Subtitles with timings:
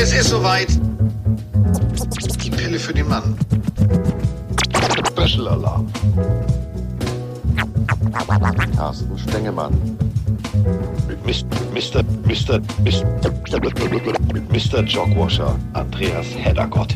[0.00, 0.68] Es ist soweit.
[2.44, 3.36] Die Pille für den Mann.
[5.08, 5.88] Special Alarm.
[8.76, 9.72] Carsten Stengemann.
[11.26, 11.44] Mis-
[11.74, 12.04] Mr.
[12.24, 12.60] Mr.
[12.84, 13.32] Mr.
[14.52, 14.82] Mr.
[14.84, 15.56] Jogwasher.
[15.72, 16.94] Andreas Heddergott.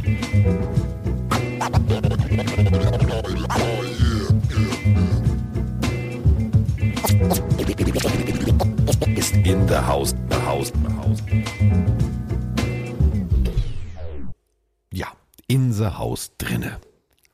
[9.16, 11.71] ist in the house, the house, the house.
[15.82, 16.81] The house drinne.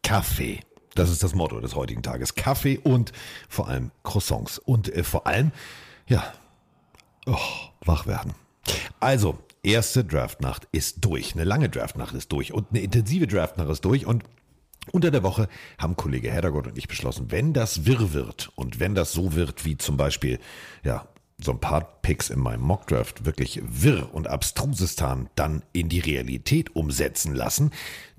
[0.02, 0.60] Kaffee.
[0.94, 2.34] Das ist das Motto des heutigen Tages.
[2.34, 3.12] Kaffee und
[3.48, 4.58] vor allem Croissants.
[4.58, 5.52] Und äh, vor allem,
[6.06, 6.32] ja,
[7.26, 7.36] oh,
[7.84, 8.34] wach werden.
[9.00, 11.34] Also, erste Draftnacht ist durch.
[11.34, 12.52] Eine lange Draftnacht ist durch.
[12.52, 14.06] Und eine intensive Draftnacht ist durch.
[14.06, 14.24] Und
[14.90, 18.94] unter der Woche haben Kollege Heddergott und ich beschlossen, wenn das wirr wird und wenn
[18.94, 20.38] das so wird wie zum Beispiel,
[20.82, 21.06] ja,
[21.40, 26.74] so ein paar Picks in meinem Mockdraft wirklich wirr und abstrusestan dann in die Realität
[26.74, 27.70] umsetzen lassen,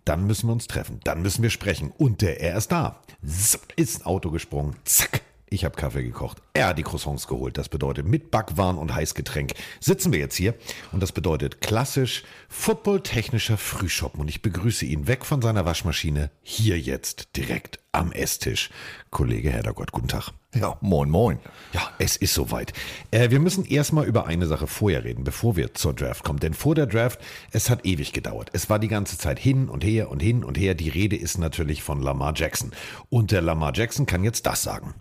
[0.10, 1.94] dann müssen wir uns treffen, dann müssen wir sprechen.
[1.96, 3.00] Und der, er ist da.
[3.24, 5.22] Zip, ist ein Auto gesprungen, zack.
[5.52, 6.42] Ich habe Kaffee gekocht.
[6.54, 7.58] Er hat die Croissants geholt.
[7.58, 10.56] Das bedeutet mit Backwaren und Heißgetränk sitzen wir jetzt hier.
[10.92, 14.22] Und das bedeutet klassisch footballtechnischer Frühschoppen.
[14.22, 18.70] Und ich begrüße ihn weg von seiner Waschmaschine hier jetzt direkt am Esstisch.
[19.10, 20.34] Kollege Heddergott, guten Tag.
[20.56, 21.40] Ja, moin, moin.
[21.74, 22.74] Ja, es ist soweit.
[23.12, 26.40] Äh, wir müssen erstmal über eine Sache vorher reden, bevor wir zur Draft kommen.
[26.40, 27.20] Denn vor der Draft,
[27.52, 28.50] es hat ewig gedauert.
[28.54, 30.74] Es war die ganze Zeit hin und her und hin und her.
[30.74, 32.72] Die Rede ist natürlich von Lamar Jackson.
[33.10, 34.96] Und der Lamar Jackson kann jetzt das sagen.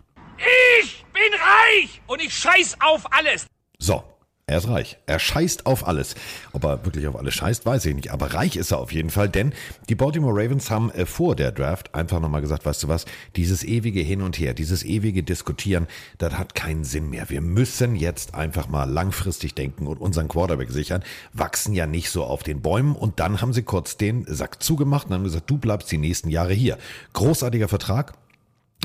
[0.81, 3.47] Ich bin reich und ich scheiß auf alles.
[3.79, 4.03] So,
[4.49, 4.97] er ist reich.
[5.05, 6.15] Er scheißt auf alles.
[6.53, 8.09] Ob er wirklich auf alles scheißt, weiß ich nicht.
[8.09, 9.53] Aber reich ist er auf jeden Fall, denn
[9.89, 13.63] die Baltimore Ravens haben äh, vor der Draft einfach nochmal gesagt, weißt du was, dieses
[13.63, 15.85] ewige Hin und Her, dieses ewige Diskutieren,
[16.17, 17.29] das hat keinen Sinn mehr.
[17.29, 22.23] Wir müssen jetzt einfach mal langfristig denken und unseren Quarterback sichern, wachsen ja nicht so
[22.23, 22.95] auf den Bäumen.
[22.95, 26.29] Und dann haben sie kurz den Sack zugemacht und haben gesagt, du bleibst die nächsten
[26.29, 26.79] Jahre hier.
[27.13, 28.13] Großartiger Vertrag.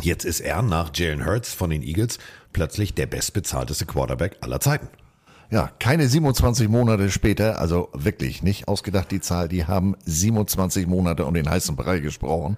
[0.03, 2.19] Jetzt ist er nach Jalen Hurts von den Eagles
[2.53, 4.89] plötzlich der bestbezahlteste Quarterback aller Zeiten.
[5.50, 11.25] Ja, keine 27 Monate später, also wirklich nicht ausgedacht die Zahl, die haben 27 Monate
[11.25, 12.56] um den heißen Brei gesprochen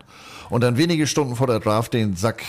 [0.51, 2.43] und dann wenige Stunden vor der Draft den Sack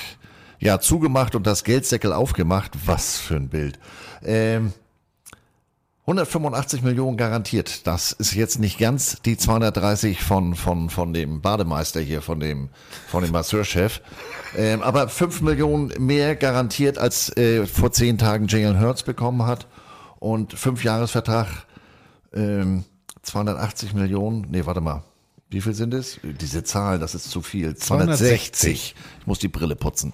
[0.60, 2.72] ja zugemacht und das Geldsäckel aufgemacht.
[2.86, 3.80] Was für ein Bild.
[4.24, 4.74] Ähm,
[6.08, 7.86] 185 Millionen garantiert.
[7.86, 12.70] Das ist jetzt nicht ganz die 230 von, von, von dem Bademeister hier, von dem,
[13.10, 14.00] von dem Masseurchef.
[14.56, 19.68] Ähm, aber 5 Millionen mehr garantiert, als äh, vor 10 Tagen Jalen Hurts bekommen hat.
[20.20, 21.48] Und 5 Jahresvertrag,
[22.34, 22.84] ähm,
[23.24, 24.48] 280 Millionen.
[24.50, 25.04] Nee, warte mal.
[25.50, 26.20] Wie viel sind es?
[26.24, 27.76] Diese Zahlen, das ist zu viel.
[27.76, 28.72] 260.
[28.72, 28.96] Ich
[29.26, 30.14] muss die Brille putzen.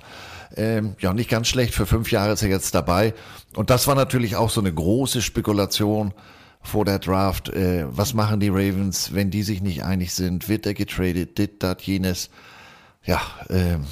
[0.55, 1.73] Ähm, ja, nicht ganz schlecht.
[1.73, 3.15] Für fünf Jahre ist er jetzt dabei.
[3.55, 6.13] Und das war natürlich auch so eine große Spekulation
[6.61, 7.49] vor der Draft.
[7.49, 10.49] Äh, was machen die Ravens, wenn die sich nicht einig sind?
[10.49, 11.37] Wird er getradet?
[11.39, 12.29] Dit, dat, jenes?
[13.03, 13.19] Ja,
[13.49, 13.85] ähm,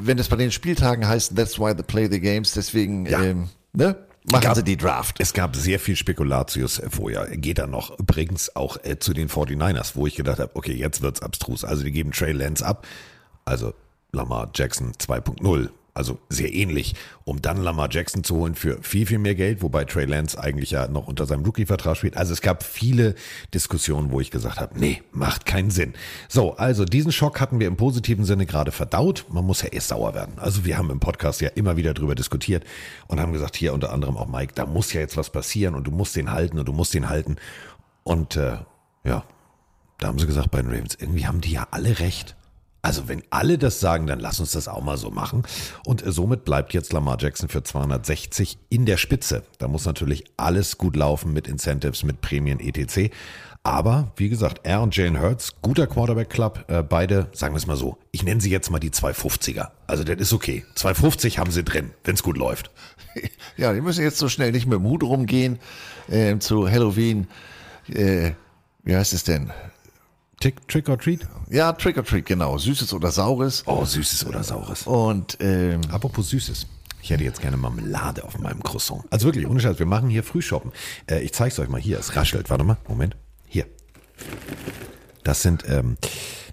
[0.00, 3.22] wenn es bei den Spieltagen heißt, that's why they play the games, deswegen, Ja.
[3.22, 3.96] ähm, ne?
[4.30, 5.16] Machen Gab- sie die Draft.
[5.18, 7.26] Es gab sehr viel Spekulatius vorher.
[7.36, 11.02] Geht dann noch übrigens auch äh, zu den 49ers, wo ich gedacht habe, okay, jetzt
[11.02, 11.64] wird's abstrus.
[11.64, 12.86] Also die geben Trey Lance ab.
[13.44, 13.74] Also
[14.12, 15.68] Lamar Jackson 2.0.
[15.94, 19.84] Also sehr ähnlich, um dann Lamar Jackson zu holen für viel, viel mehr Geld, wobei
[19.84, 22.16] Trey Lance eigentlich ja noch unter seinem Rookie-Vertrag spielt.
[22.16, 23.14] Also es gab viele
[23.52, 25.94] Diskussionen, wo ich gesagt habe, nee, macht keinen Sinn.
[26.28, 29.26] So, also diesen Schock hatten wir im positiven Sinne gerade verdaut.
[29.30, 30.38] Man muss ja erst sauer werden.
[30.38, 32.64] Also wir haben im Podcast ja immer wieder drüber diskutiert
[33.08, 35.84] und haben gesagt, hier unter anderem auch Mike, da muss ja jetzt was passieren und
[35.84, 37.36] du musst den halten und du musst den halten.
[38.04, 38.58] Und äh,
[39.04, 39.24] ja,
[39.98, 42.36] da haben sie gesagt bei den Ravens, irgendwie haben die ja alle recht.
[42.82, 45.42] Also wenn alle das sagen, dann lass uns das auch mal so machen.
[45.84, 49.42] Und äh, somit bleibt jetzt Lamar Jackson für 260 in der Spitze.
[49.58, 53.12] Da muss natürlich alles gut laufen mit Incentives, mit Prämien, etc.
[53.62, 57.76] Aber wie gesagt, er und Jalen Hurts, guter Quarterback-Club, äh, beide, sagen wir es mal
[57.76, 59.68] so, ich nenne sie jetzt mal die 250er.
[59.86, 60.64] Also das ist okay.
[60.76, 62.70] 250 haben sie drin, wenn es gut läuft.
[63.56, 65.58] Ja, die müssen jetzt so schnell nicht mit dem Hut rumgehen
[66.08, 67.26] äh, zu Halloween.
[67.88, 68.32] Äh,
[68.84, 69.52] wie heißt es denn?
[70.40, 71.20] Tick, Trick or Treat?
[71.50, 72.56] Ja, Trick or Treat, genau.
[72.56, 73.62] Süßes oder Saures.
[73.66, 74.86] Oh, Süßes oder Saures.
[74.86, 76.66] Und ähm, Apropos Süßes.
[77.02, 79.04] Ich hätte jetzt gerne Marmelade auf meinem Croissant.
[79.10, 80.72] Also wirklich, ohne Scheiß, wir machen hier Frühshoppen.
[81.10, 81.98] Äh, ich zeig's euch mal hier.
[81.98, 82.48] Es raschelt.
[82.48, 83.16] Warte mal, Moment.
[83.46, 83.66] Hier.
[85.24, 85.98] Das sind, ähm,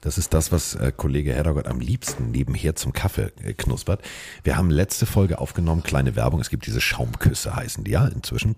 [0.01, 4.01] das ist das, was äh, Kollege Heddergott am liebsten nebenher zum Kaffee äh, knuspert.
[4.43, 6.41] Wir haben letzte Folge aufgenommen, kleine Werbung.
[6.41, 8.57] Es gibt diese Schaumküsse, heißen die ja inzwischen.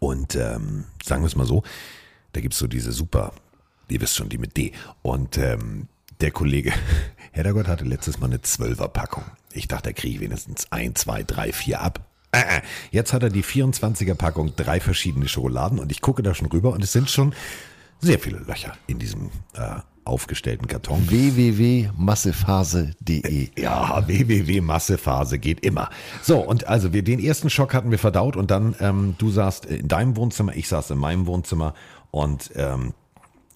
[0.00, 1.62] Und ähm, sagen wir es mal so,
[2.34, 3.32] da gibt's so diese super,
[3.88, 4.72] ihr wisst schon, die mit D.
[5.02, 5.88] Und ähm,
[6.20, 6.72] der Kollege
[7.32, 9.24] Heddergott hatte letztes Mal eine Zwölferpackung.
[9.52, 12.00] Ich dachte, da kriege ich wenigstens ein, zwei, drei, vier ab.
[12.32, 12.60] Äh, äh.
[12.90, 16.72] Jetzt hat er die 24er Packung, drei verschiedene Schokoladen und ich gucke da schon rüber
[16.72, 17.34] und es sind schon
[18.00, 21.08] sehr viele Löcher in diesem äh, aufgestellten Karton.
[21.08, 25.88] www.massephase.de Ja, www.massephase geht immer.
[26.22, 29.64] So, und also wir den ersten Schock hatten wir verdaut und dann, ähm, du saßt
[29.66, 31.72] in deinem Wohnzimmer, ich saß in meinem Wohnzimmer
[32.10, 32.92] und ähm,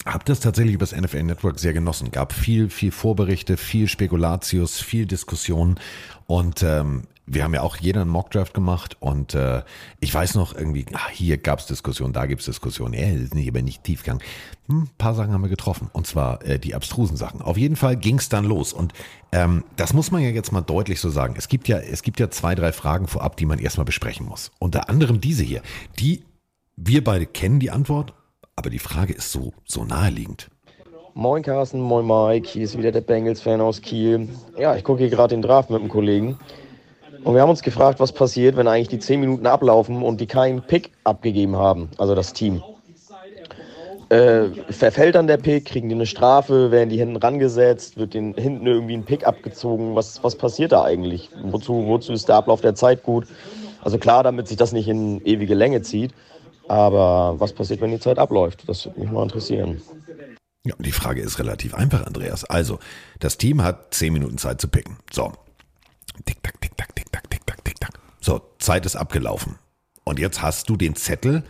[0.08, 2.10] habe das tatsächlich über das NFL Network sehr genossen.
[2.10, 5.78] Gab viel, viel Vorberichte, viel Spekulatius, viel Diskussion
[6.26, 9.62] und ähm, wir haben ja auch jeder einen Mockdraft gemacht und äh,
[10.00, 13.49] ich weiß noch irgendwie, ach, hier gab's Diskussionen, da gibt's Diskussionen, ja, das ist nicht,
[13.49, 14.22] aber nicht Tiefgang.
[14.69, 17.43] Hm, ein paar Sachen haben wir getroffen und zwar äh, die abstrusen Sachen.
[17.43, 18.94] Auf jeden Fall ging's dann los und
[19.32, 21.34] ähm, das muss man ja jetzt mal deutlich so sagen.
[21.37, 24.50] Es gibt ja, es gibt ja zwei, drei Fragen vorab, die man erstmal besprechen muss.
[24.58, 25.62] Unter anderem diese hier,
[25.99, 26.25] die
[26.76, 28.14] wir beide kennen die Antwort,
[28.58, 30.49] aber die Frage ist so, so naheliegend.
[31.14, 34.28] Moin Carsten, moin Mike, hier ist wieder der Bengals-Fan aus Kiel.
[34.58, 36.37] Ja, ich gucke hier gerade den Draft mit einem Kollegen.
[37.22, 40.26] Und wir haben uns gefragt, was passiert, wenn eigentlich die 10 Minuten ablaufen und die
[40.26, 42.60] keinen Pick abgegeben haben, also das Team.
[44.08, 48.34] Äh, verfällt dann der Pick, kriegen die eine Strafe, werden die hinten rangesetzt, wird den
[48.34, 49.94] hinten irgendwie ein Pick abgezogen.
[49.94, 51.31] Was, was passiert da eigentlich?
[51.44, 53.26] Wozu, wozu ist der Ablauf der Zeit gut?
[53.82, 56.12] Also klar, damit sich das nicht in ewige Länge zieht.
[56.68, 58.68] Aber was passiert, wenn die Zeit abläuft?
[58.68, 59.80] Das würde mich mal interessieren.
[60.64, 62.44] Ja, die Frage ist relativ einfach, Andreas.
[62.44, 62.78] Also,
[63.20, 64.98] das Team hat 10 Minuten Zeit zu picken.
[65.10, 65.32] So.
[66.26, 67.98] Tick, tack, tick, tack, tick, tack, tick, tack, tick, tack.
[68.20, 69.56] So, Zeit ist abgelaufen.
[70.04, 71.44] Und jetzt hast du den Zettel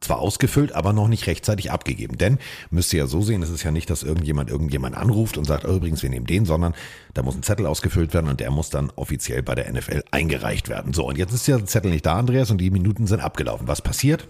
[0.00, 2.18] zwar ausgefüllt, aber noch nicht rechtzeitig abgegeben.
[2.18, 2.38] Denn
[2.70, 5.64] müsst ihr ja so sehen, es ist ja nicht, dass irgendjemand irgendjemand anruft und sagt,
[5.64, 6.74] oh, übrigens, wir nehmen den, sondern
[7.14, 10.68] da muss ein Zettel ausgefüllt werden und der muss dann offiziell bei der NFL eingereicht
[10.68, 10.92] werden.
[10.92, 13.68] So, und jetzt ist der Zettel nicht da, Andreas, und die Minuten sind abgelaufen.
[13.68, 14.28] Was passiert?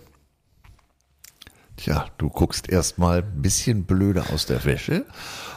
[1.76, 5.06] Tja, du guckst erstmal ein bisschen blöde aus der Wäsche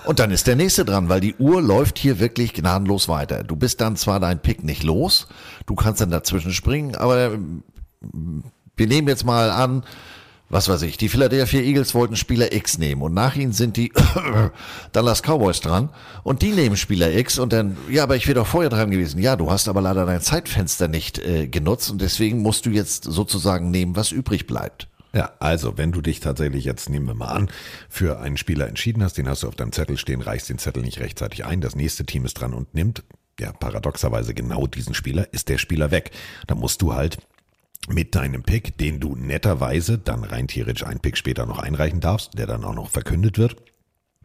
[0.05, 3.43] und dann ist der nächste dran, weil die Uhr läuft hier wirklich gnadenlos weiter.
[3.43, 5.27] Du bist dann zwar dein Pick nicht los,
[5.65, 7.63] du kannst dann dazwischen springen, aber ähm,
[8.77, 9.83] wir nehmen jetzt mal an,
[10.49, 13.91] was weiß ich, die Philadelphia Eagles wollten Spieler X nehmen und nach ihnen sind die
[14.93, 15.89] Dallas Cowboys dran
[16.23, 19.19] und die nehmen Spieler X und dann, ja, aber ich wäre doch vorher dran gewesen.
[19.19, 23.03] Ja, du hast aber leider dein Zeitfenster nicht äh, genutzt und deswegen musst du jetzt
[23.03, 24.87] sozusagen nehmen, was übrig bleibt.
[25.15, 27.49] Ja, also wenn du dich tatsächlich jetzt, nehmen wir mal an,
[27.87, 30.83] für einen Spieler entschieden hast, den hast du auf deinem Zettel stehen, reichst den Zettel
[30.83, 33.01] nicht rechtzeitig ein, das nächste Team ist dran und nimmt,
[33.39, 36.11] ja, paradoxerweise genau diesen Spieler, ist der Spieler weg.
[36.47, 37.17] Da musst du halt
[37.87, 42.37] mit deinem Pick, den du netterweise dann rein theoretisch einen Pick später noch einreichen darfst,
[42.37, 43.55] der dann auch noch verkündet wird,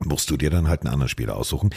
[0.05, 1.71] musst du dir dann halt einen anderen Spieler aussuchen.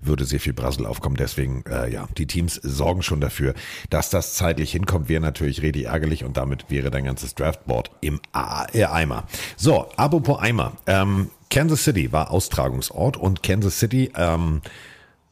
[0.00, 1.16] Würde sehr viel Brassel aufkommen.
[1.16, 3.54] Deswegen, äh, ja, die Teams sorgen schon dafür,
[3.90, 5.08] dass das zeitlich hinkommt.
[5.08, 9.24] Wäre natürlich richtig ärgerlich und damit wäre dein ganzes Draftboard im A äh, Eimer.
[9.56, 10.72] So, apropos Eimer.
[10.86, 14.62] Ähm, Kansas City war Austragungsort und Kansas City, ähm,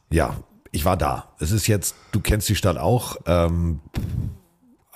[0.09, 0.37] ja,
[0.71, 1.33] ich war da.
[1.39, 3.17] Es ist jetzt, du kennst die Stadt auch.
[3.25, 3.79] Ähm,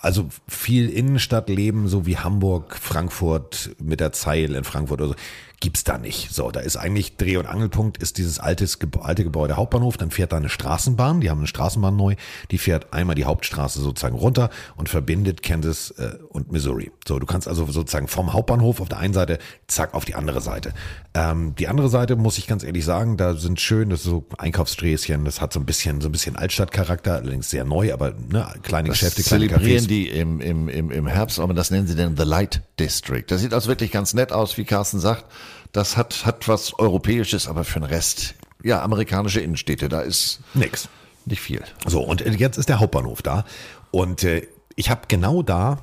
[0.01, 5.15] also viel Innenstadtleben, so wie Hamburg, Frankfurt mit der Zeil in Frankfurt oder so
[5.59, 6.33] gibt's da nicht.
[6.33, 10.31] So, da ist eigentlich Dreh- und Angelpunkt ist dieses altes, alte Gebäude Hauptbahnhof, dann fährt
[10.31, 12.15] da eine Straßenbahn, die haben eine Straßenbahn neu,
[12.51, 16.91] die fährt einmal die Hauptstraße sozusagen runter und verbindet Kansas äh, und Missouri.
[17.07, 20.41] So, du kannst also sozusagen vom Hauptbahnhof auf der einen Seite, zack, auf die andere
[20.41, 20.73] Seite.
[21.13, 24.25] Ähm, die andere Seite, muss ich ganz ehrlich sagen, da sind schön, das ist so
[24.37, 28.47] Einkaufssträßchen, das hat so ein bisschen, so ein bisschen Altstadtcharakter, allerdings sehr neu, aber ne,
[28.63, 29.87] kleine Das Geschäfte, kleine zelebrieren Cafés.
[29.87, 33.25] die im, im, im, im Herbst, aber das nennen sie dann The Light District.
[33.27, 35.25] Das sieht also wirklich ganz nett aus, wie Carsten sagt.
[35.71, 40.89] Das hat, hat was Europäisches, aber für den Rest, ja, amerikanische Innenstädte, da ist Nix.
[41.25, 41.63] nicht viel.
[41.85, 43.45] So, und jetzt ist der Hauptbahnhof da.
[43.91, 45.81] Und äh, ich habe genau da,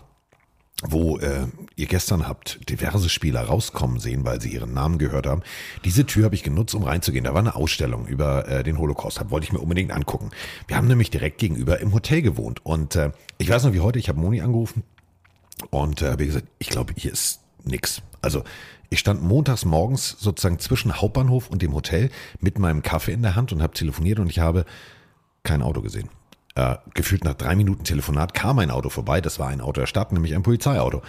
[0.83, 5.43] wo äh, ihr gestern habt diverse Spieler rauskommen sehen, weil sie ihren Namen gehört haben.
[5.85, 7.25] Diese Tür habe ich genutzt, um reinzugehen.
[7.25, 9.19] Da war eine Ausstellung über äh, den Holocaust.
[9.19, 10.31] Hab, wollte ich mir unbedingt angucken.
[10.67, 12.65] Wir haben nämlich direkt gegenüber im Hotel gewohnt.
[12.65, 14.83] Und äh, ich weiß noch wie heute, ich habe Moni angerufen
[15.71, 18.03] und äh, habe gesagt, ich glaube, hier ist nix.
[18.21, 18.45] Also
[18.91, 23.37] ich stand montags morgens sozusagen zwischen Hauptbahnhof und dem Hotel mit meinem Kaffee in der
[23.37, 24.65] Hand und habe telefoniert und ich habe
[25.43, 26.09] kein Auto gesehen.
[26.57, 29.21] Äh, gefühlt nach drei Minuten Telefonat kam ein Auto vorbei.
[29.21, 31.03] Das war ein Auto der Stadt, nämlich ein Polizeiauto.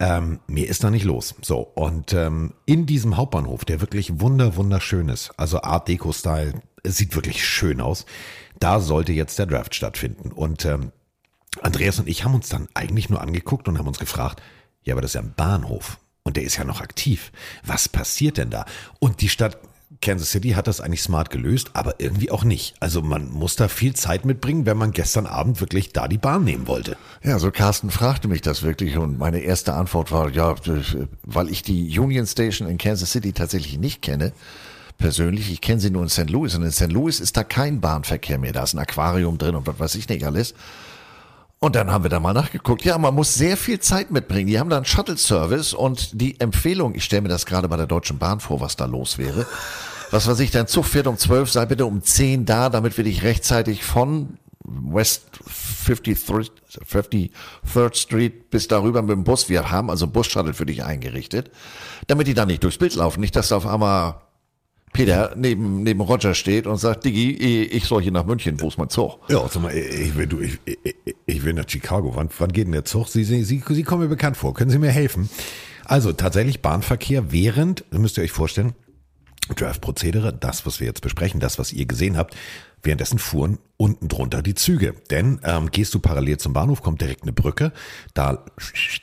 [0.00, 1.34] Ähm, mir ist da nicht los.
[1.42, 6.96] So, und ähm, in diesem Hauptbahnhof, der wirklich wunder, wunderschön ist, also Art Deco-Style, es
[6.96, 8.06] sieht wirklich schön aus,
[8.60, 10.32] da sollte jetzt der Draft stattfinden.
[10.32, 10.90] Und ähm,
[11.60, 14.42] Andreas und ich haben uns dann eigentlich nur angeguckt und haben uns gefragt,
[14.84, 17.30] ja, aber das ist ja ein Bahnhof und der ist ja noch aktiv.
[17.64, 18.64] Was passiert denn da?
[18.98, 19.58] Und die Stadt
[20.00, 22.74] Kansas City hat das eigentlich smart gelöst, aber irgendwie auch nicht.
[22.80, 26.44] Also man muss da viel Zeit mitbringen, wenn man gestern Abend wirklich da die Bahn
[26.44, 26.96] nehmen wollte.
[27.22, 30.54] Ja, so Carsten fragte mich das wirklich und meine erste Antwort war, ja,
[31.22, 34.32] weil ich die Union Station in Kansas City tatsächlich nicht kenne,
[34.98, 36.28] persönlich, ich kenne sie nur in St.
[36.30, 36.92] Louis und in St.
[36.92, 40.08] Louis ist da kein Bahnverkehr mehr, da ist ein Aquarium drin und was weiß ich
[40.08, 40.54] nicht alles.
[41.64, 42.84] Und dann haben wir da mal nachgeguckt.
[42.84, 44.48] Ja, man muss sehr viel Zeit mitbringen.
[44.48, 47.86] Die haben da einen Shuttle-Service und die Empfehlung, ich stelle mir das gerade bei der
[47.86, 49.46] Deutschen Bahn vor, was da los wäre.
[50.10, 53.04] Was weiß ich, dein Zug fährt um 12, sei bitte um 10 da, damit wir
[53.04, 55.40] dich rechtzeitig von West
[55.86, 56.50] 53rd,
[56.86, 59.48] 53rd Street bis darüber mit dem Bus.
[59.48, 61.50] Wir haben also Bus-Shuttle für dich eingerichtet,
[62.08, 63.20] damit die da nicht durchs Bild laufen.
[63.20, 64.16] Nicht, dass da auf einmal
[64.94, 67.32] Peter neben, neben Roger steht und sagt, Diggi,
[67.64, 69.18] ich soll hier nach München, wo ist mein Zug?
[69.28, 72.12] Ja, sag mal, ich will, du, ich, ich, ich will nach Chicago.
[72.14, 73.08] Wann, wann geht denn der Zug?
[73.08, 74.54] Sie, Sie, Sie, Sie kommen mir bekannt vor.
[74.54, 75.28] Können Sie mir helfen?
[75.84, 78.72] Also tatsächlich Bahnverkehr während, müsst ihr euch vorstellen,
[79.48, 82.34] Draft-Prozedere, das, was wir jetzt besprechen, das, was ihr gesehen habt,
[82.82, 84.94] währenddessen fuhren unten drunter die Züge.
[85.10, 87.72] Denn ähm, gehst du parallel zum Bahnhof, kommt direkt eine Brücke,
[88.14, 88.44] da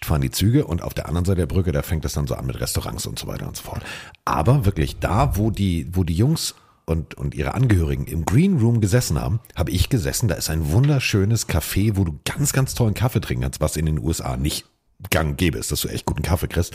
[0.03, 2.35] fahren die Züge und auf der anderen Seite der Brücke, da fängt es dann so
[2.35, 3.83] an mit Restaurants und so weiter und so fort.
[4.25, 6.55] Aber wirklich da, wo die, wo die Jungs
[6.85, 10.27] und, und ihre Angehörigen im Green Room gesessen haben, habe ich gesessen.
[10.27, 13.85] Da ist ein wunderschönes Café, wo du ganz, ganz tollen Kaffee trinken kannst, was in
[13.85, 14.65] den USA nicht
[15.09, 16.73] gang gäbe ist, dass du echt guten Kaffee kriegst.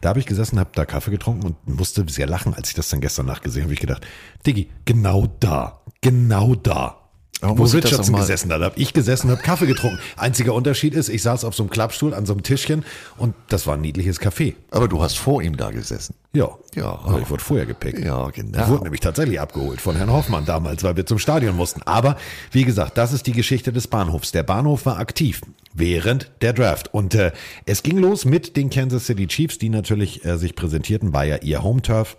[0.00, 2.88] Da habe ich gesessen, habe da Kaffee getrunken und musste sehr lachen, als ich das
[2.88, 3.72] dann gestern Nacht gesehen habe.
[3.74, 4.06] ich gedacht,
[4.46, 7.00] Diggi, genau da, genau da.
[7.40, 9.98] Warum Wo Richardson gesessen hat, habe ich gesessen, habe Kaffee getrunken.
[10.16, 12.84] Einziger Unterschied ist, ich saß auf so einem Klappstuhl an so einem Tischchen
[13.18, 14.54] und das war ein niedliches Café.
[14.70, 16.14] Aber du hast vor ihm da gesessen.
[16.32, 16.98] Ja, Ja.
[17.04, 17.98] aber ich wurde vorher gepickt.
[17.98, 18.62] Ja, genau.
[18.62, 21.82] Ich wurde nämlich tatsächlich abgeholt von Herrn Hoffmann damals, weil wir zum Stadion mussten.
[21.82, 22.16] Aber
[22.50, 24.32] wie gesagt, das ist die Geschichte des Bahnhofs.
[24.32, 25.42] Der Bahnhof war aktiv
[25.74, 26.94] während der Draft.
[26.94, 27.32] Und äh,
[27.66, 31.36] es ging los mit den Kansas City Chiefs, die natürlich äh, sich präsentierten, war ja
[31.36, 32.16] ihr Home Turf.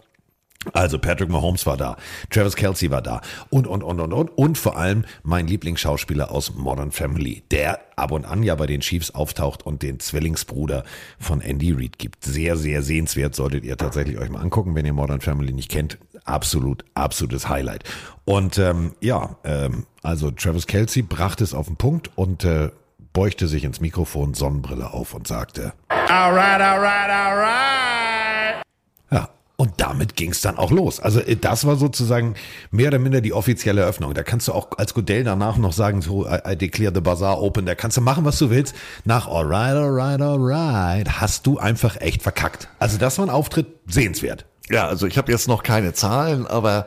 [0.73, 1.95] Also Patrick Mahomes war da,
[2.29, 4.29] Travis Kelsey war da und, und, und, und, und.
[4.29, 8.81] Und vor allem mein Lieblingsschauspieler aus Modern Family, der ab und an ja bei den
[8.81, 10.83] Chiefs auftaucht und den Zwillingsbruder
[11.19, 12.23] von Andy Reid gibt.
[12.23, 15.99] Sehr, sehr sehenswert, solltet ihr tatsächlich euch mal angucken, wenn ihr Modern Family nicht kennt.
[16.23, 17.83] Absolut, absolutes Highlight.
[18.23, 22.71] Und ähm, ja, ähm, also Travis Kelsey brachte es auf den Punkt und äh,
[23.15, 28.61] beugte sich ins Mikrofon, Sonnenbrille auf und sagte, Alright, alright, alright.
[29.09, 30.99] Ja, und damit ging es dann auch los.
[30.99, 32.35] Also äh, das war sozusagen
[32.71, 34.13] mehr oder minder die offizielle Eröffnung.
[34.13, 37.41] Da kannst du auch als Godell danach noch sagen, so, I, I declare the bazaar
[37.41, 37.65] open.
[37.65, 38.75] Da kannst du machen, was du willst.
[39.05, 42.67] Nach alright, alright, alright hast du einfach echt verkackt.
[42.79, 44.45] Also das war ein Auftritt sehenswert.
[44.69, 46.85] Ja, also ich habe jetzt noch keine Zahlen, aber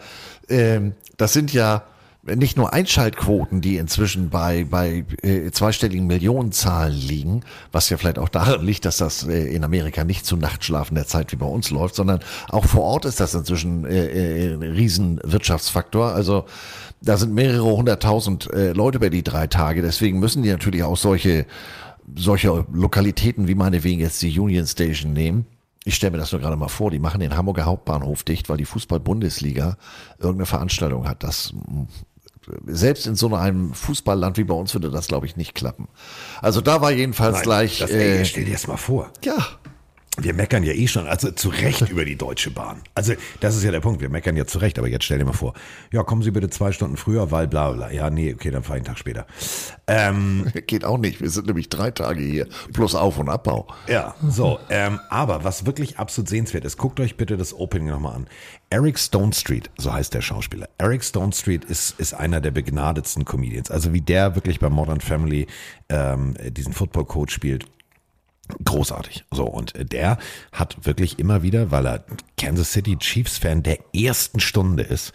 [0.51, 1.85] ähm, das sind ja
[2.37, 7.43] nicht nur Einschaltquoten, die inzwischen bei, bei äh, zweistelligen Millionenzahlen liegen,
[7.73, 11.07] was ja vielleicht auch daran liegt, dass das äh, in Amerika nicht zu Nachtschlafen der
[11.07, 14.63] Zeit wie bei uns läuft, sondern auch vor Ort ist das inzwischen äh, äh, ein
[14.63, 16.13] Riesenwirtschaftsfaktor.
[16.13, 16.45] Also
[17.01, 19.83] da sind mehrere hunderttausend äh, Leute über die drei Tage.
[19.83, 21.47] Deswegen müssen die natürlich auch solche,
[22.17, 25.47] solche Lokalitäten wie meinetwegen jetzt die Union Station nehmen.
[25.85, 28.59] Ich stelle mir das nur gerade mal vor, die machen den Hamburger Hauptbahnhof dicht, weil
[28.59, 29.79] die Fußball-Bundesliga
[30.19, 31.23] irgendeine Veranstaltung hat.
[31.23, 31.55] Das
[32.67, 35.89] selbst in so einem Fußballland wie bei uns würde das, glaube ich, nicht klappen.
[36.41, 37.79] Also da war jedenfalls gleich.
[37.79, 39.11] das, ey, äh, stell dir das mal vor.
[39.25, 39.47] ja,
[40.21, 42.83] Wir meckern ja eh schon, also zu Recht über die Deutsche Bahn.
[42.95, 45.25] Also das ist ja der Punkt, wir meckern ja zu Recht, aber jetzt stell dir
[45.25, 45.55] mal vor,
[45.93, 47.91] ja, kommen Sie bitte zwei Stunden früher, weil bla bla.
[47.91, 49.27] Ja, nee, okay, dann fahre ich einen Tag später.
[49.87, 51.21] Ähm, geht auch nicht.
[51.21, 52.49] Wir sind nämlich drei Tage hier.
[52.73, 53.69] Plus Auf- und Abbau.
[53.87, 58.17] ja, so, ähm, aber was wirklich absolut sehenswert ist, guckt euch bitte das Opening nochmal
[58.17, 58.27] an.
[58.71, 60.69] Eric Stone Street, so heißt der Schauspieler.
[60.79, 63.71] Eric Stone Street ist, ist einer der begnadetsten Comedians.
[63.71, 65.47] Also wie der wirklich bei Modern Family
[65.89, 67.65] ähm, diesen Football Coach spielt,
[68.65, 69.25] großartig.
[69.31, 70.19] So, und äh, der
[70.53, 72.05] hat wirklich immer wieder, weil er
[72.37, 75.13] Kansas City Chiefs-Fan der ersten Stunde ist,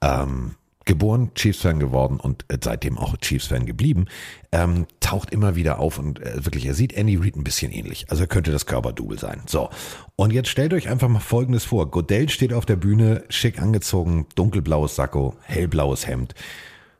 [0.00, 0.54] ähm,
[0.86, 4.06] geboren, Chiefs-Fan geworden und äh, seitdem auch Chiefs-Fan geblieben,
[4.50, 8.06] ähm, taucht immer wieder auf und äh, wirklich, er sieht Andy Reid ein bisschen ähnlich.
[8.08, 9.42] Also er könnte das Körperdouble sein.
[9.46, 9.70] So,
[10.16, 11.90] und jetzt stellt euch einfach mal Folgendes vor.
[11.90, 16.34] Godell steht auf der Bühne, schick angezogen, dunkelblaues Sakko, hellblaues Hemd.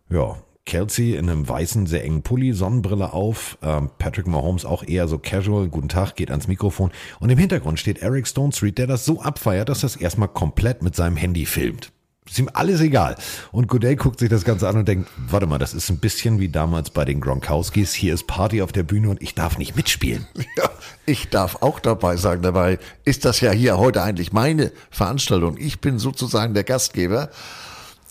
[0.09, 0.37] Ja,
[0.71, 5.19] Kelsey in einem weißen, sehr engen Pulli, Sonnenbrille auf, ähm, Patrick Mahomes auch eher so
[5.19, 6.93] casual, guten Tag, geht ans Mikrofon.
[7.19, 10.29] Und im Hintergrund steht Eric Stone Street, der das so abfeiert, dass er es erstmal
[10.29, 11.91] komplett mit seinem Handy filmt.
[12.29, 13.17] Ist ihm alles egal.
[13.51, 16.39] Und Goodell guckt sich das Ganze an und denkt, warte mal, das ist ein bisschen
[16.39, 17.93] wie damals bei den Gronkowskis.
[17.93, 20.29] Hier ist Party auf der Bühne und ich darf nicht mitspielen.
[20.57, 20.71] Ja,
[21.05, 25.57] ich darf auch dabei sagen, dabei ist das ja hier heute eigentlich meine Veranstaltung.
[25.59, 27.31] Ich bin sozusagen der Gastgeber.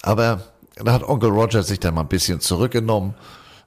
[0.02, 0.44] Aber
[0.84, 3.14] da hat Onkel Roger sich dann mal ein bisschen zurückgenommen.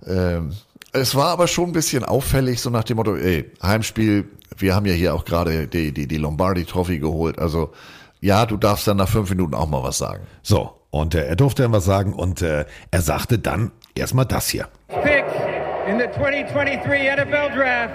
[0.06, 0.52] Ähm,
[0.92, 4.86] es war aber schon ein bisschen auffällig, so nach dem Motto, ey, Heimspiel, wir haben
[4.86, 7.38] ja hier auch gerade die, die, die Lombardi Trophy geholt.
[7.38, 7.72] Also
[8.20, 10.26] ja, du darfst dann nach fünf Minuten auch mal was sagen.
[10.42, 14.48] So, und äh, er durfte dann was sagen und äh, er sagte dann erstmal das
[14.48, 14.68] hier.
[15.02, 15.24] pick
[15.88, 16.84] in the 2023
[17.16, 17.94] NFL Draft,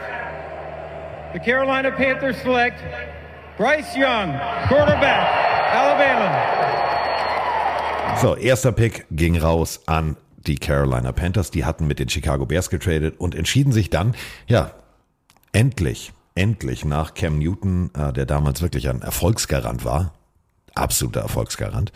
[1.33, 2.79] the Carolina Panthers select
[3.57, 4.33] Bryce Young,
[4.67, 5.21] quarterback,
[5.71, 6.76] Alabama.
[8.15, 11.51] So, erster Pick ging raus an die Carolina Panthers.
[11.51, 14.15] Die hatten mit den Chicago Bears getradet und entschieden sich dann,
[14.47, 14.71] ja,
[15.51, 20.13] endlich, endlich nach Cam Newton, äh, der damals wirklich ein Erfolgsgarant war,
[20.73, 21.91] absoluter Erfolgsgarant,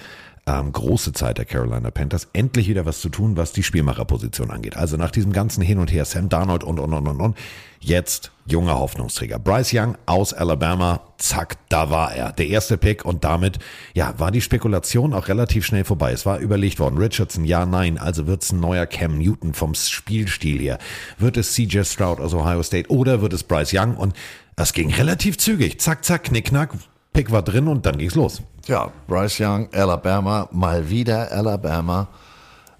[0.47, 4.75] ähm, große Zeit der Carolina Panthers, endlich wieder was zu tun, was die Spielmacherposition angeht.
[4.75, 7.37] Also nach diesem ganzen Hin und Her, Sam Darnold und, und, und, und, und,
[7.79, 9.37] jetzt junger Hoffnungsträger.
[9.37, 12.31] Bryce Young aus Alabama, zack, da war er.
[12.31, 13.59] Der erste Pick und damit,
[13.93, 16.11] ja, war die Spekulation auch relativ schnell vorbei.
[16.11, 19.75] Es war überlegt worden, Richardson, ja, nein, also wird es ein neuer Cam Newton vom
[19.75, 20.79] Spielstil her?
[21.19, 23.95] Wird es CJ Stroud aus Ohio State oder wird es Bryce Young?
[23.95, 24.15] Und
[24.55, 25.79] das ging relativ zügig.
[25.79, 26.73] Zack, zack, knick, knack.
[27.13, 28.41] Pick war drin und dann ging's los.
[28.67, 32.07] Ja, Bryce Young, Alabama, mal wieder Alabama.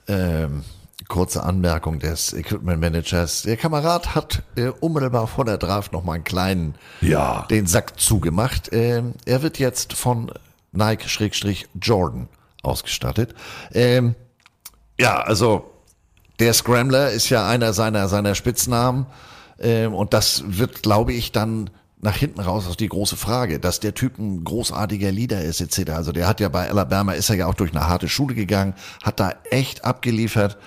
[0.08, 0.64] Ähm,
[1.08, 3.42] kurze Anmerkung des Equipment Managers.
[3.44, 7.46] Der Kamerad hat äh, unmittelbar vor der Draft noch mal einen kleinen, Ja.
[7.50, 8.70] den Sack zugemacht.
[8.72, 10.32] Ähm, er wird jetzt von
[10.72, 12.30] Nike-Jordan
[12.64, 13.34] ausgestattet.
[13.74, 14.16] Ähm,
[15.00, 15.72] ja, also
[16.40, 19.06] der Scrambler ist ja einer seiner, seiner Spitznamen.
[19.60, 21.70] Ähm, und das wird, glaube ich, dann
[22.02, 25.92] nach hinten raus aus die große Frage, dass der Typ ein großartiger Leader ist, etc.
[25.92, 28.74] Also der hat ja bei Alabama, ist er ja auch durch eine harte Schule gegangen,
[29.04, 30.58] hat da echt abgeliefert.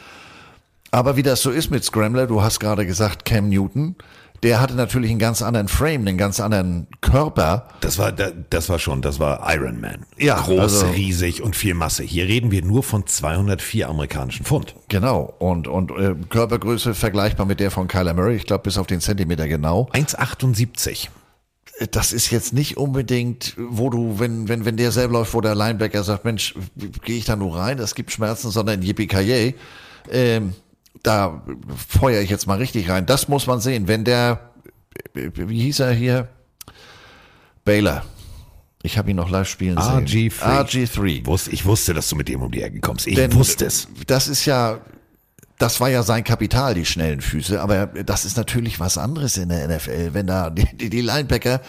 [0.90, 3.96] Aber wie das so ist mit Scrambler, du hast gerade gesagt, Cam Newton,
[4.44, 7.66] der hatte natürlich einen ganz anderen Frame, einen ganz anderen Körper.
[7.80, 10.04] Das war, da- das war schon, das war Iron Man.
[10.18, 12.02] Ja, Groß, also- riesig und viel Masse.
[12.04, 14.74] Hier reden wir nur von 204 amerikanischen Pfund.
[14.88, 15.34] Genau.
[15.38, 19.00] Und, und äh, Körpergröße vergleichbar mit der von Kyler Murray, ich glaube bis auf den
[19.00, 19.88] Zentimeter genau.
[19.94, 21.08] 1,78.
[21.90, 25.54] Das ist jetzt nicht unbedingt, wo du, wenn, wenn, wenn der selber läuft, wo der
[25.54, 26.54] Linebacker sagt, Mensch,
[27.04, 29.54] gehe ich da nur rein, das gibt Schmerzen, sondern yippie
[30.10, 30.54] ähm,
[31.02, 31.42] da
[31.88, 33.06] feuere ich jetzt mal richtig rein.
[33.06, 33.88] Das muss man sehen.
[33.88, 34.50] Wenn der,
[35.12, 36.28] wie hieß er hier?
[37.64, 38.04] Baylor.
[38.82, 40.06] Ich habe ihn noch live spielen sehen.
[40.06, 40.40] RG3.
[40.40, 41.26] RG3.
[41.26, 43.06] Wusste, ich wusste, dass du mit dem um die Ecke kommst.
[43.06, 43.88] Ich Denn wusste es.
[44.06, 44.78] Das ist ja,
[45.64, 47.58] das war ja sein Kapital, die schnellen Füße.
[47.58, 50.10] Aber das ist natürlich was anderes in der NFL.
[50.12, 51.62] Wenn da die, die, die Linebacker,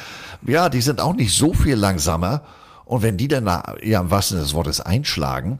[0.45, 2.41] ja, die sind auch nicht so viel langsamer.
[2.83, 5.59] Und wenn die dann, ja, im wahrsten Sinne des Wortes einschlagen,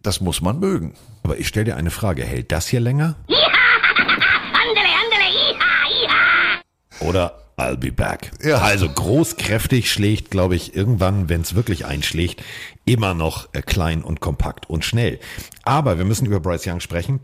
[0.00, 0.94] das muss man mögen.
[1.24, 2.22] Aber ich stelle dir eine Frage.
[2.22, 3.16] Hält das hier länger?
[3.26, 5.58] Andele, andele, iha,
[6.04, 7.08] iha.
[7.08, 8.30] Oder I'll be back.
[8.44, 8.58] Ja.
[8.58, 12.44] Also groß, kräftig schlägt, glaube ich, irgendwann, wenn es wirklich einschlägt,
[12.84, 15.18] immer noch äh, klein und kompakt und schnell.
[15.64, 17.18] Aber wir müssen über Bryce Young sprechen.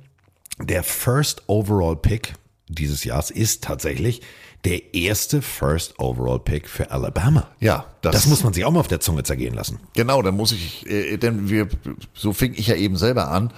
[0.60, 2.34] Der First Overall Pick
[2.68, 4.20] dieses Jahres ist tatsächlich
[4.64, 7.48] der erste First Overall Pick für Alabama.
[7.60, 9.78] Ja, das- das muss man sich auch mal auf der Zunge zergehen lassen.
[9.94, 11.68] Genau, dann muss ich, äh, denn wir,
[12.12, 13.52] so fing ich ja eben selber an,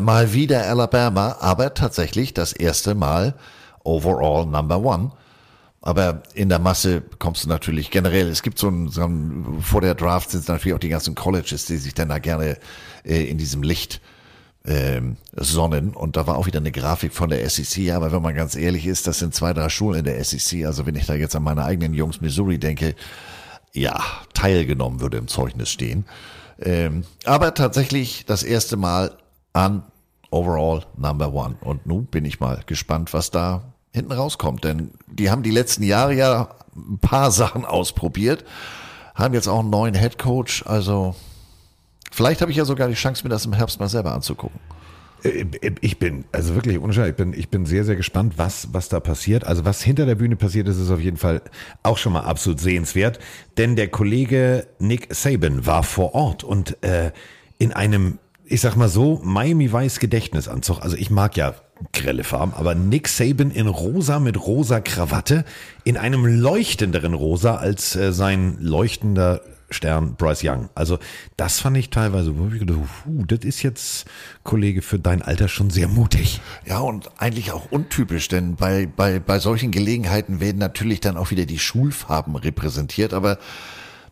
[0.00, 3.34] mal wieder Alabama, aber tatsächlich das erste Mal
[3.84, 5.12] overall number one.
[5.84, 9.80] Aber in der Masse kommst du natürlich generell, es gibt so ein, so ein vor
[9.80, 12.56] der Draft sind natürlich auch die ganzen Colleges, die sich dann da gerne
[13.04, 14.00] äh, in diesem Licht
[14.64, 15.90] ähm, sonnen.
[15.94, 17.90] Und da war auch wieder eine Grafik von der SEC.
[17.92, 20.64] Aber wenn man ganz ehrlich ist, das sind zwei, drei Schulen in der SEC.
[20.64, 22.94] Also wenn ich da jetzt an meine eigenen Jungs Missouri denke,
[23.72, 24.02] ja,
[24.34, 26.04] teilgenommen würde im Zeugnis stehen.
[26.60, 29.16] Ähm, aber tatsächlich das erste Mal
[29.52, 29.82] an
[30.30, 31.56] Overall Number One.
[31.60, 34.64] Und nun bin ich mal gespannt, was da hinten rauskommt.
[34.64, 38.44] Denn die haben die letzten Jahre ja ein paar Sachen ausprobiert,
[39.14, 40.64] haben jetzt auch einen neuen Head Coach.
[40.66, 41.14] Also
[42.12, 44.60] vielleicht habe ich ja sogar die Chance, mir das im Herbst mal selber anzugucken.
[45.24, 45.46] Äh,
[45.80, 49.00] Ich bin, also wirklich unscheinbar, ich bin, ich bin sehr, sehr gespannt, was, was da
[49.00, 49.44] passiert.
[49.44, 51.42] Also was hinter der Bühne passiert ist, ist auf jeden Fall
[51.82, 53.18] auch schon mal absolut sehenswert.
[53.58, 57.12] Denn der Kollege Nick Saban war vor Ort und äh,
[57.58, 60.80] in einem, ich sag mal so, Miami Weiß Gedächtnisanzug.
[60.82, 61.54] Also ich mag ja
[61.92, 65.44] grelle Farben, aber Nick Saban in rosa mit rosa Krawatte,
[65.84, 69.40] in einem leuchtenderen rosa als äh, sein leuchtender
[69.72, 70.68] Stern Bryce Young.
[70.74, 70.98] Also
[71.36, 74.06] das fand ich teilweise, wo ich gedacht, puh, das ist jetzt,
[74.44, 76.40] Kollege, für dein Alter schon sehr mutig.
[76.66, 81.30] Ja, und eigentlich auch untypisch, denn bei, bei, bei solchen Gelegenheiten werden natürlich dann auch
[81.30, 83.38] wieder die Schulfarben repräsentiert, aber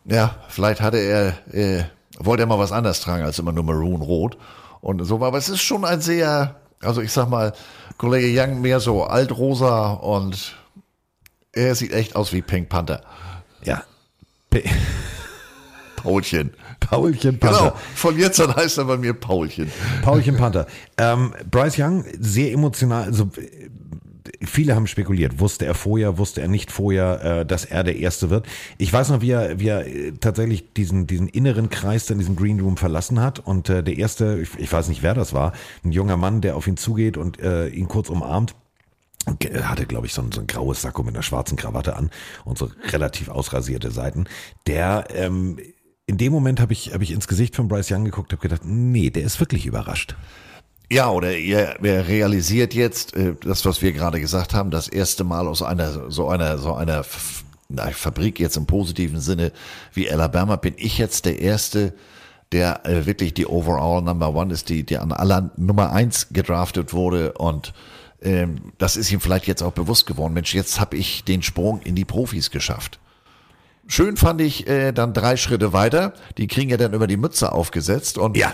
[0.05, 1.85] ja, vielleicht hatte er, äh,
[2.18, 4.37] wollte er mal was anderes tragen als immer nur Maroon-Rot
[4.81, 7.53] und so, aber es ist schon ein sehr, also ich sag mal,
[7.99, 10.57] Kollege Young mehr so altrosa und
[11.53, 13.03] er sieht echt aus wie Pink Panther.
[13.62, 13.83] Ja.
[14.49, 14.64] P
[16.02, 16.50] Paulchen.
[16.80, 17.58] Paulchen Panther.
[17.58, 19.70] Genau, von jetzt an heißt er bei mir Paulchen.
[20.02, 20.66] Paulchen Panther.
[20.98, 23.30] Ähm, Bryce Young, sehr emotional, also
[24.42, 28.30] viele haben spekuliert, wusste er vorher, wusste er nicht vorher, äh, dass er der Erste
[28.30, 28.46] wird.
[28.78, 32.36] Ich weiß noch, wie er, wie er äh, tatsächlich diesen, diesen inneren Kreis in diesem
[32.36, 35.52] Green Room verlassen hat und äh, der Erste, ich, ich weiß nicht, wer das war,
[35.84, 38.54] ein junger Mann, der auf ihn zugeht und äh, ihn kurz umarmt.
[39.40, 42.10] Er hatte, glaube ich, so ein, so ein graues Sakko mit einer schwarzen Krawatte an
[42.46, 44.24] und so relativ ausrasierte Seiten.
[44.66, 45.58] Der, ähm,
[46.11, 48.62] in dem Moment habe ich, habe ich ins Gesicht von Bryce Young geguckt, habe gedacht,
[48.64, 50.16] nee, der ist wirklich überrascht.
[50.90, 55.23] Ja, oder er, er realisiert jetzt äh, das, was wir gerade gesagt haben, das erste
[55.23, 57.05] Mal aus einer so einer so einer
[57.68, 59.53] na, Fabrik jetzt im positiven Sinne
[59.94, 61.94] wie Alabama bin ich jetzt der erste,
[62.51, 66.92] der äh, wirklich die Overall Number One ist, die die an aller Nummer eins gedraftet
[66.92, 67.73] wurde und
[68.20, 70.35] ähm, das ist ihm vielleicht jetzt auch bewusst geworden.
[70.35, 72.99] Mensch, jetzt habe ich den Sprung in die Profis geschafft.
[73.92, 76.12] Schön fand ich äh, dann drei Schritte weiter.
[76.38, 78.53] Die kriegen ja dann über die Mütze aufgesetzt und Ja.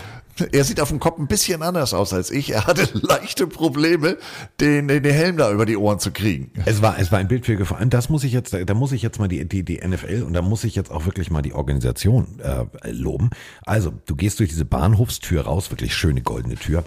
[0.51, 2.49] er sieht auf dem Kopf ein bisschen anders aus als ich.
[2.53, 4.17] Er hatte leichte Probleme,
[4.59, 6.51] den, den Helm da über die Ohren zu kriegen.
[6.65, 8.91] Es war, es war ein Bild für vor allem das muss ich jetzt, da muss
[8.91, 11.43] ich jetzt mal die, die, die NFL und da muss ich jetzt auch wirklich mal
[11.43, 13.29] die Organisation äh, loben.
[13.63, 16.83] Also, du gehst durch diese Bahnhofstür raus, wirklich schöne goldene Tür.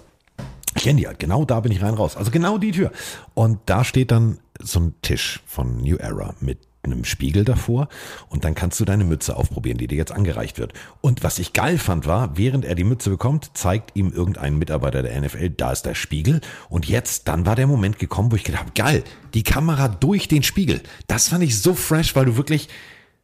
[0.75, 2.17] Ich kenne die halt, genau da bin ich rein raus.
[2.17, 2.91] Also genau die Tür.
[3.33, 7.87] Und da steht dann so ein Tisch von New Era mit einem Spiegel davor
[8.29, 10.73] und dann kannst du deine Mütze aufprobieren, die dir jetzt angereicht wird.
[11.01, 15.03] Und was ich geil fand war, während er die Mütze bekommt, zeigt ihm irgendein Mitarbeiter
[15.03, 18.43] der NFL, da ist der Spiegel und jetzt, dann war der Moment gekommen, wo ich
[18.43, 20.81] gedacht habe, geil, die Kamera durch den Spiegel.
[21.07, 22.69] Das fand ich so fresh, weil du wirklich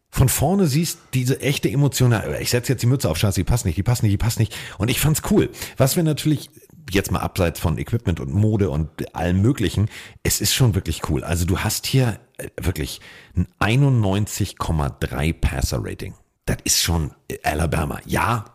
[0.10, 3.66] von vorne siehst diese echte Emotion, ich setze jetzt die Mütze auf, scheiße, die passt
[3.66, 4.56] nicht, die passt nicht, die passt nicht.
[4.78, 5.50] Und ich fand's cool.
[5.76, 6.50] Was wir natürlich
[6.92, 9.90] jetzt mal abseits von Equipment und Mode und allem möglichen,
[10.24, 11.24] es ist schon wirklich cool.
[11.24, 12.20] Also du hast hier
[12.60, 13.02] wirklich
[13.36, 16.14] ein 91,3 Passer Rating.
[16.46, 18.00] Das ist schon äh, Alabama.
[18.06, 18.46] Ja,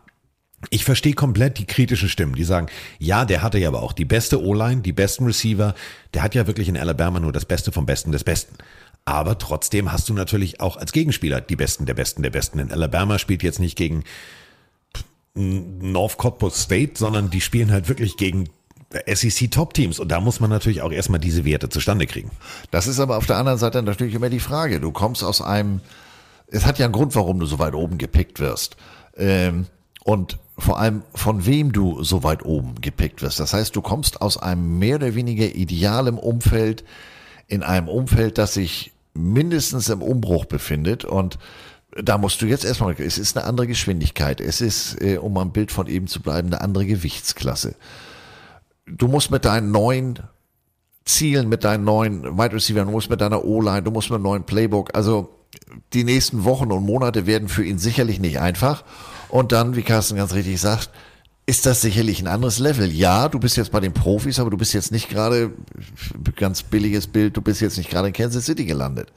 [0.69, 2.67] ich verstehe komplett die kritischen Stimmen, die sagen,
[2.97, 5.75] ja, der hatte ja aber auch die beste O-Line, die besten Receiver.
[6.13, 8.55] Der hat ja wirklich in Alabama nur das Beste vom Besten des Besten.
[9.05, 12.59] Aber trotzdem hast du natürlich auch als Gegenspieler die Besten der Besten der Besten.
[12.59, 14.05] In Alabama spielt jetzt nicht gegen
[15.35, 18.49] North Cottbus State, sondern die spielen halt wirklich gegen
[19.13, 19.99] SEC Top Teams.
[19.99, 22.31] Und da muss man natürlich auch erstmal diese Werte zustande kriegen.
[22.71, 24.79] Das ist aber auf der anderen Seite natürlich immer die Frage.
[24.79, 25.81] Du kommst aus einem,
[26.47, 28.77] es hat ja einen Grund, warum du so weit oben gepickt wirst.
[29.17, 29.67] Ähm,
[30.03, 33.39] und vor allem von wem du so weit oben gepickt wirst.
[33.39, 36.83] Das heißt, du kommst aus einem mehr oder weniger idealen Umfeld
[37.47, 41.37] in einem Umfeld, das sich mindestens im Umbruch befindet und
[41.95, 45.51] da musst du jetzt erstmal, es ist eine andere Geschwindigkeit, es ist, äh, um am
[45.51, 47.75] Bild von eben zu bleiben, eine andere Gewichtsklasse.
[48.85, 50.19] Du musst mit deinen neuen
[51.05, 54.23] Zielen, mit deinen neuen Wide Receiver, du musst mit deiner O-Line, du musst mit einem
[54.23, 55.29] neuen Playbook, also
[55.93, 58.83] die nächsten Wochen und Monate werden für ihn sicherlich nicht einfach.
[59.29, 60.89] Und dann, wie Carsten ganz richtig sagt,
[61.45, 62.91] ist das sicherlich ein anderes Level.
[62.91, 65.51] Ja, du bist jetzt bei den Profis, aber du bist jetzt nicht gerade,
[66.35, 69.11] ganz billiges Bild, du bist jetzt nicht gerade in Kansas City gelandet.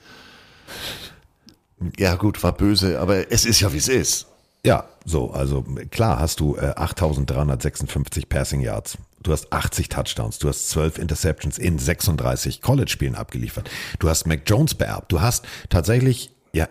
[1.99, 4.27] Ja, gut, war böse, aber es ist ja, wie es ist.
[4.65, 8.99] Ja, so, also klar hast du äh, 8356 Passing Yards.
[9.23, 13.71] Du hast 80 Touchdowns, du hast 12 Interceptions in 36 College-Spielen abgeliefert.
[13.99, 15.11] Du hast Mac Jones beerbt.
[15.11, 16.69] Du hast tatsächlich, ja,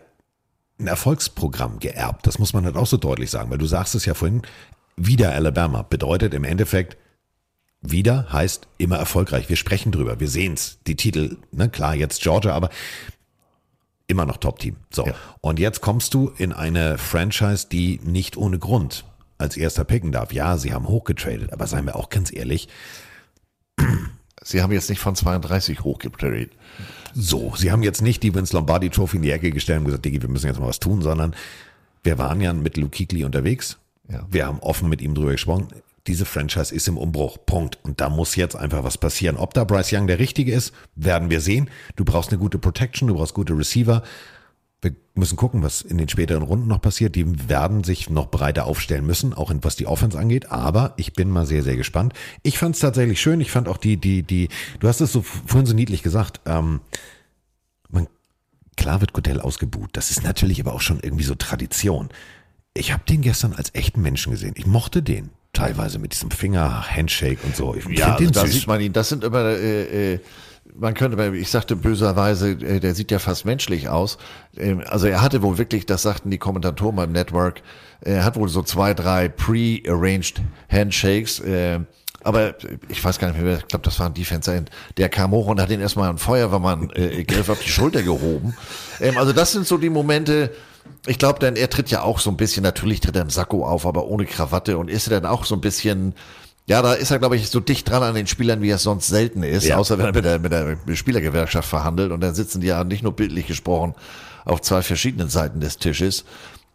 [0.79, 2.27] ein Erfolgsprogramm geerbt.
[2.27, 4.43] Das muss man halt auch so deutlich sagen, weil du sagst es ja vorhin,
[4.95, 6.97] wieder Alabama bedeutet im Endeffekt,
[7.81, 9.49] wieder heißt immer erfolgreich.
[9.49, 10.79] Wir sprechen drüber, wir sehen's.
[10.88, 12.69] Die Titel, ne, klar, jetzt Georgia, aber
[14.08, 14.77] immer noch Top-Team.
[14.91, 15.05] So.
[15.05, 15.13] Ja.
[15.41, 19.05] Und jetzt kommst du in eine Franchise, die nicht ohne Grund
[19.38, 20.34] als erster picken darf.
[20.34, 22.67] Ja, sie haben hochgetradet, aber seien wir auch ganz ehrlich,
[24.45, 26.52] Sie haben jetzt nicht von 32 hochgetradet.
[27.15, 30.06] so, sie haben jetzt nicht die Vince Lombardi Trophy in die Ecke gestellt und gesagt,
[30.06, 31.36] Diggi, wir müssen jetzt mal was tun, sondern
[32.04, 33.80] wir waren ja mit Luke Kuechly unterwegs.
[34.08, 34.28] Ja.
[34.30, 35.69] Wir haben offen mit ihm drüber gesprochen.
[36.06, 37.39] Diese Franchise ist im Umbruch.
[37.48, 37.80] Punkt.
[37.82, 39.38] Und da muss jetzt einfach was passieren.
[39.38, 41.71] Ob da Bryce Young der Richtige ist, werden wir sehen.
[41.95, 44.04] Du brauchst eine gute Protection, du brauchst gute Receiver.
[44.86, 47.15] Wir müssen gucken, was in den späteren Runden noch passiert.
[47.15, 50.52] Die werden sich noch breiter aufstellen müssen, auch in, was die Offense angeht.
[50.52, 52.13] Aber ich bin mal sehr, sehr gespannt.
[52.43, 53.41] Ich fand es tatsächlich schön.
[53.41, 56.82] Ich fand auch die, die, die, du hast es so vorhin so niedlich gesagt, ähm,
[57.89, 58.08] man,
[58.78, 59.89] klar wird Godell ausgebuht.
[59.93, 62.10] Das ist natürlich aber auch schon irgendwie so Tradition.
[62.76, 64.54] Ich habe den gestern als echten Menschen gesehen.
[64.56, 65.32] Ich mochte den.
[65.54, 67.74] Teilweise mit diesem Finger-Handshake und so.
[67.74, 68.54] Ich Ja, also da süß.
[68.54, 68.93] sieht man ihn.
[68.93, 70.19] Das sind immer, äh, äh,
[70.77, 74.17] man könnte, ich sagte böserweise, äh, der sieht ja fast menschlich aus.
[74.57, 77.61] Ähm, also er hatte wohl wirklich, das sagten die Kommentatoren beim Network,
[78.01, 81.39] er hat wohl so zwei, drei pre-arranged Handshakes.
[81.39, 81.79] Äh,
[82.23, 82.55] aber
[82.89, 84.71] ich weiß gar nicht mehr, ich glaube, das war ein Defense End.
[84.97, 88.55] Der kam hoch und hat ihn erstmal einen Feuerwehrmann äh, Griff auf die Schulter gehoben.
[88.99, 90.51] Ähm, also das sind so die Momente,
[91.07, 93.65] ich glaube, denn er tritt ja auch so ein bisschen, natürlich tritt er im Sakko
[93.65, 96.15] auf, aber ohne Krawatte und ist er dann auch so ein bisschen,
[96.67, 99.08] ja, da ist er, glaube ich, so dicht dran an den Spielern, wie er sonst
[99.08, 99.78] selten ist, Ja.
[99.78, 103.04] außer wenn er mit der, mit der Spielergewerkschaft verhandelt und dann sitzen die ja nicht
[103.04, 103.93] nur bildlich gesprochen
[104.45, 106.25] auf zwei verschiedenen Seiten des Tisches.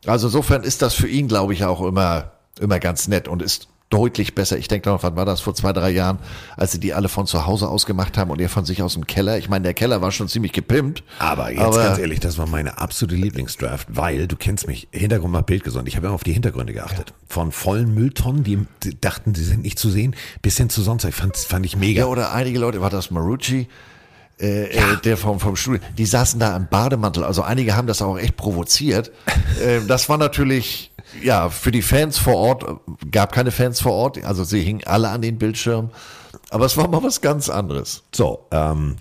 [0.07, 3.69] Also insofern ist das für ihn, glaube ich, auch immer, immer ganz nett und ist
[3.91, 4.57] deutlich besser.
[4.57, 6.19] Ich denke noch, wann war das vor zwei, drei Jahren,
[6.57, 8.95] als sie die alle von zu Hause aus gemacht haben und er von sich aus
[8.95, 9.37] dem Keller.
[9.37, 11.03] Ich meine, der Keller war schon ziemlich gepimpt.
[11.19, 15.33] Aber jetzt Aber- ganz ehrlich, das war meine absolute Lieblingsdraft, weil du kennst mich, Hintergrund
[15.33, 15.89] mal bildgesund.
[15.89, 17.13] Ich habe immer auf die Hintergründe geachtet.
[17.29, 18.65] Von vollen Mülltonnen, die,
[19.01, 21.05] dachten, sie sind nicht zu sehen, bis hin zu sonst.
[21.05, 22.03] Ich fand, fand ich mega.
[22.03, 23.67] Ja, oder einige Leute, war das Marucci,
[24.41, 27.25] äh, äh, der vom, vom Studio, die saßen da im Bademantel.
[27.25, 29.11] Also einige haben das auch echt provoziert.
[29.63, 30.90] äh, das war natürlich,
[31.23, 32.65] ja, für die Fans vor Ort,
[33.11, 35.91] gab keine Fans vor Ort, also sie hingen alle an den Bildschirmen.
[36.51, 38.05] Aber es war mal was ganz anderes.
[38.13, 38.97] So, ähm,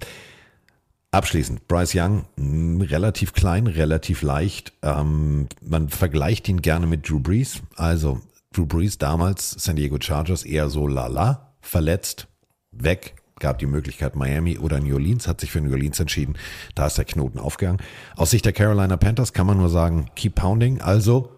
[1.11, 4.73] abschließend, Bryce Young, mh, relativ klein, relativ leicht.
[4.81, 7.61] Ähm, man vergleicht ihn gerne mit Drew Brees.
[7.75, 8.21] Also
[8.53, 12.27] Drew Brees damals, San Diego Chargers, eher so lala, verletzt,
[12.71, 16.35] weg, gab die Möglichkeit Miami oder New Orleans, hat sich für New Orleans entschieden.
[16.75, 17.81] Da ist der Knoten aufgegangen.
[18.15, 20.81] Aus Sicht der Carolina Panthers kann man nur sagen, keep pounding.
[20.81, 21.31] Also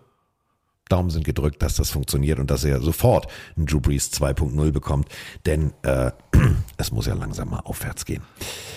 [0.91, 5.07] Daumen sind gedrückt, dass das funktioniert und dass er sofort einen Drew Brees 2.0 bekommt,
[5.45, 6.11] denn äh,
[6.77, 8.23] es muss ja langsam mal aufwärts gehen.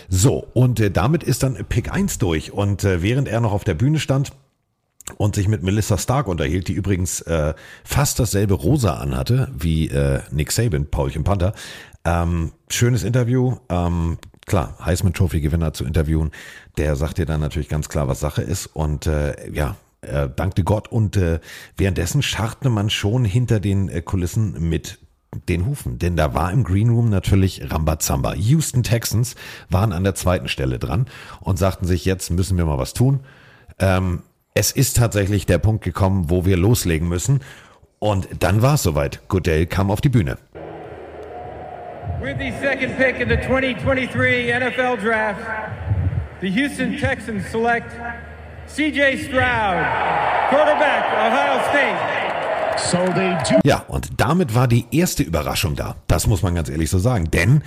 [0.08, 3.64] So, und äh, damit ist dann Pick 1 durch und äh, während er noch auf
[3.64, 4.32] der Bühne stand,
[5.18, 7.52] und sich mit Melissa Stark unterhielt, die übrigens äh,
[7.84, 11.52] fast dasselbe Rosa anhatte wie äh, Nick Saban, Paulchen Panther.
[12.04, 13.56] Ähm, schönes Interview.
[13.68, 16.30] Ähm, klar, Heisman Trophy Gewinner zu interviewen.
[16.78, 18.66] Der sagt dir dann natürlich ganz klar, was Sache ist.
[18.66, 20.88] Und äh, ja, er dankte Gott.
[20.88, 21.40] Und äh,
[21.76, 24.98] währenddessen scharrte man schon hinter den äh, Kulissen mit
[25.48, 28.34] den Hufen, denn da war im Green Room natürlich Rambazamba.
[28.34, 29.34] Houston Texans
[29.68, 31.06] waren an der zweiten Stelle dran
[31.40, 33.20] und sagten sich, jetzt müssen wir mal was tun.
[33.78, 34.22] Ähm,
[34.54, 37.40] es ist tatsächlich der Punkt gekommen, wo wir loslegen müssen.
[37.98, 39.26] Und dann war es soweit.
[39.28, 40.36] Goodell kam auf die Bühne.
[42.20, 45.40] With the second pick in the 2023 NFL Draft,
[46.40, 47.90] the Houston Texans select
[48.66, 49.84] CJ Stroud,
[50.48, 52.14] quarterback, Ohio State.
[52.76, 53.60] So they do.
[53.64, 55.96] Ja, und damit war die erste Überraschung da.
[56.08, 57.30] Das muss man ganz ehrlich so sagen.
[57.30, 57.62] Denn,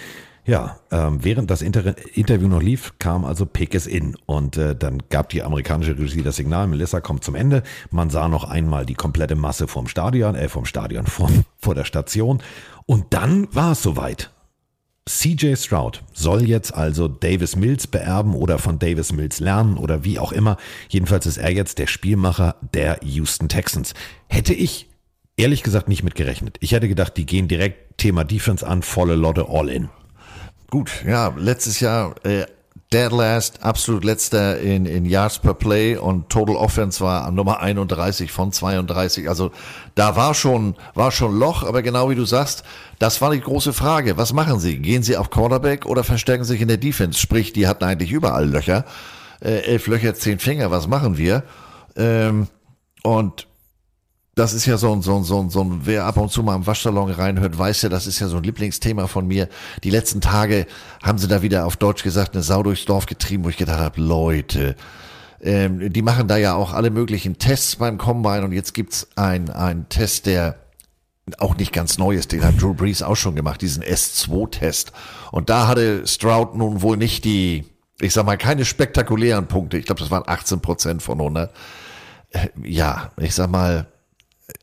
[0.45, 4.15] ja, ähm, während das Inter Interview noch lief, kam also Pick is in.
[4.25, 7.63] Und äh, dann gab die amerikanische Regie das Signal, Melissa kommt zum Ende.
[7.91, 11.85] Man sah noch einmal die komplette Masse vom Stadion, äh, vom Stadion, vom, vor der
[11.85, 12.41] Station.
[12.85, 14.31] Und dann war es soweit.
[15.07, 20.19] CJ Stroud soll jetzt also Davis Mills beerben oder von Davis Mills lernen oder wie
[20.19, 20.57] auch immer.
[20.89, 23.93] Jedenfalls ist er jetzt der Spielmacher der Houston Texans.
[24.27, 24.87] Hätte ich
[25.37, 26.57] ehrlich gesagt nicht mit gerechnet.
[26.59, 29.89] Ich hätte gedacht, die gehen direkt Thema Defense an, volle Lotte, all in.
[30.69, 32.45] Gut, ja, letztes Jahr äh,
[32.91, 38.31] dead last, absolut letzter in, in Yards per Play und Total Offense war Nummer 31
[38.31, 39.27] von 32.
[39.27, 39.51] Also
[39.95, 42.63] da war schon, war schon Loch, aber genau wie du sagst,
[42.99, 44.17] das war die große Frage.
[44.17, 44.77] Was machen sie?
[44.77, 47.19] Gehen sie auf Quarterback oder verstärken sich in der Defense?
[47.19, 48.85] Sprich, die hatten eigentlich überall Löcher.
[49.41, 51.43] Äh, elf Löcher, zehn Finger, was machen wir?
[51.97, 52.47] Ähm,
[53.03, 53.47] und
[54.37, 56.43] das ist ja so ein, so ein, so ein, so ein, wer ab und zu
[56.43, 59.49] mal im Waschsalon reinhört, weiß ja, das ist ja so ein Lieblingsthema von mir.
[59.83, 60.67] Die letzten Tage
[61.01, 63.79] haben sie da wieder auf Deutsch gesagt, eine Sau durchs Dorf getrieben, wo ich gedacht
[63.79, 64.75] habe, Leute,
[65.41, 69.49] ähm, die machen da ja auch alle möglichen Tests beim Combine und jetzt gibt's ein,
[69.49, 70.55] ein Test, der
[71.39, 74.91] auch nicht ganz neu ist, den hat Drew Brees auch schon gemacht, diesen S2-Test.
[75.31, 77.65] Und da hatte Stroud nun wohl nicht die,
[77.99, 79.79] ich sag mal, keine spektakulären Punkte.
[79.79, 81.51] Ich glaube, das waren 18 Prozent von 100.
[82.29, 83.87] Äh, Ja, ich sag mal,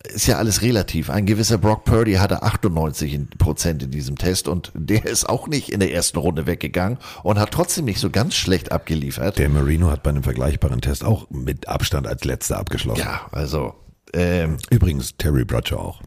[0.04, 1.10] ist ja alles relativ.
[1.10, 5.70] Ein gewisser Brock Purdy hatte 98 Prozent in diesem Test und der ist auch nicht
[5.70, 9.38] in der ersten Runde weggegangen und hat trotzdem nicht so ganz schlecht abgeliefert.
[9.38, 13.00] Der Marino hat bei einem vergleichbaren Test auch mit Abstand als letzter abgeschlossen.
[13.00, 13.74] Ja, also
[14.14, 16.02] ähm, Übrigens Terry Bradshaw auch.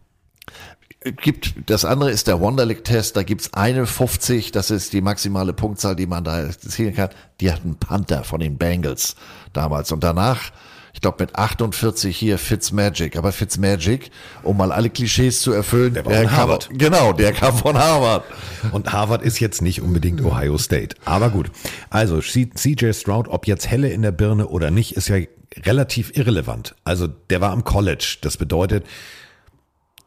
[1.22, 5.96] gibt das andere ist der Wonderlic-Test, da gibt's eine 50, das ist die maximale Punktzahl,
[5.96, 7.10] die man da erzielen kann.
[7.42, 9.16] Die hatten Panther von den Bengals
[9.54, 10.52] damals und danach,
[10.94, 14.10] ich glaube mit 48 hier Fitzmagic, aber Fitzmagic,
[14.44, 16.70] um mal alle Klischees zu erfüllen, Der war von kam, Harvard.
[16.74, 18.24] genau, der kam von Harvard.
[18.72, 20.96] Und Harvard ist jetzt nicht unbedingt Ohio State.
[21.06, 21.52] Aber gut.
[21.90, 25.18] Also CJ Stroud, ob jetzt helle in der Birne oder nicht, ist ja
[25.66, 26.76] relativ irrelevant.
[26.84, 28.18] Also der war am College.
[28.22, 28.86] Das bedeutet,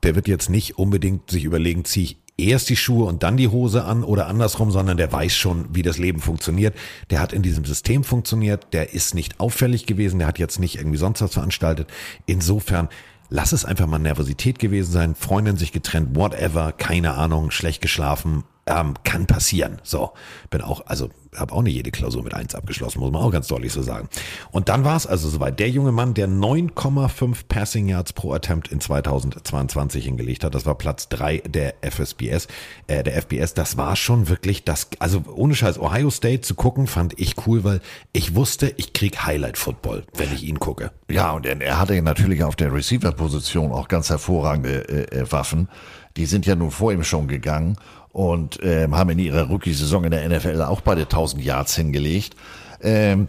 [0.03, 2.17] der wird jetzt nicht unbedingt sich überlegen, ziehe ich
[2.49, 5.83] erst die Schuhe und dann die Hose an oder andersrum, sondern der weiß schon, wie
[5.83, 6.75] das Leben funktioniert.
[7.11, 10.77] Der hat in diesem System funktioniert, der ist nicht auffällig gewesen, der hat jetzt nicht
[10.77, 11.89] irgendwie sonst was veranstaltet.
[12.27, 12.89] Insofern,
[13.29, 18.45] lass es einfach mal Nervosität gewesen sein, Freundin sich getrennt, whatever, keine Ahnung, schlecht geschlafen,
[18.67, 19.81] Ähm, kann passieren.
[19.83, 20.13] So,
[20.51, 23.47] bin auch, also habe auch nicht jede Klausur mit eins abgeschlossen, muss man auch ganz
[23.49, 24.09] deutlich so sagen.
[24.51, 25.61] Und dann war es also soweit.
[25.61, 30.77] Der junge Mann, der 9,5 Passing Yards pro Attempt in 2022 hingelegt hat, das war
[30.77, 32.49] Platz drei der FSBS,
[32.87, 33.55] äh, der FBS.
[33.55, 37.65] Das war schon wirklich das, also ohne Scheiß, Ohio State zu gucken, fand ich cool,
[37.65, 37.81] weil
[38.13, 40.91] ich wusste, ich krieg Highlight Football, wenn ich ihn gucke.
[41.09, 45.69] Ja, und er, er hatte natürlich auf der Receiver-Position auch ganz hervorragende äh, äh, Waffen.
[46.17, 47.77] Die sind ja nun vor ihm schon gegangen
[48.13, 52.35] und ähm, haben in ihrer Rookie-Saison in der NFL auch beide 1000 Yards hingelegt.
[52.83, 53.29] Ähm,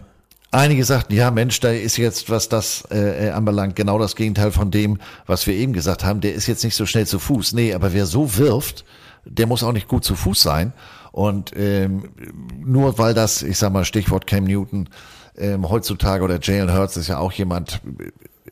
[0.50, 4.70] einige sagten, ja Mensch, da ist jetzt, was das äh, anbelangt, genau das Gegenteil von
[4.70, 6.20] dem, was wir eben gesagt haben.
[6.20, 7.52] Der ist jetzt nicht so schnell zu Fuß.
[7.52, 8.84] Nee, aber wer so wirft,
[9.24, 10.72] der muss auch nicht gut zu Fuß sein.
[11.12, 12.10] Und ähm,
[12.58, 14.88] nur weil das, ich sag mal, Stichwort Cam Newton,
[15.36, 17.80] ähm, heutzutage oder Jalen Hurts ist ja auch jemand,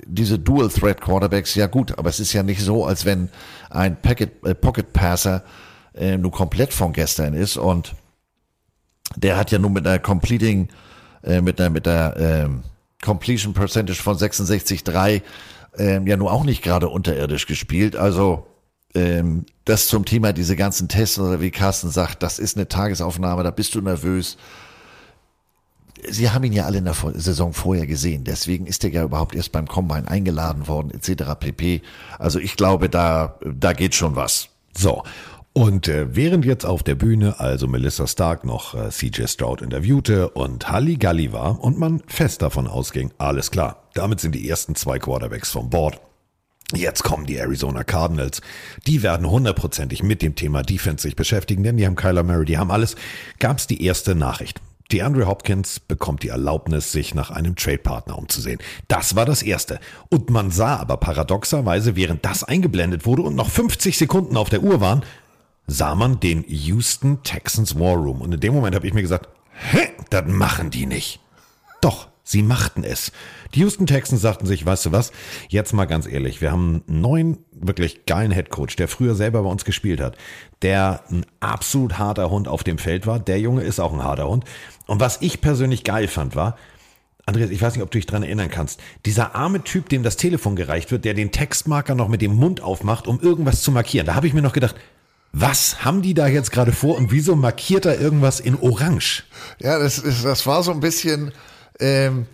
[0.07, 3.29] diese Dual Threat Quarterbacks, ja gut, aber es ist ja nicht so, als wenn
[3.71, 5.43] ein Packet, äh, Pocket Passer
[5.95, 7.95] äh, nur komplett von gestern ist und
[9.17, 10.69] der hat ja nun mit einer Completing,
[11.23, 12.63] äh, mit einer, mit der ähm,
[13.03, 15.23] Completion Percentage von 66,3
[15.79, 17.97] ähm, ja nur auch nicht gerade unterirdisch gespielt.
[17.97, 18.47] Also
[18.95, 23.43] ähm, das zum Thema diese ganzen Tests oder wie Carsten sagt, das ist eine Tagesaufnahme,
[23.43, 24.37] da bist du nervös.
[26.09, 29.35] Sie haben ihn ja alle in der Saison vorher gesehen, deswegen ist er ja überhaupt
[29.35, 31.35] erst beim Combine eingeladen worden, etc.
[31.39, 31.83] pp.
[32.19, 34.49] Also ich glaube, da, da geht schon was.
[34.77, 35.03] So.
[35.53, 40.31] Und äh, während jetzt auf der Bühne also Melissa Stark noch äh, CJ Stroud interviewte
[40.31, 45.01] und Halligalli war und man fest davon ausging, alles klar, damit sind die ersten zwei
[45.01, 46.01] Quarterbacks vom Board.
[46.73, 48.43] Jetzt kommen die Arizona Cardinals.
[48.87, 52.59] Die werden hundertprozentig mit dem Thema Defense sich beschäftigen, denn die haben Kyler Murray, die
[52.59, 52.95] haben alles.
[53.41, 54.61] Gab's die erste Nachricht.
[54.93, 58.59] Die Andrew Hopkins bekommt die Erlaubnis, sich nach einem Trade-Partner umzusehen.
[58.89, 59.79] Das war das Erste.
[60.09, 64.65] Und man sah aber paradoxerweise, während das eingeblendet wurde und noch 50 Sekunden auf der
[64.65, 65.05] Uhr waren,
[65.71, 68.21] sah man den Houston Texans War Room.
[68.21, 71.21] Und in dem Moment habe ich mir gesagt, hä, das machen die nicht.
[71.81, 73.13] Doch, sie machten es.
[73.55, 75.13] Die Houston Texans sagten sich, weißt du was,
[75.49, 79.49] jetzt mal ganz ehrlich, wir haben einen neuen, wirklich geilen Headcoach, der früher selber bei
[79.49, 80.17] uns gespielt hat,
[80.63, 83.21] der ein absolut harter Hund auf dem Feld war.
[83.21, 84.45] Der Junge ist auch ein harter Hund.
[84.87, 86.57] Und was ich persönlich geil fand, war,
[87.27, 88.81] Andreas, ich weiß nicht, ob du dich dran erinnern kannst.
[89.07, 92.61] Dieser arme Typ, dem das Telefon gereicht wird, der den Textmarker noch mit dem Mund
[92.61, 94.07] aufmacht, um irgendwas zu markieren.
[94.07, 94.75] Da habe ich mir noch gedacht,
[95.33, 99.25] was haben die da jetzt gerade vor und wieso markiert er irgendwas in Orange?
[99.61, 101.33] Ja, das, ist, das war so ein bisschen,
[101.79, 102.27] ähm,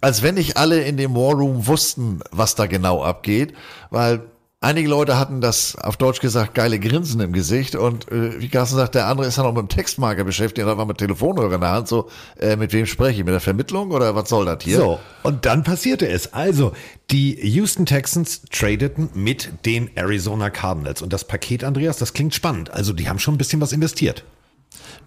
[0.00, 3.54] als wenn nicht alle in dem War Room wussten, was da genau abgeht,
[3.90, 4.22] weil
[4.64, 8.76] Einige Leute hatten das auf Deutsch gesagt geile Grinsen im Gesicht und äh, wie Carsten
[8.76, 11.60] sagt, der andere ist dann auch mit dem Textmarker beschäftigt, da war mit Telefonhörer in
[11.62, 14.62] der Hand, so, äh, mit wem spreche ich, mit der Vermittlung oder was soll das
[14.62, 14.76] hier?
[14.76, 16.32] So, und dann passierte es.
[16.32, 16.74] Also,
[17.10, 22.70] die Houston Texans tradeten mit den Arizona Cardinals und das Paket, Andreas, das klingt spannend.
[22.70, 24.22] Also, die haben schon ein bisschen was investiert.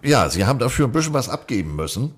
[0.02, 2.12] Ja, sie haben dafür ein bisschen was abgeben müssen.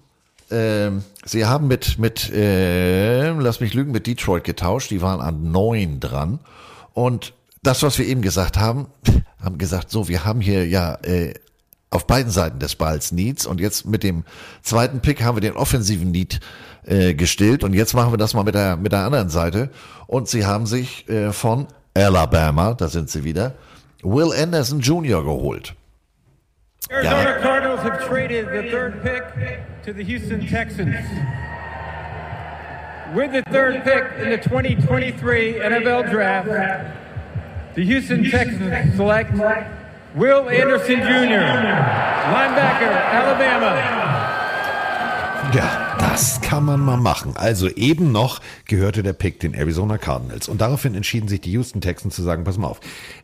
[0.50, 5.52] Ähm, sie haben mit, mit äh, lass mich lügen, mit Detroit getauscht, die waren an
[5.52, 6.40] neun dran
[6.92, 8.86] und das, was wir eben gesagt haben,
[9.42, 11.34] haben gesagt, so, wir haben hier ja äh,
[11.90, 14.24] auf beiden Seiten des Balls Needs und jetzt mit dem
[14.62, 16.40] zweiten Pick haben wir den offensiven Need
[16.84, 19.70] äh, gestillt und jetzt machen wir das mal mit der mit der anderen Seite
[20.06, 23.54] und sie haben sich äh, von Alabama, da sind sie wieder,
[24.02, 25.24] Will Anderson Jr.
[25.24, 25.74] geholt.
[26.90, 27.38] Arizona ja.
[27.40, 29.24] Cardinals have traded the third pick
[29.84, 30.96] to the Houston Texans.
[33.14, 36.48] With the third pick in the 2023 NFL Draft,
[37.74, 39.32] the Houston Texans select
[40.14, 41.40] Will Anderson Jr.,
[42.34, 43.72] linebacker, Alabama.
[45.54, 45.87] Ja,
[46.18, 47.36] das kann man mal machen.
[47.36, 50.48] Also eben noch gehörte der Pick den Arizona Cardinals.
[50.48, 52.80] Und daraufhin entschieden sich die Houston Texans zu sagen, pass mal auf,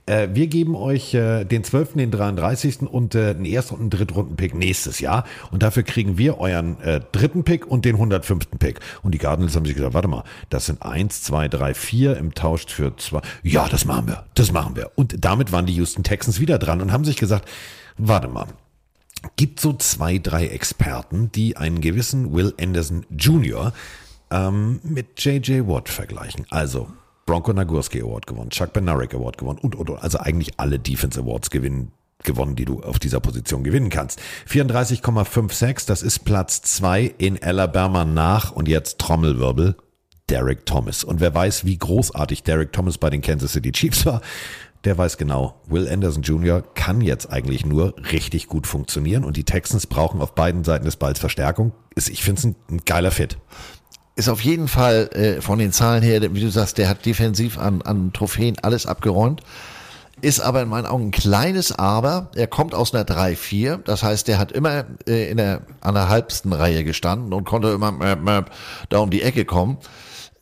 [0.06, 2.82] äh, wir geben euch äh, den 12., den 33.
[2.82, 5.24] und äh, einen Erst- und einen Drittrunden-Pick nächstes Jahr.
[5.50, 8.50] Und dafür kriegen wir euren äh, dritten Pick und den 105.
[8.60, 8.78] Pick.
[9.02, 12.32] Und die Cardinals haben sich gesagt, warte mal, das sind eins, zwei, drei, vier im
[12.32, 13.22] Tausch für zwei.
[13.42, 14.92] Ja, das machen wir, das machen wir.
[14.94, 17.48] Und damit waren die Houston Texans wieder dran und haben sich gesagt,
[17.98, 18.46] warte mal,
[19.36, 23.72] gibt so zwei, drei Experten, die einen gewissen Will Anderson Jr.
[24.30, 25.66] Ähm, mit J.J.
[25.68, 26.46] Watt vergleichen.
[26.50, 26.88] Also
[27.26, 30.02] Bronco Nagurski Award gewonnen, Chuck Benaric Award gewonnen und, und, und.
[30.02, 34.20] Also eigentlich alle Defense Awards gewinnen, gewonnen, die du auf dieser Position gewinnen kannst.
[34.48, 39.76] 34,56, das ist Platz zwei in Alabama nach und jetzt Trommelwirbel.
[40.30, 41.04] Derek Thomas.
[41.04, 44.22] Und wer weiß, wie großartig Derek Thomas bei den Kansas City Chiefs war,
[44.84, 46.62] der weiß genau, Will Anderson Jr.
[46.74, 50.96] kann jetzt eigentlich nur richtig gut funktionieren und die Texans brauchen auf beiden Seiten des
[50.96, 51.72] Balls Verstärkung.
[51.96, 53.38] Ich finde es ein, geiler Fit.
[54.16, 57.58] Ist auf jeden Fall äh, von den Zahlen her, wie du sagst, der hat defensiv
[57.58, 59.40] an, an Trophäen alles abgeräumt.
[60.20, 62.30] ist aber in meinen Augen ein kleines Aber.
[62.34, 66.08] Er kommt aus einer 3-4, das heißt, der hat immer äh, in der, an der
[66.08, 68.50] halbsten Reihe gestanden und konnte immer mäp, mäp,
[68.90, 69.78] da um die Ecke kommen.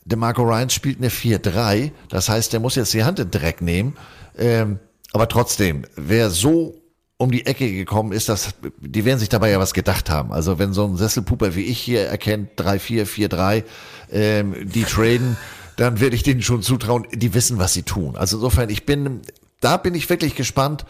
[0.04, 3.62] Der Marco Ryan spielt eine 4-3, das heißt, der muss jetzt die Hand in Dreck
[3.62, 3.96] nehmen.
[4.38, 4.78] Ähm,
[5.12, 6.82] aber trotzdem, wer so
[7.22, 10.32] um die Ecke gekommen ist, das, die werden sich dabei ja was gedacht haben.
[10.32, 13.64] Also wenn so ein Sesselpuper wie ich hier erkennt, 3-4, 4-3,
[14.10, 15.36] ähm, die traden,
[15.76, 18.16] dann werde ich denen schon zutrauen, die wissen, was sie tun.
[18.16, 19.22] Also insofern, ich bin,
[19.60, 20.84] da bin ich wirklich gespannt.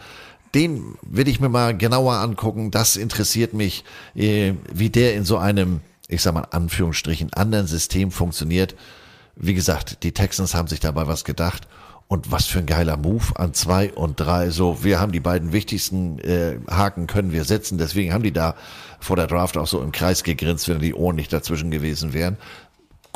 [0.55, 2.71] Den will ich mir mal genauer angucken.
[2.71, 3.83] Das interessiert mich,
[4.15, 8.75] äh, wie der in so einem, ich sag mal, Anführungsstrichen, anderen System funktioniert.
[9.35, 11.67] Wie gesagt, die Texans haben sich dabei was gedacht.
[12.07, 14.49] Und was für ein geiler Move an zwei und drei.
[14.51, 17.77] So, wir haben die beiden wichtigsten äh, Haken können wir setzen.
[17.77, 18.55] Deswegen haben die da
[18.99, 22.37] vor der Draft auch so im Kreis gegrinst, wenn die Ohren nicht dazwischen gewesen wären.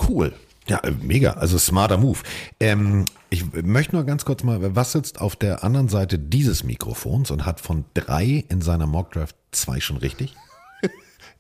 [0.09, 0.33] Cool.
[0.67, 1.33] Ja, äh, mega.
[1.33, 2.19] Also smarter Move.
[2.59, 7.29] Ähm, ich möchte nur ganz kurz mal, was sitzt auf der anderen Seite dieses Mikrofons
[7.31, 10.35] und hat von drei in seiner Mockdraft zwei schon richtig?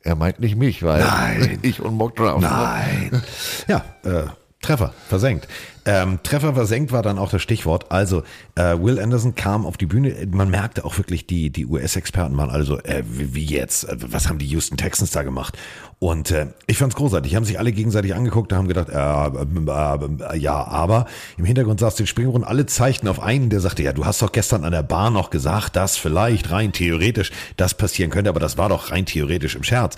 [0.03, 1.59] Er meint nicht mich, weil Nein.
[1.63, 2.39] ich und Mock Draft.
[2.39, 2.47] ne?
[2.47, 3.21] Nein.
[3.67, 4.27] Ja, äh,
[4.61, 5.47] Treffer versenkt.
[5.85, 7.91] Ähm, Treffer versenkt war dann auch das Stichwort.
[7.91, 8.23] Also
[8.55, 10.15] äh, Will Anderson kam auf die Bühne.
[10.31, 13.83] Man merkte auch wirklich, die, die US-Experten waren also, äh, wie, wie jetzt?
[13.87, 15.57] Äh, Was haben die Houston Texans da gemacht?
[15.99, 17.35] Und äh, ich fand's großartig.
[17.35, 21.05] Haben sich alle gegenseitig angeguckt, haben gedacht, äh, äh, äh, ja, aber
[21.37, 24.31] im Hintergrund saß den Springbrunnen, alle zeigten auf einen, der sagte, ja, du hast doch
[24.31, 28.57] gestern an der Bar noch gesagt, dass vielleicht rein theoretisch das passieren könnte, aber das
[28.57, 29.97] war doch rein theoretisch im Scherz.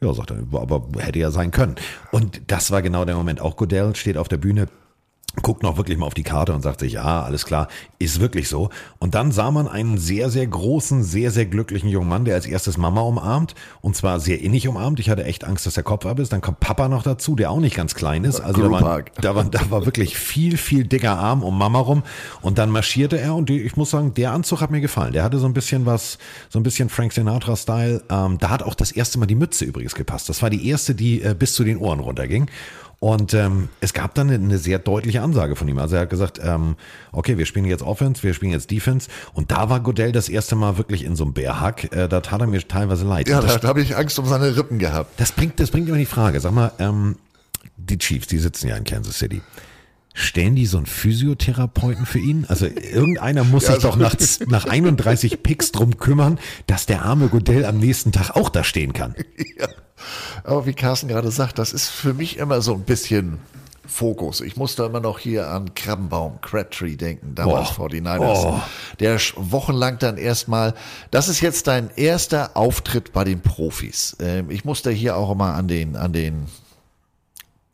[0.00, 1.74] Ja, sagt er, aber hätte ja sein können.
[2.12, 3.40] Und das war genau der Moment.
[3.40, 4.68] Auch Godell steht auf der Bühne,
[5.42, 7.68] guckt noch wirklich mal auf die Karte und sagt sich, ja, alles klar,
[7.98, 8.70] ist wirklich so.
[8.98, 12.46] Und dann sah man einen sehr, sehr großen, sehr, sehr glücklichen jungen Mann, der als
[12.46, 15.00] erstes Mama umarmt und zwar sehr innig umarmt.
[15.00, 16.32] Ich hatte echt Angst, dass der Kopf ab ist.
[16.32, 18.40] Dann kommt Papa noch dazu, der auch nicht ganz klein ist.
[18.40, 22.02] Also da war, da war, da war wirklich viel, viel dicker Arm um Mama rum.
[22.40, 25.12] Und dann marschierte er und ich muss sagen, der Anzug hat mir gefallen.
[25.12, 26.18] Der hatte so ein bisschen was,
[26.48, 28.02] so ein bisschen Frank Sinatra-Style.
[28.10, 30.28] Ähm, da hat auch das erste Mal die Mütze übrigens gepasst.
[30.28, 32.50] Das war die erste, die äh, bis zu den Ohren runterging.
[33.00, 35.78] Und ähm, es gab dann eine, eine sehr deutliche Ansage von ihm.
[35.78, 36.74] Also er hat gesagt, ähm,
[37.12, 39.08] okay, wir spielen jetzt Offense, wir spielen jetzt Defense.
[39.34, 41.92] Und da war Godell das erste Mal wirklich in so einem Bärhack.
[41.94, 43.28] Äh, da tat er mir teilweise leid.
[43.28, 45.12] Ja, das, da, habe ich Angst um seine Rippen gehabt.
[45.20, 46.40] das bringt, das bringt immer die Frage.
[46.40, 47.16] Sag mal, ähm,
[47.76, 49.42] die Chiefs, die sitzen ja in Kansas City.
[50.18, 52.44] Stellen die so einen Physiotherapeuten für ihn?
[52.48, 54.16] Also irgendeiner muss sich doch nach,
[54.48, 58.92] nach 31 Picks drum kümmern, dass der arme Godell am nächsten Tag auch da stehen
[58.92, 59.14] kann.
[59.58, 59.68] Ja.
[60.44, 63.38] Aber wie Carsten gerade sagt, das ist für mich immer so ein bisschen
[63.86, 64.40] Fokus.
[64.40, 67.84] Ich musste immer noch hier an Krabbenbaum, Crabtree denken, damals Oh.
[67.86, 68.44] 49ers.
[68.44, 68.60] Oh.
[69.00, 70.74] Der wochenlang dann erstmal,
[71.10, 74.16] das ist jetzt dein erster Auftritt bei den Profis.
[74.20, 76.46] Ähm, ich musste hier auch immer an den, an den,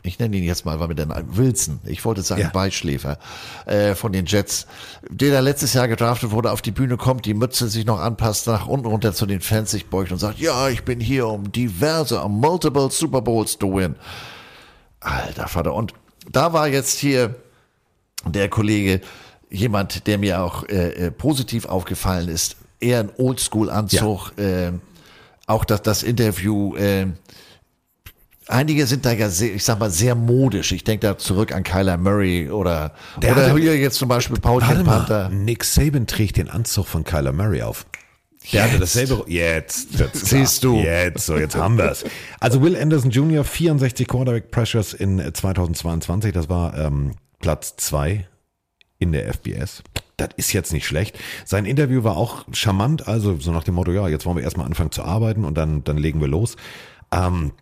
[0.07, 2.51] ich nenne ihn jetzt mal, war mit der Wilson, ich wollte sagen Ja.
[2.51, 3.19] Beischläfer,
[3.65, 4.67] äh, von den Jets,
[5.09, 8.47] der da letztes Jahr gedraftet wurde, auf die Bühne kommt, die Mütze sich noch anpasst,
[8.47, 11.51] nach unten runter zu den Fans sich beugt und sagt, ja, ich bin hier, um
[11.51, 13.95] diverse, um multiple Super Bowls to win.
[15.01, 15.73] Alter Vater.
[15.75, 15.95] Und
[16.31, 17.35] da war jetzt hier
[18.27, 19.01] der Kollege
[19.51, 22.57] jemand, der mir auch äh, äh, positiv aufgefallen ist.
[22.79, 24.33] Eher ein Oldschool-Anzug.
[24.37, 24.83] ähm,
[25.47, 26.75] auch das, das Interview.
[26.77, 27.15] ähm,
[28.49, 30.73] einige sind da ja sehr, ich sag mal, sehr modisch.
[30.73, 32.93] Ich denke da zurück an Kyler Murray oder,
[33.23, 35.29] Der oder hatte- hier jetzt zum Beispiel Paul Warte Panther.
[35.31, 37.87] mal, Nick Saban trägt den Anzug von Kyler Murray auf.
[38.53, 38.83] Der hatte Jetzt.
[38.83, 39.25] dasselbe.
[39.27, 40.09] Jetzt klar.
[40.13, 40.77] Siehst du.
[40.77, 42.05] Jetzt, so, jetzt haben wir's.
[42.41, 46.33] Also Will Anderson Jr., 64 Quarterback Pressures in äh, 2022.
[46.33, 48.29] Das war ähm, Platz zwei
[48.99, 49.83] in der FBS.
[50.19, 51.19] Das ist jetzt nicht schlecht.
[51.47, 54.67] Sein Interview war auch charmant, also so nach dem Motto, ja, jetzt wollen wir erstmal
[54.67, 56.57] anfangen zu arbeiten und dann, dann legen wir los.
[57.13, 57.53] Ähm,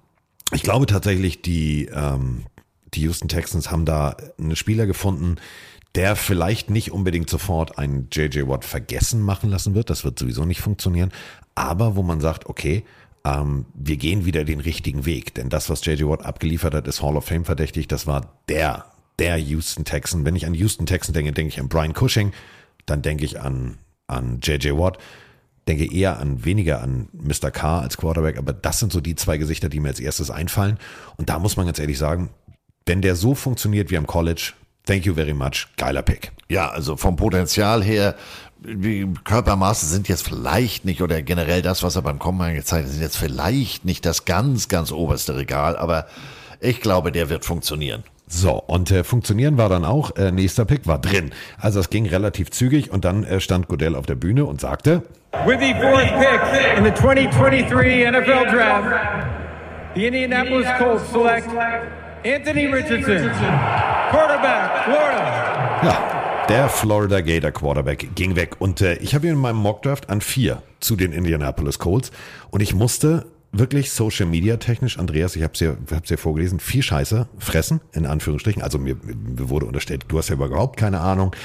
[0.52, 2.44] ich glaube tatsächlich, die, ähm,
[2.94, 5.36] die Houston Texans haben da einen Spieler gefunden,
[5.94, 9.90] der vielleicht nicht unbedingt sofort einen JJ Watt vergessen machen lassen wird.
[9.90, 11.12] Das wird sowieso nicht funktionieren.
[11.54, 12.84] Aber wo man sagt, okay,
[13.24, 15.34] ähm, wir gehen wieder den richtigen Weg.
[15.34, 17.88] Denn das, was JJ Watt abgeliefert hat, ist Hall of Fame verdächtig.
[17.88, 18.86] Das war der,
[19.18, 20.24] der Houston Texan.
[20.24, 22.32] Wenn ich an Houston Texan denke, denke ich an Brian Cushing.
[22.86, 24.98] Dann denke ich an, an JJ Watt
[25.68, 27.50] denke eher an weniger an Mr.
[27.50, 30.78] Carr als Quarterback, aber das sind so die zwei Gesichter, die mir als erstes einfallen.
[31.16, 32.30] Und da muss man ganz ehrlich sagen,
[32.86, 34.52] wenn der so funktioniert wie am College,
[34.84, 36.32] thank you very much, geiler Pick.
[36.48, 38.16] Ja, also vom Potenzial her,
[38.64, 42.92] die Körpermaße sind jetzt vielleicht nicht, oder generell das, was er beim Combine gezeigt hat,
[42.92, 46.06] sind jetzt vielleicht nicht das ganz, ganz oberste Regal, aber
[46.60, 48.04] ich glaube, der wird funktionieren.
[48.34, 51.32] So, und äh, funktionieren war dann auch, äh, nächster Pick war drin.
[51.60, 55.02] Also es ging relativ zügig und dann äh, stand Godell auf der Bühne und sagte,
[55.44, 58.86] With the fourth pick in the 2023 NFL Draft,
[59.94, 61.46] the Indianapolis Colts select
[62.24, 63.30] Anthony Richardson,
[64.10, 65.80] quarterback, Florida.
[65.82, 68.56] ja, Der Florida Gator Quarterback ging weg.
[68.60, 72.12] Und äh, ich habe ihn in meinem Mockdraft an vier zu den Indianapolis Colts.
[72.50, 76.58] Und ich musste wirklich Social Media technisch, Andreas, ich habe es ja, hab's ja vorgelesen,
[76.58, 78.62] viel Scheiße fressen, in Anführungsstrichen.
[78.62, 81.36] Also mir, mir wurde unterstellt, du hast ja überhaupt keine Ahnung,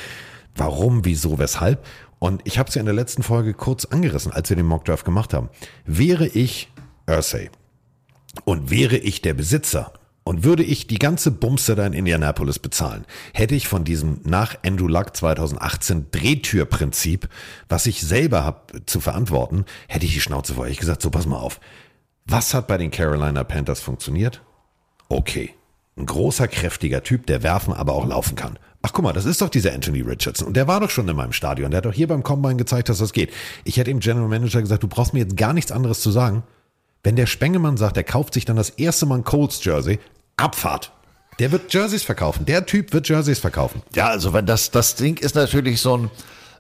[0.56, 1.86] warum, wieso, weshalb.
[2.20, 5.06] Und ich habe es ja in der letzten Folge kurz angerissen, als wir den Mockdraft
[5.06, 5.50] gemacht haben.
[5.86, 6.72] Wäre ich
[7.08, 7.50] Ursay
[8.46, 9.94] und wäre ich der Besitzer
[10.24, 14.58] und würde ich die ganze Bumste da in Indianapolis bezahlen, hätte ich von diesem nach
[14.66, 17.30] Andrew Luck 2018 Drehtürprinzip,
[17.70, 20.68] was ich selber habe zu verantworten, hätte ich die Schnauze vor.
[20.68, 21.62] Ich gesagt, so pass mal auf.
[22.28, 24.42] Was hat bei den Carolina Panthers funktioniert?
[25.08, 25.54] Okay.
[25.98, 28.60] Ein großer, kräftiger Typ, der werfen, aber auch laufen kann.
[28.82, 30.48] Ach guck mal, das ist doch dieser Anthony Richardson.
[30.48, 31.72] Und der war doch schon in meinem Stadion.
[31.72, 33.34] Der hat doch hier beim Combine gezeigt, dass das geht.
[33.64, 36.44] Ich hätte dem General Manager gesagt, du brauchst mir jetzt gar nichts anderes zu sagen.
[37.04, 40.00] Wenn der Spengemann sagt, er kauft sich dann das erste Mal ein Colts Jersey,
[40.36, 40.92] Abfahrt.
[41.40, 42.46] Der wird Jerseys verkaufen.
[42.46, 43.82] Der Typ wird Jerseys verkaufen.
[43.96, 46.12] Ja, also wenn das, das Ding ist natürlich so ein,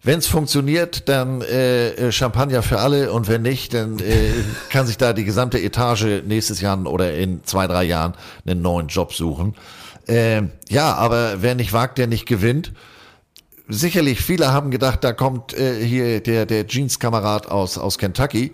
[0.07, 4.31] wenn es funktioniert, dann äh, Champagner für alle und wenn nicht, dann äh,
[4.69, 8.13] kann sich da die gesamte Etage nächstes Jahr oder in zwei, drei Jahren
[8.45, 9.55] einen neuen Job suchen.
[10.07, 12.71] Äh, ja, aber wer nicht wagt, der nicht gewinnt.
[13.67, 18.53] Sicherlich, viele haben gedacht, da kommt äh, hier der, der Jeans-Kamerad aus, aus Kentucky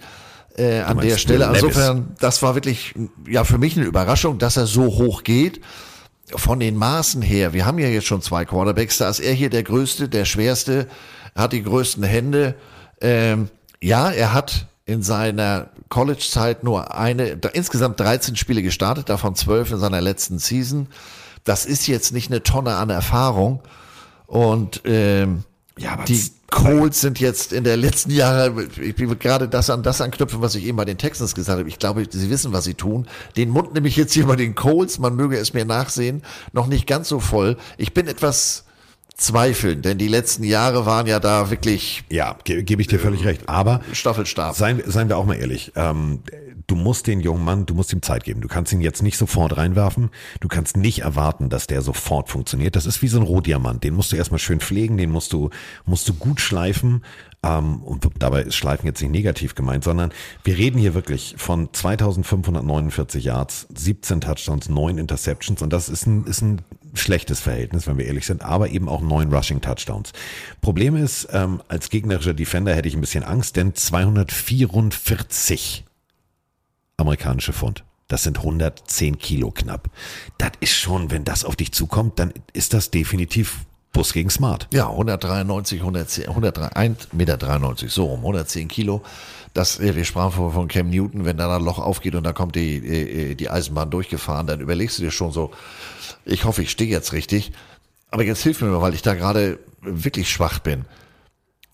[0.58, 1.52] äh, an der Stelle.
[1.54, 2.96] Insofern, das war wirklich
[3.30, 5.62] ja für mich eine Überraschung, dass er so hoch geht.
[6.36, 9.52] Von den Maßen her, wir haben ja jetzt schon zwei Quarterbacks, da ist er hier
[9.52, 10.88] der größte, der schwerste,
[11.36, 12.56] hat die größten Hände.
[13.02, 13.50] Ähm,
[13.82, 19.78] ja, er hat in seiner College-Zeit nur eine, insgesamt 13 Spiele gestartet, davon 12 in
[19.80, 20.88] seiner letzten Season.
[21.44, 23.62] Das ist jetzt nicht eine Tonne an Erfahrung.
[24.28, 25.44] Und ähm,
[25.78, 30.02] Ja, die Colts sind jetzt in der letzten Jahre, ich will gerade das an das
[30.02, 31.70] anknüpfen, was ich eben bei den Texans gesagt habe.
[31.70, 33.08] Ich glaube, sie wissen, was sie tun.
[33.36, 36.22] Den Mund nehme ich jetzt hier bei den Colts, man möge es mir nachsehen,
[36.52, 37.58] noch nicht ganz so voll.
[37.78, 38.66] Ich bin etwas
[39.24, 43.26] zweifelnd, denn die letzten Jahre waren ja da wirklich Ja, ge gebe ich dir völlig
[43.26, 43.48] recht.
[43.48, 44.56] Aber Staffelstab.
[44.56, 45.72] Seien, seien wir auch mal ehrlich.
[45.76, 46.20] Ähm,
[46.68, 48.42] du musst den jungen Mann, du musst ihm Zeit geben.
[48.42, 50.10] Du kannst ihn jetzt nicht sofort reinwerfen.
[50.40, 52.76] Du kannst nicht erwarten, dass der sofort funktioniert.
[52.76, 53.84] Das ist wie so ein Rohdiamant.
[53.84, 55.50] Den musst du erstmal schön pflegen, den musst du,
[55.86, 57.04] musst du gut schleifen.
[57.44, 60.12] Ähm, und dabei ist Schleifen jetzt nicht negativ gemeint, sondern
[60.44, 65.62] wir reden hier wirklich von 2549 Yards, 17 Touchdowns, 9 Interceptions.
[65.62, 66.62] Und das ist ein, ist ein
[66.94, 70.14] schlechtes Verhältnis, wenn wir ehrlich sind, aber eben auch 9 Rushing Touchdowns.
[70.62, 75.86] Problem ist, ähm, als gegnerischer Defender hätte ich ein bisschen Angst, denn 244
[76.98, 77.84] amerikanische Pfund.
[78.08, 79.90] Das sind 110 Kilo knapp.
[80.38, 84.68] Das ist schon, wenn das auf dich zukommt, dann ist das definitiv Bus gegen Smart.
[84.74, 89.04] Ja, 193, 110, 103, 1,93 Meter, so um 110 Kilo.
[89.54, 92.34] Das, äh, wir sprachen vorher von Cam Newton, wenn da ein Loch aufgeht und da
[92.34, 95.52] kommt die, äh, die Eisenbahn durchgefahren, dann überlegst du dir schon so,
[96.26, 97.52] ich hoffe, ich stehe jetzt richtig.
[98.10, 100.86] Aber jetzt hilf mir mal, weil ich da gerade wirklich schwach bin.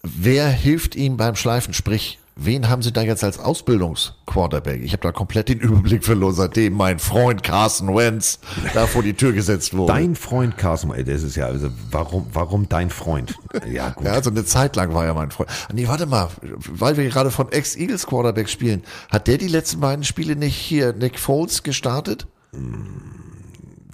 [0.03, 1.73] Wer hilft ihm beim Schleifen?
[1.73, 4.81] Sprich, wen haben Sie da jetzt als Ausbildungsquarterback?
[4.81, 8.39] Ich habe da komplett den Überblick verloren, seitdem mein Freund Carson Wentz
[8.73, 9.93] da vor die Tür gesetzt wurde.
[9.93, 13.35] Dein Freund Carson, ey, das ist ja, also warum, warum dein Freund?
[13.69, 14.05] Ja, gut.
[14.05, 15.49] Ja, also eine Zeit lang war er mein Freund.
[15.73, 18.83] Nee, warte mal, weil wir gerade von Ex-Eagles Quarterback spielen.
[19.09, 22.27] Hat der die letzten beiden Spiele nicht hier Nick Foles gestartet?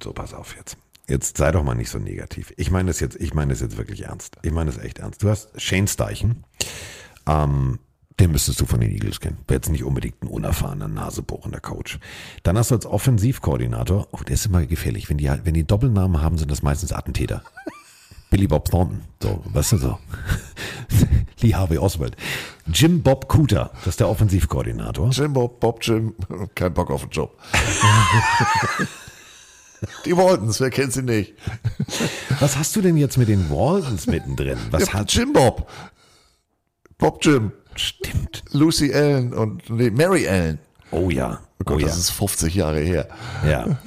[0.04, 0.78] So, pass auf jetzt.
[1.08, 2.52] Jetzt sei doch mal nicht so negativ.
[2.58, 4.38] Ich meine das jetzt, ich meine das jetzt wirklich ernst.
[4.42, 5.22] Ich meine das echt ernst.
[5.22, 6.44] Du hast Shane Steichen,
[7.28, 7.80] ähm,
[8.20, 9.38] den müsstest du von den Eagles kennen.
[9.48, 12.00] Wäre jetzt nicht unbedingt ein unerfahrener, nasebohrender Coach.
[12.44, 15.10] Dann hast du als Offensivkoordinator, oh, der ist immer gefährlich.
[15.10, 17.44] Wenn die, wenn die Doppelnamen haben, sind das meistens Attentäter.
[18.30, 20.00] Billy Bob Thornton, so, weißt du so.
[21.42, 22.16] Lee Harvey Oswald.
[22.68, 25.10] Jim Bob Cooter, das ist der Offensivkoordinator.
[25.12, 26.16] Jim Bob, Bob Jim,
[26.56, 27.38] kein Bock auf den Job.
[30.06, 31.34] die Waltons, wer kennt sie nicht?
[32.40, 34.58] Was hast du denn jetzt mit den Waltons mittendrin?
[34.72, 35.70] Was Ja, hat, Jim Bob.
[36.98, 37.52] Bob Jim.
[37.80, 38.44] Stimmt.
[38.52, 40.60] Lucy Allen und nee, Mary Allen.
[40.92, 41.40] Oh ja.
[41.60, 41.88] Oh Gott, oh ja.
[41.88, 43.08] das ist 50 Jahre her.
[43.46, 43.78] Ja.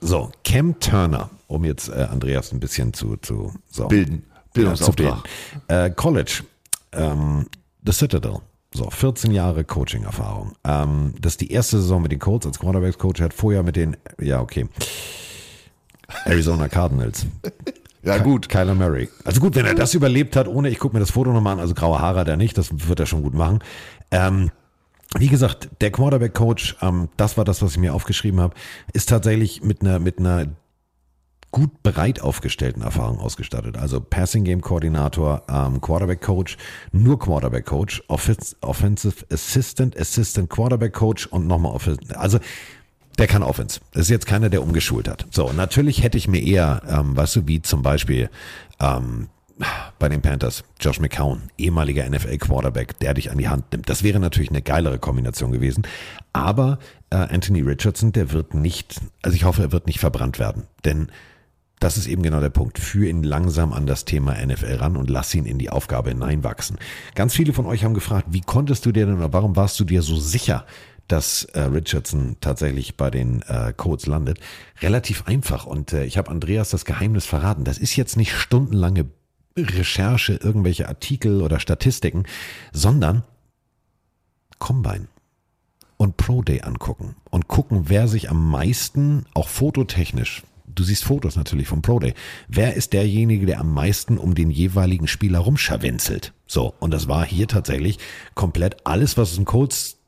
[0.00, 4.24] So, Cam Turner, um jetzt äh, Andreas ein bisschen zu, zu so, Bilden.
[4.54, 5.22] Bildungsauftrag.
[5.68, 6.42] Äh, College,
[6.92, 7.46] ähm,
[7.84, 8.38] The Citadel.
[8.72, 10.52] So, 14 Jahre Coaching-Erfahrung.
[10.64, 13.20] Ähm, das ist die erste Saison mit den Colts als Quarterbacks-Coach.
[13.20, 14.68] Er hat vorher mit den, ja, okay,
[16.24, 17.26] Arizona Cardinals.
[18.02, 18.48] Ja, gut.
[18.48, 19.08] Kyler Murray.
[19.24, 21.60] Also gut, wenn er das überlebt hat, ohne, ich gucke mir das Foto nochmal an,
[21.60, 23.60] also graue Haare hat er nicht, das wird er schon gut machen.
[24.10, 24.50] Ähm,
[25.18, 28.54] wie gesagt, der Quarterback-Coach, ähm, das war das, was ich mir aufgeschrieben habe,
[28.92, 30.46] ist tatsächlich mit einer, mit einer
[31.50, 33.76] gut breit aufgestellten Erfahrung ausgestattet.
[33.76, 36.56] Also Passing Game Koordinator, ähm, Quarterback Coach,
[36.92, 42.16] nur Quarterback Coach, Offens Offensive Assistant, Assistant Quarterback Coach und nochmal Offensive.
[42.18, 42.38] Also
[43.20, 43.80] der kann Offense.
[43.92, 45.26] Das ist jetzt keiner, der umgeschult hat.
[45.30, 48.30] So, natürlich hätte ich mir eher, ähm, weißt du, wie zum Beispiel
[48.80, 49.28] ähm,
[49.98, 53.90] bei den Panthers, Josh McCown, ehemaliger NFL-Quarterback, der dich an die Hand nimmt.
[53.90, 55.86] Das wäre natürlich eine geilere Kombination gewesen.
[56.32, 56.78] Aber
[57.10, 60.62] äh, Anthony Richardson, der wird nicht, also ich hoffe, er wird nicht verbrannt werden.
[60.86, 61.08] Denn
[61.80, 62.78] das ist eben genau der Punkt.
[62.78, 66.78] Führ ihn langsam an das Thema NFL ran und lass ihn in die Aufgabe hineinwachsen.
[67.14, 69.84] Ganz viele von euch haben gefragt, wie konntest du dir denn oder warum warst du
[69.84, 70.66] dir so sicher,
[71.10, 74.38] dass äh, Richardson tatsächlich bei den äh, Codes landet.
[74.80, 75.66] Relativ einfach.
[75.66, 77.64] Und äh, ich habe Andreas das Geheimnis verraten.
[77.64, 79.06] Das ist jetzt nicht stundenlange
[79.56, 82.24] Recherche, irgendwelche Artikel oder Statistiken,
[82.72, 83.24] sondern
[84.58, 85.08] Combine
[85.96, 91.36] und Pro Day angucken und gucken, wer sich am meisten, auch fototechnisch, du siehst Fotos
[91.36, 92.14] natürlich vom Pro Day,
[92.48, 96.32] wer ist derjenige, der am meisten um den jeweiligen Spieler rumscharwenzelt.
[96.46, 97.98] So, und das war hier tatsächlich
[98.34, 99.99] komplett alles, was ein Colts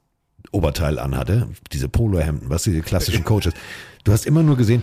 [0.51, 3.55] Oberteil anhatte, diese Polohemden, was diese klassischen Coaches.
[4.05, 4.83] Du hast immer nur gesehen,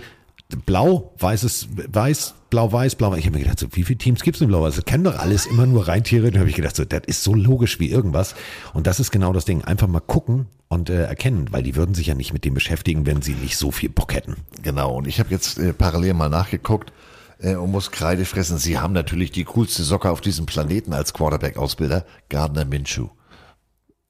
[0.66, 3.14] blau, weißes, weiß, blau, weiß, blau.
[3.16, 4.64] Ich habe mir gedacht, so, wie viele Teams gibt es denn blau?
[4.64, 6.32] Also kennen doch alles immer nur Reintiere.
[6.32, 8.36] Da habe ich gedacht, so, das ist so logisch wie irgendwas.
[8.74, 9.64] Und das ist genau das Ding.
[9.64, 13.06] Einfach mal gucken und äh, erkennen, weil die würden sich ja nicht mit dem beschäftigen,
[13.06, 14.38] wenn sie nicht so viel Bock hätten.
[14.64, 16.94] Genau, und ich habe jetzt äh, parallel mal nachgeguckt
[17.40, 18.58] äh, und muss Kreide fressen.
[18.58, 23.10] Sie haben natürlich die coolste Socke auf diesem Planeten als Quarterback-Ausbilder, Gardner Minshew.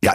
[0.04, 0.14] Ja,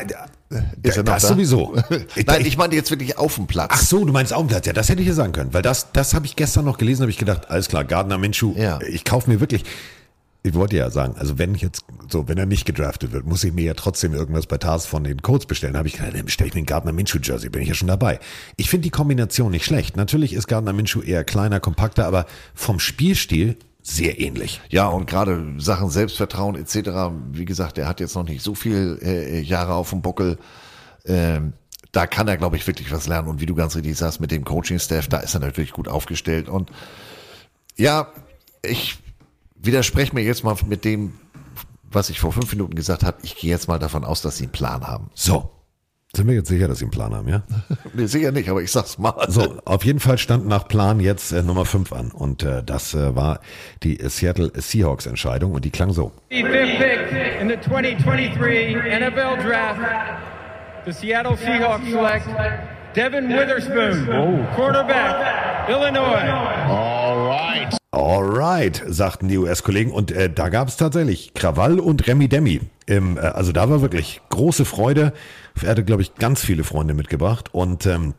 [0.83, 1.29] ist er das da?
[1.29, 1.75] sowieso.
[2.27, 3.71] Nein, ich meine jetzt wirklich auf dem Platz.
[3.73, 4.67] Ach so, du meinst auf dem Platz.
[4.67, 7.03] Ja, das hätte ich ja sagen können, weil das, das habe ich gestern noch gelesen,
[7.03, 8.79] habe ich gedacht, alles klar, Gardner Minshew, ja.
[8.81, 9.65] ich kaufe mir wirklich,
[10.43, 13.43] ich wollte ja sagen, also wenn ich jetzt so, wenn er nicht gedraftet wird, muss
[13.45, 15.77] ich mir ja trotzdem irgendwas bei Tars von den Codes bestellen.
[15.77, 17.89] Habe ich gedacht, dann bestelle ich mir einen Gardner Minshew Jersey, bin ich ja schon
[17.89, 18.21] dabei.
[18.57, 19.97] Ich finde die Kombination nicht schlecht.
[19.97, 23.57] Natürlich ist Gardner Minshew eher kleiner, kompakter, aber vom Spielstil
[23.87, 24.63] sehr ähnlich.
[24.71, 28.99] Ja, und gerade Sachen Selbstvertrauen etc., wie gesagt, er hat jetzt noch nicht so viel
[29.03, 30.39] äh, Jahre auf dem Buckel.
[31.05, 31.53] Ähm,
[31.93, 33.29] da kann er, glaube ich, wirklich was lernen.
[33.29, 36.49] Und wie du ganz richtig sagst, mit dem Coaching-Staff, da ist er natürlich gut aufgestellt.
[36.49, 36.73] Und
[37.77, 38.09] ja,
[38.63, 38.97] ich
[39.55, 41.13] widerspreche mir jetzt mal mit dem,
[41.85, 43.19] was ich vor fünf Minuten gesagt habe.
[43.23, 45.11] Ich gehe jetzt mal davon aus, dass sie einen Plan haben.
[45.15, 45.51] So.
[46.15, 47.43] Sind wir jetzt sicher, dass Sie einen Plan haben, ja?
[47.93, 49.15] nee, sicher nicht, aber ich sag's mal.
[49.29, 52.11] So, auf jeden Fall stand nach Plan jetzt äh, Nummer 5 an.
[52.13, 53.41] Und äh, das äh, war
[53.83, 56.13] die Seattle Seahawks Entscheidung und die klang so.
[56.31, 59.81] The fifth pick in the 2023 NFL Draft,
[60.87, 62.27] the Seattle Seahawks select
[62.95, 66.31] Devin Witherspoon, Cornerback, Illinois.
[66.69, 67.77] All right.
[67.95, 69.93] Alright, sagten die US-Kollegen.
[69.93, 72.61] Und äh, da gab es tatsächlich Krawall und Remi Demi.
[72.87, 75.13] Im, äh, also da war wirklich große Freude.
[75.63, 77.55] Er hatte, glaube ich, ganz viele Freunde mitgebracht.
[77.55, 78.15] Und ähm,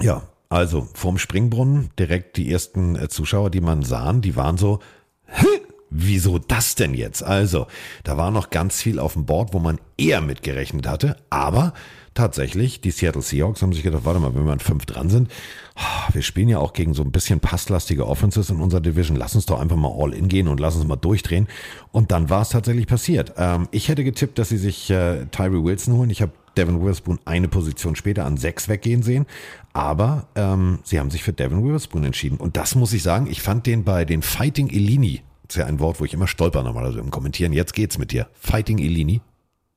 [0.00, 4.80] ja, also vorm Springbrunnen direkt die ersten äh, Zuschauer, die man sahen, die waren so,
[5.26, 5.46] Hä?
[5.90, 7.22] wieso das denn jetzt?
[7.22, 7.66] Also,
[8.04, 11.16] da war noch ganz viel auf dem Board, wo man eher mitgerechnet hatte.
[11.30, 11.72] Aber
[12.16, 15.30] tatsächlich, die Seattle Seahawks haben sich gedacht, warte mal, wenn wir an fünf dran sind,
[15.76, 19.34] ah, wir spielen ja auch gegen so ein bisschen passlastige Offenses in unserer Division, lass
[19.34, 21.46] uns doch einfach mal all in gehen und lass uns mal durchdrehen.
[21.92, 23.34] Und dann war es tatsächlich passiert.
[23.36, 26.10] Ähm, ich hätte getippt, dass sie sich äh, Tyree Wilson holen.
[26.10, 29.26] Ich habe Devin Witherspoon eine Position später an sechs weggehen sehen.
[29.72, 32.38] Aber ähm, sie haben sich für Devin Witherspoon entschieden.
[32.38, 35.78] Und das muss ich sagen, ich fand den bei den Fighting Elini, ist ja ein
[35.78, 38.28] Wort, wo ich immer stolper normalerweise im Kommentieren, jetzt geht's mit dir.
[38.34, 39.20] Fighting Elini,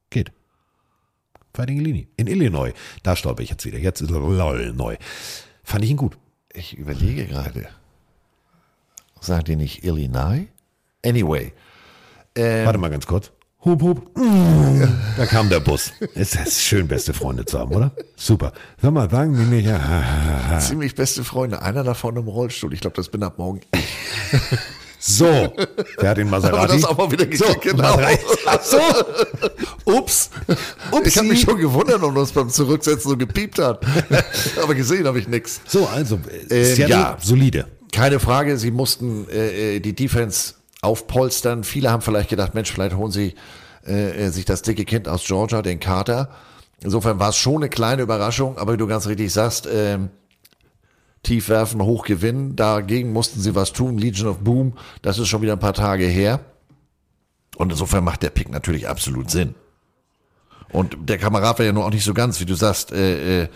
[0.09, 0.31] geht.
[1.59, 2.71] Fighting Illini in Illinois.
[3.03, 3.77] Da stolper ich jetzt wieder.
[3.77, 4.95] Jetzt ist lol neu.
[5.61, 6.17] Fand ich ihn gut.
[6.53, 7.67] Ich überlege gerade.
[9.19, 10.47] Sagt ihr nicht Illinois?
[11.05, 11.51] Anyway.
[12.35, 13.33] Ähm, Warte mal ganz kurz.
[13.65, 14.09] Hup, hup.
[15.17, 15.91] Da kam der Bus.
[16.15, 17.91] Ist das schön, beste Freunde zu haben, oder?
[18.15, 18.53] Super.
[18.81, 20.59] Sag mal, sagen Sie mir ja.
[20.61, 21.61] Ziemlich beste Freunde.
[21.61, 22.73] Einer davon im Rollstuhl.
[22.73, 23.81] Ich glaube, das bin ab morgen ich.
[25.01, 25.53] So,
[25.97, 26.57] wer hat den Maserati?
[26.57, 27.97] Aber das auch mal wieder so, genau.
[28.45, 28.77] Ach so.
[29.85, 30.29] Ups.
[30.91, 31.07] Ups.
[31.07, 33.81] Ich habe mich schon gewundert, ob das beim Zurücksetzen so gepiept hat.
[34.61, 35.61] Aber gesehen habe ich nichts.
[35.65, 36.19] So, also,
[36.49, 37.67] äh, ja, solide.
[37.93, 41.63] Keine Frage, sie mussten äh, äh, die Defense aufpolstern.
[41.63, 43.35] Viele haben vielleicht gedacht, Mensch, vielleicht holen sie
[43.87, 46.29] äh, äh sich das dicke Kind aus Georgia, den Carter.
[46.81, 49.97] Insofern war es schon eine kleine Überraschung, aber wie du ganz richtig sagst, äh,
[51.23, 52.55] tief werfen, hoch gewinnen.
[52.55, 53.97] Dagegen mussten sie was tun.
[53.97, 56.39] Legion of Boom, das ist schon wieder ein paar Tage her.
[57.57, 59.55] Und insofern macht der Pick natürlich absolut Sinn.
[60.71, 63.47] Und der Kamerad war ja nur auch nicht so ganz, wie du sagst, äh, äh,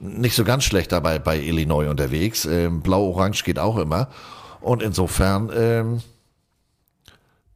[0.00, 2.46] nicht so ganz schlecht dabei bei Illinois unterwegs.
[2.46, 4.08] Ähm, Blau-Orange geht auch immer.
[4.60, 6.02] Und insofern ähm,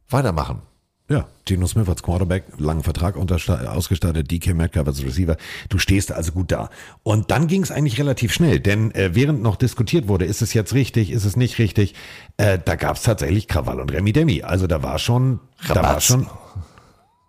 [0.09, 0.61] weitermachen.
[1.09, 5.37] Ja, Geno Smith als Quarterback, langen Vertrag ausgestattet, DK Metcalf als Receiver.
[5.67, 6.69] Du stehst also gut da.
[7.01, 10.53] Und dann ging es eigentlich relativ schnell, denn äh, während noch diskutiert wurde, ist es
[10.53, 11.95] jetzt richtig, ist es nicht richtig,
[12.37, 14.43] äh, da gab es tatsächlich Krawall und Remi Demi.
[14.43, 15.73] Also da war schon, Rabatz.
[15.73, 16.27] da war schon,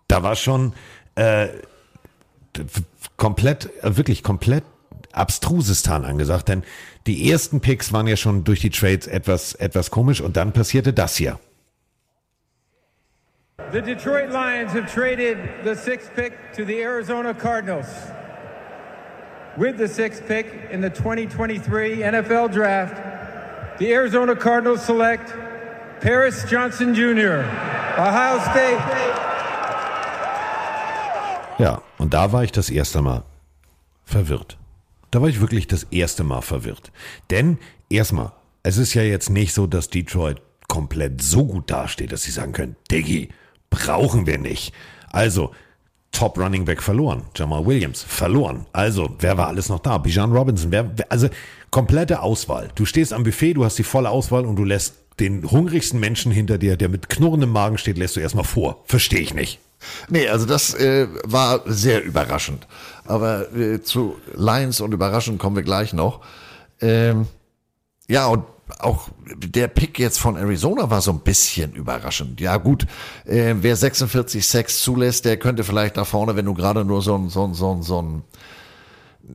[0.07, 0.73] da war schon
[1.15, 1.47] äh,
[3.17, 4.63] komplett, äh, wirklich komplett
[5.11, 6.61] abstrusistan angesagt, denn
[7.07, 10.93] die ersten Picks waren ja schon durch die Trades etwas, etwas komisch und dann passierte
[10.93, 11.39] das hier.
[13.71, 17.87] The Detroit Lions have traded the sixth pick to the Arizona Cardinals.
[19.57, 25.33] With the sixth pick in the 2023 NFL Draft, the Arizona Cardinals select
[26.01, 27.45] Paris Johnson Jr.,
[27.97, 28.81] Ohio State.
[31.59, 33.23] Ja, und da war ich das erste Mal
[34.03, 34.57] verwirrt.
[35.11, 36.91] Da war ich wirklich das erste Mal verwirrt.
[37.29, 37.57] Denn
[37.89, 38.31] erstmal,
[38.63, 42.53] es ist ja jetzt nicht so, dass Detroit komplett so gut dasteht, dass sie sagen
[42.53, 43.29] können, Diggi,
[43.71, 44.73] brauchen wir nicht.
[45.11, 45.51] Also,
[46.11, 47.23] Top Running Back verloren.
[47.35, 48.67] Jamal Williams verloren.
[48.73, 49.97] Also, wer war alles noch da?
[49.97, 50.71] Bijan Robinson.
[50.71, 51.29] Wer, wer, also,
[51.71, 52.69] komplette Auswahl.
[52.75, 56.31] Du stehst am Buffet, du hast die volle Auswahl und du lässt den hungrigsten Menschen
[56.31, 58.83] hinter dir, der mit knurrendem Magen steht, lässt du erstmal vor.
[58.85, 59.59] Verstehe ich nicht.
[60.09, 62.67] Nee, also das äh, war sehr überraschend.
[63.05, 66.21] Aber äh, zu Lions und überraschend kommen wir gleich noch.
[66.81, 67.27] Ähm,
[68.07, 68.43] ja, und
[68.79, 72.39] auch der Pick jetzt von Arizona war so ein bisschen überraschend.
[72.41, 72.85] Ja gut,
[73.25, 77.15] äh, wer 46 Sex zulässt, der könnte vielleicht nach vorne, wenn du gerade nur so
[77.15, 78.23] ein, so ein, so ein, so ein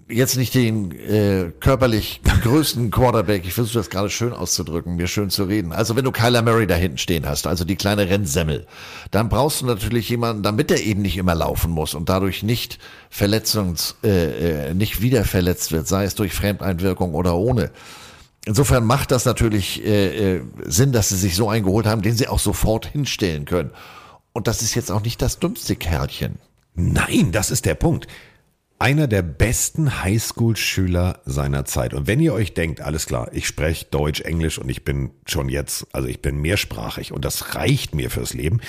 [0.09, 5.30] jetzt nicht den äh, körperlich größten Quarterback, ich versuche das gerade schön auszudrücken, mir schön
[5.30, 5.72] zu reden.
[5.72, 8.66] Also wenn du Kyler Murray da hinten stehen hast, also die kleine Rennsemmel,
[9.11, 12.78] dann brauchst du natürlich jemanden, damit er eben nicht immer laufen muss und dadurch nicht
[13.11, 17.70] verletzungs, äh, äh, nicht wieder verletzt wird, sei es durch Fremdeinwirkung oder ohne.
[18.47, 22.16] Insofern macht das natürlich äh, äh, Sinn, dass sie sich so einen geholt haben, den
[22.16, 23.72] sie auch sofort hinstellen können.
[24.32, 26.38] Und das ist jetzt auch nicht das dümmste Kerlchen.
[26.74, 28.07] Nein, das ist der Punkt.
[28.78, 31.92] Einer der besten Highschool-Schüler seiner Zeit.
[31.92, 35.49] Und wenn ihr euch denkt, alles klar, ich spreche Deutsch, Englisch und ich bin schon
[35.49, 38.61] jetzt, also ich bin mehrsprachig und das reicht mir fürs Leben,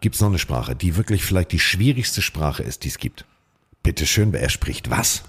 [0.00, 3.26] gibt es noch eine Sprache, die wirklich vielleicht die schwierigste Sprache ist, die es gibt.
[3.82, 5.24] Bitte schön, wer spricht was?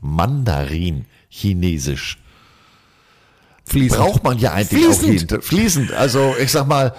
[0.00, 2.18] Mandarin, Chinesisch.
[3.64, 4.00] Fließend.
[4.00, 5.38] Braucht man ja eigentlich Fließend.
[5.38, 5.42] auch.
[5.42, 5.92] Fließend.
[5.92, 6.92] Also ich sag mal,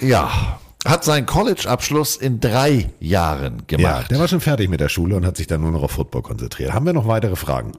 [0.00, 4.10] ja, hat seinen College-Abschluss in drei Jahren Ja, gemacht.
[4.10, 6.22] der war schon fertig mit der Schule und hat sich dann nur noch auf Football
[6.22, 6.72] konzentriert.
[6.72, 7.72] Haben wir noch weitere Fragen?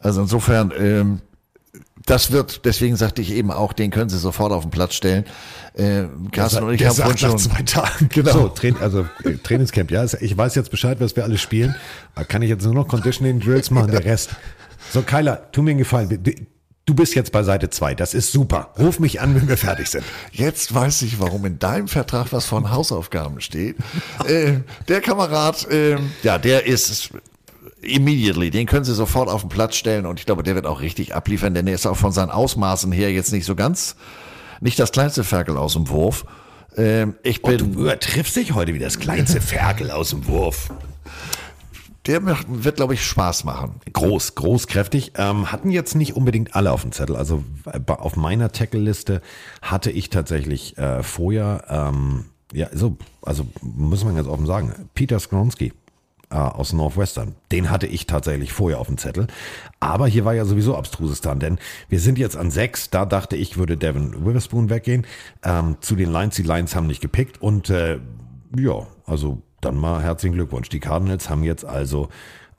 [0.00, 1.20] Also insofern, ähm,
[2.06, 5.24] das wird, deswegen sagte ich eben auch, den können Sie sofort auf den Platz stellen.
[5.74, 8.08] Äh, Carsten und ich haben vorhin sagt nach schon, zwei Tagen.
[8.12, 8.32] Genau.
[8.32, 10.04] So, Train, also äh, Trainingscamp, ja.
[10.20, 11.74] Ich weiß jetzt Bescheid, was wir alles spielen.
[12.28, 14.30] Kann ich jetzt nur noch Conditioning Drills machen, der Rest.
[14.92, 16.22] So, Kyler, tu mir einen Gefallen.
[16.88, 17.94] Du- bist jetzt bei Seite zwei.
[17.94, 18.70] Das ist super.
[18.78, 20.04] Ruf mich an, wenn wir fertig sind.
[20.32, 23.76] jetzt weiß ich, warum in deinem Vertrag was von Hausaufgaben steht.
[24.26, 24.54] äh,
[24.88, 27.10] der Kamerad, ähm, ja, der ist
[27.82, 30.80] immediately, den können Sie sofort auf den Platz stellen und ich glaube, der wird auch
[30.80, 33.94] richtig abliefern, denn er ist auch von seinen Ausmaßen her jetzt nicht so ganz,
[34.60, 36.24] nicht das kleinste Ferkel aus dem Wurf.
[36.76, 40.70] Ähm, ich bin, Du übertriffst dich heute wie das kleinste Ferkel aus dem Wurf.
[42.08, 43.80] Der wird, glaube ich, Spaß machen.
[43.92, 45.12] Groß, groß, kräftig.
[45.16, 47.16] Ähm, hatten jetzt nicht unbedingt alle auf dem Zettel.
[47.16, 47.44] Also
[47.86, 49.20] auf meiner Tackle-Liste
[49.60, 55.20] hatte ich tatsächlich äh, vorher, ähm, ja, so, also muss man ganz offen sagen, Peter
[55.20, 55.74] Skronski
[56.30, 59.26] äh, aus Northwestern, den hatte ich tatsächlich vorher auf dem Zettel.
[59.78, 61.58] Aber hier war ja sowieso abstruses dran, denn
[61.90, 62.88] wir sind jetzt an sechs.
[62.88, 65.06] Da dachte ich, würde Devin Witherspoon weggehen.
[65.44, 67.98] Ähm, zu den Lions, die Lions haben nicht gepickt und äh,
[68.56, 70.68] ja, also dann mal herzlichen Glückwunsch.
[70.68, 72.08] Die Cardinals haben jetzt also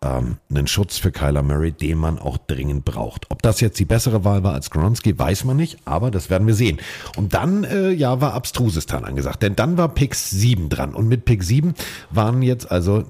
[0.01, 3.29] ähm, einen Schutz für Kyler Murray, den man auch dringend braucht.
[3.29, 6.47] Ob das jetzt die bessere Wahl war als Gronski, weiß man nicht, aber das werden
[6.47, 6.79] wir sehen.
[7.17, 11.07] Und dann, äh, ja, war Abstruses dran angesagt, denn dann war Pick 7 dran und
[11.07, 11.73] mit Pick 7
[12.11, 13.03] waren jetzt also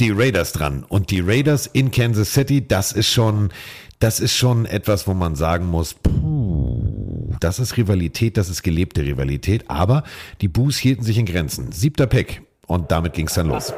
[0.00, 3.50] die Raiders dran und die Raiders in Kansas City, das ist schon,
[3.98, 9.02] das ist schon etwas, wo man sagen muss, puh, das ist Rivalität, das ist gelebte
[9.02, 10.02] Rivalität, aber
[10.40, 11.72] die Boos hielten sich in Grenzen.
[11.72, 12.42] Siebter Pick
[12.72, 13.72] und damit ging es dann los.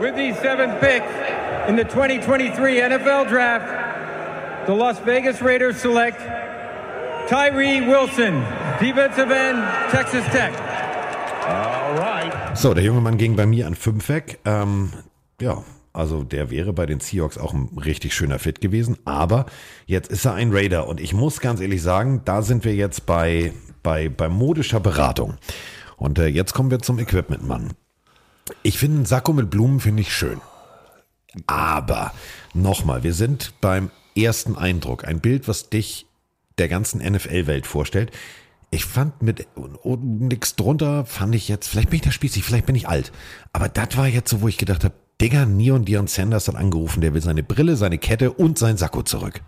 [0.00, 1.02] With the seventh pick
[1.68, 3.66] in the 2023 NFL Draft,
[4.66, 6.18] the Las Vegas Raiders select
[7.28, 8.42] Tyree Wilson,
[8.80, 10.52] defensive end, Texas Tech.
[12.54, 14.38] So, der junge Mann ging bei mir an fünf weg.
[14.44, 14.90] Ähm,
[15.40, 15.62] ja,
[15.92, 18.98] also der wäre bei den Seahawks auch ein richtig schöner Fit gewesen.
[19.04, 19.46] Aber
[19.86, 20.88] jetzt ist er ein Raider.
[20.88, 25.34] Und ich muss ganz ehrlich sagen, da sind wir jetzt bei, bei, bei modischer Beratung.
[25.96, 27.72] Und äh, jetzt kommen wir zum Equipment-Mann.
[28.62, 30.40] Ich finde einen Sakko mit Blumen finde ich schön.
[31.46, 32.12] Aber
[32.54, 35.04] nochmal, wir sind beim ersten Eindruck.
[35.04, 36.06] Ein Bild, was dich
[36.58, 38.10] der ganzen NFL-Welt vorstellt.
[38.70, 39.46] Ich fand mit
[39.84, 43.12] nichts drunter, fand ich jetzt, vielleicht bin ich da spießig, vielleicht bin ich alt.
[43.52, 47.00] Aber das war jetzt so, wo ich gedacht habe, Digga, Neon Dion Sanders hat angerufen,
[47.00, 49.42] der will seine Brille, seine Kette und sein Sakko zurück.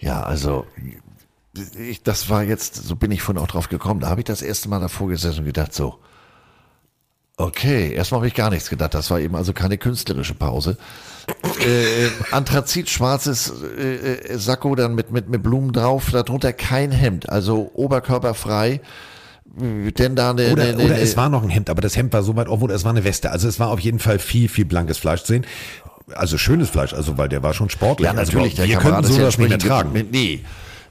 [0.00, 0.66] Ja, also
[1.78, 4.00] ich, das war jetzt, so bin ich vorhin auch drauf gekommen.
[4.00, 5.98] Da habe ich das erste Mal davor gesessen und gedacht, so,
[7.36, 8.94] okay, erstmal habe ich gar nichts gedacht.
[8.94, 10.76] Das war eben also keine künstlerische Pause.
[11.60, 13.94] äh, Anthrazit-schwarzes äh,
[14.32, 18.80] äh, Sakko dann mit, mit, mit Blumen drauf, darunter kein Hemd, also oberkörperfrei.
[19.56, 22.12] denn da eine, Oder, eine, oder eine, es war noch ein Hemd, aber das Hemd
[22.12, 23.30] war so weit, obwohl es war eine Weste.
[23.30, 25.46] Also es war auf jeden Fall viel, viel blankes Fleisch zu sehen.
[26.12, 28.04] Also schönes Fleisch, also weil der war schon sportlich.
[28.06, 29.94] Ja, natürlich, also, der wir Kamerad könnten so ja das nicht mehr tragen.
[29.94, 30.40] ge- Nee.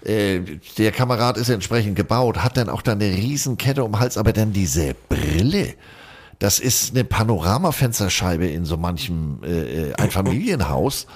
[0.10, 0.39] Äh,
[0.80, 4.34] der Kamerad ist entsprechend gebaut, hat dann auch dann eine Riesenkette um den Hals, aber
[4.34, 5.76] dann diese Brille.
[6.40, 11.08] Das ist eine Panoramafensterscheibe in so manchem äh, äh, Einfamilienhaus.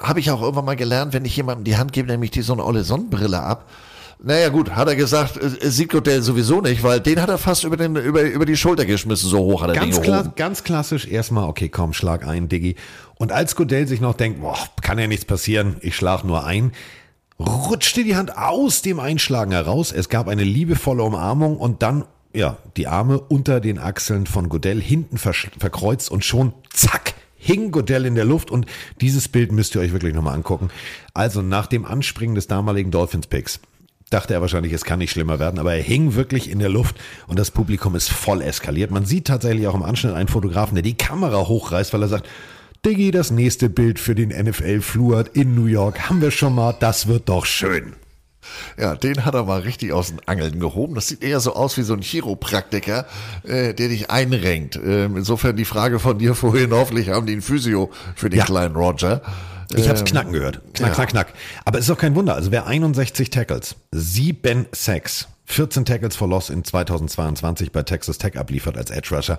[0.00, 2.52] Habe ich auch irgendwann mal gelernt, wenn ich jemandem die Hand gebe, nämlich die so
[2.52, 3.68] eine olle Sonnenbrille ab.
[4.22, 7.64] Naja gut, hat er gesagt, äh, sieht Godell sowieso nicht, weil den hat er fast
[7.64, 10.32] über, den, über, über die Schulter geschmissen, so hoch hat er Ganz, den gehoben.
[10.34, 12.76] ganz klassisch erstmal, okay, komm, schlag ein, Diggi.
[13.16, 16.72] Und als Godell sich noch denkt, boah, kann ja nichts passieren, ich schlag nur ein,
[17.38, 19.92] rutschte die Hand aus dem Einschlagen heraus.
[19.92, 22.04] Es gab eine liebevolle Umarmung und dann,
[22.34, 28.06] ja, die Arme unter den Achseln von Godell hinten verkreuzt und schon, zack, hing Godell
[28.06, 28.66] in der Luft und
[29.00, 30.70] dieses Bild müsst ihr euch wirklich nochmal angucken.
[31.14, 33.60] Also nach dem Anspringen des damaligen Dolphins-Picks
[34.10, 36.96] dachte er wahrscheinlich, es kann nicht schlimmer werden, aber er hing wirklich in der Luft
[37.26, 38.90] und das Publikum ist voll eskaliert.
[38.90, 42.28] Man sieht tatsächlich auch im Anschnitt einen Fotografen, der die Kamera hochreißt, weil er sagt,
[42.84, 47.06] Diggi, das nächste Bild für den NFL-Flur in New York haben wir schon mal, das
[47.06, 47.94] wird doch schön.
[48.78, 50.94] Ja, den hat er mal richtig aus den Angeln gehoben.
[50.94, 53.06] Das sieht eher so aus wie so ein Chiropraktiker,
[53.44, 54.76] äh, der dich einrenkt.
[54.76, 58.44] Ähm, insofern die Frage von dir vorhin, hoffentlich haben die einen Physio für den Ja.
[58.44, 59.22] kleinen Roger.
[59.74, 60.60] Ich hab's Ähm, knacken gehört.
[60.74, 60.94] Knack, ja.
[60.94, 61.32] knack, knack.
[61.64, 62.34] Aber es ist auch kein Wunder.
[62.34, 68.38] Also wer 61 Tackles, 7 Sacks, 14 Tackles for Loss in 2022 bei Texas Tech
[68.38, 69.38] abliefert als Edge Rusher,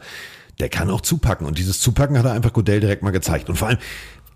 [0.59, 1.45] der kann auch zupacken.
[1.47, 3.49] Und dieses Zupacken hat er einfach Godell direkt mal gezeigt.
[3.49, 3.77] Und vor allem,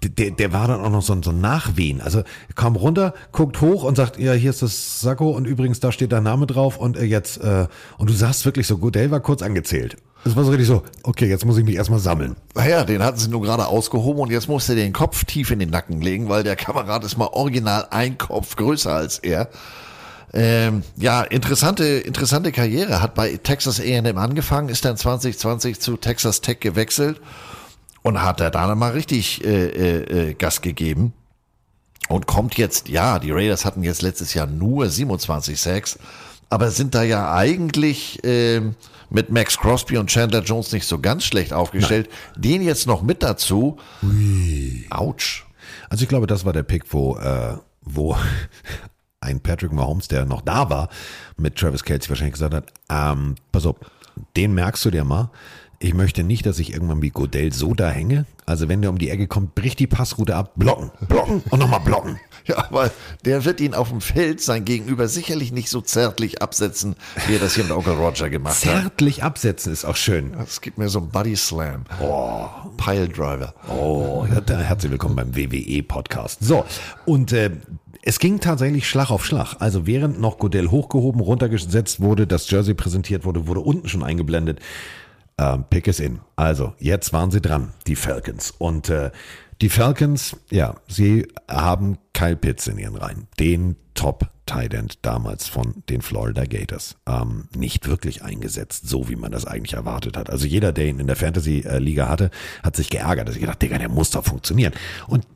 [0.03, 1.99] der, der war dann auch noch so, ein- so ein Nachwehen.
[2.01, 2.23] Also
[2.55, 6.11] kam runter, guckt hoch und sagt, ja, hier ist das Sakko und übrigens, da steht
[6.11, 9.41] dein Name drauf und äh, jetzt, äh, und du sahst wirklich so, Godell war kurz
[9.41, 9.97] angezählt.
[10.25, 12.35] Es war so richtig so, okay, jetzt muss ich mich erstmal sammeln.
[12.53, 15.59] Naja, den hatten sie nur gerade ausgehoben und jetzt musste er den Kopf tief in
[15.59, 19.47] den Nacken legen, weil der Kamerad ist mal original ein Kopf größer als er.
[20.33, 23.01] Ähm, ja, interessante, interessante Karriere.
[23.01, 27.19] Hat bei Texas A&M angefangen, ist dann 2020 zu Texas Tech gewechselt
[28.10, 31.14] und hat er da mal richtig äh, äh, äh, Gas gegeben.
[32.10, 35.99] Und kommt jetzt, ja, die Raiders hatten jetzt letztes Jahr nur 27 Sacks,
[36.49, 38.76] aber sind da ja eigentlich ähm,
[39.12, 42.10] mit Max Crosby und Chandler Jones nicht so ganz schlecht aufgestellt.
[42.36, 43.78] Den jetzt noch mit dazu.
[44.89, 45.45] Autsch.
[45.89, 48.18] Also ich glaube, das war der Pick, wo, äh, wo
[49.22, 50.89] ein Patrick Mahomes, der noch da war,
[51.38, 53.76] mit Travis Kelsey wahrscheinlich gesagt hat, ähm, pass auf,
[54.36, 55.30] den merkst du dir mal.
[55.82, 58.25] Ich möchte nicht, dass ich irgendwann wie Godell so da hänge.
[58.45, 61.80] Also wenn der um die Ecke kommt, bricht die Passroute ab, blocken, blocken und nochmal
[61.80, 62.19] blocken.
[62.45, 62.89] Ja, aber
[63.25, 66.95] der wird ihn auf dem Feld sein Gegenüber sicherlich nicht so zärtlich absetzen,
[67.27, 68.82] wie er das hier mit Onkel Roger gemacht hat.
[68.82, 70.34] Zärtlich absetzen ist auch schön.
[70.34, 71.84] Es gibt mir so einen Body Slam.
[72.01, 72.47] Oh.
[72.77, 73.53] Pile Driver.
[73.67, 76.39] Oh, herzlich willkommen beim WWE-Podcast.
[76.41, 76.65] So,
[77.05, 77.51] und äh,
[78.01, 79.57] es ging tatsächlich Schlag auf Schlag.
[79.59, 84.59] Also während noch Godell hochgehoben, runtergesetzt wurde, das Jersey präsentiert wurde, wurde unten schon eingeblendet.
[85.39, 86.19] Ähm, Pick is in.
[86.35, 88.53] Also, jetzt waren sie dran, die Falcons.
[88.57, 89.11] Und äh,
[89.61, 93.27] die Falcons, ja, sie haben Kyle Pitts in ihren Reihen.
[93.39, 96.95] Den top End damals von den Florida Gators.
[97.05, 100.31] Ähm, nicht wirklich eingesetzt, so wie man das eigentlich erwartet hat.
[100.31, 102.31] Also jeder, der ihn in der Fantasy-Liga hatte,
[102.63, 103.27] hat sich geärgert.
[103.27, 104.73] Also gedacht, Digga, der muss doch funktionieren.
[105.07, 105.27] Und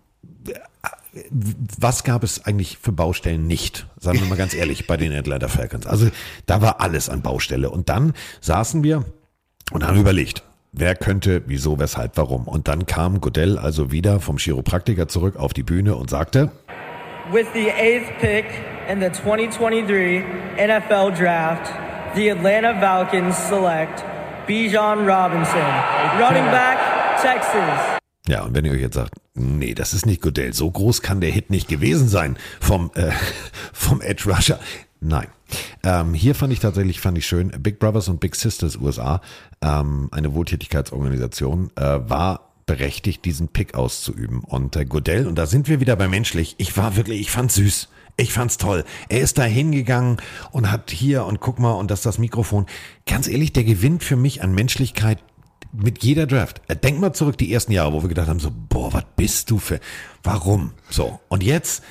[1.78, 3.86] was gab es eigentlich für Baustellen nicht?
[4.00, 5.86] Sagen wir mal ganz ehrlich, bei den Atlanta Falcons.
[5.86, 6.10] Also
[6.48, 7.70] da war alles an Baustelle.
[7.70, 9.06] Und dann saßen wir
[9.74, 12.48] und haben überlegt, wer könnte, wieso, weshalb, warum.
[12.48, 16.52] Und dann kam Godell also wieder vom Chiropraktiker zurück auf die Bühne und sagte,
[17.32, 18.46] With the eighth pick
[18.90, 20.24] in the 2023
[20.58, 21.72] NFL Draft,
[22.16, 24.04] the Atlanta Falcons select
[24.46, 25.62] Bijan Robinson,
[26.20, 26.78] running back,
[27.22, 27.98] Texas.
[28.28, 31.22] ja, und wenn ihr euch jetzt sagt, nee, das ist nicht Godell, so groß kann
[31.22, 33.12] der Hit nicht gewesen sein vom, äh,
[33.74, 34.60] vom Edge Rusher.
[35.04, 35.28] Nein.
[35.84, 39.22] Ähm, hier fand ich tatsächlich, fand ich schön, Big Brothers und Big Sisters USA,
[39.62, 44.40] ähm, eine Wohltätigkeitsorganisation, äh, war berechtigt, diesen Pick auszuüben.
[44.40, 47.56] Und äh, Godell, und da sind wir wieder bei menschlich, ich war wirklich, ich fand's
[47.56, 47.90] süß.
[48.16, 48.86] Ich fand's toll.
[49.10, 50.18] Er ist da hingegangen
[50.52, 52.68] und hat hier und guck mal und das das Mikrofon.
[53.08, 55.18] Ganz ehrlich, der gewinnt für mich an Menschlichkeit
[55.74, 56.62] mit jeder Draft.
[56.68, 59.50] Äh, Denk mal zurück die ersten Jahre, wo wir gedacht haben, so, boah, was bist
[59.50, 59.80] du für,
[60.22, 60.74] warum?
[60.90, 61.20] So.
[61.28, 61.84] Und jetzt,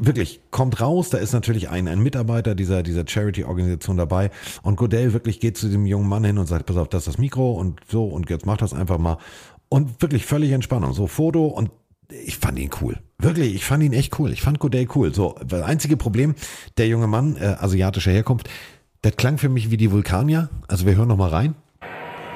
[0.00, 4.30] wirklich, kommt raus, da ist natürlich ein, ein Mitarbeiter dieser, dieser Charity-Organisation dabei
[4.62, 7.08] und Godell wirklich geht zu dem jungen Mann hin und sagt, pass auf, das ist
[7.08, 9.18] das Mikro und so und jetzt mach das einfach mal.
[9.68, 10.92] Und wirklich völlig Entspannung.
[10.92, 11.70] So Foto und
[12.10, 12.98] ich fand ihn cool.
[13.18, 14.32] Wirklich, ich fand ihn echt cool.
[14.32, 15.12] Ich fand Godell cool.
[15.14, 16.34] So, das einzige Problem,
[16.76, 18.48] der junge Mann, äh, asiatischer Herkunft,
[19.02, 20.50] das klang für mich wie die Vulkanier.
[20.68, 21.54] Also wir hören noch mal rein.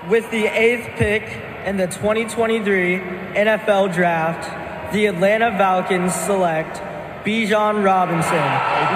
[0.08, 1.22] With the eighth pick
[1.68, 3.00] in the 2023
[3.34, 4.48] NFL Draft,
[4.92, 6.80] the Atlanta Falcons select
[7.28, 8.38] Bijan Robinson,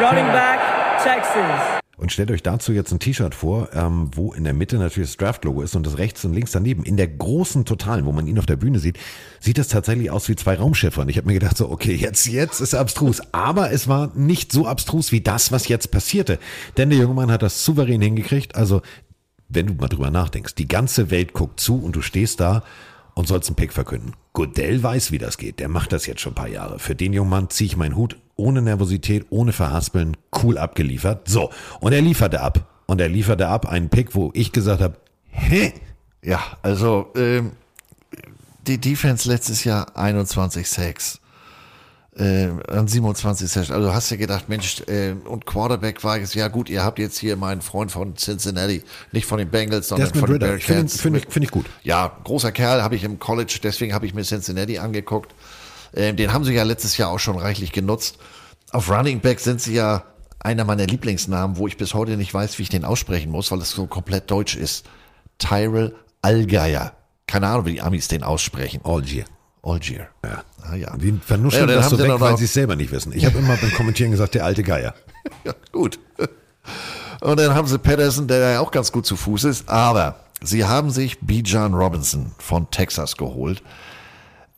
[0.01, 0.59] running back,
[1.05, 1.83] Texas.
[1.99, 5.19] Und stellt euch dazu jetzt ein T-Shirt vor, ähm, wo in der Mitte natürlich das
[5.19, 6.83] Draft-Logo ist und das rechts und links daneben.
[6.83, 8.99] In der großen Totalen, wo man ihn auf der Bühne sieht,
[9.39, 11.03] sieht das tatsächlich aus wie zwei Raumschiffe.
[11.03, 13.21] Und ich habe mir gedacht, so, okay, jetzt, jetzt ist er abstrus.
[13.33, 16.39] Aber es war nicht so abstrus wie das, was jetzt passierte.
[16.79, 18.55] Denn der junge Mann hat das souverän hingekriegt.
[18.57, 18.81] Also,
[19.51, 22.63] wenn du mal drüber nachdenkst, die ganze Welt guckt zu und du stehst da
[23.13, 24.15] und sollst einen Pick verkünden.
[24.33, 25.61] Godell weiß, wie das geht.
[25.61, 26.79] Der macht das jetzt schon ein paar Jahre.
[26.79, 31.29] Für den jungen Mann ziehe ich meinen Hut ohne Nervosität, ohne Verhaspeln, cool abgeliefert.
[31.29, 32.69] So, und er lieferte ab.
[32.87, 34.97] Und er lieferte ab einen Pick, wo ich gesagt habe,
[35.31, 35.73] hä?
[36.23, 37.53] Ja, also ähm,
[38.67, 41.19] die Defense letztes Jahr 21 Sacks.
[42.15, 43.71] Äh, an 27 Sacks.
[43.71, 46.99] Also du hast ja gedacht, Mensch, äh, und Quarterback war jetzt, ja gut, ihr habt
[46.99, 50.61] jetzt hier meinen Freund von Cincinnati, nicht von den Bengals, sondern Desmond von den Ritter.
[50.61, 51.01] Finde Bearcats.
[51.01, 51.65] find ich, find ich gut.
[51.83, 55.35] Ja, großer Kerl, habe ich im College, deswegen habe ich mir Cincinnati angeguckt.
[55.95, 58.19] Ähm, den haben sie ja letztes Jahr auch schon reichlich genutzt.
[58.71, 60.05] Auf Running Back sind sie ja
[60.41, 63.61] einer meiner Lieblingsnamen, wo ich bis heute nicht weiß, wie ich den aussprechen muss, weil
[63.61, 64.87] es so komplett deutsch ist.
[65.39, 66.93] Tyrell Allgeier.
[67.27, 68.81] Keine Ahnung, wie die Amis den aussprechen.
[68.85, 69.25] Algier.
[69.63, 70.09] Algier.
[70.25, 70.43] Ja.
[70.63, 70.97] Ah, ja.
[70.97, 73.13] Die vernuscheln Ja, das haben so weg, noch- weil sie es selber nicht wissen.
[73.13, 74.95] Ich habe immer beim Kommentieren gesagt, der alte Geier.
[75.45, 76.01] Ja, gut.
[77.21, 80.65] Und dann haben sie Patterson, der ja auch ganz gut zu Fuß ist, aber sie
[80.65, 83.63] haben sich Bijan Robinson von Texas geholt.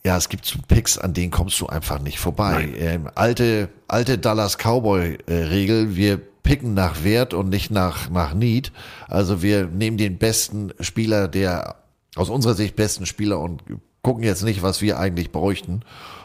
[0.07, 2.69] Ja, es gibt so Picks, an denen kommst du einfach nicht vorbei.
[2.77, 8.71] Ähm, alte, alte Dallas Cowboy-Regel, wir picken nach Wert und nicht nach, nach Need.
[9.09, 11.77] Also wir nehmen den besten Spieler, der
[12.17, 13.63] aus unserer Sicht besten Spieler und
[14.03, 15.81] gucken jetzt nicht, was wir eigentlich bräuchten.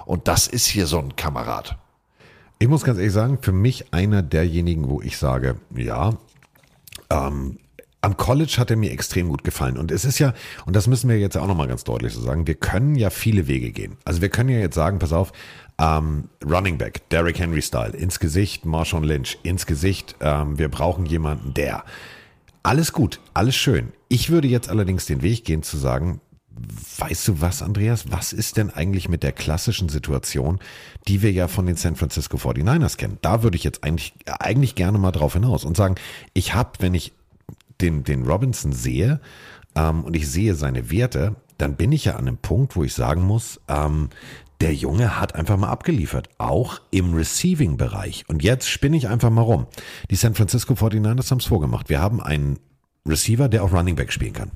[0.05, 1.77] Und das ist hier so ein Kamerad.
[2.59, 6.17] Ich muss ganz ehrlich sagen, für mich einer derjenigen, wo ich sage, ja,
[7.09, 7.57] ähm,
[8.01, 9.77] am College hat er mir extrem gut gefallen.
[9.77, 10.33] Und es ist ja,
[10.65, 13.47] und das müssen wir jetzt auch nochmal ganz deutlich so sagen, wir können ja viele
[13.47, 13.97] Wege gehen.
[14.05, 15.33] Also wir können ja jetzt sagen, pass auf,
[15.79, 21.05] ähm, Running Back, Derrick Henry Style, ins Gesicht, Marshawn Lynch, ins Gesicht, ähm, wir brauchen
[21.05, 21.83] jemanden, der.
[22.63, 23.93] Alles gut, alles schön.
[24.09, 26.21] Ich würde jetzt allerdings den Weg gehen zu sagen,
[26.97, 28.11] Weißt du was, Andreas?
[28.11, 30.59] Was ist denn eigentlich mit der klassischen Situation,
[31.07, 33.17] die wir ja von den San Francisco 49ers kennen?
[33.21, 35.95] Da würde ich jetzt eigentlich, eigentlich gerne mal drauf hinaus und sagen,
[36.33, 37.13] ich habe, wenn ich
[37.82, 39.19] den, den Robinson sehe
[39.75, 42.93] ähm, und ich sehe seine Werte, dann bin ich ja an einem Punkt, wo ich
[42.93, 44.09] sagen muss, ähm,
[44.61, 48.25] der Junge hat einfach mal abgeliefert, auch im Receiving-Bereich.
[48.27, 49.67] Und jetzt spinne ich einfach mal rum.
[50.09, 51.88] Die San Francisco 49ers haben es vorgemacht.
[51.88, 52.59] Wir haben einen
[53.07, 54.51] Receiver, der auch Running Back spielen kann.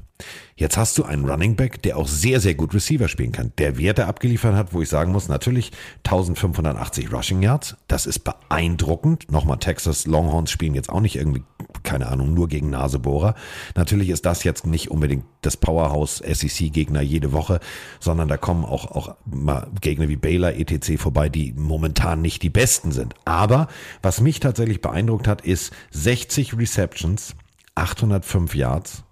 [0.56, 3.52] Jetzt hast du einen Running Back, der auch sehr, sehr gut Receiver spielen kann.
[3.58, 5.72] Der Werte abgeliefert hat, wo ich sagen muss, natürlich
[6.06, 7.76] 1580 Rushing Yards.
[7.88, 9.32] Das ist beeindruckend.
[9.32, 11.44] Nochmal, Texas Longhorns spielen jetzt auch nicht irgendwie,
[11.82, 13.34] keine Ahnung, nur gegen Nasebohrer.
[13.76, 17.60] Natürlich ist das jetzt nicht unbedingt das Powerhouse SEC-Gegner jede Woche,
[18.00, 21.02] sondern da kommen auch, auch mal Gegner wie Baylor etc.
[21.02, 23.16] vorbei, die momentan nicht die besten sind.
[23.26, 23.68] Aber
[24.04, 27.36] was mich tatsächlich beeindruckt hat, ist 60 Receptions,
[27.76, 29.04] 805 Yards,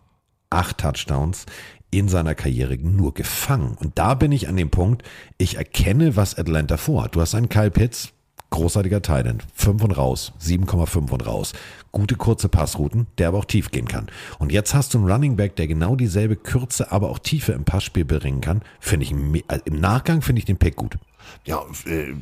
[0.50, 1.46] 8 Touchdowns
[1.92, 3.76] in seiner Karriere nur gefangen.
[3.80, 5.04] Und da bin ich an dem Punkt,
[5.38, 7.16] ich erkenne, was Atlanta vorhat.
[7.16, 8.14] Du hast einen Kyle Pitts,
[8.52, 11.54] großartiger Thailand, 5 und raus, 7,5 und raus.
[11.92, 14.08] Gute kurze Passrouten, der aber auch tief gehen kann.
[14.40, 17.66] Und jetzt hast du einen Running Back, der genau dieselbe Kürze, aber auch Tiefe im
[17.66, 18.62] Passspiel bringen kann.
[18.80, 20.98] Finde ich, also im Nachgang finde ich den Pick gut.
[21.46, 22.14] Ja, äh,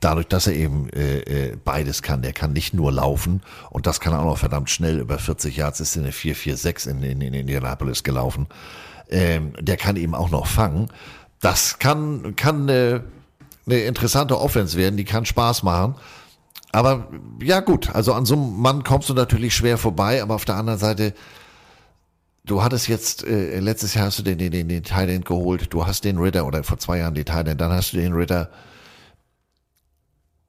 [0.00, 4.00] dadurch, dass er eben äh, äh, beides kann, der kann nicht nur laufen und das
[4.00, 7.20] kann er auch noch verdammt schnell, über 40 Yards ist in eine 446 in, in,
[7.20, 8.46] in Indianapolis gelaufen.
[9.10, 10.88] Ähm, der kann eben auch noch fangen.
[11.40, 12.68] Das kann, kann
[13.66, 15.96] eine, interessante Offense werden, die kann Spaß machen.
[16.72, 17.08] Aber
[17.40, 20.56] ja gut, also an so einem Mann kommst du natürlich schwer vorbei, aber auf der
[20.56, 21.14] anderen Seite,
[22.44, 25.86] du hattest jetzt, äh, letztes Jahr hast du den, den, den, den Thailand geholt, du
[25.86, 28.50] hast den Ritter oder vor zwei Jahren den Thailand, dann hast du den Ritter.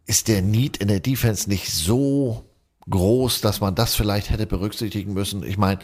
[0.08, 2.46] Ist der Need in der Defense nicht so
[2.90, 5.44] groß, dass man das vielleicht hätte berücksichtigen müssen?
[5.44, 5.80] Ich meine,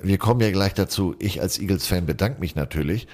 [0.00, 1.14] wir kommen ja gleich dazu.
[1.18, 3.06] Ich als Eagles-Fan bedanke mich natürlich.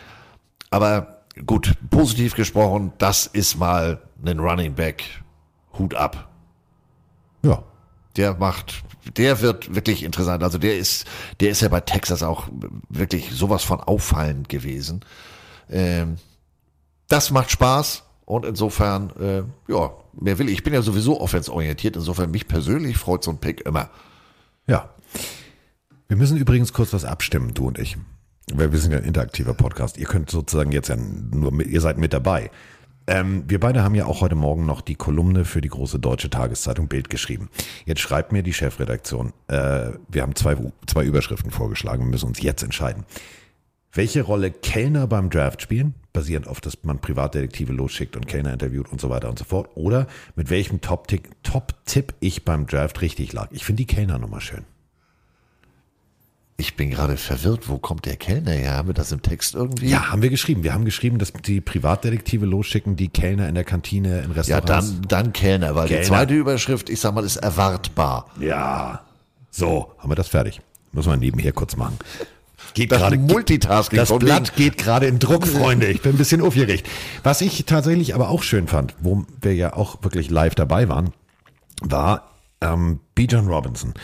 [0.71, 5.05] Aber gut, positiv gesprochen, das ist mal ein Running Back.
[5.79, 6.29] Hut ab.
[7.43, 7.63] Ja.
[8.17, 8.83] Der macht,
[9.17, 10.43] der wird wirklich interessant.
[10.43, 11.07] Also der ist,
[11.39, 12.49] der ist ja bei Texas auch
[12.89, 15.05] wirklich sowas von auffallend gewesen.
[15.71, 16.17] Ähm,
[17.09, 20.59] das macht Spaß und insofern, äh, ja, mehr will ich.
[20.59, 21.97] Ich bin ja sowieso offensorientiert.
[21.97, 23.91] Insofern mich persönlich freut so ein Pick immer.
[24.67, 24.91] Ja.
[26.09, 27.97] Wir müssen übrigens kurz was abstimmen, du und ich.
[28.55, 29.99] Weil wir sind ja ein interaktiver Podcast.
[29.99, 32.51] Ihr könnt sozusagen jetzt ja nur mit, ihr seid mit dabei.
[33.07, 36.31] Ähm, wir beide haben ja auch heute Morgen noch die Kolumne für die große deutsche
[36.31, 37.49] Tageszeitung Bild geschrieben.
[37.85, 42.41] Jetzt schreibt mir die Chefredaktion, äh, wir haben zwei, zwei Überschriften vorgeschlagen, wir müssen uns
[42.43, 43.05] jetzt entscheiden.
[43.93, 48.91] welche Rolle Kellner beim Draft spielen, basierend auf, dass man Privatdetektive losschickt und Kellner interviewt
[48.93, 51.75] und so weiter und so fort, oder mit welchem Top-Tipp Top
[52.21, 53.49] ich beim Draft richtig lag.
[53.51, 54.65] Ich finde die Kellner-Nummer schön.
[56.61, 57.71] Ich bin gerade verwirrt.
[57.71, 58.77] Wo kommt der Kellner her?
[58.77, 59.89] Haben wir das im Text irgendwie?
[59.89, 60.63] Ja, haben wir geschrieben.
[60.63, 64.93] Wir haben geschrieben, dass die Privatdetektive losschicken, die Kellner in der Kantine, in Ja, Restaurants.
[65.01, 66.03] dann, dann Kellner, weil Kellner.
[66.03, 68.27] die zweite Überschrift, ich sag mal, ist erwartbar.
[68.39, 69.01] Ja.
[69.51, 70.61] So, haben wir das fertig.
[70.93, 71.97] Muss man nebenher kurz machen.
[72.75, 75.87] Geht gerade Multitasking Das Blatt geht gerade in Druck, Freunde.
[75.87, 76.87] Ich bin ein bisschen aufgeregt.
[77.23, 81.15] Was ich tatsächlich aber auch schön fand, wo wir ja auch wirklich live dabei waren,
[81.81, 82.31] war
[82.61, 83.95] ähm, Bijan Robinson.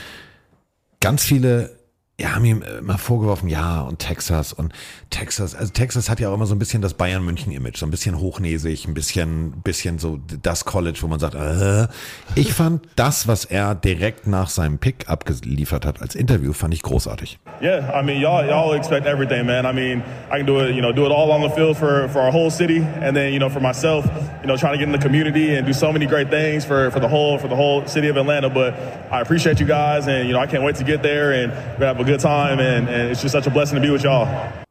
[1.00, 1.75] Ganz viele
[2.18, 4.72] ja, haben ihm immer vorgeworfen, ja, und Texas und
[5.10, 7.84] Texas, also Texas hat ja auch immer so ein bisschen das Bayern München Image, so
[7.84, 11.88] ein bisschen hochnäsig, ein bisschen, bisschen so das College, wo man sagt, äh.
[12.34, 16.80] ich fand das, was er direkt nach seinem Pick abgeliefert hat als Interview, fand ich
[16.80, 17.38] großartig.
[17.60, 19.66] Yeah, I mean, y'all y'all expect everything, man.
[19.66, 22.08] I mean, I can do it, you know, do it all on the field for,
[22.08, 24.04] for our whole city, and then you know, for myself,
[24.42, 26.90] you know, trying to get in the community and do so many great things for,
[26.90, 28.50] for the whole for the whole city of Atlanta.
[28.50, 28.74] But
[29.10, 31.86] I appreciate you guys, and you know, I can't wait to get there and gonna
[31.86, 34.26] have a good time, and, and it's just such a blessing to be with y'all.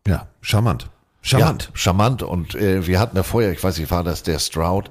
[0.08, 0.88] Ja, charmant.
[1.22, 1.64] Charmant.
[1.64, 2.24] Ja, charmant.
[2.24, 4.90] Und äh, wir hatten ja vorher, ich weiß nicht, war das der Stroud?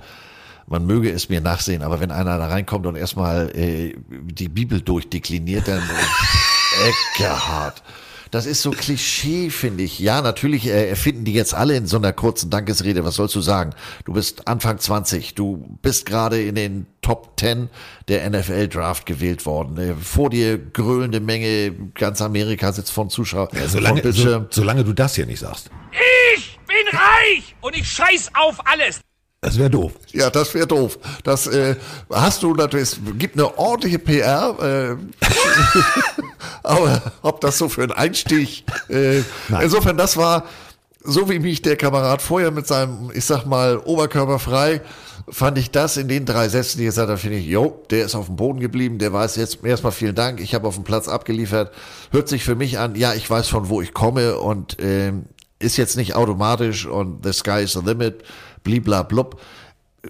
[0.67, 4.81] Man möge es mir nachsehen, aber wenn einer da reinkommt und erstmal äh, die Bibel
[4.81, 6.89] durchdekliniert, dann äh,
[7.19, 7.83] Eckehard.
[8.31, 9.99] Das ist so Klischee, finde ich.
[9.99, 13.05] Ja, natürlich äh, erfinden die jetzt alle in so einer kurzen Dankesrede.
[13.05, 13.75] Was sollst du sagen?
[14.05, 15.35] Du bist Anfang 20.
[15.35, 17.69] Du bist gerade in den Top 10
[18.09, 19.79] der NFL Draft gewählt worden.
[19.79, 21.73] Äh, vor dir gröhlende Menge.
[21.95, 23.49] Ganz Amerika sitzt von Zuschauern.
[23.53, 25.71] Ja, solange, so, solange du das hier nicht sagst.
[26.37, 29.01] Ich bin reich und ich scheiß auf alles.
[29.45, 29.93] Das wäre doof.
[30.13, 30.99] Ja, das wäre doof.
[31.23, 31.77] Das äh,
[32.11, 34.97] hast du natürlich, es gibt eine ordentliche PR, äh,
[36.63, 39.21] aber ob das so für einen Einstieg, äh,
[39.61, 40.45] insofern, das war,
[41.03, 44.81] so wie mich der Kamerad vorher mit seinem, ich sag mal, Oberkörper frei,
[45.29, 48.07] fand ich das in den drei Sätzen, die er gesagt hat, finde ich, jo, der
[48.07, 50.85] ist auf dem Boden geblieben, der weiß jetzt erstmal vielen Dank, ich habe auf dem
[50.85, 51.71] Platz abgeliefert,
[52.13, 55.27] hört sich für mich an, ja, ich weiß von wo ich komme und ähm,
[55.59, 58.25] ist jetzt nicht automatisch und the sky is the limit,
[58.65, 59.41] bliblablub.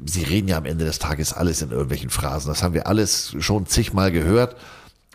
[0.05, 2.49] Sie reden ja am Ende des Tages alles in irgendwelchen Phrasen.
[2.49, 4.57] Das haben wir alles schon zigmal gehört.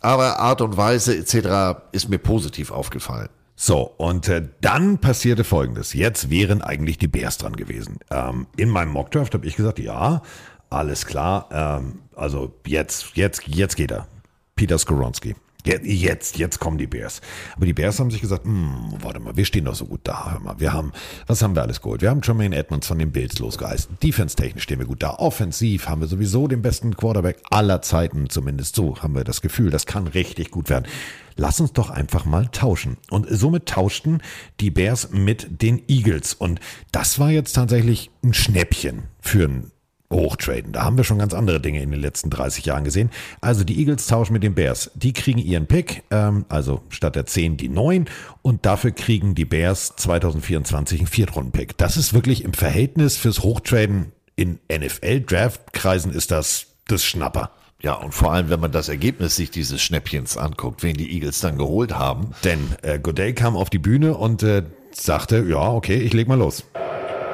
[0.01, 1.81] Aber Art und Weise etc.
[1.91, 3.29] ist mir positiv aufgefallen.
[3.55, 5.93] So, und äh, dann passierte Folgendes.
[5.93, 7.99] Jetzt wären eigentlich die Bears dran gewesen.
[8.09, 10.21] Ähm, in meinem Mockdraft habe ich gesagt, ja,
[10.69, 11.49] alles klar.
[11.51, 14.07] Ähm, also jetzt, jetzt, jetzt geht er.
[14.55, 15.35] Peter Skoronski.
[15.65, 17.19] Jetzt, jetzt, kommen die Bears.
[17.55, 20.31] Aber die Bears haben sich gesagt, hm, warte mal, wir stehen doch so gut da.
[20.31, 20.93] Hör mal, wir haben,
[21.27, 22.01] was haben wir alles geholt?
[22.01, 23.97] Wir haben Jermaine Edmonds von den Bills losgeheißen.
[24.01, 25.15] Defense-technisch stehen wir gut da.
[25.15, 29.69] Offensiv haben wir sowieso den besten Quarterback aller Zeiten, zumindest so haben wir das Gefühl.
[29.69, 30.87] Das kann richtig gut werden.
[31.35, 32.97] Lass uns doch einfach mal tauschen.
[33.09, 34.21] Und somit tauschten
[34.61, 36.33] die Bears mit den Eagles.
[36.33, 36.61] Und
[36.93, 39.71] das war jetzt tatsächlich ein Schnäppchen für einen
[40.11, 40.71] Hochtraden.
[40.71, 43.11] Da haben wir schon ganz andere Dinge in den letzten 30 Jahren gesehen.
[43.41, 44.91] Also die Eagles tauschen mit den Bears.
[44.95, 48.05] Die kriegen ihren Pick, ähm, also statt der 10 die 9
[48.41, 51.77] und dafür kriegen die Bears 2024 einen Viertrunden-Pick.
[51.77, 57.51] Das ist wirklich im Verhältnis fürs Hochtraden in NFL-Draft-Kreisen ist das das Schnapper.
[57.81, 61.39] Ja, und vor allem, wenn man das Ergebnis sich dieses Schnäppchens anguckt, wen die Eagles
[61.39, 62.31] dann geholt haben.
[62.43, 66.37] Denn äh, Goday kam auf die Bühne und äh, sagte, ja, okay, ich leg mal
[66.37, 66.65] los.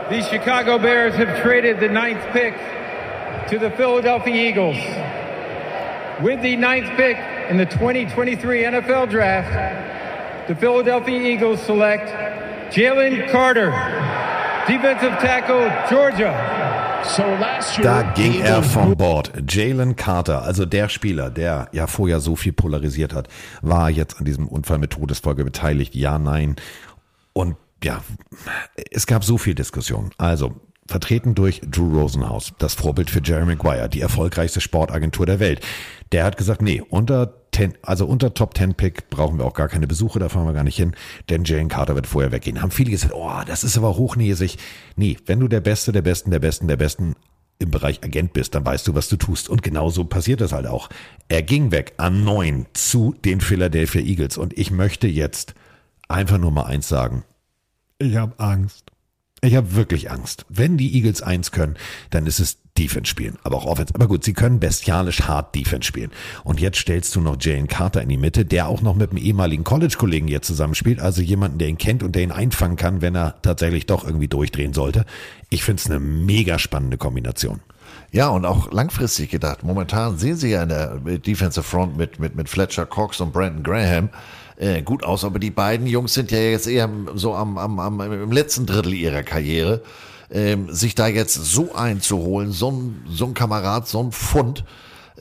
[0.08, 2.54] The Chicago Bears have traded the ninth pick
[3.50, 4.78] to the Philadelphia Eagles.
[6.22, 7.18] With the ninth pick
[7.50, 12.08] in the 2023 NFL Draft, the Philadelphia Eagles select
[12.72, 13.72] Jalen Carter,
[14.68, 16.34] defensive tackle, Georgia.
[17.82, 19.32] Da ging er vom Bord.
[19.48, 23.28] Jalen Carter, also der Spieler, der ja vorher so viel polarisiert hat,
[23.64, 25.96] war jetzt an diesem Unfall mit Todesfolge beteiligt.
[25.96, 26.56] Ja, nein.
[27.34, 28.04] Und ja,
[28.92, 30.12] es gab so viel Diskussion.
[30.18, 30.56] Also,
[30.88, 35.62] vertreten durch Drew Rosenhaus, das Vorbild für Jerry Maguire, die erfolgreichste Sportagentur der Welt.
[36.12, 39.68] Der hat gesagt, nee, unter 10, also unter Top 10 Pick brauchen wir auch gar
[39.68, 40.96] keine Besuche, da fahren wir gar nicht hin,
[41.30, 42.62] denn Jalen Carter wird vorher weggehen.
[42.62, 44.58] Haben viele gesagt, oh, das ist aber hochnäsig.
[44.96, 47.16] Nee, wenn du der Beste, der Besten, der Besten, der Besten
[47.58, 49.50] im Bereich Agent bist, dann weißt du, was du tust.
[49.50, 50.90] Und genauso passiert das halt auch.
[51.30, 54.38] Er ging weg an neun zu den Philadelphia Eagles.
[54.38, 55.56] Und ich möchte jetzt
[56.10, 57.24] einfach nur mal eins sagen.
[57.98, 58.92] Ich habe Angst.
[59.42, 60.46] Ich habe wirklich Angst.
[60.50, 61.76] Wenn die Eagles eins können,
[62.10, 63.94] dann ist es Defense spielen, aber auch Offense.
[63.96, 66.12] Aber gut, sie können bestialisch hart Defense spielen.
[66.44, 69.20] Und jetzt stellst du noch Jalen Carter in die Mitte, der auch noch mit einem
[69.20, 73.16] ehemaligen College-Kollegen jetzt zusammenspielt, also jemanden, der ihn kennt und der ihn einfangen kann, wenn
[73.16, 75.06] er tatsächlich doch irgendwie durchdrehen sollte.
[75.50, 77.62] Ich finde es eine mega spannende Kombination.
[78.12, 79.64] Ja, und auch langfristig gedacht.
[79.64, 83.64] Momentan sehen sie ja in der Defensive Front mit, mit, mit Fletcher Cox und Brandon
[83.64, 84.10] Graham
[84.58, 88.00] äh, gut aus, aber die beiden Jungs sind ja jetzt eher so am, am, am
[88.02, 89.82] im letzten Drittel ihrer Karriere.
[90.32, 94.64] Ähm, sich da jetzt so einzuholen, so ein, so ein Kamerad, so ein Fund,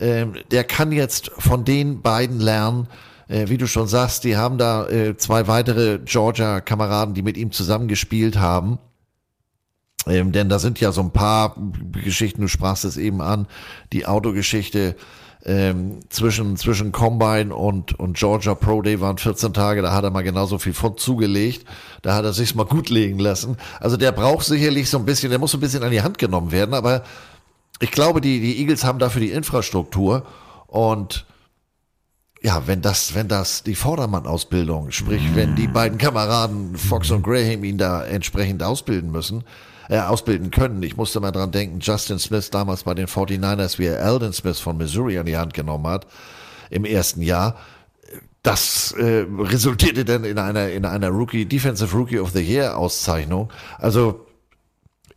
[0.01, 2.89] ähm, der kann jetzt von den beiden lernen,
[3.29, 7.53] äh, wie du schon sagst, die haben da äh, zwei weitere Georgia-Kameraden, die mit ihm
[7.53, 8.79] zusammengespielt haben.
[10.07, 11.57] Ähm, denn da sind ja so ein paar
[11.93, 13.47] Geschichten, du sprachst es eben an,
[13.93, 14.97] die Autogeschichte
[15.47, 20.11] ähm, zwischen, zwischen Combine und, und Georgia Pro Day waren 14 Tage, da hat er
[20.11, 21.67] mal genauso viel Pfund zugelegt,
[22.03, 23.59] da hat er sich's mal gut legen lassen.
[23.81, 26.19] Also der braucht sicherlich so ein bisschen, der muss so ein bisschen an die Hand
[26.19, 27.05] genommen werden, aber
[27.81, 30.25] ich glaube, die, die Eagles haben dafür die Infrastruktur
[30.67, 31.27] und
[32.41, 37.65] ja, wenn das, wenn das die Vordermann-Ausbildung, sprich, wenn die beiden Kameraden Fox und Graham
[37.65, 39.45] ihn da entsprechend ausbilden müssen,
[39.89, 40.83] äh, ausbilden können.
[40.83, 44.61] Ich musste mal dran denken, Justin Smith damals bei den 49ers, wie er Alden Smith
[44.61, 46.07] von Missouri an die Hand genommen hat,
[46.71, 47.57] im ersten Jahr.
[48.43, 53.51] Das äh, resultierte dann in einer, in einer Rookie, Defensive Rookie of the Year Auszeichnung.
[53.79, 54.27] Also,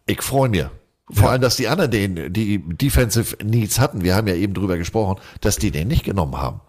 [0.06, 0.65] ich freue mich.
[1.11, 1.30] Vor Ja.
[1.31, 5.19] allem, dass die anderen den, die Defensive Needs hatten, wir haben ja eben drüber gesprochen,
[5.41, 6.61] dass die den nicht genommen haben.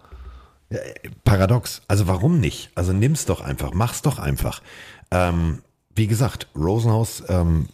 [1.24, 1.82] Paradox.
[1.88, 2.70] Also warum nicht?
[2.74, 4.60] Also nimm's doch einfach, mach's doch einfach.
[5.10, 5.62] Ähm,
[5.98, 7.66] wie gesagt, Rosenhaus ähm,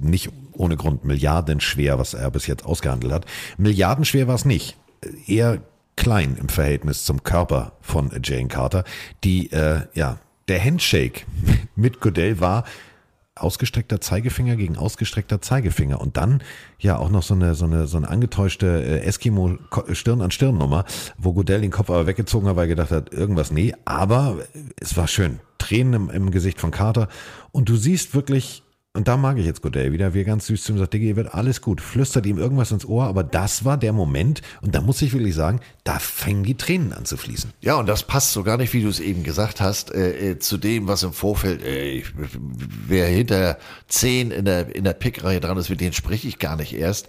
[0.00, 3.26] nicht ohne Grund milliardenschwer, was er bis jetzt ausgehandelt hat.
[3.58, 4.76] Milliardenschwer war es nicht.
[5.26, 5.60] Eher
[5.96, 8.84] klein im Verhältnis zum Körper von Jane Carter.
[9.24, 10.18] Die, äh, ja,
[10.48, 11.22] der Handshake
[11.76, 12.64] mit Goodell war
[13.34, 16.42] ausgestreckter Zeigefinger gegen ausgestreckter Zeigefinger und dann
[16.78, 19.56] ja auch noch so eine so eine so eine angetäuschte äh, Eskimo
[19.92, 20.84] Stirn an Stirn Nummer,
[21.16, 24.36] wo Godell den Kopf aber weggezogen hat, weil er gedacht hat, irgendwas nee, aber
[24.78, 25.40] es war schön.
[25.62, 27.08] Tränen im, im Gesicht von Carter
[27.52, 28.62] und du siehst wirklich
[28.94, 31.16] und da mag ich jetzt Godell wieder, wie er ganz süß zu ihm sagt, Digga,
[31.16, 34.82] wird alles gut, flüstert ihm irgendwas ins Ohr, aber das war der Moment und da
[34.82, 37.52] muss ich wirklich sagen, da fängen die Tränen an zu fließen.
[37.62, 40.38] Ja, und das passt so gar nicht, wie du es eben gesagt hast, äh, äh,
[40.38, 42.02] zu dem, was im Vorfeld, äh,
[42.86, 43.56] wer hinter
[43.88, 47.08] zehn in der, in der Pickreihe dran ist, mit denen spreche ich gar nicht erst.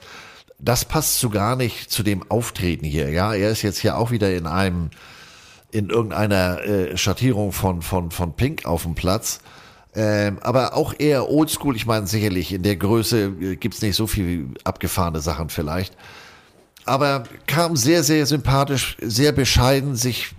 [0.59, 3.09] Das passt so gar nicht zu dem Auftreten hier.
[3.09, 4.89] Ja, er ist jetzt hier auch wieder in einem,
[5.73, 9.39] in irgendeiner äh, Schattierung von, von, von Pink auf dem Platz.
[9.95, 11.75] Ähm, aber auch eher oldschool.
[11.75, 15.95] Ich meine, sicherlich in der Größe äh, gibt's nicht so viel abgefahrene Sachen vielleicht.
[16.85, 20.31] Aber kam sehr, sehr sympathisch, sehr bescheiden, sich,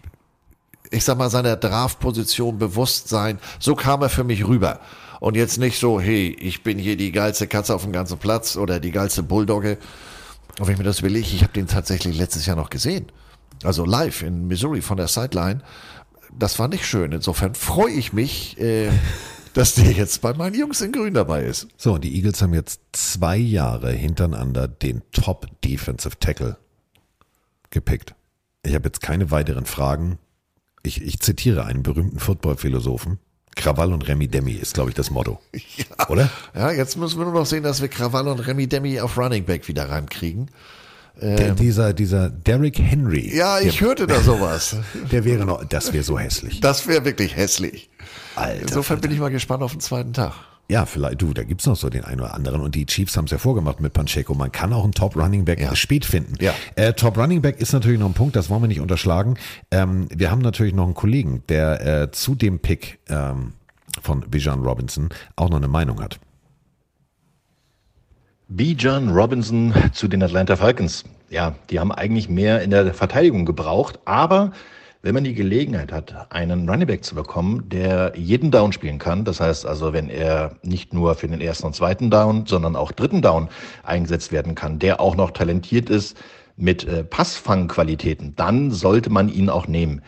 [0.91, 3.39] ich sag mal, seiner Draftposition bewusst sein.
[3.59, 4.81] So kam er für mich rüber.
[5.21, 8.57] Und jetzt nicht so, hey, ich bin hier die geilste Katze auf dem ganzen Platz
[8.57, 9.79] oder die geilste Bulldogge.
[10.59, 13.07] Und wenn ich mir das überlege, ich habe den tatsächlich letztes Jahr noch gesehen.
[13.63, 15.63] Also live in Missouri von der Sideline.
[16.37, 17.13] Das war nicht schön.
[17.13, 18.91] Insofern freue ich mich, äh,
[19.55, 21.69] dass der jetzt bei meinen Jungs in Grün dabei ist.
[21.77, 26.57] So, und die Eagles haben jetzt zwei Jahre hintereinander den Top Defensive Tackle
[27.71, 28.15] gepickt.
[28.65, 30.19] Ich habe jetzt keine weiteren Fragen.
[30.83, 33.19] Ich, ich zitiere einen berühmten Football-Philosophen.
[33.55, 35.41] Krawall und Remi Demi ist, glaube ich, das Motto.
[36.09, 36.31] Oder?
[36.55, 39.45] Ja, jetzt müssen wir nur noch sehen, dass wir Krawall und Remy Demi auf Running
[39.45, 40.51] Back wieder reinkriegen.
[41.21, 43.29] Der, dieser, dieser Derrick Henry.
[43.31, 43.37] Ähm.
[43.37, 44.77] Ja, ich der, hörte da sowas.
[45.13, 46.61] Der wäre noch, das wäre so hässlich.
[46.61, 47.89] Das wäre wirklich hässlich.
[48.37, 50.33] Alter, Insofern bin ich mal gespannt auf den zweiten Tag.
[50.69, 52.63] Ja, vielleicht, du, da gibt's noch so den einen oder anderen.
[52.63, 54.35] Und die Chiefs haben es ja vorgemacht mit Pacheco.
[54.35, 55.77] Man kann auch einen Top Running Back Ja.
[55.77, 56.35] spät finden.
[56.41, 56.55] Ja.
[56.75, 59.37] Äh, Top Running Back ist natürlich noch ein Punkt, das wollen wir nicht unterschlagen.
[59.71, 63.53] Ähm, wir haben natürlich noch einen Kollegen, der äh, zu dem Pick ähm,
[64.03, 66.19] von Bijan Robinson auch noch eine Meinung hat.
[68.57, 71.03] Bijan Robinson zu den Atlanta Falcons.
[71.29, 74.53] Ja, die haben eigentlich mehr in der Verteidigung gebraucht, aber
[75.03, 79.25] wenn man die Gelegenheit hat, einen Running Back zu bekommen, der jeden Down spielen kann,
[79.25, 82.93] das heißt also, wenn er nicht nur für den ersten und zweiten Down, sondern auch
[82.93, 83.49] dritten Down
[83.83, 86.17] eingesetzt werden kann, der auch noch talentiert ist
[86.57, 90.01] mit äh, Passfangqualitäten, dann sollte man ihn auch nehmen.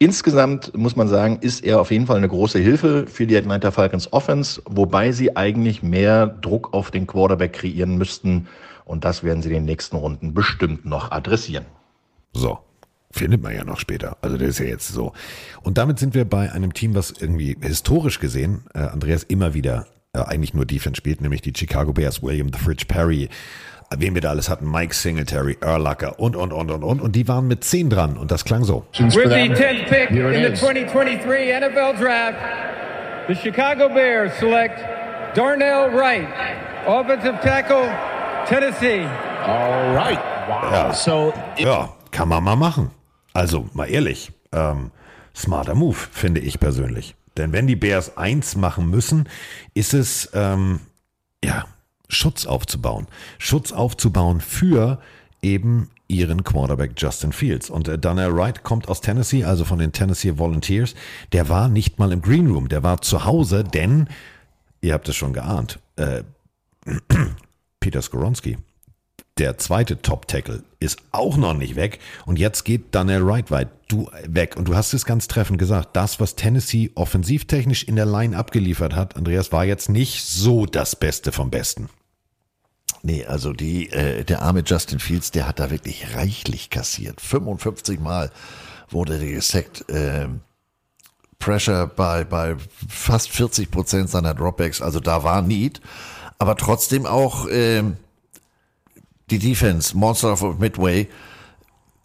[0.00, 3.72] Insgesamt muss man sagen, ist er auf jeden Fall eine große Hilfe für die Atlanta
[3.72, 8.46] Falcons Offense, wobei sie eigentlich mehr Druck auf den Quarterback kreieren müssten.
[8.84, 11.66] Und das werden sie in den nächsten Runden bestimmt noch adressieren.
[12.32, 12.58] So.
[13.10, 14.18] Findet man ja noch später.
[14.20, 15.12] Also das ist ja jetzt so.
[15.62, 19.86] Und damit sind wir bei einem Team, was irgendwie historisch gesehen, äh, Andreas immer wieder
[20.12, 23.30] äh, eigentlich nur Defense spielt, nämlich die Chicago Bears, William the Fridge Perry,
[23.96, 27.00] wen wir da alles hatten, Mike Singletary, Erlacher und, und, und, und, und.
[27.00, 28.86] Und die waren mit 10 dran und das klang so.
[28.98, 32.38] With the 10th pick in the 2023 NFL Draft,
[33.28, 34.80] the Chicago Bears select
[35.34, 36.28] Darnell Wright,
[36.86, 37.88] offensive tackle,
[38.46, 39.06] Tennessee.
[39.46, 40.18] All right.
[40.48, 40.72] Wow.
[40.72, 40.92] Ja.
[40.92, 42.90] So Ja, kann man mal machen.
[43.34, 44.90] Also, mal ehrlich, ähm,
[45.34, 47.14] smarter Move, finde ich persönlich.
[47.36, 49.28] Denn wenn die Bears eins machen müssen,
[49.74, 50.80] ist es, ähm,
[51.44, 51.64] ja,
[52.08, 53.06] Schutz aufzubauen.
[53.38, 54.98] Schutz aufzubauen für
[55.42, 57.70] eben ihren Quarterback Justin Fields.
[57.70, 60.94] Und äh, Daniel Wright kommt aus Tennessee, also von den Tennessee Volunteers.
[61.32, 64.08] Der war nicht mal im Green Room, der war zu Hause, denn,
[64.80, 66.22] ihr habt es schon geahnt, äh,
[67.80, 68.56] Peter Skoronski,
[69.36, 72.00] der zweite Top-Tackle, ist auch noch nicht weg.
[72.26, 74.56] Und jetzt geht Daniel Wright weit du weg.
[74.56, 75.90] Und du hast es ganz treffend gesagt.
[75.94, 80.96] Das, was Tennessee offensivtechnisch in der Line abgeliefert hat, Andreas, war jetzt nicht so das
[80.96, 81.88] Beste vom Besten.
[83.02, 87.20] Nee, also die, äh, der arme Justin Fields, der hat da wirklich reichlich kassiert.
[87.20, 88.30] 55 Mal
[88.90, 89.84] wurde der gesackt.
[89.88, 90.40] Ähm,
[91.38, 92.56] Pressure bei, bei
[92.88, 95.80] fast 40 Prozent seiner Dropbacks, also da war Need.
[96.38, 97.96] Aber trotzdem auch ähm,
[99.30, 101.08] die Defense, Monster of Midway,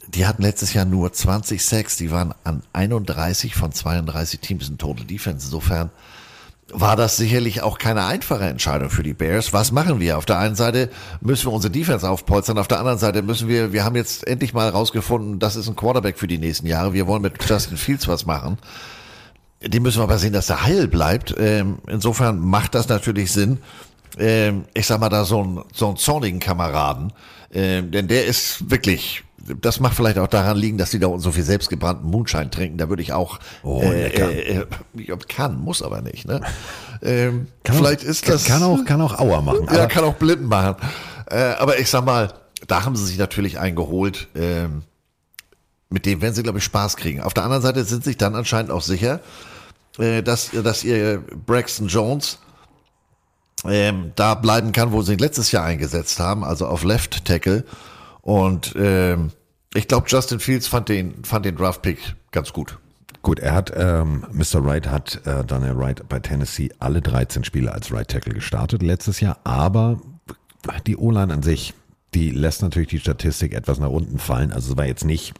[0.07, 4.77] die hatten letztes Jahr nur 20 Sacks, die waren an 31 von 32 Teams in
[4.77, 5.47] Total Defense.
[5.47, 5.89] Insofern
[6.71, 9.53] war das sicherlich auch keine einfache Entscheidung für die Bears.
[9.53, 10.17] Was machen wir?
[10.17, 10.89] Auf der einen Seite
[11.21, 14.53] müssen wir unsere Defense aufpolstern, auf der anderen Seite müssen wir, wir haben jetzt endlich
[14.53, 16.93] mal rausgefunden, das ist ein Quarterback für die nächsten Jahre.
[16.93, 18.57] Wir wollen mit Justin Fields was machen.
[19.65, 21.35] Die müssen wir aber sehen, dass er heil bleibt.
[21.37, 23.59] Ähm, insofern macht das natürlich Sinn.
[24.17, 27.13] Ähm, ich sag mal da so ein, so einen zornigen Kameraden,
[27.51, 29.23] ähm, denn der ist wirklich
[29.61, 32.77] das macht vielleicht auch daran liegen, dass die da so viel selbstgebrannten Moonshine trinken.
[32.77, 34.65] Da würde ich auch oh, äh, äh,
[34.95, 36.27] äh, kann, muss aber nicht.
[36.27, 36.41] Ne?
[37.05, 39.67] Ähm, kann vielleicht auch, ist das kann auch kann auch Auer machen.
[39.69, 40.77] Ja, kann auch blind machen.
[41.29, 42.33] Äh, aber ich sag mal,
[42.65, 44.29] da haben sie sich natürlich eingeholt.
[44.35, 44.83] Ähm,
[45.89, 47.19] mit dem werden sie glaube ich Spaß kriegen.
[47.19, 49.19] Auf der anderen Seite sind sich dann anscheinend auch sicher,
[49.99, 52.39] äh, dass dass ihr Braxton Jones
[53.65, 57.65] ähm, da bleiben kann, wo sie ihn letztes Jahr eingesetzt haben, also auf Left Tackle.
[58.23, 59.31] Und ähm,
[59.75, 62.79] ich glaube, Justin Fields fand den, fand den Draft-Pick ganz gut.
[63.21, 64.65] Gut, er hat, ähm, Mr.
[64.65, 69.19] Wright hat äh, Daniel Wright bei Tennessee alle 13 Spiele als Right Tackle gestartet letztes
[69.19, 70.01] Jahr, aber
[70.87, 71.73] die O-Line an sich,
[72.13, 74.51] die lässt natürlich die Statistik etwas nach unten fallen.
[74.51, 75.33] Also es war jetzt nicht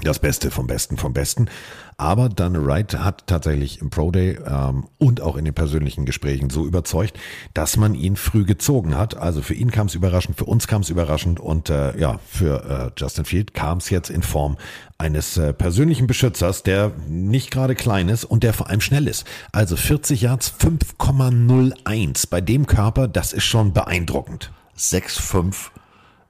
[0.00, 1.48] das Beste vom Besten vom Besten.
[1.96, 6.50] Aber Daniel Wright hat tatsächlich im Pro Day ähm, und auch in den persönlichen Gesprächen
[6.50, 7.18] so überzeugt,
[7.54, 9.16] dass man ihn früh gezogen hat.
[9.16, 12.92] Also für ihn kam es überraschend, für uns kam es überraschend und äh, ja, für
[12.96, 14.56] äh, Justin Field kam es jetzt in Form
[14.98, 19.26] eines äh, persönlichen Beschützers, der nicht gerade klein ist und der vor allem schnell ist.
[19.52, 24.50] Also 40 Yards 5,01 bei dem Körper, das ist schon beeindruckend.
[24.76, 25.70] 6,5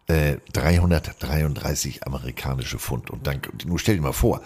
[0.08, 3.10] äh, 333 amerikanische Pfund.
[3.10, 4.40] Und dann, nur stell dir mal vor,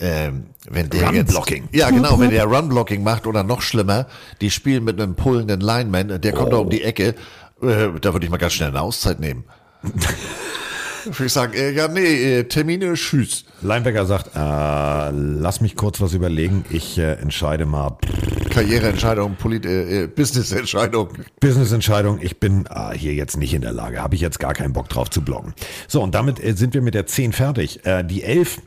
[0.00, 1.68] ähm, wenn der Run-Blocking.
[1.72, 4.06] Ja, genau, wenn der Run-Blocking macht oder noch schlimmer,
[4.40, 6.50] die spielen mit einem pullenden Lineman, der kommt Oh.
[6.50, 7.14] da um die Ecke,
[7.62, 9.44] äh, da würde ich mal ganz schnell eine Auszeit nehmen.
[11.18, 13.44] würde ich sagen, äh, ja, nee, äh, Termine, tschüss.
[13.62, 17.98] Linebacker sagt, äh, lass mich kurz was überlegen, ich äh, entscheide mal.
[18.50, 21.08] Karriereentscheidung, Polit äh, äh, Businessentscheidung.
[21.40, 24.72] Business-Entscheidung, ich bin ah, hier jetzt nicht in der Lage, habe ich jetzt gar keinen
[24.72, 25.54] Bock drauf zu blocken.
[25.88, 27.84] So, und damit äh, sind wir mit der 10 fertig.
[27.84, 28.60] Äh, die 11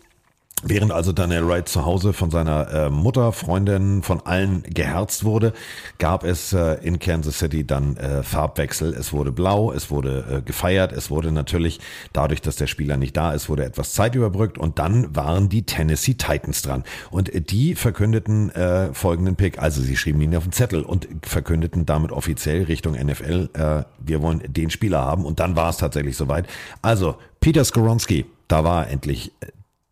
[0.64, 5.54] Während also Daniel Wright zu Hause von seiner äh, Mutter, Freundin, von allen geherzt wurde,
[6.00, 8.92] gab es äh, in Kansas City dann äh, Farbwechsel.
[8.96, 11.80] Es wurde blau, es wurde äh, gefeiert, es wurde natürlich
[12.12, 15.62] dadurch, dass der Spieler nicht da ist, wurde etwas Zeit überbrückt und dann waren die
[15.62, 16.84] Tennessee Titans dran.
[17.12, 21.86] Und die verkündeten äh, folgenden Pick, also sie schrieben ihn auf den Zettel und verkündeten
[21.86, 26.18] damit offiziell Richtung NFL, äh, wir wollen den Spieler haben und dann war es tatsächlich
[26.18, 26.48] soweit.
[26.82, 29.52] Also Peter Skoronski, da war endlich, äh,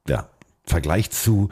[0.09, 0.27] ja,
[0.67, 1.49] Vergleich zu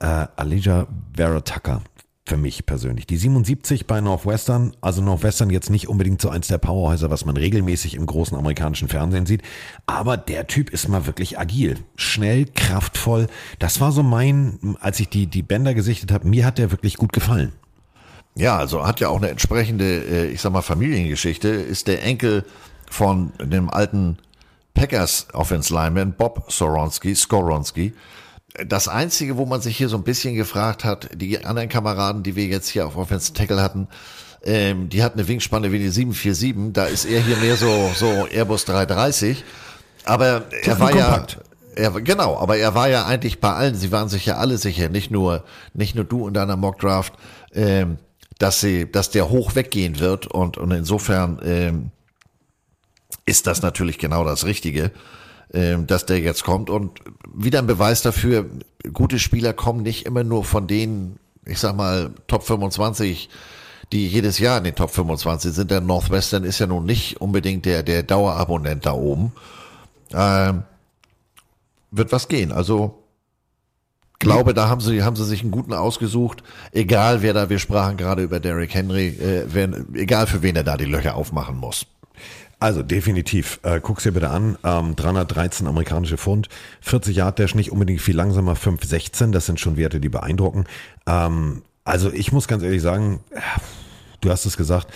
[0.00, 0.86] äh, Elijah
[1.16, 1.82] Vera Tucker
[2.26, 3.06] für mich persönlich.
[3.06, 7.36] Die 77 bei Northwestern, also Northwestern jetzt nicht unbedingt so eins der Powerhäuser, was man
[7.36, 9.42] regelmäßig im großen amerikanischen Fernsehen sieht,
[9.86, 13.26] aber der Typ ist mal wirklich agil, schnell, kraftvoll.
[13.58, 16.96] Das war so mein, als ich die, die Bänder gesichtet habe, mir hat der wirklich
[16.96, 17.52] gut gefallen.
[18.36, 21.48] Ja, also hat ja auch eine entsprechende, äh, ich sag mal, Familiengeschichte.
[21.48, 22.44] Ist der Enkel
[22.90, 24.18] von dem alten
[24.72, 27.92] Packers Offense Lineman Bob Soronski, Skoronski.
[28.66, 32.36] Das einzige, wo man sich hier so ein bisschen gefragt hat, die anderen Kameraden, die
[32.36, 33.88] wir jetzt hier auf Offense Tackle hatten,
[34.44, 36.72] ähm, die hatten eine Wingspanne wie die 747.
[36.72, 39.42] Da ist er hier mehr so, so Airbus 330.
[40.04, 41.38] Aber er war ja, kompakt.
[41.74, 44.88] er, genau, aber er war ja eigentlich bei allen, sie waren sich ja alle sicher,
[44.88, 47.14] nicht nur, nicht nur du in deiner Mockdraft,
[47.54, 47.98] ähm,
[48.38, 51.90] dass sie, dass der hoch weggehen wird und, und insofern ähm,
[53.24, 54.90] ist das natürlich genau das Richtige,
[55.86, 57.00] dass der jetzt kommt und
[57.32, 58.46] wieder ein Beweis dafür,
[58.92, 63.28] gute Spieler kommen nicht immer nur von denen, ich sag mal, Top 25,
[63.92, 65.70] die jedes Jahr in den Top 25 sind.
[65.70, 69.32] Der Northwestern ist ja nun nicht unbedingt der, der Dauerabonnent da oben.
[70.12, 70.62] Ähm,
[71.90, 72.50] wird was gehen.
[72.50, 73.04] Also
[74.24, 76.42] glaube, da haben sie, haben sie sich einen guten ausgesucht.
[76.72, 80.64] Egal wer da, wir sprachen gerade über Derrick Henry, äh, wer, egal für wen er
[80.64, 81.86] da die Löcher aufmachen muss.
[82.64, 83.60] Also definitiv.
[83.62, 84.56] Äh, guck's dir bitte an.
[84.64, 86.48] Ähm, 313 amerikanische Pfund,
[86.80, 89.32] 40 Yard Dash nicht unbedingt viel langsamer, 516.
[89.32, 90.64] Das sind schon Werte, die beeindrucken.
[91.06, 93.40] Ähm, also ich muss ganz ehrlich sagen, äh,
[94.22, 94.86] du hast es gesagt.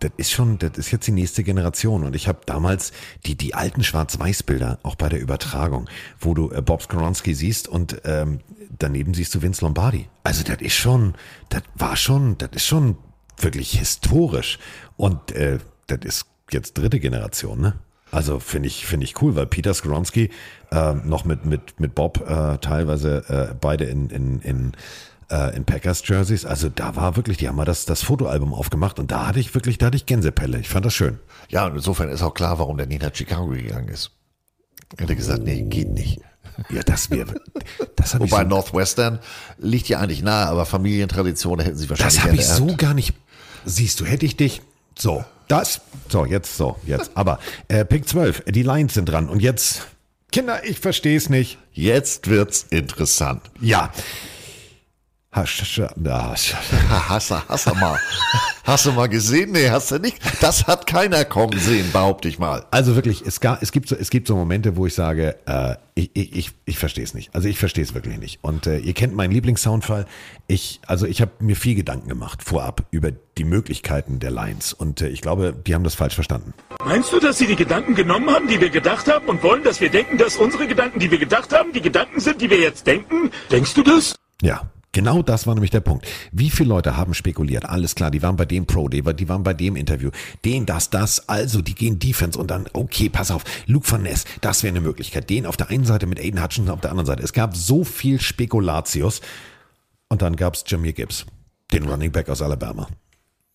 [0.00, 2.04] Das ist schon, das ist jetzt die nächste Generation.
[2.04, 2.92] Und ich habe damals
[3.24, 5.88] die, die alten Schwarz-Weiß-Bilder, auch bei der Übertragung,
[6.20, 8.40] wo du äh, Bob Skoronski siehst und ähm,
[8.78, 10.06] daneben siehst du Vince Lombardi.
[10.22, 11.14] Also das ist schon,
[11.48, 12.98] das war schon, das ist schon
[13.38, 14.58] wirklich historisch.
[14.98, 15.60] Und äh,
[15.90, 17.74] das ist jetzt dritte Generation, ne?
[18.12, 20.30] Also finde ich, finde ich cool, weil Peter Skoronski
[20.72, 24.72] äh, noch mit, mit, mit Bob äh, teilweise äh, beide in, in, in,
[25.30, 26.44] äh, in Packers Jerseys.
[26.44, 29.54] Also da war wirklich, die haben mal das, das Fotoalbum aufgemacht und da hatte ich
[29.54, 30.58] wirklich, da hatte ich Gänsepelle.
[30.58, 31.20] Ich fand das schön.
[31.48, 34.10] Ja, und insofern ist auch klar, warum der nie nach Chicago gegangen ist.
[34.96, 36.20] Er hätte gesagt, nee, geht nicht.
[36.68, 37.40] Ja, das wäre.
[37.94, 39.20] Das ich Wobei so, Northwestern
[39.58, 43.14] liegt ja eigentlich nahe, aber Familientradition hätten sie wahrscheinlich das habe ich so gar nicht.
[43.64, 44.62] Siehst du, hätte ich dich.
[44.98, 45.80] So, das.
[46.08, 47.10] So, jetzt, so, jetzt.
[47.14, 49.28] Aber äh, Pick 12, die Lions sind dran.
[49.28, 49.86] Und jetzt,
[50.32, 51.58] Kinder, ich verstehe es nicht.
[51.72, 53.42] Jetzt wird's interessant.
[53.60, 53.92] Ja.
[55.32, 55.62] Hasch,
[57.08, 57.96] Hast du, hast du mal.
[58.64, 59.52] Hast du mal gesehen?
[59.52, 60.18] Nee, hast du nicht.
[60.40, 62.66] Das hat keiner kommen sehen, behaupte ich mal.
[62.72, 65.76] Also wirklich, es, ga, es, gibt so, es gibt so Momente, wo ich sage, äh,
[65.94, 67.32] ich, ich, ich, ich verstehe es nicht.
[67.32, 68.40] Also ich verstehe es wirklich nicht.
[68.42, 70.06] Und äh, ihr kennt meinen Lieblingssoundfall.
[70.48, 74.72] Ich, also ich habe mir viel Gedanken gemacht vorab über die Möglichkeiten der Lines.
[74.72, 76.54] Und äh, ich glaube, die haben das falsch verstanden.
[76.84, 79.80] Meinst du, dass sie die Gedanken genommen haben, die wir gedacht haben und wollen, dass
[79.80, 82.84] wir denken, dass unsere Gedanken, die wir gedacht haben, die Gedanken sind, die wir jetzt
[82.88, 83.30] denken?
[83.52, 84.16] Denkst du das?
[84.42, 84.68] Ja.
[84.92, 86.04] Genau das war nämlich der Punkt.
[86.32, 87.64] Wie viele Leute haben spekuliert?
[87.64, 90.10] Alles klar, die waren bei dem Pro, die, war- die waren bei dem Interview.
[90.44, 94.24] Den, das, das, also, die gehen Defense und dann, okay, pass auf, Luke Van Ness,
[94.40, 95.30] das wäre eine Möglichkeit.
[95.30, 97.22] Den auf der einen Seite mit Aiden Hutchinson auf der anderen Seite.
[97.22, 99.20] Es gab so viel Spekulatius.
[100.08, 101.24] Und dann gab's Jameer Gibbs,
[101.72, 102.88] den Running Back aus Alabama.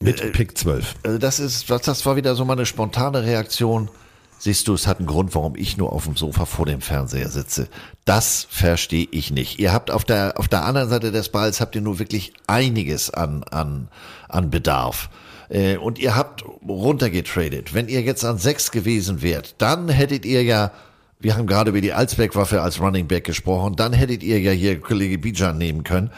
[0.02, 0.96] Mit Pick 12.
[1.04, 3.90] Also das ist, das, das war wieder so meine spontane Reaktion.
[4.38, 7.30] Siehst du, es hat einen Grund, warum ich nur auf dem Sofa vor dem Fernseher
[7.30, 7.68] sitze.
[8.04, 9.60] Das verstehe ich nicht.
[9.60, 13.10] Ihr habt auf der, auf der anderen Seite des Balls habt ihr nur wirklich einiges
[13.10, 13.88] an, an,
[14.30, 15.10] an Bedarf.
[15.50, 17.74] Äh, Und ihr habt runtergetradet.
[17.74, 20.72] Wenn ihr jetzt an sechs gewesen wärt, dann hättet ihr ja,
[21.20, 24.80] wir haben gerade über die Alsbeck-Waffe als Running Back gesprochen, dann hättet ihr ja hier
[24.80, 26.12] Kollege Bijan nehmen können.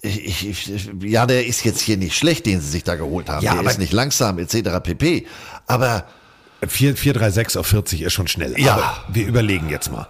[0.00, 3.44] Ich, ich, ja, der ist jetzt hier nicht schlecht, den sie sich da geholt haben.
[3.44, 4.80] Ja, der ist nicht langsam, etc.
[4.82, 5.26] pp.
[5.66, 6.04] Aber
[6.60, 8.58] 4, 436 auf 40 ist schon schnell.
[8.58, 8.74] Ja.
[8.74, 10.08] Aber wir überlegen jetzt mal.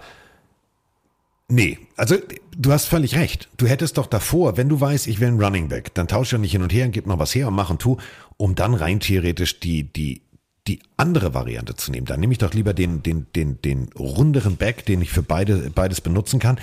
[1.49, 2.17] Nee, also
[2.57, 3.47] du hast völlig recht.
[3.57, 6.37] Du hättest doch davor, wenn du weißt, ich will einen Running Back, dann tausch ja
[6.37, 7.97] nicht hin und her und gib noch was her und mach und tu,
[8.35, 10.21] um dann rein theoretisch die, die,
[10.67, 12.05] die andere Variante zu nehmen.
[12.05, 15.71] Dann nehme ich doch lieber den, den, den, den runderen Back, den ich für beide,
[15.73, 16.59] beides benutzen kann.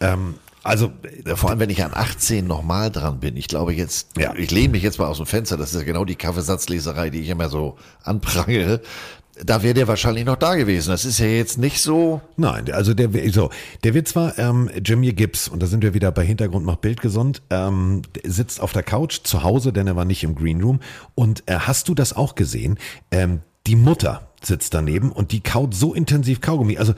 [0.00, 0.92] Ähm, also,
[1.24, 4.34] äh, vor allem, wenn ich an 18 nochmal dran bin, ich glaube jetzt, Ja.
[4.34, 7.20] ich lehne mich jetzt mal aus dem Fenster, das ist ja genau die Kaffeesatzleserei, die
[7.20, 8.80] ich immer so anprangere.
[9.44, 10.90] Da wäre der wahrscheinlich noch da gewesen.
[10.90, 12.20] Das ist ja jetzt nicht so.
[12.36, 13.50] Nein, also der, so,
[13.84, 17.00] der wird zwar ähm, Jimmy Gibbs, und da sind wir wieder bei Hintergrund macht Bild
[17.00, 20.80] gesund, ähm, sitzt auf der Couch zu Hause, denn er war nicht im Green Room.
[21.14, 22.78] Und äh, hast du das auch gesehen?
[23.12, 26.78] Ähm, die Mutter sitzt daneben und die kaut so intensiv Kaugummi.
[26.78, 26.94] Also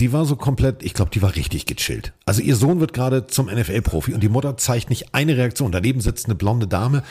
[0.00, 2.12] die war so komplett, ich glaube, die war richtig gechillt.
[2.26, 5.72] Also ihr Sohn wird gerade zum NFL-Profi und die Mutter zeigt nicht eine Reaktion.
[5.72, 7.02] Daneben sitzt eine blonde Dame.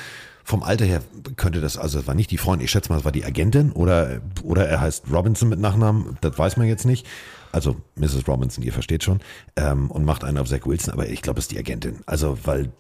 [0.44, 1.02] Vom Alter her
[1.38, 3.72] könnte das, also es war nicht die Freundin, ich schätze mal, es war die Agentin
[3.72, 7.08] oder, oder er heißt Robinson mit Nachnamen, das weiß man jetzt nicht.
[7.54, 8.28] Also Mrs.
[8.28, 9.22] Robinson, ihr versteht schon,
[9.56, 12.00] ähm, und macht einen auf Zach Wilson, aber ich glaube, es ist die Agentin.
[12.06, 12.72] Also, weil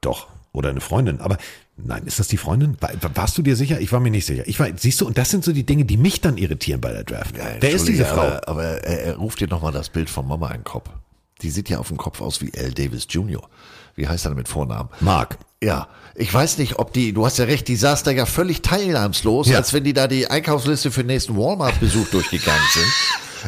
[0.00, 1.20] doch, oder eine Freundin.
[1.20, 1.36] Aber
[1.76, 2.78] nein, ist das die Freundin?
[2.80, 3.80] War, warst du dir sicher?
[3.80, 4.44] Ich war mir nicht sicher.
[4.46, 6.92] Ich war, siehst du, und das sind so die Dinge, die mich dann irritieren bei
[6.92, 7.34] der Draft.
[7.60, 8.22] Wer ist diese Frau?
[8.22, 10.88] Aber, aber er, er ruft dir nochmal das Bild von Mama in den Kopf.
[11.42, 12.72] Die sieht ja auf dem Kopf aus wie L.
[12.72, 13.46] Davis Jr.
[13.96, 14.88] Wie heißt er mit Vornamen?
[15.00, 15.36] Mark.
[15.62, 18.62] Ja, ich weiß nicht, ob die, du hast ja recht, die saß da ja völlig
[18.62, 19.56] teilnahmslos, Ja.
[19.58, 22.86] als wenn die da die Einkaufsliste für den nächsten Walmart-Besuch durchgegangen sind.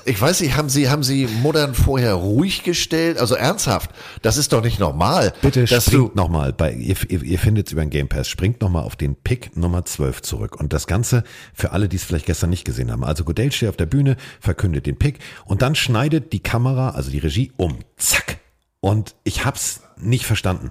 [0.04, 3.18] Ich weiß nicht, haben sie, haben sie Muttern vorher ruhig gestellt?
[3.18, 3.90] Also ernsthaft,
[4.22, 5.32] das ist doch nicht normal.
[5.40, 8.96] Bitte springt nochmal, ihr, ihr, ihr findet es über den Game Pass, springt nochmal auf
[8.96, 10.60] den Pick Nummer 12 zurück.
[10.60, 11.24] Und das Ganze
[11.54, 13.04] für alle, die es vielleicht gestern nicht gesehen haben.
[13.04, 17.10] Also Goodell steht auf der Bühne, verkündet den Pick und dann schneidet die Kamera, also
[17.10, 17.78] die Regie, um.
[17.96, 18.38] Zack.
[18.80, 20.70] Und ich hab's nicht verstanden.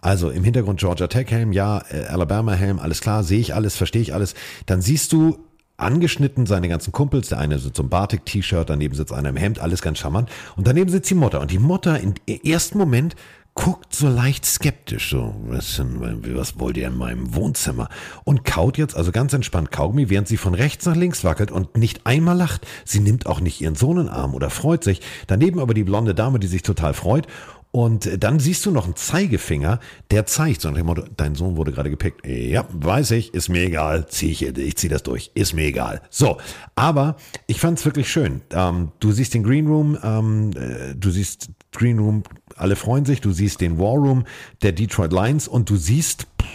[0.00, 3.74] Also im Hintergrund Georgia Tech Helm, ja, äh, Alabama Helm, alles klar, sehe ich alles,
[3.74, 4.34] verstehe ich alles.
[4.66, 5.38] Dann siehst du
[5.76, 9.82] angeschnitten seine ganzen Kumpels, der eine sitzt im Batik-T-Shirt, daneben sitzt einer im Hemd, alles
[9.82, 10.30] ganz charmant.
[10.56, 11.40] Und daneben sitzt die Mutter.
[11.40, 13.16] Und die Mutter im ersten Moment
[13.54, 17.88] guckt so leicht skeptisch, so, was, was wollt ihr in meinem Wohnzimmer?
[18.24, 21.76] Und kaut jetzt, also ganz entspannt Kaugummi, während sie von rechts nach links wackelt und
[21.76, 22.66] nicht einmal lacht.
[22.84, 25.00] Sie nimmt auch nicht ihren Sohn in den Arm oder freut sich.
[25.28, 27.28] Daneben aber die blonde Dame, die sich total freut.
[27.74, 29.80] Und dann siehst du noch einen Zeigefinger,
[30.12, 32.24] der zeigt, so nach dem Motto, dein Sohn wurde gerade gepickt.
[32.24, 36.00] Ja, weiß ich, ist mir egal, zieh ich, ich zieh das durch, ist mir egal.
[36.08, 36.38] So,
[36.76, 37.16] aber
[37.48, 38.42] ich fand es wirklich schön.
[38.52, 42.22] Ähm, du siehst den Green Room, ähm, äh, du siehst Green Room,
[42.54, 44.22] alle freuen sich, du siehst den War Room
[44.62, 46.46] der Detroit Lions und du siehst, pff,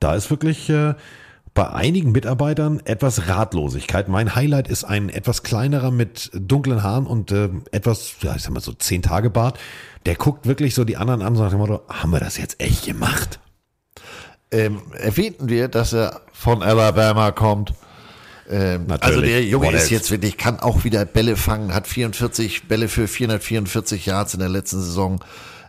[0.00, 0.92] da ist wirklich äh,
[1.54, 4.08] bei einigen Mitarbeitern etwas Ratlosigkeit.
[4.08, 8.52] Mein Highlight ist ein etwas kleinerer mit dunklen Haaren und äh, etwas, ja, ich sag
[8.52, 9.58] mal so zehn Tage Bart.
[10.08, 12.86] Der guckt wirklich so die anderen an und sagt immer, haben wir das jetzt echt
[12.86, 13.40] gemacht?
[14.50, 17.74] Ähm, erwähnten wir, dass er von Alabama kommt.
[18.48, 22.88] Ähm, also der Junge ist jetzt wirklich, kann auch wieder Bälle fangen, hat 44 Bälle
[22.88, 25.22] für 444 Yards in der letzten Saison,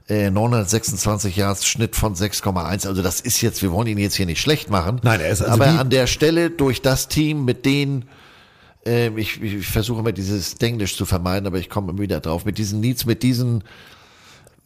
[0.07, 2.87] äh, 926 Yards, Schnitt von 6,1.
[2.87, 5.01] Also das ist jetzt, wir wollen ihn jetzt hier nicht schlecht machen.
[5.03, 8.05] Nein, er ist also aber an der Stelle durch das Team mit denen,
[8.85, 12.45] ähm, ich, ich versuche immer dieses Denglisch zu vermeiden, aber ich komme immer wieder drauf,
[12.45, 13.65] mit diesen Needs, mit diesen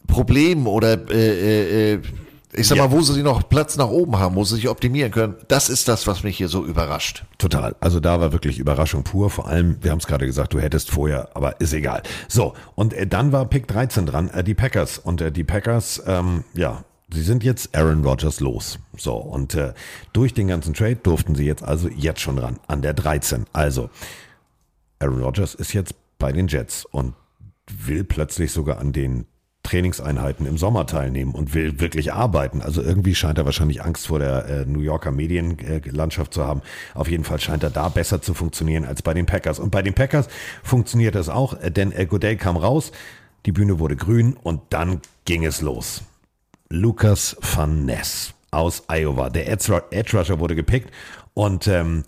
[0.08, 2.02] Problemen oder äh, äh, äh,
[2.56, 2.88] ich sag Ja.
[2.88, 5.36] mal, wo sie noch Platz nach oben haben, wo sie sich optimieren können.
[5.48, 7.26] Das ist das, was mich hier so überrascht.
[7.40, 7.76] Total.
[7.80, 9.32] Also da war wirklich Überraschung pur.
[9.32, 12.04] Vor allem, wir haben es gerade gesagt, du hättest vorher, aber ist egal.
[12.28, 15.00] So, und äh, dann war Pick 13 dran, äh, die Packers.
[15.00, 18.78] Und äh, die Packers, ähm, ja, sie sind jetzt Aaron Rodgers los.
[18.98, 19.74] So, und äh,
[20.14, 23.46] durch den ganzen Trade durften sie jetzt also jetzt schon ran, an der 13.
[23.52, 23.90] Also,
[25.00, 27.16] Aaron Rodgers ist jetzt bei den Jets und
[27.68, 29.26] will plötzlich sogar an den
[29.64, 32.62] Trainingseinheiten im Sommer teilnehmen und will wirklich arbeiten.
[32.62, 36.62] Also irgendwie scheint er wahrscheinlich Angst vor der äh, New Yorker Medienlandschaft zu haben.
[36.94, 39.60] Auf jeden Fall scheint er da besser zu funktionieren als bei den Packers.
[39.60, 40.28] Und bei den Packers
[40.64, 42.92] funktioniert das auch, äh, denn äh, Goodell kam raus,
[43.46, 46.04] die Bühne wurde grün und dann ging es los.
[46.70, 49.30] Lucas Van Ness aus Iowa.
[49.30, 50.92] Der Edge Edge Rusher wurde gepickt
[51.34, 52.04] und ähm,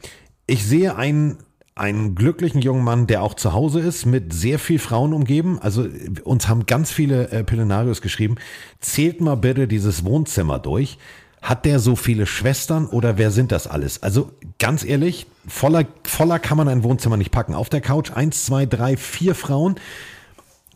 [0.48, 1.38] ich sehe einen,
[1.76, 5.60] einen glücklichen jungen Mann, der auch zu Hause ist, mit sehr viel Frauen umgeben.
[5.60, 5.86] Also
[6.24, 8.36] uns haben ganz viele äh, Pillenarios geschrieben.
[8.80, 10.98] Zählt mal bitte dieses Wohnzimmer durch.
[11.42, 14.02] Hat der so viele Schwestern oder wer sind das alles?
[14.02, 17.54] Also ganz ehrlich, voller, voller kann man ein Wohnzimmer nicht packen.
[17.54, 19.76] Auf der Couch eins, zwei, drei, vier Frauen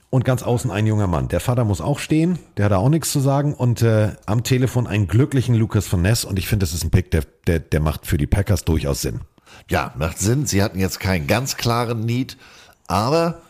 [0.10, 1.30] und ganz außen ein junger Mann.
[1.30, 4.86] Der Vater muss auch stehen, der hat auch nichts zu sagen und äh, am Telefon
[4.86, 7.80] einen glücklichen Lucas von Ness und ich finde, das ist ein Pick, der, der, der
[7.80, 9.22] macht für die Packers durchaus Sinn.
[9.68, 10.46] Ja, macht Sinn.
[10.46, 12.38] Sie hatten jetzt keinen ganz klaren Need,
[12.88, 13.42] aber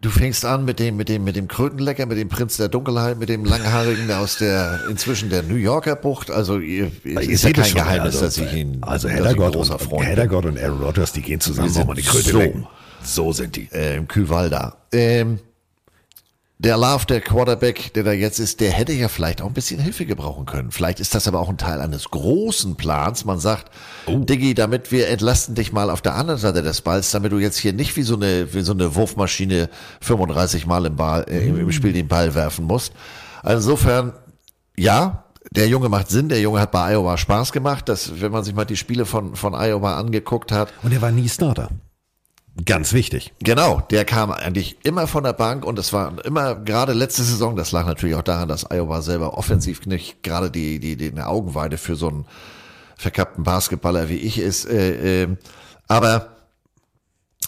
[0.00, 3.18] du fängst an mit dem, mit dem, mit dem Krötenlecker, mit dem Prinz der Dunkelheit,
[3.18, 6.30] mit dem Langhaarigen aus der, inzwischen der New Yorker Bucht.
[6.30, 9.90] Also, ihr, ihr ist ja kein schon, Geheimnis, also, dass ich ihn, Also Heddergott und,
[9.90, 10.02] bin.
[10.02, 12.38] Heddergott und Aaron Rodgers, die gehen zusammen, die sind Kröte so.
[12.38, 12.66] lecken.
[13.02, 13.68] So sind die.
[13.72, 14.76] äh, im Kühlwalda.
[14.92, 15.38] Ähm,
[16.60, 19.78] der Love, der Quarterback, der da jetzt ist, der hätte ja vielleicht auch ein bisschen
[19.78, 20.72] Hilfe gebrauchen können.
[20.72, 23.24] Vielleicht ist das aber auch ein Teil eines großen Plans.
[23.24, 23.70] Man sagt,
[24.08, 27.58] Diggi, damit wir entlasten dich mal auf der anderen Seite des Balls, damit du jetzt
[27.58, 29.70] hier nicht wie so eine, wie so eine Wurfmaschine
[30.00, 32.92] 35 Mal im, Ball, äh, im, im Spiel den Ball werfen musst.
[33.44, 34.12] Also insofern,
[34.76, 38.42] ja, der Junge macht Sinn, der Junge hat bei Iowa Spaß gemacht, dass, wenn man
[38.42, 41.68] sich mal die Spiele von, von Iowa angeguckt hat, Und er war nie Starter.
[42.64, 43.32] Ganz wichtig.
[43.40, 47.54] Genau, der kam eigentlich immer von der Bank und es war immer, gerade letzte Saison,
[47.54, 51.28] das lag natürlich auch daran, dass Iowa selber offensiv nicht gerade die, die, die eine
[51.28, 52.26] Augenweide für so einen
[52.96, 54.64] verkappten Basketballer wie ich ist.
[54.68, 55.38] Äh, ähm,
[55.86, 56.36] aber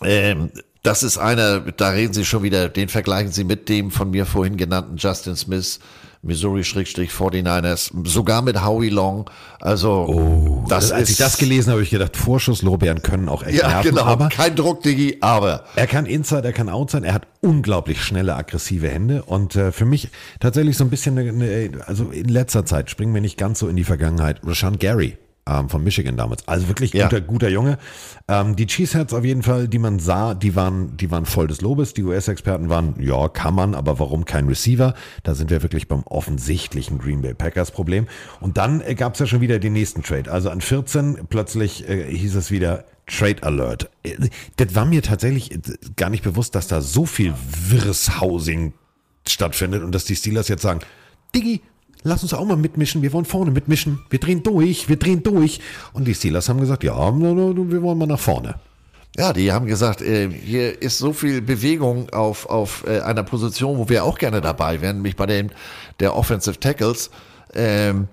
[0.02, 0.50] ähm,
[0.82, 4.26] das ist einer, da reden Sie schon wieder, den vergleichen Sie mit dem von mir
[4.26, 5.80] vorhin genannten Justin Smith,
[6.22, 9.30] Missouri-49ers, sogar mit Howie Long.
[9.58, 13.58] Also das als ist ich das gelesen habe, habe ich gedacht, Vorschusslorbeeren können auch echt
[13.58, 17.14] ja, nerven, genau, aber kein Druck, Diggi, aber Er kann Inside, er kann Outside, er
[17.14, 20.08] hat unglaublich schnelle, aggressive Hände und äh, für mich
[20.40, 23.68] tatsächlich so ein bisschen, eine, eine, also in letzter Zeit springen wir nicht ganz so
[23.68, 24.40] in die Vergangenheit.
[24.44, 25.16] Rashan Gary
[25.50, 27.08] ähm, von Michigan damals, also wirklich Ja.
[27.08, 27.78] guter, guter Junge.
[28.28, 31.60] Ähm, die Cheeseheads auf jeden Fall, die man sah, die waren, die waren voll des
[31.60, 31.92] Lobes.
[31.94, 34.94] Die US-Experten waren, ja, kann man, aber warum kein Receiver?
[35.24, 38.06] Da sind wir wirklich beim offensichtlichen Green Bay Packers Problem.
[38.40, 40.30] Und dann äh, gab es ja schon wieder den nächsten Trade.
[40.30, 43.90] Also an 14 plötzlich äh, hieß es wieder, Trade Alert.
[44.04, 45.58] Äh, Das war mir tatsächlich äh,
[45.96, 47.34] gar nicht bewusst, dass da so viel
[47.68, 48.72] wirres Housing
[49.26, 50.80] stattfindet und dass die Steelers jetzt sagen,
[51.34, 51.60] Diggi,
[52.02, 55.60] lass uns auch mal mitmischen, wir wollen vorne mitmischen, wir drehen durch, wir drehen durch.
[55.92, 58.56] Und die Steelers haben gesagt, ja, wir wollen mal nach vorne.
[59.16, 63.76] Ja, die haben gesagt, äh, hier ist so viel Bewegung auf, auf äh, einer Position,
[63.78, 65.50] wo wir auch gerne dabei wären, nämlich bei dem
[65.98, 67.10] der Offensive Tackles
[67.52, 68.06] ähm,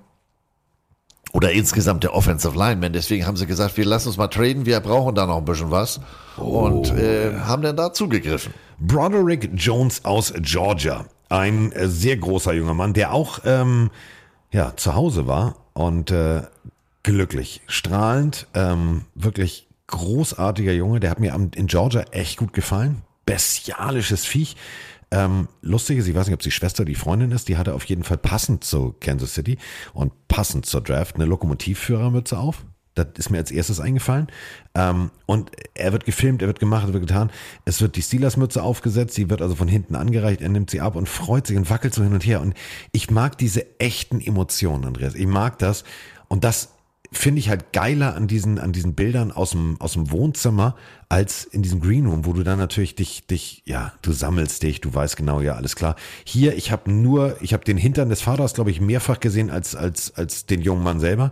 [1.34, 2.94] oder insgesamt der Offensive Linemen.
[2.94, 5.70] Deswegen haben sie gesagt, wir lassen uns mal traden, wir brauchen da noch ein bisschen
[5.70, 6.00] was
[6.36, 8.54] und äh, haben dann da zugegriffen.
[8.80, 11.06] Broderick Jones aus Georgia.
[11.30, 13.90] Ein äh, sehr großer junger Mann, der auch ähm,
[14.52, 16.42] ja, zu Hause war und äh,
[17.04, 21.00] glücklich, strahlend, ähm, wirklich großartiger Junge.
[21.00, 23.02] Der hat mir in Georgia echt gut gefallen.
[23.26, 24.56] Bestialisches Viech.
[25.10, 27.86] Ähm, lustig ist, ich weiß nicht, ob sie Schwester die Freundin ist, die hatte auf
[27.86, 29.58] jeden Fall passend zu Kansas City
[29.94, 32.66] und passend zur Draft eine Lokomotivführermütze auf.
[32.98, 34.28] Das ist mir als erstes eingefallen.
[34.76, 37.30] Ähm, und er wird gefilmt, er wird gemacht, er wird getan.
[37.66, 40.96] Es wird die Steelers-Mütze aufgesetzt, sie wird also von hinten angereicht, er nimmt sie ab
[40.96, 42.42] und freut sich und wackelt so hin und her.
[42.42, 42.54] Und
[42.92, 45.16] ich mag diese echten Emotionen, Andreas.
[45.16, 45.84] Ich mag das.
[46.28, 46.70] Und das
[47.12, 50.76] finde ich halt geiler an diesen, an diesen Bildern aus dem, aus dem Wohnzimmer
[51.10, 54.94] als in diesem Greenroom, wo du dann natürlich dich, dich, ja, du sammelst dich, du
[54.94, 55.96] weißt genau, ja, alles klar.
[56.26, 59.76] Hier, ich habe nur, ich habe den Hintern des Vaters, glaube ich, mehrfach gesehen als,
[59.76, 61.32] als, als den jungen Mann selber.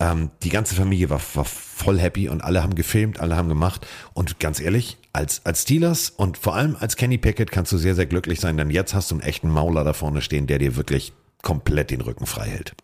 [0.00, 3.86] Ähm, die ganze Familie war, war voll happy und alle haben gefilmt, alle haben gemacht.
[4.14, 7.94] Und ganz ehrlich, als, als Steelers und vor allem als Kenny Pickett kannst du sehr,
[7.94, 10.76] sehr glücklich sein, denn jetzt hast du einen echten Mauler da vorne stehen, der dir
[10.76, 11.12] wirklich
[11.42, 12.74] komplett den Rücken frei hält.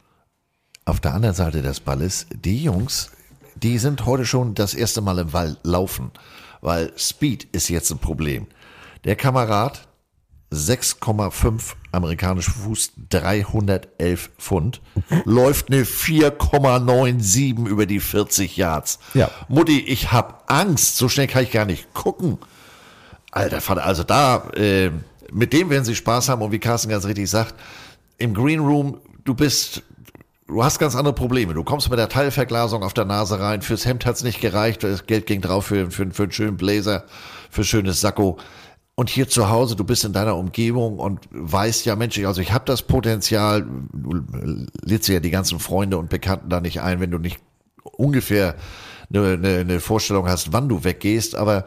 [0.85, 3.11] Auf der anderen Seite des Balles, die Jungs,
[3.57, 6.11] die sind heute schon das erste Mal im Wald laufen,
[6.61, 8.47] weil Speed ist jetzt ein Problem.
[9.05, 9.89] Der Kamerad,
[10.53, 14.81] 6,5 amerikanische Fuß, 311 Pfund,
[15.25, 18.99] läuft eine 4,97 über die 40 Yards.
[19.15, 19.31] Ja.
[19.49, 22.39] Mutti, ich hab Angst, so schnell kann ich gar nicht gucken.
[23.33, 24.91] Alter Vater, also da, äh,
[25.33, 27.55] mit dem werden sie Spaß haben und wie Carsten ganz richtig sagt,
[28.19, 29.83] im Green Room, du bist,
[30.47, 31.53] du hast ganz andere Probleme.
[31.53, 35.07] Du kommst mit der Teilverglasung auf der Nase rein, fürs Hemd hat's nicht gereicht, das
[35.07, 37.05] Geld ging drauf für, für, für einen schönen Blazer,
[37.51, 38.39] für schönes Sakko.
[38.99, 42.53] Und hier zu Hause, du bist in deiner Umgebung und weißt ja, Mensch, also ich
[42.53, 44.23] habe das Potenzial, du
[44.83, 47.39] lädst ja die ganzen Freunde und Bekannten da nicht ein, wenn du nicht
[47.83, 48.57] ungefähr
[49.11, 51.67] eine, eine, eine Vorstellung hast, wann du weggehst, aber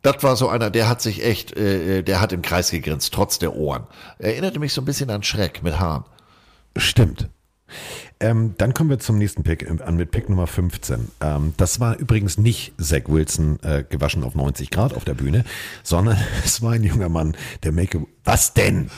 [0.00, 3.38] das war so einer, der hat sich echt, äh, der hat im Kreis gegrinst, trotz
[3.38, 3.86] der Ohren.
[4.18, 6.04] Erinnerte mich so ein bisschen an Schreck mit Haaren.
[6.76, 7.28] Stimmt.
[8.20, 11.08] Ähm, dann kommen wir zum nächsten Pick äh, an mit Pick Nummer 15.
[11.20, 15.44] Ähm, das war übrigens nicht Zach Wilson äh, gewaschen auf 90 Grad auf der Bühne,
[15.82, 18.90] sondern es war ein junger Mann, der Make Was denn?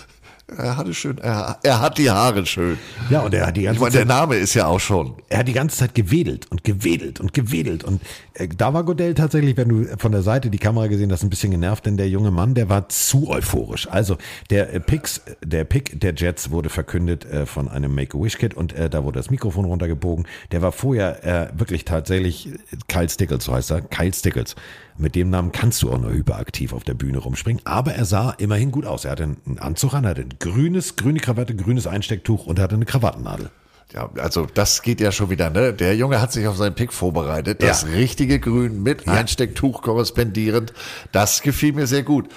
[0.49, 2.79] Er hatte schön, er, er hat die Haare schön.
[3.11, 5.15] Ja, und er hat die ganze Ich meine, der Name ist ja auch schon.
[5.29, 7.85] Er hat die ganze Zeit gewedelt und gewedelt und gewedelt.
[7.85, 8.03] Und
[8.35, 11.31] äh, da war Godell tatsächlich, wenn du von der Seite die Kamera gesehen hast, ein
[11.31, 13.89] bisschen genervt, denn der junge Mann, der war zu euphorisch.
[13.89, 14.19] Also
[14.51, 18.91] der äh, Picks, der Pick der Jets wurde verkündet äh, von einem Make-A-Wish-Kid und äh,
[18.91, 20.27] da wurde das Mikrofon runtergebogen.
[20.51, 22.51] Der war vorher äh, wirklich tatsächlich
[22.89, 24.55] Kyle Stickles, so heißt er, Kyle Stickles.
[24.99, 27.63] Mit dem Namen kannst du auch nur hyperaktiv auf der Bühne rumspringen.
[27.65, 29.05] Aber er sah immerhin gut aus.
[29.05, 32.65] Er hatte einen Anzug an, er hatte ein grünes, grüne Krawatte, grünes Einstecktuch und er
[32.65, 33.51] hatte eine Krawattennadel.
[33.93, 35.75] Ja, also das geht ja schon wieder, ne?
[35.75, 37.63] Der Junge hat sich auf seinen Pick vorbereitet.
[37.63, 37.89] Das Ja.
[37.91, 39.13] richtige Grün mit Ja.
[39.13, 40.73] Einstecktuch korrespondierend.
[41.13, 42.29] Das gefiel mir sehr gut.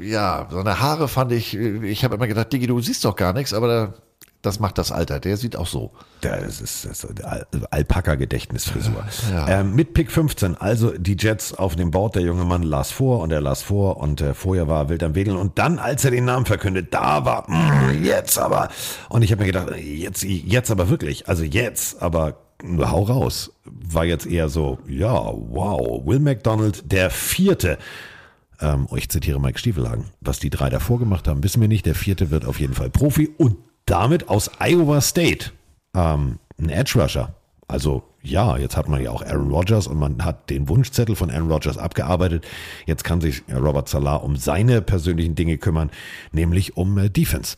[0.00, 3.52] Ja, seine Haare fand ich, ich habe immer gedacht, Digi, du siehst doch gar nichts,
[3.52, 3.94] aber
[4.44, 5.20] das macht das Alter.
[5.20, 5.92] Der sieht auch so.
[6.20, 9.04] Das ist, das ist Al Alpaka-Gedächtnisfrisur.
[9.48, 13.20] Ähm, mit Pick 15, also die Jets auf dem Board, der junge Mann las vor
[13.20, 16.10] und er las vor und äh, vorher war wild am Wedeln und dann, als er
[16.10, 18.68] den Namen verkündet, da war, mm, jetzt aber.
[19.08, 22.38] Und ich habe mir gedacht, jetzt, jetzt aber wirklich, also jetzt, aber
[22.78, 23.52] hau raus.
[23.64, 27.78] War jetzt eher so, ja, wow, Will McDonald, der vierte.
[28.60, 30.06] Ähm, ich zitiere Mike Stiefelhagen.
[30.20, 31.86] Was die drei davor gemacht haben, wissen wir nicht.
[31.86, 35.50] Der vierte wird auf jeden Fall Profi und damit aus Iowa State
[35.94, 37.34] ähm, ein Edge Rusher.
[37.68, 41.30] Also ja, jetzt hat man ja auch Aaron Rodgers und man hat den Wunschzettel von
[41.30, 42.46] Aaron Rodgers abgearbeitet.
[42.86, 45.90] Jetzt kann sich Robert Salah um seine persönlichen Dinge kümmern,
[46.32, 47.56] nämlich um äh, Defense.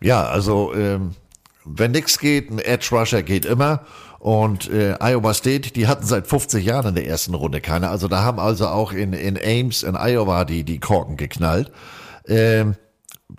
[0.00, 1.14] Ja, also ähm,
[1.64, 3.84] wenn nix geht, ein Edge Rusher geht immer.
[4.18, 7.90] Und äh, Iowa State, die hatten seit 50 Jahren in der ersten Runde keine.
[7.90, 11.70] Also da haben also auch in, in Ames, in Iowa, die, die Korken geknallt.
[12.26, 12.76] Ähm,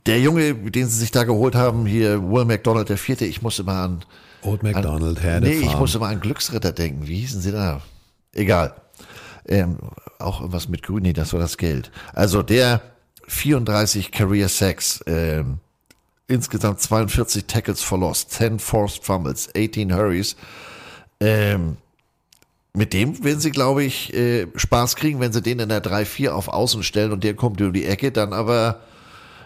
[0.05, 3.59] der Junge, den sie sich da geholt haben, hier Will McDonald, der vierte, ich muss
[3.59, 4.05] immer an.
[4.41, 7.07] Old McDonald, Herr Nee, ich muss immer an Glücksritter denken.
[7.07, 7.81] Wie hießen sie da?
[8.33, 8.75] Egal.
[9.47, 9.77] Ähm,
[10.19, 11.91] auch irgendwas mit Grün, nee, das war das Geld.
[12.13, 12.81] Also der
[13.27, 15.59] 34 Career Sacks, ähm,
[16.27, 20.35] insgesamt 42 Tackles for Loss, 10 Forced Fumbles, 18 Hurries.
[21.19, 21.77] Ähm,
[22.73, 26.29] mit dem werden sie, glaube ich, äh, Spaß kriegen, wenn sie den in der 3-4
[26.29, 28.81] auf Außen stellen und der kommt um die Ecke, dann aber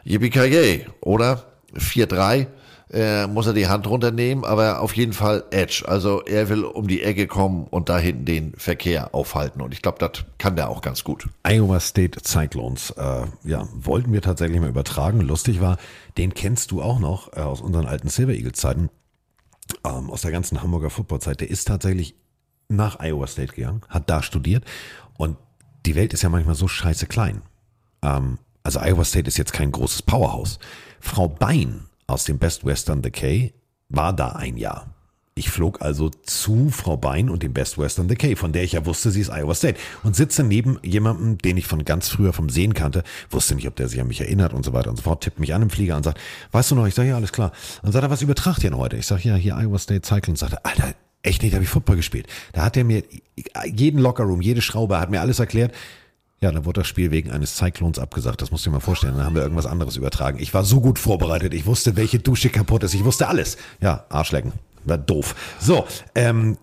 [0.04, 1.46] yippie oder?
[1.76, 2.48] 4-3
[2.92, 5.84] äh, muss er die Hand runternehmen, aber auf jeden Fall Edge.
[5.88, 9.62] Also er will um die Ecke kommen und da hinten den Verkehr aufhalten.
[9.62, 11.30] Und ich glaube, das kann der auch ganz gut.
[11.44, 15.22] Iowa State Cyclones, äh, ja, wollten wir tatsächlich mal übertragen.
[15.22, 15.78] Lustig war,
[16.18, 18.90] den kennst du auch noch äh, aus unseren alten Silver Eagles Zeiten,
[19.86, 21.40] ähm, aus der ganzen Hamburger Footballzeit.
[21.40, 22.16] Der ist tatsächlich
[22.68, 24.66] nach Iowa State gegangen, hat da studiert
[25.18, 25.38] und
[25.86, 27.42] die Welt ist ja manchmal so scheiße klein.
[28.02, 30.60] Ähm, also Iowa State ist jetzt kein großes Powerhouse.
[31.00, 33.54] Frau Bein aus dem Best Western Decay
[33.90, 34.88] war da ein Jahr.
[35.34, 38.86] Ich flog also zu Frau Bein und dem Best Western Decay, von der ich ja
[38.86, 39.80] wusste, sie ist Iowa State.
[40.04, 43.76] Und sitze neben jemandem, den ich von ganz früher vom Sehen kannte, wusste nicht, ob
[43.78, 45.70] der sich an mich erinnert und so weiter und so fort, tippt mich an im
[45.70, 46.20] Flieger und sagt,
[46.52, 46.86] weißt du noch?
[46.86, 47.54] Ich sage, ja, alles klar.
[47.82, 48.98] Und sagt er, was übertragt ihr denn heute?
[48.98, 50.36] Ich sage, ja, hier Iowa State Cycling.
[50.36, 50.94] Sagt er, Alter,
[51.24, 52.28] echt nicht, da habe ich Football gespielt.
[52.52, 53.04] Da hat er mir
[53.66, 55.74] jeden Lockerroom, jede Schraube, hat mir alles erklärt.
[56.42, 58.42] Ja, dann wurde das Spiel wegen eines Cyclones abgesagt.
[58.42, 59.16] Das musst du dir mal vorstellen.
[59.16, 60.40] Dann haben wir irgendwas anderes übertragen.
[60.40, 61.54] Ich war so gut vorbereitet.
[61.54, 62.96] Ich wusste, welche Dusche kaputt ist.
[62.96, 63.58] Ich wusste alles.
[63.80, 64.54] Ja, Arschlecken.
[64.84, 65.36] War doof.
[65.60, 65.86] So,
[66.16, 66.58] ähm,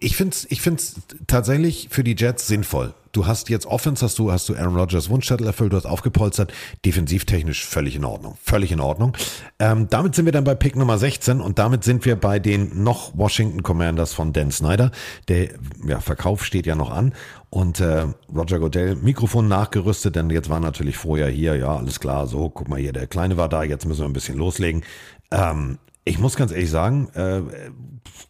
[0.00, 0.96] ich find's, ich find's
[1.28, 2.92] tatsächlich für die Jets sinnvoll.
[3.12, 6.52] Du hast jetzt Offense, hast du, hast du Aaron Rodgers Wunschzettel erfüllt, du hast aufgepolstert,
[6.84, 9.16] defensivtechnisch völlig in Ordnung, völlig in Ordnung.
[9.60, 12.82] Ähm, damit sind wir dann bei Pick Nummer 16 und damit sind wir bei den
[12.82, 14.90] noch Washington Commanders von Dan Snyder.
[15.28, 15.50] Der
[15.86, 17.14] ja, Verkauf steht ja noch an
[17.54, 22.26] und äh, Roger Goodell Mikrofon nachgerüstet, denn jetzt war natürlich vorher hier, ja, alles klar,
[22.26, 24.82] so, guck mal hier, der Kleine war da, jetzt müssen wir ein bisschen loslegen.
[25.30, 27.42] Ähm, ich muss ganz ehrlich sagen, äh,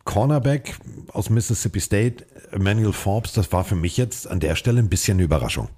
[0.05, 0.76] Cornerback
[1.10, 5.16] aus Mississippi State, Emmanuel Forbes, das war für mich jetzt an der Stelle ein bisschen
[5.16, 5.68] eine Überraschung.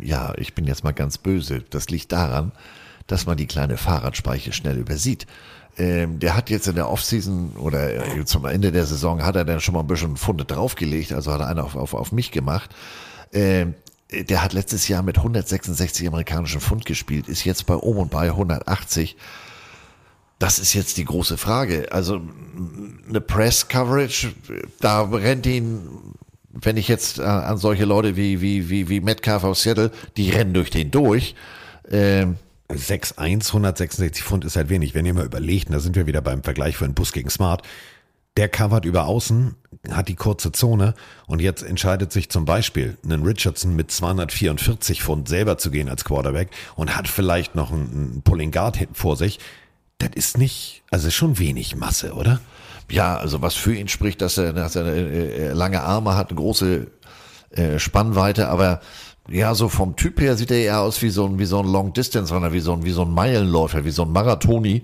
[0.00, 1.62] Ja, ich bin jetzt mal ganz böse.
[1.68, 2.52] Das liegt daran,
[3.06, 5.26] dass man die kleine Fahrradspeiche schnell übersieht.
[5.80, 9.46] Ähm, der hat jetzt in der Offseason oder äh, zum Ende der Saison hat er
[9.46, 12.32] dann schon mal ein bisschen Funde draufgelegt, also hat er einen auf, auf, auf mich
[12.32, 12.68] gemacht.
[13.32, 13.74] Ähm,
[14.12, 18.26] der hat letztes Jahr mit 166 amerikanischen Pfund gespielt, ist jetzt bei um und bei
[18.26, 19.16] 180.
[20.38, 21.88] Das ist jetzt die große Frage.
[21.92, 22.20] Also
[23.08, 24.34] eine Press Coverage,
[24.80, 25.80] da rennt ihn,
[26.50, 30.52] wenn ich jetzt an solche Leute wie wie wie wie Metcalf aus Seattle, die rennen
[30.52, 31.34] durch den durch.
[31.90, 32.36] Ähm,
[32.70, 34.94] 6'1, 166 Pfund ist halt wenig.
[34.94, 37.30] Wenn ihr mal überlegt, und da sind wir wieder beim Vergleich für einen Bus gegen
[37.30, 37.62] Smart,
[38.36, 39.56] der covert über außen,
[39.90, 40.94] hat die kurze Zone
[41.26, 46.04] und jetzt entscheidet sich zum Beispiel einen Richardson mit 244 Pfund selber zu gehen als
[46.04, 49.40] Quarterback und hat vielleicht noch einen Pulling Guard vor sich.
[49.98, 52.40] Das ist nicht, also schon wenig Masse, oder?
[52.90, 56.38] Ja, also was für ihn spricht, dass er, dass er äh, lange Arme hat, eine
[56.38, 56.86] große
[57.50, 58.80] äh, Spannweite, aber
[59.30, 61.66] ja, so vom Typ her sieht er eher aus wie so ein, wie so ein
[61.66, 64.82] Long Distance Runner, wie so ein, wie so ein Meilenläufer, wie so ein Marathoni.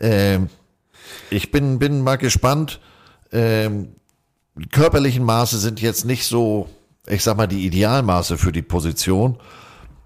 [0.00, 0.48] Ähm,
[1.30, 2.80] ich bin, bin mal gespannt.
[3.30, 3.88] Ähm,
[4.72, 6.68] körperlichen Maße sind jetzt nicht so,
[7.06, 9.38] ich sag mal, die Idealmaße für die Position.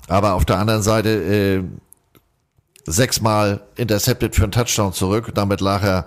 [0.09, 1.63] Aber auf der anderen Seite, äh,
[2.91, 5.33] sechsmal intercepted für einen Touchdown zurück.
[5.35, 6.07] Damit lag er,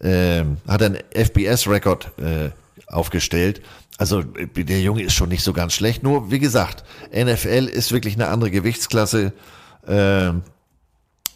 [0.00, 2.50] äh, hat er einen FBS-Rekord äh,
[2.92, 3.62] aufgestellt.
[3.98, 6.02] Also der Junge ist schon nicht so ganz schlecht.
[6.02, 9.32] Nur wie gesagt, NFL ist wirklich eine andere Gewichtsklasse.
[9.86, 10.32] Äh,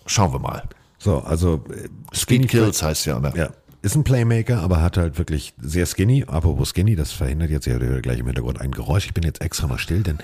[0.06, 0.62] schauen wir mal.
[0.98, 3.32] So, also äh, Speed Kills heißt ja, ne?
[3.36, 3.50] Ja.
[3.82, 6.24] Ist ein Playmaker, aber hat halt wirklich sehr skinny.
[6.26, 9.06] Apropos skinny, das verhindert jetzt ja gleich im Hintergrund ein Geräusch.
[9.06, 10.18] Ich bin jetzt extra mal still, denn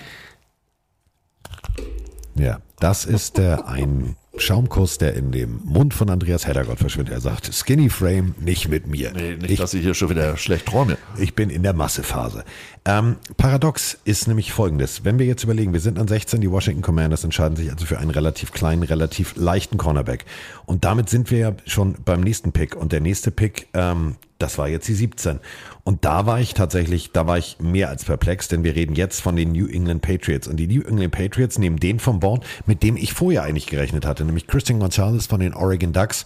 [2.34, 7.12] ja, das ist der ein Schaumkuss, der in dem Mund von Andreas Heddergott verschwindet.
[7.12, 9.12] Er sagt, Skinny Frame, nicht mit mir.
[9.12, 10.96] Nee, nicht, ich, dass ich hier schon wieder schlecht träume.
[11.18, 12.44] Ich bin in der Massephase.
[12.86, 15.04] Ähm, Paradox ist nämlich folgendes.
[15.04, 17.98] Wenn wir jetzt überlegen, wir sind an 16, die Washington Commanders entscheiden sich also für
[17.98, 20.24] einen relativ kleinen, relativ leichten Cornerback.
[20.64, 22.74] Und damit sind wir ja schon beim nächsten Pick.
[22.74, 25.40] Und der nächste Pick, ähm, das war jetzt die 17.
[25.84, 29.20] Und da war ich tatsächlich, da war ich mehr als perplex, denn wir reden jetzt
[29.20, 30.46] von den New England Patriots.
[30.46, 34.06] Und die New England Patriots nehmen den vom Bord, mit dem ich vorher eigentlich gerechnet
[34.06, 36.24] hatte, nämlich Christian Gonzalez von den Oregon Ducks.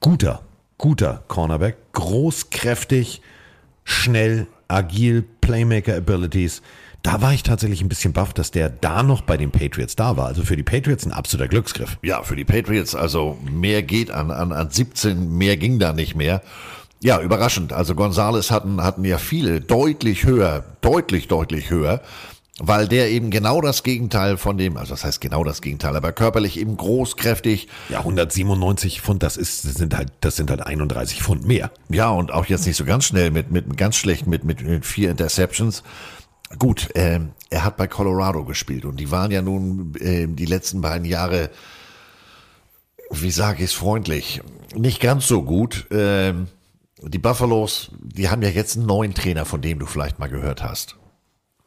[0.00, 0.42] Guter,
[0.78, 3.22] guter Cornerback, groß, kräftig,
[3.84, 6.62] schnell, agil, Playmaker Abilities.
[7.02, 10.16] Da war ich tatsächlich ein bisschen baff, dass der da noch bei den Patriots da
[10.16, 10.26] war.
[10.26, 11.96] Also für die Patriots ein absoluter Glücksgriff.
[12.02, 16.16] Ja, für die Patriots, also mehr geht an, an, an 17, mehr ging da nicht
[16.16, 16.42] mehr.
[17.00, 17.72] Ja, überraschend.
[17.72, 22.02] Also Gonzales hatten, hatten ja viele deutlich höher, deutlich, deutlich höher,
[22.58, 26.10] weil der eben genau das Gegenteil von dem, also das heißt genau das Gegenteil, aber
[26.10, 27.68] körperlich eben groß, kräftig.
[27.88, 31.70] Ja, 197 Pfund, das ist, das sind halt, das sind halt 31 Pfund mehr.
[31.88, 34.84] Ja, und auch jetzt nicht so ganz schnell mit, mit ganz schlecht mit, mit, mit
[34.84, 35.84] vier Interceptions.
[36.58, 37.20] Gut, äh,
[37.50, 41.50] er hat bei Colorado gespielt und die waren ja nun äh, die letzten beiden Jahre,
[43.10, 44.40] wie sage ich es freundlich,
[44.74, 45.86] nicht ganz so gut.
[45.92, 46.48] Ähm,
[47.02, 50.62] die Buffaloes, die haben ja jetzt einen neuen Trainer, von dem du vielleicht mal gehört
[50.62, 50.96] hast.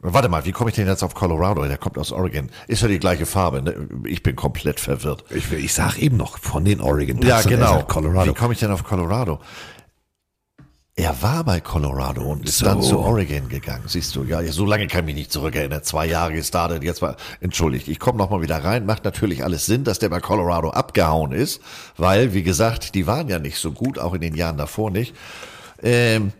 [0.04, 1.64] Warte mal, wie komme ich denn jetzt auf Colorado?
[1.64, 2.50] Der kommt aus Oregon.
[2.66, 3.62] Ist ja die gleiche Farbe.
[3.62, 3.88] Ne?
[4.04, 5.24] Ich bin komplett verwirrt.
[5.30, 7.22] Ich, ich sag eben noch von den Oregon.
[7.22, 7.84] Ja, genau.
[7.84, 8.28] Colorado.
[8.28, 9.38] Wie komme ich denn auf Colorado?
[10.94, 12.66] Er war bei Colorado und ist so.
[12.66, 13.84] dann zu Oregon gegangen.
[13.86, 15.82] Siehst du, ja, so lange kann ich mich nicht zurückerinnern.
[15.82, 18.84] Zwei Jahre gestartet, jetzt war, entschuldigt, ich komme nochmal wieder rein.
[18.84, 21.62] Macht natürlich alles Sinn, dass der bei Colorado abgehauen ist,
[21.96, 25.14] weil, wie gesagt, die waren ja nicht so gut, auch in den Jahren davor nicht.
[25.82, 26.32] Ähm,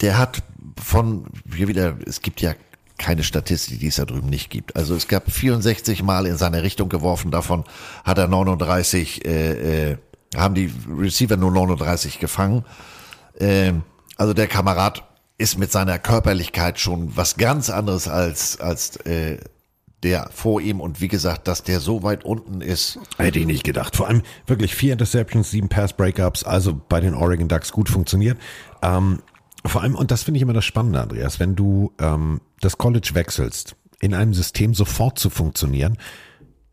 [0.00, 0.44] der hat
[0.80, 2.54] von, hier wieder, es gibt ja
[2.98, 4.76] keine Statistik, die es da drüben nicht gibt.
[4.76, 7.64] Also es gab 64 Mal in seine Richtung geworfen, davon
[8.04, 9.96] hat er 39 äh, äh,
[10.36, 12.64] haben die Receiver nur 39 gefangen.
[13.38, 13.82] Ähm,
[14.16, 15.04] also der Kamerad
[15.38, 19.38] ist mit seiner Körperlichkeit schon was ganz anderes als, als äh,
[20.02, 20.80] der vor ihm.
[20.80, 22.98] Und wie gesagt, dass der so weit unten ist.
[23.18, 23.96] Hätte ich nicht gedacht.
[23.96, 28.38] Vor allem wirklich vier Interceptions, sieben Pass-Breakups, also bei den Oregon Ducks gut funktioniert.
[28.82, 29.20] Ähm,
[29.64, 33.10] vor allem, und das finde ich immer das Spannende, Andreas, wenn du ähm, das College
[33.14, 35.96] wechselst, in einem System sofort zu funktionieren,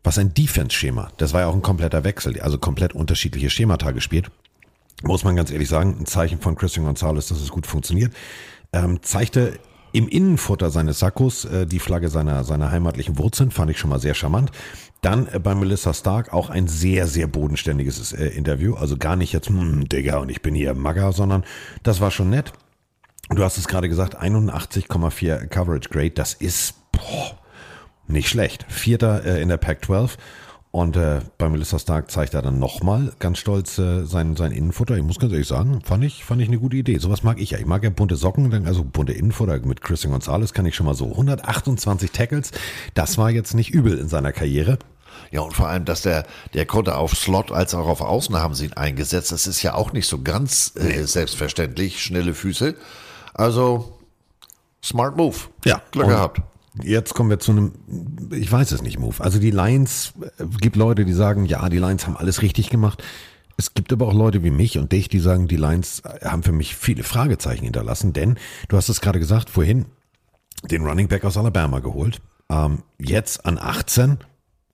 [0.02, 4.30] was ein Defense-Schema, das war ja auch ein kompletter Wechsel, also komplett unterschiedliche Schemata gespielt,
[5.02, 8.12] muss man ganz ehrlich sagen, ein Zeichen von Christian Gonzalez, dass es gut funktioniert,
[8.72, 9.58] ähm, zeigte
[9.92, 13.98] im Innenfutter seines Sackos äh, die Flagge seiner, seiner heimatlichen Wurzeln, fand ich schon mal
[13.98, 14.52] sehr charmant.
[15.00, 18.74] Dann äh, bei Melissa Stark auch ein sehr, sehr bodenständiges äh, Interview.
[18.74, 21.44] Also gar nicht jetzt, hm, Digga, und ich bin hier Magger, sondern
[21.82, 22.52] das war schon nett.
[23.30, 27.38] Du hast es gerade gesagt, 81,4 Coverage Grade, das ist boah,
[28.12, 28.66] nicht schlecht.
[28.68, 30.16] Vierter äh, in der Pac-12.
[30.72, 34.96] Und äh, bei Melissa Stark zeigt er dann nochmal ganz stolz äh, sein, sein Innenfutter.
[34.96, 36.98] Ich muss ganz ehrlich sagen, fand ich, fand ich eine gute Idee.
[36.98, 37.58] Sowas mag ich ja.
[37.58, 40.94] Ich mag ja bunte Socken, also bunte Innenfutter mit Christian Gonzalez kann ich schon mal
[40.94, 41.10] so.
[41.10, 42.52] 128 Tackles,
[42.94, 44.78] das war jetzt nicht übel in seiner Karriere.
[45.32, 46.24] Ja, und vor allem, dass der,
[46.54, 49.32] der konnte auf Slot als auch auf Außen haben sie ihn eingesetzt.
[49.32, 52.00] Das ist ja auch nicht so ganz äh, selbstverständlich.
[52.00, 52.76] Schnelle Füße.
[53.34, 53.98] Also,
[54.84, 55.36] smart move.
[55.64, 55.82] Ja.
[55.90, 56.40] Glück gehabt.
[56.82, 57.72] Jetzt kommen wir zu einem,
[58.32, 59.22] ich weiß es nicht, Move.
[59.22, 63.02] Also die Lions, äh, gibt Leute, die sagen, ja, die Lions haben alles richtig gemacht.
[63.56, 66.52] Es gibt aber auch Leute wie mich und dich, die sagen, die Lions haben für
[66.52, 68.38] mich viele Fragezeichen hinterlassen, denn
[68.68, 69.84] du hast es gerade gesagt, vorhin
[70.64, 72.22] den Running Back aus Alabama geholt.
[72.48, 74.18] Ähm, jetzt an 18,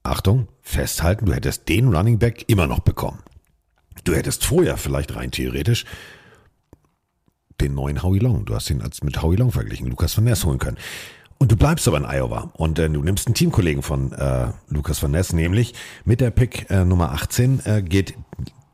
[0.03, 3.19] Achtung, festhalten, du hättest den Running Back immer noch bekommen.
[4.05, 5.85] Du hättest vorher vielleicht rein theoretisch
[7.59, 10.45] den neuen Howie Long, du hast ihn als mit Howie Long verglichen, Lukas Van Ness
[10.45, 10.77] holen können.
[11.39, 15.03] Und du bleibst aber in Iowa und äh, du nimmst einen Teamkollegen von äh, Lukas
[15.03, 15.73] Van Ness, nämlich
[16.03, 18.15] mit der Pick äh, Nummer 18 äh, geht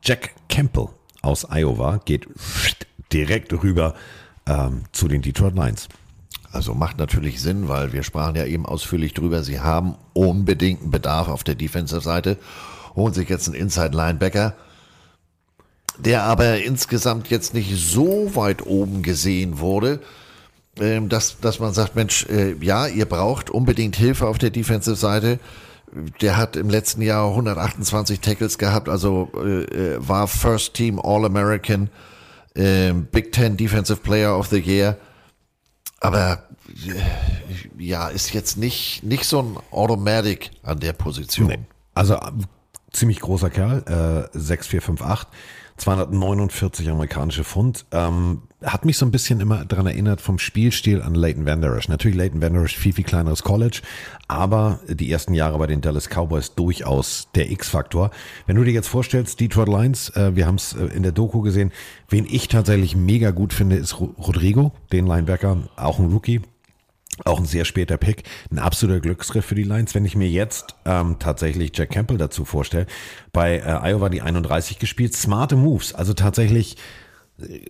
[0.02, 0.88] Jack Campbell
[1.20, 2.26] aus Iowa, geht
[3.12, 3.94] direkt rüber
[4.46, 5.88] ähm, zu den Detroit Lions.
[6.52, 9.42] Also macht natürlich Sinn, weil wir sprachen ja eben ausführlich drüber.
[9.42, 12.38] Sie haben unbedingten Bedarf auf der Defensive-Seite,
[12.94, 14.54] holen sich jetzt einen Inside-Linebacker,
[15.98, 20.00] der aber insgesamt jetzt nicht so weit oben gesehen wurde,
[20.76, 25.38] dass, dass man sagt, Mensch, äh, ja, ihr braucht unbedingt Hilfe auf der Defensive-Seite.
[26.20, 31.90] Der hat im letzten Jahr 128 Tackles gehabt, also äh, äh, war First Team All-American,
[32.54, 34.96] äh, Big Ten Defensive Player of the Year.
[36.00, 36.48] Aber
[37.78, 41.46] ja, ist jetzt nicht, nicht so ein Automatic an der Position.
[41.46, 41.58] Nee.
[41.94, 42.18] Also
[42.92, 45.28] ziemlich großer Kerl, äh, 6458,
[45.76, 47.86] 249 amerikanische Pfund.
[47.92, 51.72] Ähm, hat mich so ein bisschen immer daran erinnert vom Spielstil an Leighton Van Der
[51.74, 51.88] Esch.
[51.88, 53.82] Natürlich Leighton Van Der Esch viel, viel kleineres College,
[54.28, 58.10] aber die ersten Jahre bei den Dallas Cowboys durchaus der X-Faktor.
[58.46, 61.40] Wenn du dir jetzt vorstellst, Detroit Lions, äh, wir haben es äh, in der Doku
[61.42, 61.72] gesehen,
[62.08, 66.40] wen ich tatsächlich mega gut finde, ist Ro- Rodrigo, den Linebacker, auch ein Rookie.
[67.24, 69.94] Auch ein sehr später Pick, ein absoluter Glücksgriff für die Lions.
[69.94, 72.86] Wenn ich mir jetzt ähm, tatsächlich Jack Campbell dazu vorstelle,
[73.32, 76.76] bei äh, Iowa die 31 gespielt, smarte Moves, also tatsächlich
[77.40, 77.60] äh,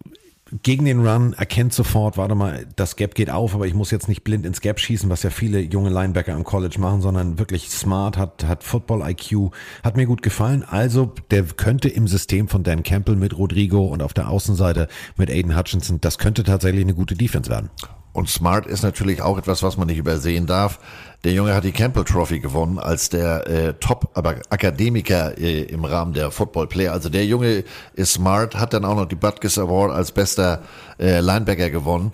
[0.63, 4.09] gegen den Run erkennt sofort, warte mal, das Gap geht auf, aber ich muss jetzt
[4.09, 7.71] nicht blind ins Gap schießen, was ja viele junge Linebacker im College machen, sondern wirklich
[7.71, 9.51] smart, hat, hat Football-IQ,
[9.83, 10.63] hat mir gut gefallen.
[10.63, 15.31] Also der könnte im System von Dan Campbell mit Rodrigo und auf der Außenseite mit
[15.31, 17.71] Aiden Hutchinson, das könnte tatsächlich eine gute Defense werden.
[18.13, 20.79] Und Smart ist natürlich auch etwas, was man nicht übersehen darf.
[21.25, 25.87] Der Junge hat die Campbell Trophy gewonnen als der äh, Top aber Akademiker äh, im
[25.87, 26.93] Rahmen der Football Player.
[26.93, 27.65] Also der Junge
[27.95, 30.63] ist smart, hat dann auch noch die Butkus Award als bester
[30.99, 32.13] äh, Linebacker gewonnen.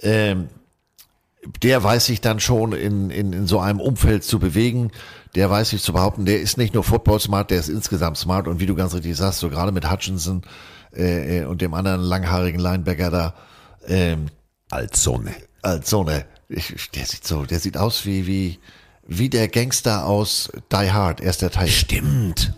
[0.00, 0.48] Ähm,
[1.62, 4.90] der weiß sich dann schon in, in, in so einem Umfeld zu bewegen.
[5.34, 8.48] Der weiß sich zu behaupten, der ist nicht nur Football smart, der ist insgesamt smart.
[8.48, 10.42] Und wie du ganz richtig sagst, so gerade mit Hutchinson
[10.94, 13.34] äh, äh, und dem anderen langhaarigen Linebacker da,
[13.86, 14.26] ähm,
[14.70, 15.34] als Sonne.
[15.60, 16.24] Als Sonne.
[16.48, 18.58] Ich, der sieht so, der sieht aus wie, wie,
[19.06, 21.68] wie der Gangster aus Die Hard, erster Teil.
[21.68, 22.54] Stimmt.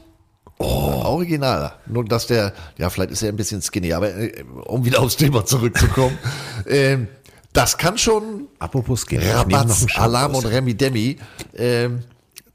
[0.59, 0.65] Oh.
[0.65, 1.73] Original.
[1.86, 5.16] Nur, dass der, ja, vielleicht ist er ein bisschen skinny, aber äh, um wieder aufs
[5.16, 6.19] Thema zurückzukommen,
[6.66, 7.09] ähm,
[7.52, 11.16] das kann schon Apropos Skinny, Rabatz, Alarm und Remi Demi,
[11.55, 12.02] ähm,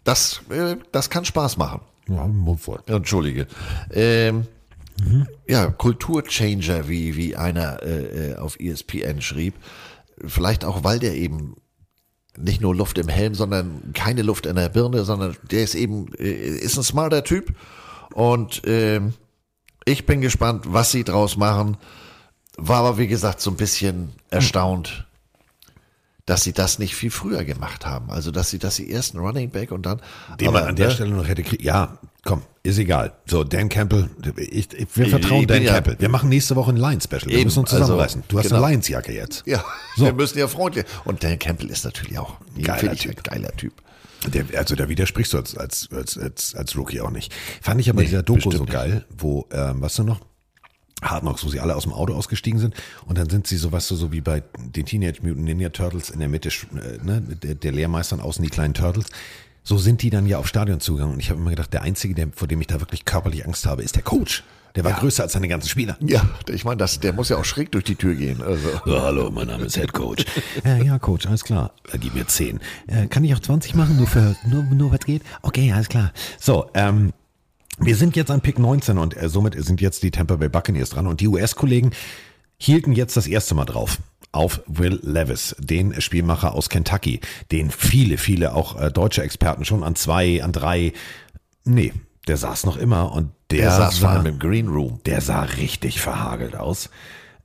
[0.04, 1.82] das, äh, das kann Spaß machen.
[2.10, 2.80] Ja, mundvoll.
[2.88, 3.48] Entschuldige.
[3.92, 4.46] Ähm,
[5.48, 9.56] Ja, Kulturchanger, wie, wie einer äh, äh, auf ESPN schrieb.
[10.26, 11.56] Vielleicht auch, weil der eben
[12.38, 16.14] nicht nur Luft im Helm, sondern keine Luft in der Birne, sondern der ist eben,
[16.16, 17.56] äh, ist ein smarter Typ.
[18.14, 19.14] Und ähm,
[19.86, 21.78] ich bin gespannt, was sie draus machen.
[22.58, 25.08] War aber, wie gesagt, so ein bisschen erstaunt,
[26.26, 28.10] dass sie das nicht viel früher gemacht haben.
[28.10, 30.02] Also, dass sie, dass sie erst einen Running Back und dann.
[30.40, 31.44] Den aber, man an der ne, Stelle noch hätte.
[31.62, 33.14] Ja, komm, ist egal.
[33.26, 35.98] So, Dan Campbell, ich, ich, wir vertrauen Ich Dan ja- Campbell.
[36.00, 37.28] Wir machen nächste Woche ein Lions-Special.
[37.28, 38.24] Wir müssen uns also, zusammenreißen.
[38.28, 38.64] du hast genau.
[38.64, 39.44] eine Lions-Jacke jetzt.
[39.46, 39.64] Ja,
[39.96, 40.06] So.
[40.06, 40.86] wir müssen ja freundlich.
[41.06, 43.18] Und Dan Campbell ist natürlich auch Geiler Typ.
[43.18, 43.74] ein geiler Typ.
[44.28, 47.34] Der, also da widersprichst du als, als, als, als, als Rookie auch nicht.
[47.62, 50.22] Fand ich aber dieser Doku so geil, wo, ähm, was du noch?
[51.02, 52.76] Hard Knocks, wo sie alle aus dem Auto ausgestiegen sind
[53.06, 56.10] und dann sind sie so, weißt du, so wie bei den Teenage Mutant Ninja Turtles
[56.10, 59.08] in der Mitte, äh, ne, der, der Lehrmeister und außen die kleinen Turtles.
[59.64, 62.14] So sind die dann ja auf Stadion zugegangen und ich habe immer gedacht, der Einzige,
[62.14, 64.44] der, vor dem ich da wirklich körperlich Angst habe, ist der Coach.
[64.76, 65.98] Der war größer als seine ganzen Spieler.
[66.02, 68.42] Ja, ich meine, das, der muss ja auch schräg durch die Tür gehen.
[68.42, 68.70] Also.
[68.88, 70.26] Ja, hallo, mein Name ist Head Coach.
[70.66, 71.72] äh, ja, Coach, alles klar.
[71.92, 72.60] Äh, gib mir 10.
[72.88, 75.22] Äh, kann ich auch 20 machen, nur für nur, nur was geht?
[75.44, 76.12] Okay, alles klar.
[76.40, 77.14] So, ähm,
[77.78, 80.90] wir sind jetzt an Pick 19 und äh, somit sind jetzt die Tampa Bay Buccaneers
[80.90, 81.92] dran und die US-Kollegen
[82.58, 84.00] hielten jetzt das erste Mal drauf
[84.34, 89.84] auf Will Levis, den Spielmacher aus Kentucky, den viele, viele auch äh, deutsche Experten schon
[89.84, 90.92] an zwei, an drei,
[91.64, 91.94] nee,
[92.28, 95.00] der saß noch immer und der, Der saß vor sah- allem im Green Room.
[95.06, 96.90] der sah richtig verhagelt aus.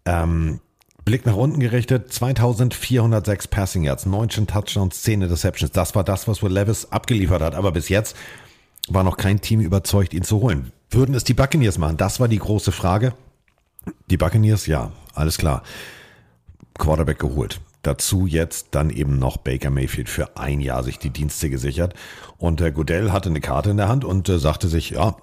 [0.07, 0.61] Ähm,
[1.05, 5.73] Blick nach unten gerichtet, 2406 Passing Yards, 19 Touchdowns, 10 Interceptions.
[5.73, 7.55] Das war das, was Will Levis abgeliefert hat.
[7.55, 8.15] Aber bis jetzt
[8.89, 10.73] war noch kein Team überzeugt, ihn zu holen.
[10.91, 11.97] Würden es die Buccaneers machen?
[11.97, 13.15] Das war die große Frage.
[14.11, 15.63] Die Buccaneers, ja, alles klar.
[16.79, 17.61] Quarterback geholt.
[17.83, 21.95] Dazu jetzt dann eben noch Baker Mayfield für ein Jahr sich die Dienste gesichert.
[22.39, 25.17] Und äh, Goodell hatte eine Karte in der Hand und äh, sagte sich, ja,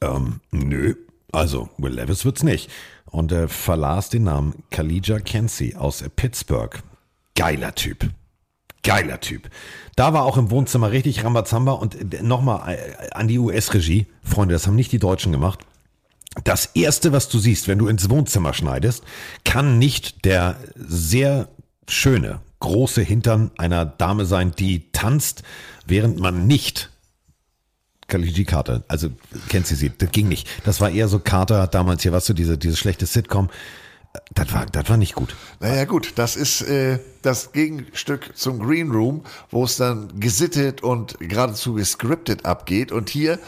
[0.00, 0.94] ähm, nö,
[1.32, 2.70] also Will Levis wird's nicht.
[3.06, 6.82] Und äh, verlas den Namen Khalija Kensi aus äh, Pittsburgh.
[7.34, 8.08] Geiler Typ.
[8.82, 9.50] Geiler Typ.
[9.96, 12.78] Da war auch im Wohnzimmer richtig Rambazamba und äh, nochmal
[13.12, 14.06] an die US-Regie.
[14.22, 15.60] Freunde, das haben nicht die Deutschen gemacht.
[16.44, 19.02] Das erste, was du siehst, wenn du ins Wohnzimmer schneidest,
[19.44, 21.48] kann nicht der sehr
[21.88, 25.42] schöne, große Hintern einer Dame sein, die tanzt,
[25.86, 26.90] während man nicht
[28.10, 29.08] Kaliji Carter, also
[29.48, 30.48] kennt sie sie, das ging nicht.
[30.64, 33.48] Das war eher so Carter damals hier, weißt du, diese, diese schlechte Sitcom.
[34.34, 35.36] Das war, das war nicht gut.
[35.60, 41.16] Naja gut, das ist äh, das Gegenstück zum Green Room, wo es dann gesittet und
[41.20, 42.90] geradezu gescriptet abgeht.
[42.90, 43.38] Und hier,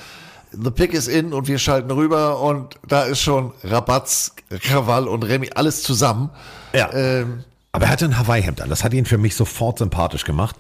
[0.53, 5.25] the pick is in und wir schalten rüber und da ist schon Rabatz, Krawall und
[5.25, 6.31] Remy, alles zusammen.
[6.73, 6.93] Ja.
[6.93, 8.69] Ähm, Aber er hatte ein Hawaii-Hemd an.
[8.69, 10.57] Das hat ihn für mich sofort sympathisch gemacht.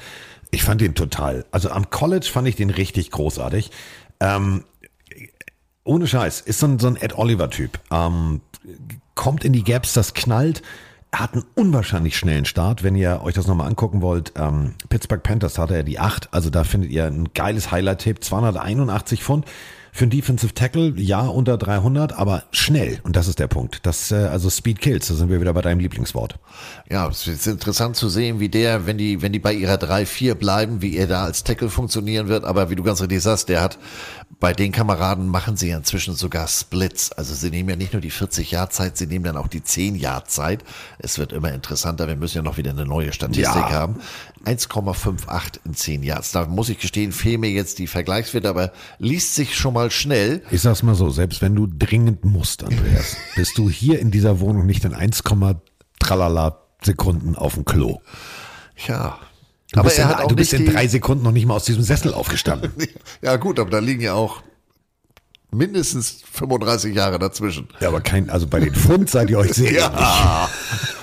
[0.50, 1.44] Ich fand ihn total.
[1.50, 3.70] Also am College fand ich den richtig großartig.
[4.20, 4.64] Ähm,
[5.84, 6.40] ohne Scheiß.
[6.40, 7.78] Ist so ein, so ein Ed Oliver-Typ.
[7.90, 8.40] Ähm,
[9.14, 10.62] kommt in die Gaps, das knallt.
[11.10, 12.82] Er hat einen unwahrscheinlich schnellen Start.
[12.82, 16.32] Wenn ihr euch das nochmal angucken wollt, ähm, Pittsburgh Panthers hatte er die 8.
[16.32, 18.20] Also da findet ihr ein geiles Highlight-Tape.
[18.20, 19.44] 281 Pfund.
[19.94, 23.00] Für einen Defensive Tackle, ja, unter 300, aber schnell.
[23.02, 23.84] Und das ist der Punkt.
[23.84, 26.38] Das, äh, also Speed Kills, da sind wir wieder bei deinem Lieblingswort.
[26.90, 30.34] Ja, es ist interessant zu sehen, wie der, wenn die, wenn die bei ihrer 3-4
[30.34, 32.44] bleiben, wie er da als Tackle funktionieren wird.
[32.44, 33.78] Aber wie du ganz richtig sagst, der hat,
[34.40, 37.12] bei den Kameraden machen sie ja inzwischen sogar Splits.
[37.12, 39.62] Also sie nehmen ja nicht nur die 40 Jahr Zeit, sie nehmen dann auch die
[39.62, 40.64] 10 Jahr Zeit.
[40.98, 42.08] Es wird immer interessanter.
[42.08, 43.70] Wir müssen ja noch wieder eine neue Statistik Ja.
[43.70, 44.00] haben.
[44.44, 46.32] 1,58 in 10 Yards.
[46.32, 50.42] Da muss ich gestehen, fehlen mir jetzt die Vergleichswerte, aber liest sich schon mal schnell.
[50.50, 54.40] Ich sag's mal so, selbst wenn du dringend musst, Andreas, bist du hier in dieser
[54.40, 58.00] Wohnung nicht in 1,3 Sekunden auf dem Klo.
[58.88, 59.18] Ja.
[59.72, 61.54] Du aber bist, er in, hat auch du bist in drei Sekunden noch nicht mal
[61.54, 62.72] aus diesem Sessel aufgestanden.
[63.22, 64.42] Ja gut, aber da liegen ja auch
[65.50, 67.68] mindestens 35 Jahre dazwischen.
[67.80, 69.72] Ja, aber kein, also bei den Pfund seid ihr euch sehr.
[69.72, 70.48] Ja.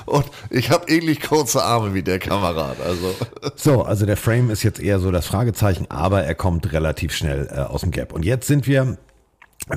[0.05, 2.81] Und ich habe ähnlich kurze Arme wie der Kamerad.
[2.81, 3.15] Also
[3.55, 7.47] So, also der Frame ist jetzt eher so das Fragezeichen, aber er kommt relativ schnell
[7.51, 8.11] äh, aus dem Gap.
[8.11, 8.97] Und jetzt sind wir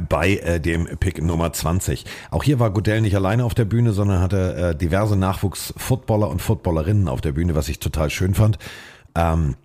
[0.09, 2.05] bei äh, dem Pick Nummer 20.
[2.31, 6.41] Auch hier war Goodell nicht alleine auf der Bühne, sondern hatte äh, diverse Nachwuchs-Footballer und
[6.41, 8.59] Footballerinnen auf der Bühne, was ich total schön fand.
[9.15, 9.57] Ähm,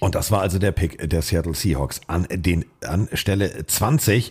[0.00, 4.30] und das war also der Pick der Seattle Seahawks an den an Stelle 20.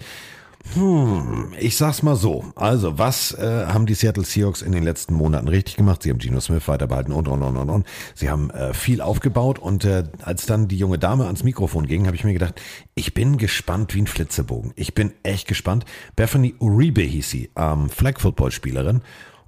[0.74, 2.46] Hm, ich sag's mal so.
[2.56, 6.04] Also, was äh, haben die Seattle Seahawks in den letzten Monaten richtig gemacht?
[6.04, 7.88] Sie haben Geno Smith weiter behalten und, und, und, und, und.
[8.16, 12.06] Sie haben äh, viel aufgebaut und äh, als dann die junge Dame ans Mikrofon ging,
[12.08, 12.62] habe ich mir gedacht,
[12.96, 14.72] ich bin gespannt wie ein Flitzebogen.
[14.76, 15.86] Ich bin echt gespannt.
[16.16, 19.02] Bethany Uribe hieß sie, ähm, Flag-Football-Spielerin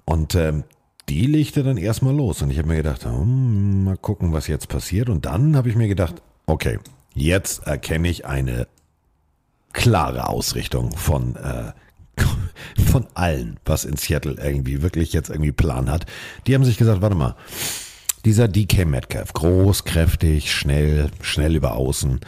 [0.04, 0.64] und ähm,
[1.08, 4.68] die legte dann erstmal los und ich habe mir gedacht, hm, mal gucken, was jetzt
[4.68, 5.08] passiert.
[5.08, 6.78] Und dann habe ich mir gedacht, okay,
[7.14, 8.66] jetzt erkenne ich eine
[9.74, 11.72] klare Ausrichtung von, äh,
[12.90, 16.06] von allen, was in Seattle irgendwie wirklich jetzt irgendwie Plan hat.
[16.46, 17.36] Die haben sich gesagt, warte mal,
[18.24, 22.20] dieser DK Metcalf, groß, kräftig, schnell, schnell über außen.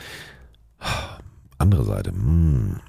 [1.58, 2.80] Andere Seite, hm.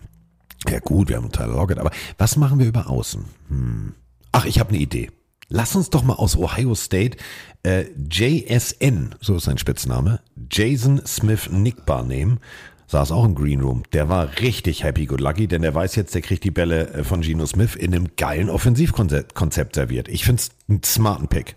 [0.68, 3.24] ja gut, wir haben Tyler Lockett, aber was machen wir über außen?
[3.48, 3.94] Hm.
[4.34, 5.10] Ach, ich habe eine Idee.
[5.50, 7.18] Lass uns doch mal aus Ohio State
[7.64, 10.20] äh, JSN, so ist sein Spitzname,
[10.52, 12.40] Jason Smith Nickbar nehmen.
[12.88, 13.84] Saß auch im Green Room.
[13.94, 17.04] Der war richtig happy good lucky, denn der weiß jetzt, der kriegt die Bälle äh,
[17.04, 20.08] von Geno Smith in einem geilen Offensivkonzept Konzept serviert.
[20.08, 21.56] Ich find's einen smarten Pick.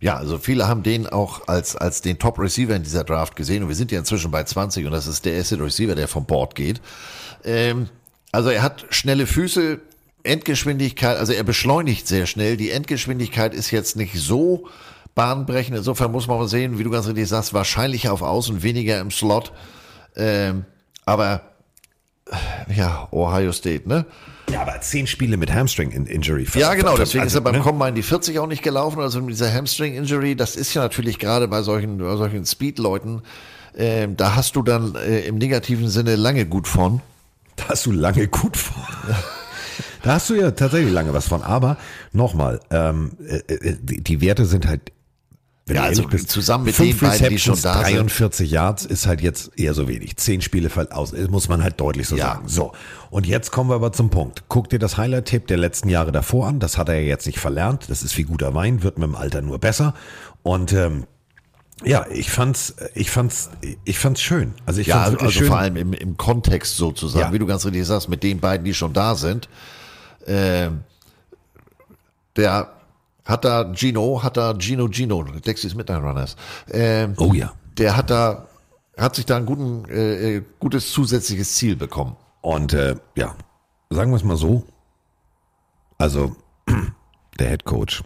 [0.00, 3.64] Ja, also viele haben den auch als, als den Top Receiver in dieser Draft gesehen
[3.64, 6.24] und wir sind ja inzwischen bei 20 und das ist der erste Receiver, der vom
[6.24, 6.80] Board geht.
[7.44, 7.88] Ähm,
[8.30, 9.80] also er hat schnelle Füße,
[10.22, 12.56] Endgeschwindigkeit, also er beschleunigt sehr schnell.
[12.56, 14.68] Die Endgeschwindigkeit ist jetzt nicht so
[15.16, 15.76] bahnbrechend.
[15.76, 19.10] Insofern muss man mal sehen, wie du ganz richtig sagst, wahrscheinlich auf Außen, weniger im
[19.10, 19.52] Slot.
[20.18, 20.64] Ähm,
[21.04, 21.42] aber
[22.74, 24.04] ja, Ohio State, ne?
[24.50, 26.46] Ja, aber zehn Spiele mit Hamstring-Injury.
[26.54, 27.60] Ja, genau, deswegen also, ist er beim ne?
[27.60, 29.00] Combine die 40 auch nicht gelaufen.
[29.00, 33.22] Also mit dieser Hamstring-Injury, das ist ja natürlich gerade bei solchen, bei solchen Speed-Leuten,
[33.76, 37.00] ähm, da hast du dann äh, im negativen Sinne lange gut von.
[37.56, 38.82] Da hast du lange gut von.
[40.02, 41.42] Da hast du ja tatsächlich lange was von.
[41.42, 41.76] Aber
[42.12, 44.92] nochmal, ähm, äh, äh, die Werte sind halt.
[45.68, 47.94] Wenn Ja, du also bist, zusammen mit fünf den beiden, die schon da sind.
[47.96, 50.16] 43 Yards ist halt jetzt eher so wenig.
[50.16, 52.34] Zehn Spiele fällt aus, Das muss man halt deutlich so Ja.
[52.34, 52.48] sagen.
[52.48, 52.72] So.
[53.10, 54.44] Und jetzt kommen wir aber zum Punkt.
[54.48, 56.58] Guck dir das Highlight-Tape der letzten Jahre davor an.
[56.60, 57.84] Das hat er ja jetzt nicht verlernt.
[57.88, 59.94] Das ist wie guter Wein, wird mit dem Alter nur besser.
[60.42, 61.04] Und, ähm,
[61.84, 63.50] ja, ich fand's, ich fand's,
[63.84, 64.54] ich fand's schön.
[64.66, 65.46] Also ich Ja, fand's also, schön.
[65.46, 67.32] vor allem im, im Kontext sozusagen, Ja.
[67.32, 69.48] wie du ganz richtig sagst, mit den beiden, die schon da sind.
[70.26, 70.80] Ähm,
[72.36, 72.72] der
[73.28, 76.34] hat da Gino, hat da Gino Gino, Dexys Midnight Runners.
[76.70, 77.52] Ähm, Oh ja.
[77.76, 78.48] Der hat da,
[78.96, 82.16] hat sich da ein guten, äh, äh, gutes zusätzliches Ziel bekommen.
[82.40, 83.36] Und äh, ja,
[83.90, 84.64] sagen wir es mal so.
[85.98, 86.34] Also,
[87.38, 88.02] der Head Coach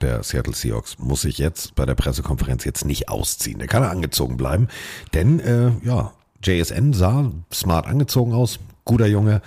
[0.00, 3.58] der Seattle Seahawks muss sich jetzt bei der Pressekonferenz jetzt nicht ausziehen.
[3.58, 4.68] Der kann er angezogen bleiben.
[5.14, 6.12] Denn, äh, ja,
[6.44, 8.60] JSN sah smart angezogen aus.
[8.84, 9.42] Guter Junge.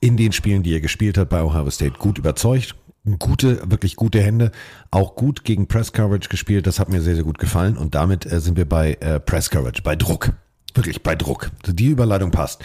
[0.00, 2.74] In den Spielen, die er gespielt hat bei Ohio State, gut überzeugt.
[3.18, 4.50] Gute, wirklich gute Hände.
[4.90, 6.66] Auch gut gegen Press Coverage gespielt.
[6.66, 7.76] Das hat mir sehr, sehr gut gefallen.
[7.76, 10.32] Und damit äh, sind wir bei äh, Press Coverage, bei Druck.
[10.74, 11.50] Wirklich bei Druck.
[11.66, 12.62] Die Überleitung passt.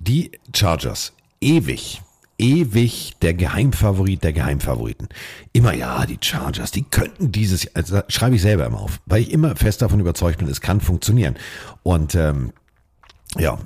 [0.00, 2.02] Die Chargers, ewig,
[2.38, 5.08] ewig der Geheimfavorit der Geheimfavoriten.
[5.52, 9.30] Immer ja, die Chargers, die könnten dieses, also schreibe ich selber immer auf, weil ich
[9.30, 11.36] immer fest davon überzeugt bin, es kann funktionieren.
[11.82, 12.52] Und ähm,
[13.38, 13.58] ja,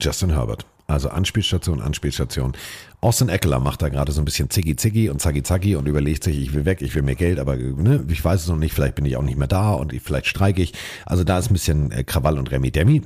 [0.00, 0.66] Justin Herbert.
[0.86, 2.52] Also Anspielstation, Anspielstation.
[3.00, 6.38] Austin Eckler macht da gerade so ein bisschen ziggy ziggy und zacki und überlegt sich,
[6.38, 8.94] ich will weg, ich will mehr Geld, aber ne, ich weiß es noch nicht, vielleicht
[8.94, 10.74] bin ich auch nicht mehr da und ich, vielleicht streike ich.
[11.04, 13.02] Also da ist ein bisschen äh, Krawall und Remi Demi.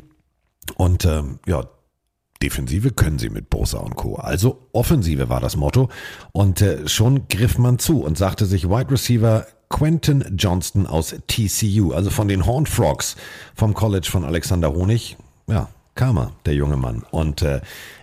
[0.76, 1.64] Und ähm, ja,
[2.42, 4.16] Defensive können sie mit Bosa und Co.
[4.16, 5.88] Also Offensive war das Motto.
[6.32, 11.92] Und äh, schon griff man zu und sagte sich Wide Receiver Quentin Johnston aus TCU,
[11.92, 13.16] also von den Horned Frogs
[13.54, 15.16] vom College von Alexander Honig.
[15.48, 17.04] Ja, er, der junge Mann.
[17.10, 17.60] Und äh,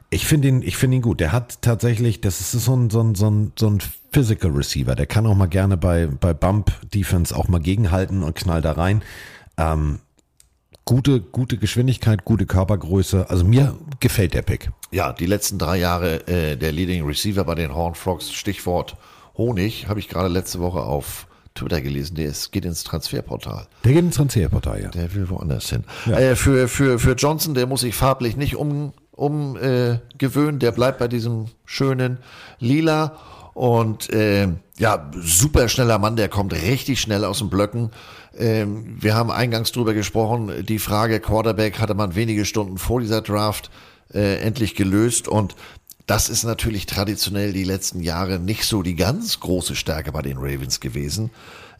[0.09, 1.19] ich finde ihn, ich ihn gut.
[1.19, 3.80] Der hat tatsächlich, das ist so ein, so ein, so ein, so ein
[4.11, 4.95] Physical Receiver.
[4.95, 8.73] Der kann auch mal gerne bei, bei Bump Defense auch mal gegenhalten und knallt da
[8.73, 9.01] rein.
[9.57, 9.99] Ähm,
[10.85, 13.30] gute, gute Geschwindigkeit, gute Körpergröße.
[13.30, 14.72] Also mir gefällt der Pick.
[14.91, 18.95] Ja, die letzten drei Jahre äh, der Leading Receiver bei den Horned Frogs, Stichwort
[19.38, 21.27] Honig, habe ich gerade letzte Woche auf
[21.57, 23.67] Twitter gelesen, der ist, geht ins Transferportal.
[23.84, 24.89] Der geht ins Transferportal, ja.
[24.89, 25.84] Der will woanders hin.
[26.05, 26.17] Ja.
[26.17, 30.71] Äh, für, für, für Johnson, der muss sich farblich nicht um, um äh, gewöhnen, der
[30.71, 32.19] bleibt bei diesem schönen
[32.59, 33.17] Lila.
[33.53, 34.47] Und äh,
[34.77, 37.89] ja, super schneller Mann, der kommt richtig schnell aus den Blöcken.
[38.38, 43.21] Ähm, wir haben eingangs drüber gesprochen, die Frage Quarterback hatte man wenige Stunden vor dieser
[43.21, 43.71] Draft
[44.13, 45.55] äh, endlich gelöst und
[46.07, 50.38] das ist natürlich traditionell die letzten Jahre nicht so die ganz große Stärke bei den
[50.38, 51.29] Ravens gewesen.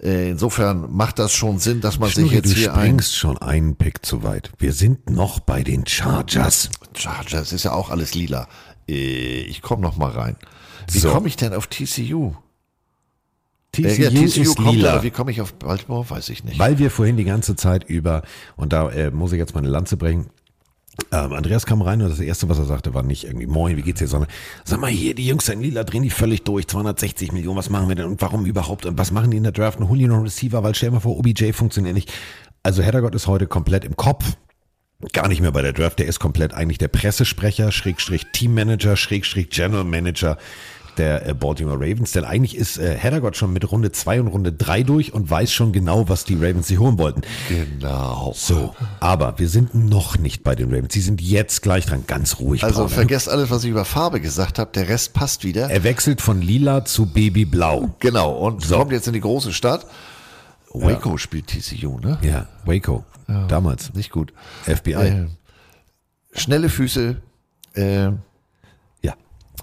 [0.04, 3.16] Äh, insofern macht das schon Sinn, dass man sich Schnurri, jetzt du hier ein springst
[3.18, 4.52] schon einen Pick zu weit.
[4.60, 6.70] Wir sind noch bei den Chargers.
[6.94, 8.48] Chargers ist ja auch alles lila.
[8.88, 10.36] Äh, Ich komme noch mal rein.
[10.92, 11.10] Wie So.
[11.10, 12.34] komme ich denn auf TCU?
[13.72, 14.94] TCU, Äh, ja, TCU ist kommt, lila.
[14.94, 16.10] aber wie komme ich auf Baltimore?
[16.10, 16.60] Weiß ich nicht.
[16.60, 18.24] Weil wir vorhin die ganze Zeit über,
[18.56, 20.30] und da äh, muss ich jetzt meine Lanze bringen,
[21.12, 23.82] ähm, Andreas kam rein und das erste, was er sagte, war nicht irgendwie Moin, wie
[23.82, 24.30] geht's dir, sondern
[24.66, 27.70] sag mal hier, die Jungs da in Lila drehen die völlig durch, 260 Millionen, was
[27.70, 29.80] machen wir denn und warum überhaupt und was machen die in der Draft?
[29.80, 32.12] Und holen die noch einen Receiver, weil stell dir mal vor, OBJ funktioniert nicht.
[32.64, 34.38] Also Heddergott ist heute komplett im Kopf.
[35.14, 39.52] Gar nicht mehr bei der Draft, der ist komplett eigentlich der Pressesprecher, Schrägstrich Teammanager, Schrägstrich
[39.52, 40.38] General Manager
[40.98, 44.52] der äh, Baltimore Ravens, denn eigentlich ist äh, Heddergott schon mit Runde 2 und Runde
[44.52, 47.22] 3 durch und weiß schon genau, was die Ravens sich holen wollten.
[47.50, 48.34] Genau.
[48.36, 50.94] So, aber wir sind noch nicht bei den Ravens.
[50.94, 52.64] Sie sind jetzt gleich dran, ganz ruhig.
[52.64, 52.90] Also Braune.
[52.90, 54.72] vergesst alles, was ich über Farbe gesagt habe.
[54.74, 55.70] Der Rest passt wieder.
[55.70, 57.90] Er wechselt von lila zu babyblau.
[58.00, 58.32] Genau.
[58.34, 58.78] Und So.
[58.78, 59.86] kommt jetzt in die große Stadt.
[60.74, 62.18] Waco spielt TCU, ne?
[62.22, 63.04] Ja, Waco.
[63.48, 63.94] Damals.
[63.94, 64.32] Nicht gut.
[64.64, 64.94] FBI.
[64.94, 65.28] Äh,
[66.34, 67.18] schnelle Füße.
[67.76, 68.14] Äh, ja.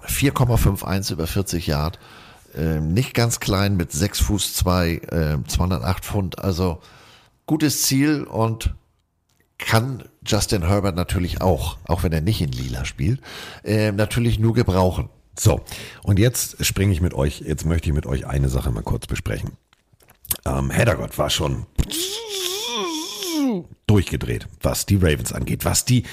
[0.07, 1.99] 4,51 über 40 Yard.
[2.57, 6.39] Äh, nicht ganz klein mit 6 Fuß 2, äh, 208 Pfund.
[6.39, 6.81] Also
[7.47, 8.75] gutes Ziel und
[9.59, 13.21] kann Justin Herbert natürlich auch, auch wenn er nicht in Lila spielt,
[13.63, 15.09] äh, natürlich nur gebrauchen.
[15.39, 15.61] So,
[16.03, 19.07] und jetzt springe ich mit euch, jetzt möchte ich mit euch eine Sache mal kurz
[19.07, 19.53] besprechen.
[20.45, 21.67] Ähm, Heddergott war schon
[23.87, 26.05] durchgedreht, was die Ravens angeht, was die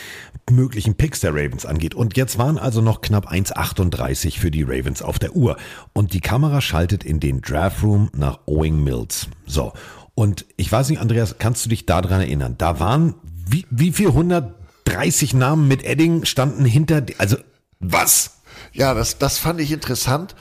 [0.50, 1.96] möglichen Picks der Ravens angeht.
[1.96, 5.58] Und jetzt waren also noch knapp 1,38 für die Ravens auf der Uhr.
[5.94, 9.28] Und die Kamera schaltet in den Draft Room nach Owing Mills.
[9.46, 9.74] So.
[10.14, 12.56] Und ich weiß nicht, Andreas, kannst du dich daran erinnern?
[12.58, 13.16] Da waren
[13.48, 17.38] wie, wie viel 130 Namen mit Edding standen hinter, also
[17.80, 18.42] was?
[18.74, 20.36] Ja, das, das fand ich interessant.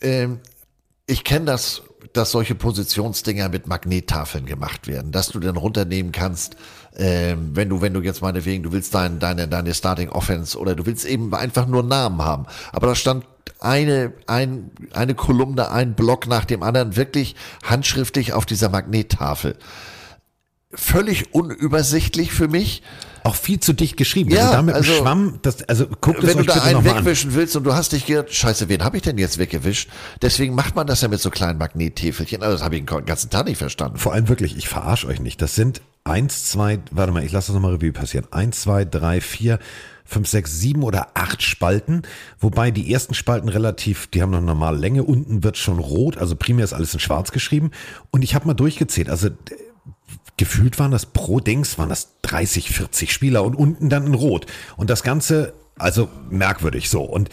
[0.00, 0.40] Ähm,
[1.06, 6.56] ich kenne das, dass solche Positionsdinger mit Magnettafeln gemacht werden, dass du dann runternehmen kannst,
[6.96, 10.74] ähm, wenn du, wenn du jetzt meinetwegen, du willst dein, deine, deine Starting Offense oder
[10.74, 12.46] du willst eben einfach nur Namen haben.
[12.72, 13.24] Aber da stand
[13.60, 19.56] eine, ein, eine Kolumne, ein Block nach dem anderen wirklich handschriftlich auf dieser Magnettafel.
[20.72, 22.82] Völlig unübersichtlich für mich.
[23.28, 24.30] Auch viel zu dicht geschrieben.
[24.30, 26.92] Ja, also da mit also, Schwamm, das, also guckt es Wenn du da einen mal
[26.92, 26.96] an.
[27.00, 29.90] wegwischen willst und du hast dich gedacht, scheiße, wen habe ich denn jetzt weggewischt?
[30.22, 32.42] Deswegen macht man das ja mit so kleinen Magnettäfelchen.
[32.42, 33.98] Also das habe ich den ganzen Tag nicht verstanden.
[33.98, 35.42] Vor allem wirklich, ich verarsche euch nicht.
[35.42, 38.26] Das sind eins, zwei, warte mal, ich lasse das nochmal Revue passieren.
[38.30, 39.58] Eins, zwei, drei, vier,
[40.06, 42.02] fünf, sechs, sieben oder acht Spalten.
[42.40, 45.04] Wobei die ersten Spalten relativ, die haben noch normale Länge.
[45.04, 47.72] Unten wird schon rot, also primär ist alles in schwarz geschrieben.
[48.10, 49.10] Und ich habe mal durchgezählt.
[49.10, 49.28] Also
[50.38, 54.46] gefühlt waren das pro Dings, waren das 30, 40 Spieler und unten dann in Rot.
[54.76, 57.02] Und das Ganze, also merkwürdig so.
[57.02, 57.28] Und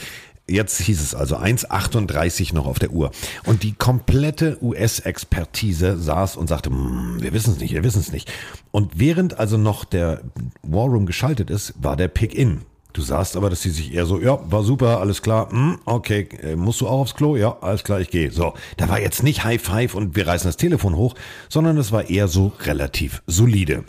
[0.47, 3.11] jetzt hieß es also 1,38 noch auf der Uhr.
[3.45, 8.11] Und die komplette US-Expertise saß und sagte, "Hm, wir wissen es nicht, wir wissen es
[8.11, 8.31] nicht.
[8.71, 10.21] Und während also noch der
[10.61, 12.61] War Room geschaltet ist, war der Pick-In.
[12.95, 16.29] Du sahst aber, dass sie sich eher so, ja, war super, alles klar, hm, okay,
[16.41, 17.35] äh, musst du auch aufs Klo?
[17.35, 18.31] Ja, alles klar, ich gehe.
[18.31, 21.13] So, da war jetzt nicht High Five und wir reißen das Telefon hoch,
[21.49, 23.83] sondern es war eher so relativ solide.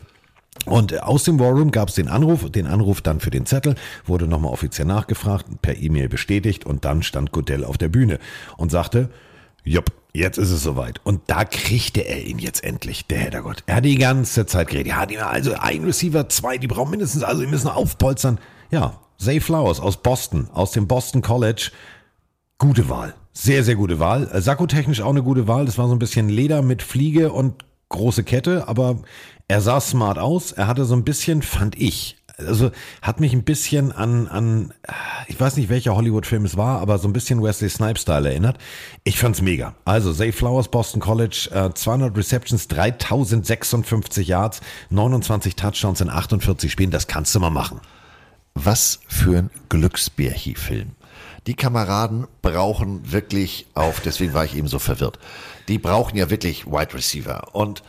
[0.64, 3.46] Und äh, aus dem War Room gab es den Anruf, den Anruf dann für den
[3.46, 3.76] Zettel,
[4.06, 8.18] wurde nochmal offiziell nachgefragt, per E-Mail bestätigt und dann stand Goodell auf der Bühne
[8.56, 9.08] und sagte,
[9.62, 11.00] Jupp, jetzt ist es soweit.
[11.04, 13.62] Und da kriegte er ihn jetzt endlich, der Heddergott.
[13.66, 14.88] Er hat die ganze Zeit geredet.
[14.88, 18.38] Ja, die, also ein Receiver, zwei, die brauchen mindestens, also die müssen aufpolstern.
[18.70, 21.70] Ja, Zay Flowers aus Boston, aus dem Boston College.
[22.58, 23.14] Gute Wahl.
[23.32, 24.28] Sehr, sehr gute Wahl.
[24.32, 25.66] Äh, Sakkotechnisch auch eine gute Wahl.
[25.66, 29.02] Das war so ein bisschen Leder mit Fliege und große Kette, aber
[29.48, 30.52] er sah smart aus.
[30.52, 32.70] Er hatte so ein bisschen, fand ich, also
[33.00, 34.74] hat mich ein bisschen an, an
[35.28, 38.58] ich weiß nicht, welcher Hollywood-Film es war, aber so ein bisschen Wesley Snipes-Style erinnert.
[39.04, 39.74] Ich fand's mega.
[39.84, 44.60] Also Zay Flowers, Boston College, äh, 200 Receptions, 3056 Yards,
[44.90, 46.90] 29 Touchdowns in 48 Spielen.
[46.90, 47.80] Das kannst du mal machen.
[48.58, 50.92] Was für ein Glücksbärchi-Film.
[51.46, 55.18] Die Kameraden brauchen wirklich auf, deswegen war ich eben so verwirrt.
[55.68, 57.54] Die brauchen ja wirklich Wide Receiver.
[57.54, 57.82] Und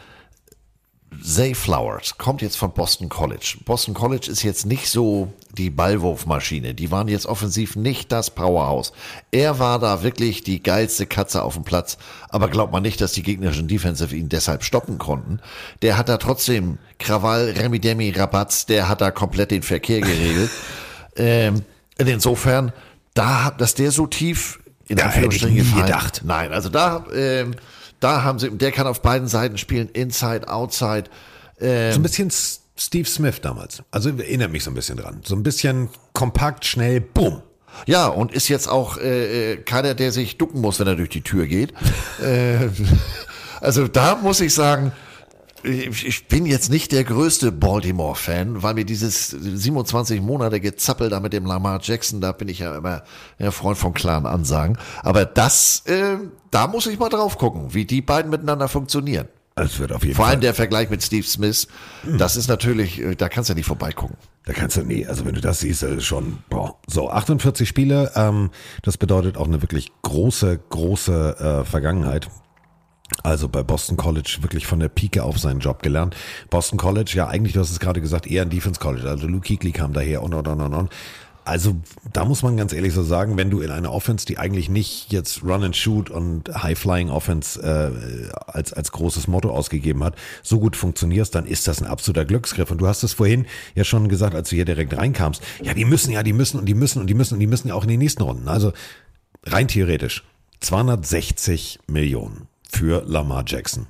[1.24, 3.58] Zay Flowers kommt jetzt von Boston College.
[3.66, 6.74] Boston College ist jetzt nicht so die Ballwurfmaschine.
[6.74, 8.92] Die waren jetzt offensiv nicht das Powerhouse.
[9.32, 11.98] Er war da wirklich die geilste Katze auf dem Platz.
[12.30, 15.40] Aber glaubt man nicht, dass die gegnerischen Defensive ihn deshalb stoppen konnten.
[15.82, 20.52] Der hat da trotzdem Krawall, Remi Demi, Rabatz, der hat da komplett den Verkehr geregelt.
[21.16, 21.64] ähm,
[21.98, 22.74] insofern,
[23.14, 26.22] da, dass der so tief in Ja, hätte ich Anführungsstrichen nie gefallen- gedacht.
[26.26, 27.56] Nein, also da, ähm,
[28.00, 31.06] da haben sie, der kann auf beiden Seiten spielen, Inside, Outside.
[31.60, 32.32] Ähm, So ein bisschen
[32.78, 33.82] Steve Smith damals.
[33.92, 35.22] Also erinnert mich so ein bisschen dran.
[35.24, 37.42] So ein bisschen kompakt, schnell, bumm.
[37.86, 41.10] Ja, und ist jetzt auch äh, äh, keiner, der sich ducken muss, wenn er durch
[41.10, 41.74] die Tür geht.
[42.22, 42.70] äh,
[43.62, 44.92] also da muss ich sagen,
[45.68, 51.34] ich bin jetzt nicht der größte Baltimore-Fan, weil mir dieses 27 Monate gezappelt da mit
[51.34, 53.04] dem Lamar Jackson, da bin ich ja immer
[53.40, 54.78] der Freund von klaren Ansagen.
[55.04, 56.18] Aber das, äh,
[56.52, 59.28] da muss ich mal drauf gucken, wie die beiden miteinander funktionieren.
[59.56, 60.34] Das wird auf jeden Vor Fall.
[60.34, 61.68] allem der Vergleich mit Steve Smith,
[62.18, 64.16] das ist natürlich, äh, da kannst du ja nicht vorbeigucken.
[64.46, 66.76] Da kannst du, nee, also wenn du das siehst, das ist schon, boah.
[66.86, 68.52] So, 48 Spiele, ähm,
[68.84, 72.30] das bedeutet auch eine wirklich große, große äh, Vergangenheit.
[73.24, 76.16] Also bei Boston College wirklich von der Pike auf seinen Job gelernt.
[76.50, 79.08] Boston College, ja eigentlich, du hast es gerade gesagt, eher ein Defense College.
[79.08, 80.90] Also Luke Kuechly kam daher und und und und und.
[81.48, 81.78] Also
[82.12, 85.14] da muss man ganz ehrlich so sagen, wenn du in einer Offense, die eigentlich nicht
[85.14, 90.16] jetzt Run and Shoot und High Flying Offense äh, als als großes Motto ausgegeben hat,
[90.44, 92.70] so gut funktionierst, dann ist das ein absoluter Glücksgriff.
[92.70, 95.42] Und du hast es vorhin ja schon gesagt, als du hier direkt reinkamst.
[95.64, 97.70] Ja, die müssen ja, die müssen und die müssen und die müssen und die müssen
[97.70, 98.50] ja auch in die nächsten Runden.
[98.50, 98.74] Also
[99.46, 100.26] rein theoretisch
[100.60, 103.88] 260 Millionen für Lamar Jackson.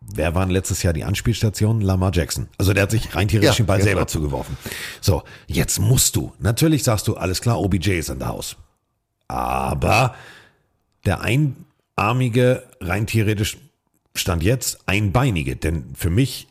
[0.00, 1.80] Wer waren letztes Jahr die Anspielstationen?
[1.80, 2.48] Lamar Jackson.
[2.58, 3.88] Also der hat sich rein theoretisch Ja, den Ball genau.
[3.88, 4.56] selber zugeworfen.
[5.00, 6.32] So, jetzt musst du.
[6.38, 8.56] Natürlich sagst du, alles klar, OBJ ist in der Haus.
[9.28, 10.14] Aber
[11.06, 13.56] der einarmige, rein theoretisch
[14.14, 15.56] stand jetzt einbeinige.
[15.56, 16.48] Denn für mich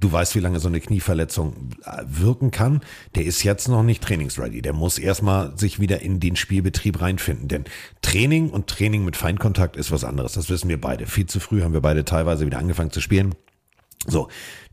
[0.00, 2.80] du weißt, wie lange so eine Knieverletzung äh, wirken kann.
[3.14, 4.62] Der ist jetzt noch nicht trainingsready.
[4.62, 7.48] Der muss erstmal sich wieder in den Spielbetrieb reinfinden.
[7.48, 7.64] Denn
[8.02, 10.32] Training und Training mit Feinkontakt ist was anderes.
[10.32, 11.06] Das wissen wir beide.
[11.06, 13.34] Viel zu früh haben wir beide teilweise wieder angefangen zu spielen.
[14.06, 14.28] So,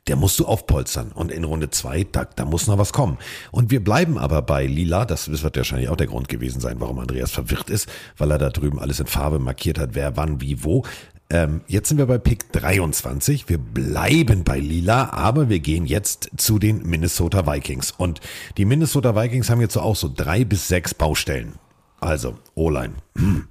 [0.07, 1.11] der musst du aufpolstern.
[1.11, 3.17] Und in Runde zwei, da, da muss noch was kommen.
[3.51, 5.05] Und wir bleiben aber bei Lila.
[5.05, 8.49] Das wird wahrscheinlich auch der Grund gewesen sein, warum Andreas verwirrt ist, weil er da
[8.49, 10.83] drüben alles in Farbe markiert hat, wer wann, wie, wo.
[11.29, 13.47] Ähm, jetzt sind wir bei Pick 23.
[13.47, 17.91] Wir bleiben bei Lila, aber wir gehen jetzt zu den Minnesota Vikings.
[17.91, 18.19] Und
[18.57, 21.53] die Minnesota Vikings haben jetzt auch so drei bis sechs Baustellen.
[22.01, 22.95] Also, O-Line.
[23.17, 23.47] Hm.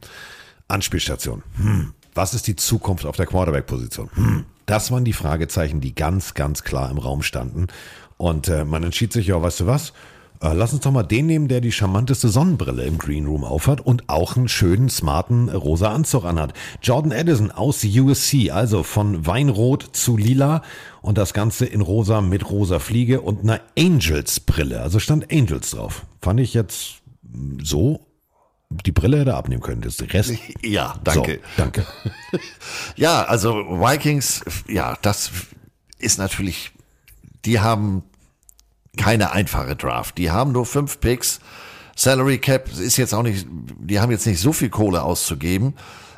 [0.68, 1.42] Anspielstation.
[1.56, 1.94] Hm.
[2.14, 4.10] Was ist die Zukunft auf der Quarterback-Position?
[4.14, 4.44] Hm.
[4.66, 7.66] Das waren die Fragezeichen, die ganz, ganz klar im Raum standen.
[8.16, 9.92] Und äh, man entschied sich, ja, weißt du was?
[10.42, 13.80] Äh, lass uns doch mal den nehmen, der die charmanteste Sonnenbrille im Green Room aufhat
[13.80, 16.52] und auch einen schönen, smarten rosa Anzug anhat.
[16.82, 20.62] Jordan Edison aus USC, also von Weinrot zu Lila
[21.00, 24.80] und das Ganze in rosa mit rosa Fliege und einer Angels-Brille.
[24.80, 26.06] Also stand Angels drauf.
[26.20, 27.02] Fand ich jetzt
[27.62, 28.06] so
[28.84, 29.80] die Brille hätte abnehmen können.
[29.80, 30.32] Das Rest.
[30.62, 31.34] Ja, danke.
[31.34, 31.86] So, danke.
[32.96, 35.30] ja, also Vikings, ja, das
[35.98, 36.72] ist natürlich,
[37.44, 38.02] die haben
[38.96, 40.18] keine einfache Draft.
[40.18, 41.40] Die haben nur fünf Picks.
[41.96, 45.74] Salary Cap ist jetzt auch nicht, die haben jetzt nicht so viel Kohle auszugeben.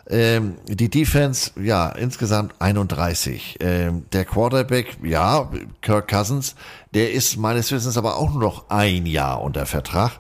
[0.07, 3.57] Ähm, die Defense, ja, insgesamt 31.
[3.61, 5.51] Ähm, der Quarterback, ja,
[5.81, 6.57] Kirk Cousins,
[6.93, 10.13] der ist meines Wissens aber auch nur noch ein Jahr unter Vertrag.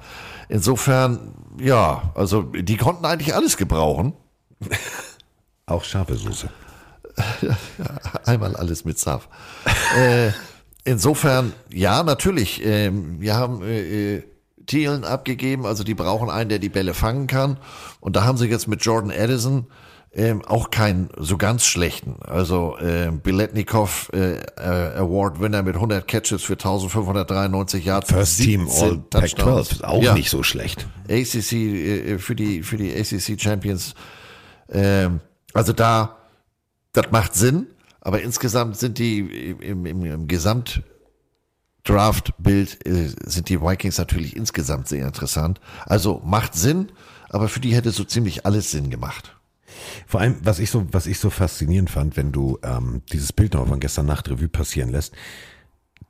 [0.48, 4.14] Insofern, ja, also die konnten eigentlich alles gebrauchen.
[5.66, 6.48] Auch scharfe Soße.
[8.24, 9.28] Einmal alles mit Saft.
[9.96, 10.30] äh,
[10.84, 12.64] insofern, ja, natürlich.
[12.64, 14.22] Äh, wir haben äh,
[14.66, 17.58] Thielen abgegeben, also die brauchen einen, der die Bälle fangen kann.
[18.00, 19.66] Und da haben sie jetzt mit Jordan Addison
[20.14, 22.16] ähm, auch keinen so ganz schlechten.
[22.20, 28.12] Also äh, Biletnikov, äh, äh, Award-Winner mit 100 Catches für 1593 Yards.
[28.12, 30.14] First Team All Pac-12, auch ja.
[30.14, 30.86] nicht so schlecht.
[31.08, 33.94] ACC äh, für die für die ACC Champions.
[34.70, 35.20] Ähm,
[35.52, 36.16] also da,
[36.92, 37.66] das macht Sinn.
[38.00, 39.20] Aber insgesamt sind die
[39.60, 40.82] im, im, im Gesamt
[41.84, 45.60] Draft-Bild äh, sind die Vikings natürlich insgesamt sehr interessant.
[45.86, 46.92] Also macht Sinn,
[47.30, 49.36] aber für die hätte so ziemlich alles Sinn gemacht.
[50.06, 53.54] Vor allem, was ich so, was ich so faszinierend fand, wenn du ähm, dieses Bild
[53.54, 55.14] noch von gestern Nacht Revue passieren lässt,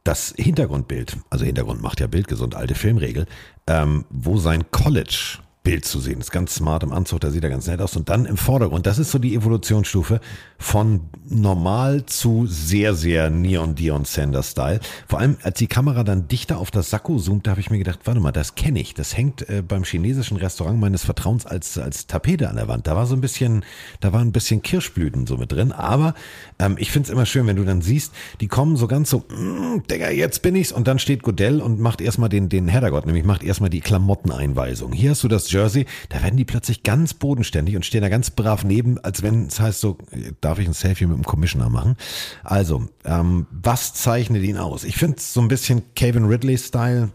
[0.05, 3.27] das Hintergrundbild, also Hintergrund macht ja Bild gesund, alte Filmregel,
[3.67, 6.21] ähm, wo sein College Bild zu sehen.
[6.21, 7.97] Ist ganz smart im Anzug, da sieht er ganz nett aus.
[7.97, 10.21] Und dann im Vordergrund, das ist so die Evolutionsstufe
[10.59, 14.81] von normal zu sehr, sehr Neon Dion Sanders Style.
[15.09, 17.79] Vor allem, als die Kamera dann dichter auf das Sakko zoomt, da habe ich mir
[17.79, 18.93] gedacht, warte mal, das kenne ich.
[18.93, 22.87] Das hängt äh, beim chinesischen Restaurant meines Vertrauens als, als Tapete an der Wand.
[22.87, 23.65] Da war so ein bisschen,
[24.01, 25.73] da war ein bisschen Kirschblüten so mit drin.
[25.73, 26.13] Aber
[26.59, 28.13] ähm, ich finde es immer schön, wenn du dann siehst,
[28.43, 30.73] die kommen so ganz so, mm, Digga, jetzt bin ich's.
[30.73, 34.93] Und dann steht Godell und macht erstmal den, den Herrgott, nämlich macht erstmal die Klamotteneinweisung.
[34.93, 38.31] Hier hast du das Jersey, da werden die plötzlich ganz bodenständig und stehen da ganz
[38.31, 39.99] brav neben, als wenn es heißt so,
[40.41, 41.97] darf ich ein Selfie mit dem Commissioner machen?
[42.43, 44.85] Also, ähm, was zeichnet ihn aus?
[44.85, 47.11] Ich finde es so ein bisschen Kevin Ridley-Style,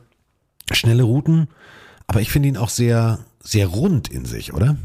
[0.71, 1.49] schnelle Routen,
[2.07, 4.77] aber ich finde ihn auch sehr, sehr rund in sich, oder?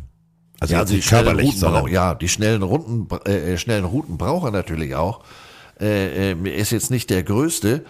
[0.60, 4.46] Also, ja, also die schnellen Routen braucht, ja, die schnellen Runden, äh, schnellen Routen braucht
[4.46, 5.24] er natürlich auch.
[5.80, 7.84] Äh, äh, er ist jetzt nicht der Größte,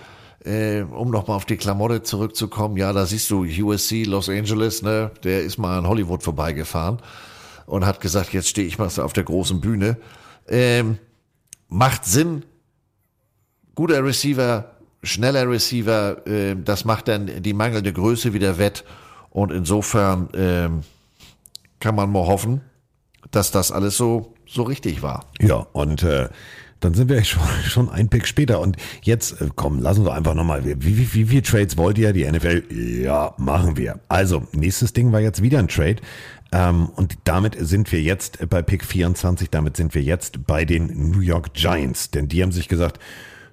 [0.45, 5.11] äh, um nochmal auf die Klamotte zurückzukommen, ja, da siehst du USC Los Angeles, ne,
[5.23, 6.99] der ist mal an Hollywood vorbeigefahren
[7.67, 9.97] und hat gesagt, jetzt stehe ich mal auf der großen Bühne.
[10.47, 10.99] Ähm,
[11.69, 12.45] macht Sinn,
[13.75, 14.73] guter Receiver,
[15.03, 18.85] schneller Receiver, äh, das macht dann die mangelnde Größe wieder wett
[19.31, 20.69] und insofern äh,
[21.81, 22.61] kann man mal hoffen,
[23.31, 25.27] dass das alles so, so richtig war.
[25.41, 26.29] Ja, und äh,
[26.85, 28.61] dann sind wir schon, schon ein Pick später.
[28.61, 30.65] Und jetzt, äh, komm, lassen wir einfach nochmal.
[30.65, 32.13] Wie, wie, wie viele Trades wollt ihr?
[32.13, 32.65] Die NFL?
[33.03, 34.01] Ja, machen wir.
[34.09, 35.97] Also, nächstes Ding war jetzt wieder ein Trade.
[36.53, 39.51] Ähm, und damit sind wir jetzt bei Pick 24.
[39.51, 42.11] Damit sind wir jetzt bei den New York Giants.
[42.11, 43.01] Denn die haben sich gesagt,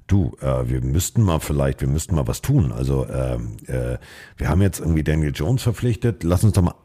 [0.08, 2.72] du, äh, wir müssten mal vielleicht, wir müssten mal was tun.
[2.72, 3.98] Also, ähm, äh,
[4.38, 6.24] wir haben jetzt irgendwie Daniel Jones verpflichtet.
[6.24, 6.76] Lass uns doch mal,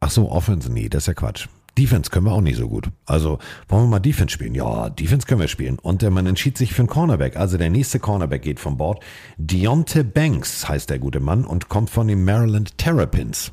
[0.00, 1.48] ach so, Offense, nee, das ist ja Quatsch.
[1.78, 2.88] Defense können wir auch nicht so gut.
[3.04, 3.38] Also
[3.68, 4.54] wollen wir mal Defense spielen?
[4.54, 5.78] Ja, Defense können wir spielen.
[5.78, 7.36] Und äh, man entschied sich für einen Cornerback.
[7.36, 9.02] Also der nächste Cornerback geht vom Bord.
[9.36, 13.52] Deontay Banks heißt der gute Mann und kommt von den Maryland Terrapins.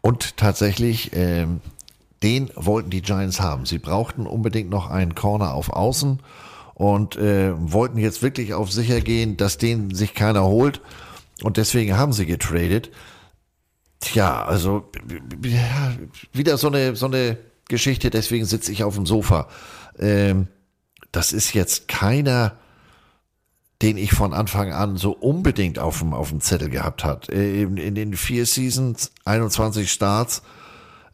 [0.00, 1.60] Und tatsächlich, ähm,
[2.22, 3.66] den wollten die Giants haben.
[3.66, 6.20] Sie brauchten unbedingt noch einen Corner auf Außen
[6.74, 10.80] und äh, wollten jetzt wirklich auf sicher gehen, dass den sich keiner holt.
[11.42, 12.90] Und deswegen haben sie getradet.
[14.00, 14.90] Tja, also
[15.44, 15.92] ja,
[16.32, 17.36] wieder so eine, so eine
[17.68, 19.48] Geschichte, deswegen sitze ich auf dem Sofa.
[19.98, 20.48] Ähm,
[21.12, 22.56] das ist jetzt keiner,
[23.82, 27.28] den ich von Anfang an so unbedingt auf dem, auf dem Zettel gehabt hat.
[27.28, 30.42] Äh, In, in den vier Seasons, 21 Starts,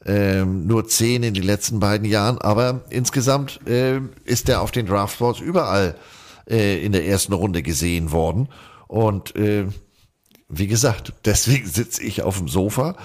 [0.04, 4.86] ähm, nur 10 in den letzten beiden Jahren, aber insgesamt äh, ist er auf den
[4.86, 5.96] Draftboards überall
[6.48, 8.48] äh, in der ersten Runde gesehen worden.
[8.86, 9.66] Und äh,
[10.48, 12.97] wie gesagt, deswegen sitze ich auf dem Sofa.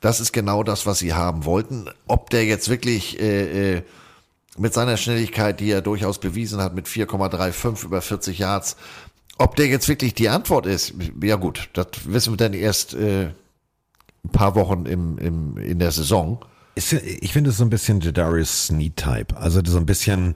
[0.00, 1.88] Das ist genau das, was sie haben wollten.
[2.06, 3.82] Ob der jetzt wirklich äh, äh,
[4.58, 8.76] mit seiner Schnelligkeit, die er durchaus bewiesen hat, mit 4,35 über 40 Yards,
[9.38, 13.30] ob der jetzt wirklich die Antwort ist, ja gut, das wissen wir dann erst äh,
[14.24, 16.44] ein paar Wochen im, im, in der Saison.
[16.74, 19.36] Ich finde es so ein bisschen Jadarius Sneed-Type.
[19.36, 20.34] Also so ein bisschen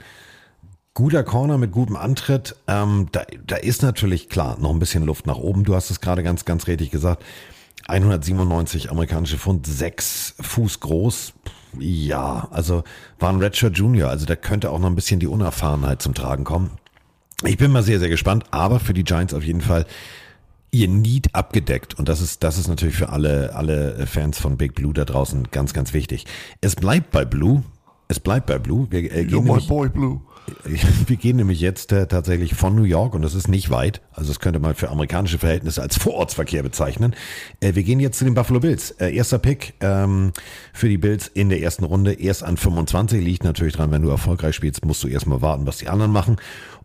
[0.99, 2.57] guter Corner mit gutem Antritt.
[2.67, 5.63] Ähm, da, da ist natürlich klar noch ein bisschen Luft nach oben.
[5.63, 7.25] Du hast es gerade ganz, ganz richtig gesagt.
[7.87, 11.35] 197 amerikanische Pfund, sechs Fuß groß.
[11.79, 12.83] Ja, also
[13.21, 14.11] war ein Redshirt Junior.
[14.11, 16.73] Also da könnte auch noch ein bisschen die Unerfahrenheit zum Tragen kommen.
[17.45, 19.87] Ich bin mal sehr, sehr gespannt, aber für die Giants auf jeden Fall
[20.73, 21.97] ihr Need abgedeckt.
[21.97, 25.47] Und das ist, das ist natürlich für alle, alle Fans von Big Blue da draußen
[25.53, 26.27] ganz, ganz wichtig.
[26.61, 27.63] Es bleibt bei Blue.
[28.09, 28.89] Es bleibt bei Blue.
[28.91, 30.23] Wir, äh, gehen You're my nämlich, boy Blue.
[31.07, 34.01] wir gehen nämlich jetzt äh, tatsächlich von New York und das ist nicht weit.
[34.13, 37.15] Also das könnte man für amerikanische Verhältnisse als Vorortsverkehr bezeichnen.
[37.61, 38.91] Äh, wir gehen jetzt zu den Buffalo Bills.
[38.93, 40.33] Äh, erster Pick ähm,
[40.73, 42.13] für die Bills in der ersten Runde.
[42.15, 43.23] Erst an 25.
[43.23, 46.37] Liegt natürlich dran, wenn du erfolgreich spielst, musst du erstmal warten, was die anderen machen.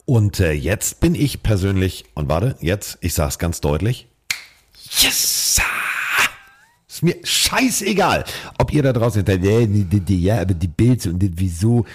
[0.06, 4.08] Und äh, jetzt bin ich persönlich, und warte, jetzt, ich sag's ganz deutlich,
[5.00, 5.62] yes!
[6.88, 8.24] Ist mir scheißegal,
[8.60, 11.86] ob ihr da draußen seid, die- ja, aber die Bills und wieso.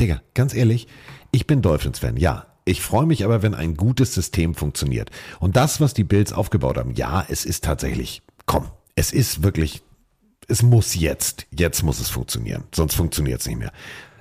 [0.00, 0.86] Digga, ganz ehrlich,
[1.32, 2.46] ich bin Dolphins-Fan, ja.
[2.64, 5.10] Ich freue mich aber, wenn ein gutes System funktioniert.
[5.40, 9.82] Und das, was die Bills aufgebaut haben, ja, es ist tatsächlich, komm, es ist wirklich,
[10.48, 13.72] es muss jetzt, jetzt muss es funktionieren, sonst funktioniert es nicht mehr.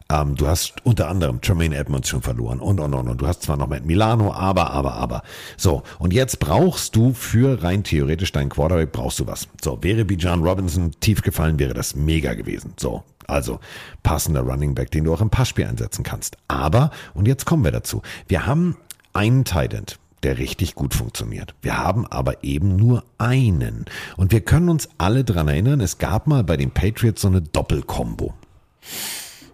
[0.09, 3.21] Ähm, du hast unter anderem Tremaine Edmonds schon verloren und, und, und, und.
[3.21, 5.21] Du hast zwar noch mit Milano, aber, aber, aber.
[5.57, 9.47] So, und jetzt brauchst du für rein theoretisch deinen Quarterback, brauchst du was.
[9.61, 12.73] So, wäre Bijan Robinson tief gefallen, wäre das mega gewesen.
[12.77, 13.59] So, also
[14.03, 16.37] passender Running Back, den du auch im Passspiel einsetzen kannst.
[16.47, 18.77] Aber, und jetzt kommen wir dazu, wir haben
[19.13, 21.53] einen Tight End, der richtig gut funktioniert.
[21.61, 23.85] Wir haben aber eben nur einen.
[24.15, 27.41] Und wir können uns alle dran erinnern, es gab mal bei den Patriots so eine
[27.41, 28.33] Doppelkombo.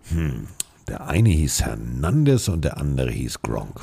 [0.10, 0.48] Hm,
[0.88, 3.82] der eine hieß Hernandez und der andere hieß Gronk.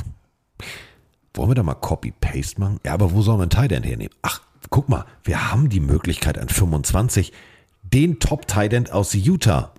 [1.35, 2.81] Wollen wir da mal Copy-Paste machen?
[2.85, 4.15] Ja, aber wo soll man End hernehmen?
[4.23, 7.33] Ach, guck mal, wir haben die Möglichkeit an 25
[7.83, 9.73] den Top-Tight End aus Utah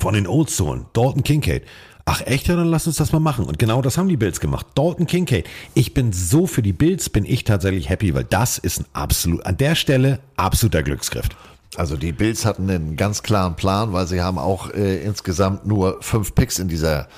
[0.00, 1.64] von den Old Zone, Dalton Kincaid.
[2.06, 3.46] Ach echt, ja, dann lass uns das mal machen.
[3.46, 4.66] Und genau das haben die Bills gemacht.
[4.74, 5.46] Dalton Kincaid.
[5.72, 9.46] Ich bin so für die Bills, bin ich tatsächlich happy, weil das ist ein absolut,
[9.46, 11.28] an der Stelle absoluter Glücksgriff.
[11.76, 15.98] Also die Bills hatten einen ganz klaren Plan, weil sie haben auch äh, insgesamt nur
[16.00, 17.08] fünf Picks in dieser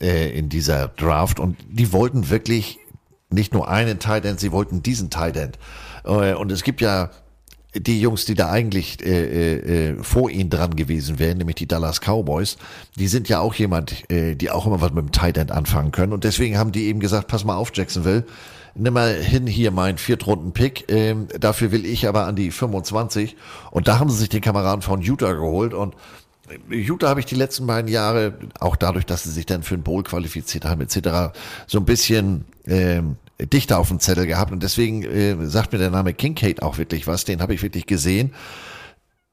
[0.00, 2.78] äh, in dieser Draft und die wollten wirklich
[3.30, 5.58] nicht nur einen Tight End, sie wollten diesen Tight End.
[6.04, 7.10] Äh, und es gibt ja
[7.74, 12.00] die Jungs, die da eigentlich äh, äh, vor ihnen dran gewesen wären, nämlich die Dallas
[12.00, 12.56] Cowboys,
[12.96, 15.92] die sind ja auch jemand, äh, die auch immer was mit dem Tight End anfangen
[15.92, 16.12] können.
[16.12, 18.24] Und deswegen haben die eben gesagt, pass mal auf, Jacksonville,
[18.78, 20.86] nimm mal hin hier mein Viertrunden-Pick.
[20.88, 23.36] Ähm, dafür will ich aber an die 25.
[23.70, 25.74] Und da haben sie sich den Kameraden von Utah geholt.
[25.74, 25.94] Und
[26.70, 29.82] Utah habe ich die letzten beiden Jahre, auch dadurch, dass sie sich dann für den
[29.82, 31.34] Bowl qualifiziert haben, etc.,
[31.66, 34.52] so ein bisschen ähm, dichter auf dem Zettel gehabt.
[34.52, 37.24] Und deswegen äh, sagt mir der Name Kincaid auch wirklich was.
[37.24, 38.34] Den habe ich wirklich gesehen.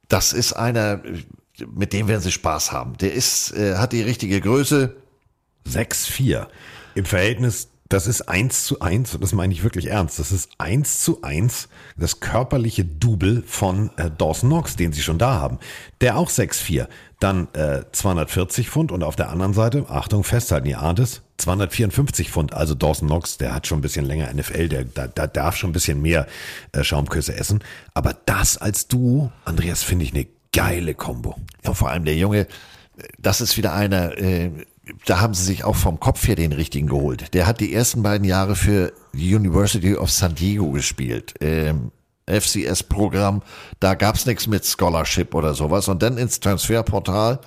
[0.10, 1.02] Das ist einer,
[1.74, 2.98] mit dem werden sie Spaß haben.
[2.98, 4.96] Der ist, äh, hat die richtige Größe.
[5.68, 6.48] 6-4.
[6.94, 10.50] Im Verhältnis, das ist 1 zu 1, und das meine ich wirklich ernst, das ist
[10.58, 15.60] 1 zu 1 das körperliche Double von äh, Dawson Knox, den sie schon da haben.
[16.02, 16.88] Der auch 6-4.
[17.20, 22.32] Dann äh, 240 Pfund und auf der anderen Seite, Achtung, festhalten, ihr ahnt es, 254
[22.32, 22.54] Pfund.
[22.54, 25.70] Also Dawson Knox, der hat schon ein bisschen länger NFL, der, der, der darf schon
[25.70, 26.28] ein bisschen mehr
[26.72, 27.64] äh, Schaumküsse essen.
[27.94, 31.36] Aber das als Duo, Andreas, finde ich eine geile Kombo.
[31.64, 32.48] Ja, vor allem der Junge,
[33.20, 34.52] das ist wieder einer, äh,
[35.06, 37.34] da haben sie sich auch vom Kopf her den richtigen geholt.
[37.34, 41.34] Der hat die ersten beiden Jahre für die University of San Diego gespielt.
[41.42, 41.92] Ähm,
[42.28, 43.44] FCS-Programm,
[43.80, 45.88] da gab's nichts mit Scholarship oder sowas.
[45.88, 47.40] Und dann ins Transferportal.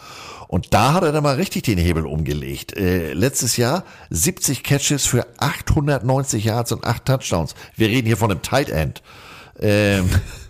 [0.46, 2.76] Und da hat er dann mal richtig den Hebel umgelegt.
[2.76, 7.54] Äh, letztes Jahr 70 Catches für 890 Yards und 8 Touchdowns.
[7.76, 9.02] Wir reden hier von einem Tight End.
[9.60, 10.08] Ähm,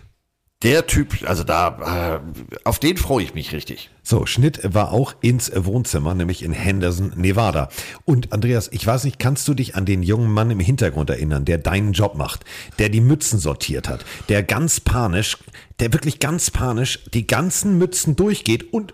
[0.61, 3.89] der Typ, also da, äh, auf den freue ich mich richtig.
[4.03, 7.69] So, Schnitt war auch ins Wohnzimmer, nämlich in Henderson, Nevada.
[8.03, 11.45] Und Andreas, ich weiß nicht, kannst du dich an den jungen Mann im Hintergrund erinnern,
[11.45, 12.43] der deinen Job macht,
[12.77, 15.37] der die Mützen sortiert hat, der ganz panisch,
[15.79, 18.93] der wirklich ganz panisch die ganzen Mützen durchgeht und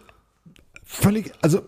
[0.84, 1.64] völlig, also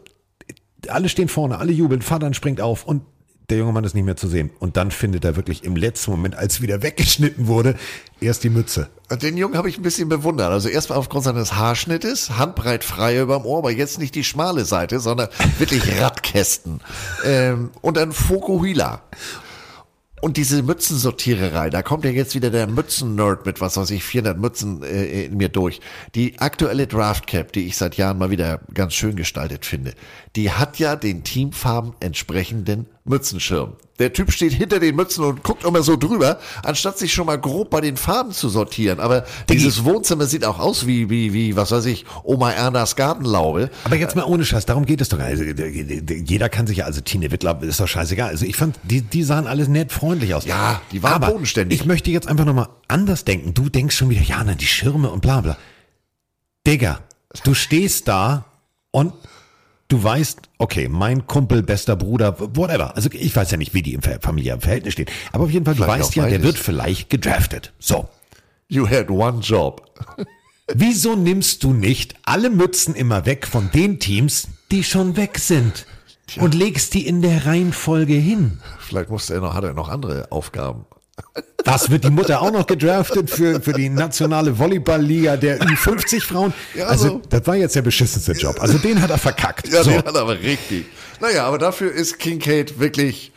[0.90, 3.02] alle stehen vorne, alle jubeln, Vater springt auf und
[3.50, 4.50] der junge Mann ist nicht mehr zu sehen.
[4.60, 7.76] Und dann findet er wirklich im letzten Moment, als wieder weggeschnitten wurde,
[8.20, 8.90] erst die Mütze.
[9.22, 10.52] Den Jungen habe ich ein bisschen bewundert.
[10.52, 15.00] Also erstmal aufgrund seines Haarschnittes, handbreit frei überm Ohr, aber jetzt nicht die schmale Seite,
[15.00, 15.30] sondern
[15.60, 16.82] wirklich Radkästen.
[17.26, 19.02] ähm, und ein Fokuhila.
[20.20, 24.38] Und diese Mützensortiererei, da kommt ja jetzt wieder der Mützen-Nerd mit, was weiß ich, 400
[24.38, 25.80] Mützen äh, in mir durch.
[26.16, 29.94] Die aktuelle Draft Cap, die ich seit Jahren mal wieder ganz schön gestaltet finde,
[30.36, 33.74] die hat ja den Teamfarben entsprechenden Mützenschirm.
[34.00, 37.40] Der Typ steht hinter den Mützen und guckt immer so drüber, anstatt sich schon mal
[37.40, 39.00] grob bei den Farben zu sortieren.
[39.00, 43.72] Aber dieses Wohnzimmer sieht auch aus wie, wie, wie, was weiß ich, Oma Ernas Gartenlaube.
[43.86, 45.20] Aber jetzt mal ohne Scheiß, darum geht es doch.
[45.20, 48.30] Also, jeder kann sich ja, also Tine Wittler ist doch scheißegal.
[48.30, 50.46] Also ich fand, die, die sahen alles nett freundlich aus.
[50.46, 51.80] Ja, die waren Aber bodenständig.
[51.80, 53.56] Ich möchte jetzt einfach nochmal anders denken.
[53.56, 55.58] Du denkst schon wieder, ja, na, die Schirme und bla bla.
[56.68, 57.00] Digga,
[57.44, 58.46] du stehst da
[58.92, 59.14] und
[59.88, 62.96] du weißt, okay, mein Kumpel, bester Bruder, whatever.
[62.96, 65.08] Also ich weiß ja nicht, wie die im familiären Verhältnis stehen.
[65.32, 67.74] Aber auf jeden Fall, du Vielleicht weißt auch ja, der wird vielleicht gedraftet.
[67.80, 68.08] So.
[68.68, 69.90] You had one job.
[70.74, 75.86] Wieso nimmst du nicht alle Mützen immer weg von den Teams, die schon weg sind?
[76.36, 78.60] Und legst die in der Reihenfolge hin.
[78.80, 80.86] Vielleicht musste er noch, hat er noch andere Aufgaben.
[81.66, 86.54] Was wird die Mutter auch noch gedraftet für, für die nationale Volleyballliga der Ü50 Frauen?
[86.74, 87.22] Ja, also, so.
[87.30, 88.56] das war jetzt der beschissenste Job.
[88.60, 89.68] Also, den hat er verkackt.
[89.68, 89.90] Ja, so.
[89.90, 90.86] den hat er aber richtig.
[91.20, 93.32] Naja, aber dafür ist Kincaid wirklich,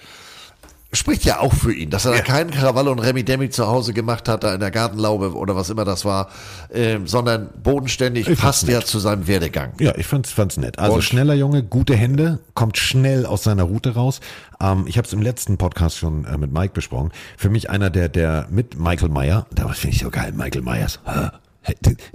[0.93, 3.93] spricht ja auch für ihn, dass er da keinen Krawall und Remi Demi zu Hause
[3.93, 6.29] gemacht hat, da in der Gartenlaube oder was immer das war,
[6.73, 9.73] ähm, sondern bodenständig Ich passt ja zu seinem Werdegang.
[9.79, 10.79] Ja, ich fand's, fand's nett.
[10.79, 14.21] Also Und- schneller Junge, gute Hände, kommt schnell aus seiner Route raus.
[14.61, 17.13] Ähm, ich habe es im letzten Podcast schon äh, mit Mike besprochen.
[17.37, 20.99] Für mich einer der, der mit Michael Meyer, da finde ich so geil, Michael Myers.
[21.05, 21.29] Hä?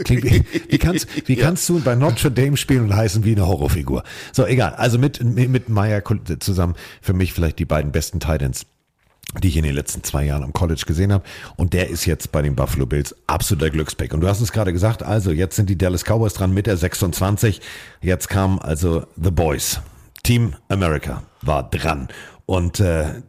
[0.04, 4.04] Klingt wie, kannst, wie kannst du bei Notre Dame spielen und heißen wie eine Horrorfigur?
[4.32, 4.74] So, egal.
[4.76, 6.02] Also mit, mit, mit Meyer
[6.40, 8.66] zusammen für mich vielleicht die beiden besten Titans
[9.42, 11.24] die ich in den letzten zwei Jahren am College gesehen habe.
[11.58, 14.14] Und der ist jetzt bei den Buffalo Bills absoluter Glückspick.
[14.14, 16.78] Und du hast es gerade gesagt, also jetzt sind die Dallas Cowboys dran mit der
[16.78, 17.60] 26.
[18.02, 19.82] Jetzt kam also The Boys.
[20.24, 22.08] Team America war dran.
[22.46, 23.22] Und äh,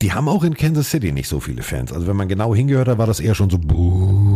[0.00, 1.92] die haben auch in Kansas City nicht so viele Fans.
[1.92, 4.27] Also wenn man genau hingehört hat, war das eher schon so buh.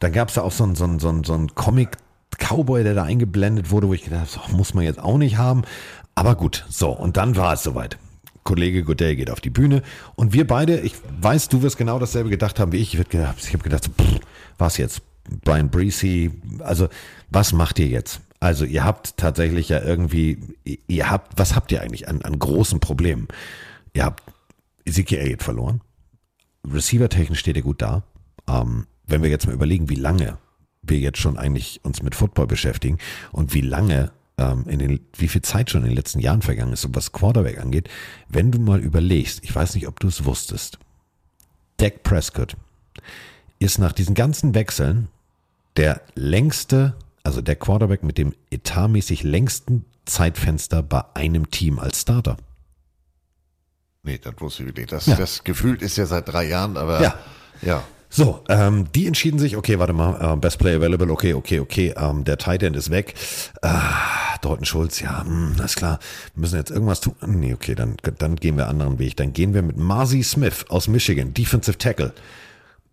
[0.00, 1.96] Dann gab es da auch so einen so so einen- so einen Comic
[2.38, 5.36] Cowboy, der da eingeblendet wurde, wo ich gedacht habe, so, muss man jetzt auch nicht
[5.36, 5.62] haben.
[6.14, 7.98] Aber gut, so, und dann war es soweit.
[8.44, 9.82] Kollege Goodell geht auf die Bühne
[10.16, 12.98] und wir beide, ich weiß, du wirst genau dasselbe gedacht haben wie ich.
[12.98, 14.20] Ich, gedacht- ich habe gedacht, pff,
[14.58, 15.02] was jetzt?
[15.44, 16.88] Brian Breesy, also
[17.28, 18.20] was macht ihr jetzt?
[18.40, 20.38] Also ihr habt tatsächlich ja irgendwie,
[20.88, 23.28] ihr habt, was habt ihr eigentlich an, an großen Problemen?
[23.92, 24.22] Ihr habt
[24.86, 25.82] Ezekiel Elliott verloren.
[26.66, 28.02] Receiver-technisch steht er gut da.
[28.48, 30.38] Ähm, wenn wir jetzt mal überlegen, wie lange
[30.82, 32.98] wir jetzt schon eigentlich uns mit Football beschäftigen
[33.32, 36.72] und wie lange, ähm, in den, wie viel Zeit schon in den letzten Jahren vergangen
[36.72, 37.88] ist was Quarterback angeht,
[38.28, 40.78] wenn du mal überlegst, ich weiß nicht, ob du es wusstest,
[41.76, 42.56] Dak Prescott
[43.58, 45.08] ist nach diesen ganzen Wechseln
[45.76, 52.36] der längste, also der Quarterback mit dem etatmäßig längsten Zeitfenster bei einem Team als Starter.
[54.02, 54.86] Nee, das wusste ich wirklich.
[54.86, 55.16] Das, Ja.
[55.16, 57.18] das gefühlt ist ja seit drei Jahren, aber Ja.
[57.62, 57.84] ja.
[58.12, 61.94] So, ähm, die entschieden sich, okay, warte mal, äh, Best Play Available, okay, okay, okay,
[61.96, 63.14] ähm, der Tight End ist weg.
[63.62, 66.00] Ah, Dalton Schulz, ja, hm, alles klar,
[66.34, 67.14] wir müssen jetzt irgendwas tun.
[67.24, 69.16] Nee, okay, dann, dann gehen wir anderen Weg.
[69.16, 72.12] Dann gehen wir mit Marzi Smith aus Michigan, Defensive Tackle.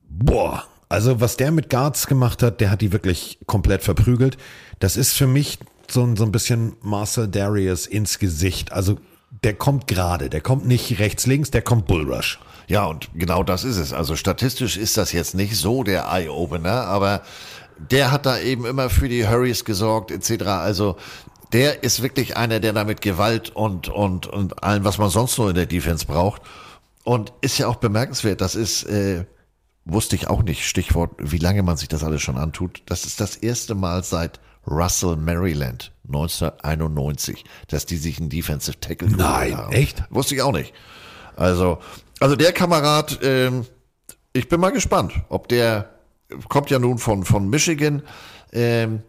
[0.07, 4.37] Boah, also was der mit Guards gemacht hat, der hat die wirklich komplett verprügelt.
[4.77, 5.57] Das ist für mich
[5.89, 8.71] so, so ein bisschen Marcel Darius ins Gesicht.
[8.71, 8.99] Also
[9.43, 12.39] der kommt gerade, der kommt nicht rechts, links, der kommt Bullrush.
[12.67, 13.93] Ja, und genau das ist es.
[13.93, 17.21] Also statistisch ist das jetzt nicht so der Eye-Opener, aber
[17.77, 20.43] der hat da eben immer für die Hurries gesorgt, etc.
[20.47, 20.97] Also
[21.53, 25.37] der ist wirklich einer, der da mit Gewalt und, und, und allem, was man sonst
[25.37, 26.41] nur in der Defense braucht.
[27.03, 29.23] Und ist ja auch bemerkenswert, das ist, äh,
[29.85, 32.83] wusste ich auch nicht, Stichwort, wie lange man sich das alles schon antut.
[32.85, 39.07] Das ist das erste Mal seit Russell, Maryland, 1991, dass die sich einen Defensive Tackle
[39.07, 39.71] Nein, haben.
[39.71, 40.03] echt?
[40.09, 40.73] Wusste ich auch nicht.
[41.37, 41.77] Also,
[42.19, 43.65] also der Kamerad, ähm,
[44.33, 45.89] ich bin mal gespannt, ob der
[46.49, 48.03] kommt ja nun von, von Michigan,
[48.51, 49.01] ähm,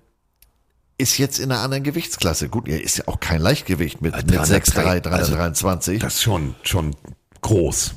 [0.98, 2.48] ist jetzt in einer anderen Gewichtsklasse.
[2.48, 6.00] Gut, er ist ja auch kein Leichtgewicht mit, mit 6'3, 323.
[6.00, 6.96] Das ist schon, schon
[7.40, 7.94] groß.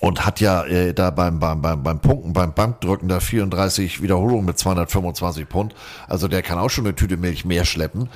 [0.00, 4.46] Und hat ja äh, da beim, beim, beim, beim Punkten, beim Bankdrücken da 34 Wiederholungen
[4.46, 5.74] mit 225 Pfund.
[6.08, 8.08] Also der kann auch schon eine Tüte Milch mehr schleppen.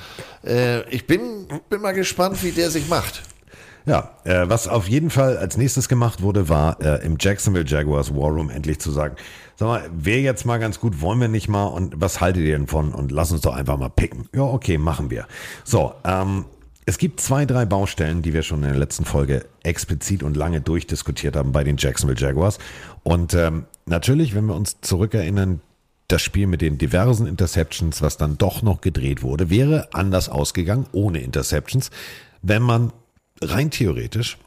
[0.43, 3.21] Äh, ich bin, bin mal gespannt, wie der sich macht.
[3.85, 8.15] Ja, äh, was auf jeden Fall als nächstes gemacht wurde, war äh, im Jacksonville Jaguars
[8.15, 9.15] War Room endlich zu sagen,
[9.55, 12.57] sag mal, wäre jetzt mal ganz gut, wollen wir nicht mal und was haltet ihr
[12.57, 14.27] denn von und lass uns doch einfach mal picken.
[14.33, 15.27] Ja, okay, machen wir.
[15.63, 16.45] So, ähm,
[16.87, 20.61] Es gibt zwei, drei Baustellen, die wir schon in der letzten Folge explizit und lange
[20.61, 22.59] durchdiskutiert haben bei den Jacksonville Jaguars.
[23.01, 25.61] Und ähm, natürlich, wenn wir uns zurückerinnern,
[26.07, 30.85] das Spiel mit den diversen Interceptions, was dann doch noch gedreht wurde, wäre anders ausgegangen
[30.91, 31.89] ohne Interceptions,
[32.43, 32.93] wenn man
[33.41, 34.37] rein theoretisch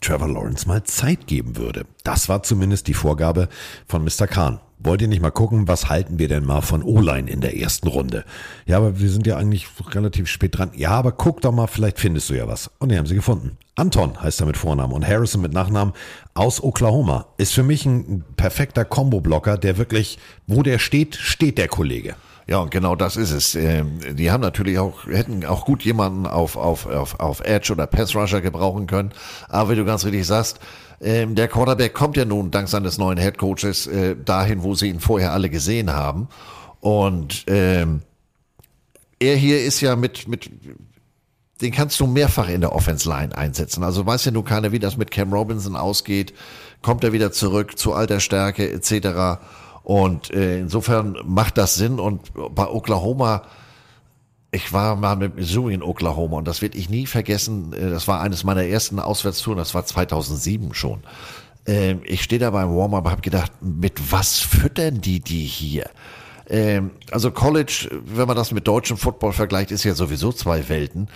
[0.00, 1.84] Trevor Lawrence mal Zeit geben würde.
[2.04, 3.48] Das war zumindest die Vorgabe
[3.86, 4.26] von Mr.
[4.26, 4.60] Kahn.
[4.78, 7.86] Wollt ihr nicht mal gucken, was halten wir denn mal von O-Line in der ersten
[7.88, 8.24] Runde?
[8.64, 10.70] Ja, aber wir sind ja eigentlich relativ spät dran.
[10.74, 12.70] Ja, aber guck doch mal, vielleicht findest du ja was.
[12.78, 13.58] Und die haben sie gefunden.
[13.74, 15.92] Anton heißt er mit Vornamen und Harrison mit Nachnamen
[16.32, 17.26] aus Oklahoma.
[17.36, 22.14] Ist für mich ein perfekter Combo-Blocker, der wirklich, wo der steht, steht der Kollege.
[22.50, 23.54] Ja, und genau das ist es.
[23.54, 27.86] Ähm, Die haben natürlich auch, hätten auch gut jemanden auf, auf, auf, auf Edge oder
[27.86, 29.12] Pass Rusher gebrauchen können.
[29.48, 30.58] Aber wie du ganz richtig sagst,
[31.00, 34.88] ähm, der Quarterback kommt ja nun dank seines neuen Head Coaches äh, dahin, wo sie
[34.88, 36.26] ihn vorher alle gesehen haben.
[36.80, 38.02] Und ähm,
[39.20, 40.50] er hier ist ja mit, mit,
[41.60, 43.84] den kannst du mehrfach in der Offense Line einsetzen.
[43.84, 46.34] Also weiß ja nun keiner, wie das mit Cam Robinson ausgeht.
[46.82, 49.38] Kommt er wieder zurück zu alter Stärke etc.
[49.82, 51.98] Und äh, insofern macht das Sinn.
[51.98, 53.42] Und bei Oklahoma,
[54.52, 57.72] ich war mal mit Missouri in Oklahoma und das werde ich nie vergessen.
[57.72, 61.00] Äh, Das war eines meiner ersten Auswärtstouren, das war 2007 schon.
[61.66, 65.88] Ähm, Ich stehe da beim Warm-up habe gedacht, mit was füttern die die hier?
[66.48, 71.08] Ähm, Also College, wenn man das mit deutschem Football vergleicht, ist ja sowieso zwei Welten.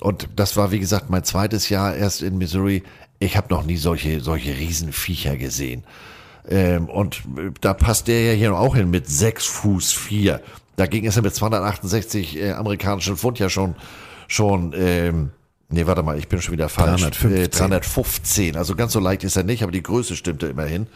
[0.00, 2.82] Und das war, wie gesagt, mein zweites Jahr erst in Missouri.
[3.18, 5.84] Ich habe noch nie solche, solche Riesenviecher gesehen.
[6.48, 10.40] Ähm, und äh, da passt der ja hier auch hin mit sechs Fuß vier.
[10.76, 13.74] Dagegen ist er mit 268 äh, amerikanischen Pfund ja schon,
[14.28, 15.30] schon, ähm,
[15.68, 17.02] nee, warte mal, ich bin schon wieder falsch.
[17.02, 17.32] 315.
[17.36, 18.56] Äh, 315.
[18.56, 20.86] Also ganz so leicht ist er nicht, aber die Größe stimmte immerhin.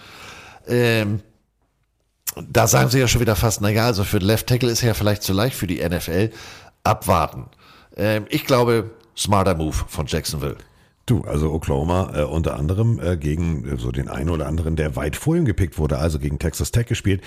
[0.67, 1.21] Ähm,
[2.51, 4.89] da sagen sie ja schon wieder fast, naja, also für den Left Tackle ist er
[4.89, 6.31] ja vielleicht zu leicht für die NFL.
[6.83, 7.47] Abwarten.
[7.97, 10.57] Ähm, ich glaube, smarter Move von Jacksonville.
[11.07, 14.97] Du, also Oklahoma äh, unter anderem äh, gegen äh, so den einen oder anderen, der
[14.97, 17.23] weit vor ihm gepickt wurde, also gegen Texas Tech gespielt,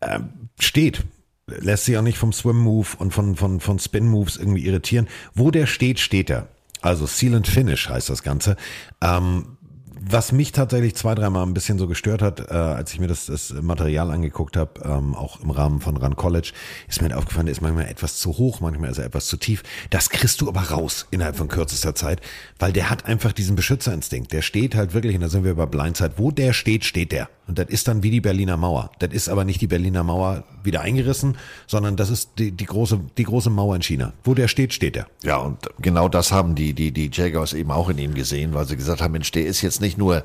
[0.00, 1.04] ähm, steht.
[1.46, 5.08] Lässt sich auch nicht vom Swim-Move und von, von, von Spin-Moves irgendwie irritieren.
[5.34, 6.48] Wo der steht, steht er.
[6.80, 8.56] Also Seal and Finish heißt das Ganze.
[9.02, 9.57] Ähm,
[10.00, 13.26] was mich tatsächlich zwei, dreimal ein bisschen so gestört hat, äh, als ich mir das,
[13.26, 16.52] das Material angeguckt habe, ähm, auch im Rahmen von Run College,
[16.88, 19.62] ist mir aufgefallen, der ist manchmal etwas zu hoch, manchmal ist er etwas zu tief.
[19.90, 22.20] Das kriegst du aber raus innerhalb von kürzester Zeit,
[22.58, 24.32] weil der hat einfach diesen Beschützerinstinkt.
[24.32, 27.28] Der steht halt wirklich, und da sind wir bei Blindside, wo der steht, steht der.
[27.48, 28.90] Und das ist dann wie die Berliner Mauer.
[28.98, 33.00] Das ist aber nicht die Berliner Mauer wieder eingerissen, sondern das ist die, die, große,
[33.16, 34.12] die große Mauer in China.
[34.22, 35.06] Wo der steht, steht der.
[35.24, 38.66] Ja, und genau das haben die, die, die Jaguars eben auch in ihm gesehen, weil
[38.66, 40.24] sie gesagt haben, Mensch, der ist jetzt nicht nur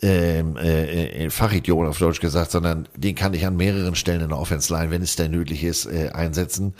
[0.00, 4.30] ähm, äh, äh, Fachidiot auf Deutsch gesagt, sondern den kann ich an mehreren Stellen in
[4.30, 6.74] der Offense Line, wenn es denn nötig ist, äh, einsetzen.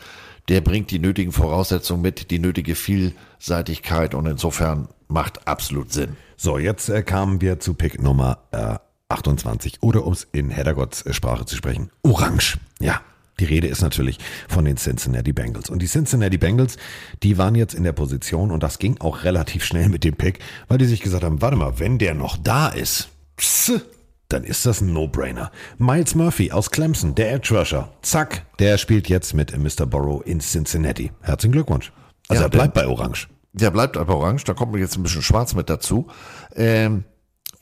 [0.48, 6.16] Der bringt die nötigen Voraussetzungen mit, die nötige Vielseitigkeit und insofern macht absolut Sinn.
[6.38, 8.76] So, jetzt äh, kamen wir zu Pick Nummer äh,
[9.08, 12.58] 28 oder um es in Heddergotts äh, Sprache zu sprechen, Orange.
[12.78, 13.00] Ja,
[13.40, 14.18] die Rede ist natürlich
[14.48, 15.70] von den Cincinnati Bengals.
[15.70, 16.76] Und die Cincinnati Bengals,
[17.22, 20.40] die waren jetzt in der Position und das ging auch relativ schnell mit dem Pick,
[20.68, 23.08] weil die sich gesagt haben, warte mal, wenn der noch da ist,
[23.38, 23.80] pss,
[24.28, 25.50] dann ist das ein No-Brainer.
[25.78, 29.86] Miles Murphy aus Clemson, der Edge Rusher, zack, der spielt jetzt mit Mr.
[29.86, 31.12] Burrow in Cincinnati.
[31.22, 31.92] Herzlichen Glückwunsch.
[32.28, 33.28] Also Ja, er bleibt bei Orange.
[33.54, 36.08] Der bleibt aber orange, da kommt mir jetzt ein bisschen schwarz mit dazu.
[36.54, 37.04] Ähm,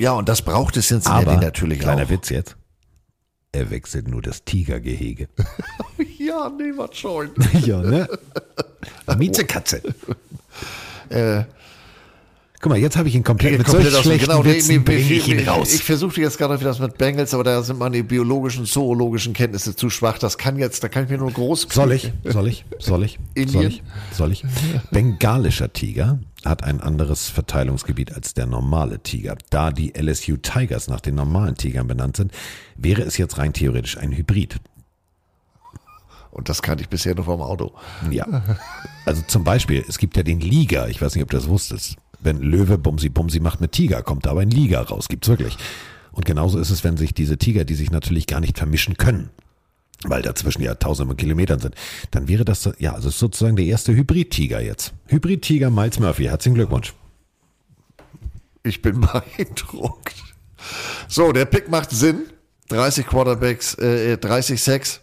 [0.01, 2.11] ja, und das braucht es Cincinnati Aber, natürlich kleiner auch.
[2.11, 2.57] Witz jetzt,
[3.53, 5.29] er wechselt nur das Tigergehege.
[6.19, 7.31] Ja, nee, was schon.
[7.65, 8.09] ja, ne?
[9.17, 9.81] Miezekatze.
[11.09, 11.45] Äh,
[12.61, 15.01] Guck mal, jetzt habe ich ihn komplett mit komplett solch schlechten genau, nee, Witzen bringe
[15.05, 15.75] mir- ich ihn raus.
[15.75, 19.77] Ich versuchte jetzt gerade wie das mit Bengals, aber da sind meine biologischen, zoologischen Kenntnisse
[19.77, 20.19] zu schwach.
[20.19, 21.67] Das kann jetzt, da kann ich mir nur groß.
[21.71, 22.13] Soll ich?
[22.25, 22.65] Soll ich?
[22.79, 23.19] Soll ich?
[23.35, 23.69] Soll Indien?
[23.71, 23.83] ich?
[24.13, 24.43] Soll ich?
[24.91, 29.37] Bengalischer Tiger hat ein anderes Verteilungsgebiet als der normale Tiger.
[29.51, 32.33] Da die LSU Tigers nach den normalen Tigern benannt sind,
[32.77, 34.57] wäre es jetzt rein theoretisch ein Hybrid.
[36.31, 37.73] Und das kannte ich bisher nur vom Auto.
[38.11, 38.43] Ja.
[39.07, 41.97] Also zum Beispiel, es gibt ja den Liga, ich weiß nicht, ob du das wusstest.
[42.21, 45.09] Wenn Löwe Bumsi Bumsi macht mit Tiger, kommt da aber ein Liga raus.
[45.09, 45.57] Gibt's wirklich.
[46.13, 49.31] Und genauso ist es, wenn sich diese Tiger, die sich natürlich gar nicht vermischen können,
[50.05, 51.75] weil dazwischen ja tausende Kilometern sind,
[52.11, 54.95] dann wäre das, ja, also sozusagen der erste Hybrid-Tiger jetzt.
[55.09, 56.95] Hybrid-Tiger Miles Murphy, herzlichen Glückwunsch.
[58.63, 59.01] Ich bin
[59.37, 60.15] beeindruckt.
[61.09, 62.23] So, der Pick macht Sinn.
[62.69, 65.01] 30 Quarterbacks, äh, 30 Sacks.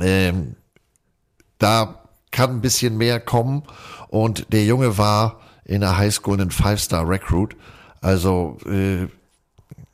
[0.00, 0.56] Ähm,
[1.58, 3.64] da kann ein bisschen mehr kommen.
[4.08, 7.56] Und der Junge war in der Highschool ein Five-Star-Recruit.
[8.00, 9.06] Also äh,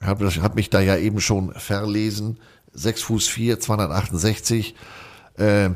[0.05, 2.39] habe hab mich da ja eben schon verlesen.
[2.73, 4.74] 6 Fuß 4, 268.
[5.39, 5.70] Äh,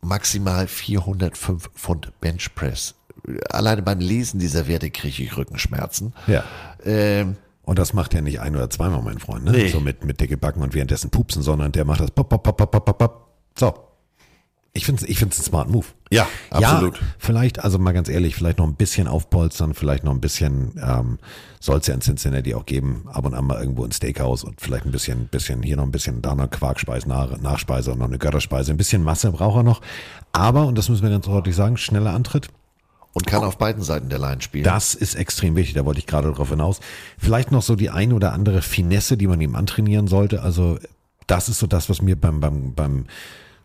[0.00, 2.94] maximal 405 Pfund Benchpress.
[3.50, 6.12] Alleine beim Lesen dieser Werte kriege ich Rückenschmerzen.
[6.26, 6.44] Ja.
[6.84, 9.52] Ähm, Und das macht er nicht ein oder zweimal, mein Freund, ne?
[9.52, 9.68] Nee.
[9.68, 12.56] So mit, mit dicke Backen und währenddessen pupsen, sondern der macht das pop, pop, pop,
[12.56, 13.28] pop, pop, pop, pop.
[13.58, 13.74] So.
[14.76, 15.86] Ich finde es ich find's ein smart Move.
[16.10, 16.98] Ja, absolut.
[16.98, 20.72] Ja, vielleicht, also mal ganz ehrlich, vielleicht noch ein bisschen aufpolstern, vielleicht noch ein bisschen,
[20.84, 21.18] ähm,
[21.60, 24.60] soll es ja in Cincinnati auch geben, ab und an mal irgendwo ein Steakhouse und
[24.60, 28.08] vielleicht ein bisschen, bisschen, hier noch ein bisschen, da noch Quarkspeise, nach, Nachspeise und noch
[28.08, 28.72] eine Götterspeise.
[28.72, 29.80] Ein bisschen Masse braucht er noch.
[30.32, 32.48] Aber, und das müssen wir ganz deutlich sagen, schneller Antritt.
[33.12, 34.64] und kann auf beiden Seiten der Line spielen.
[34.64, 36.80] Das ist extrem wichtig, da wollte ich gerade drauf hinaus.
[37.16, 40.42] Vielleicht noch so die ein oder andere Finesse, die man ihm antrainieren sollte.
[40.42, 40.78] Also
[41.28, 43.06] das ist so das, was mir beim, beim, beim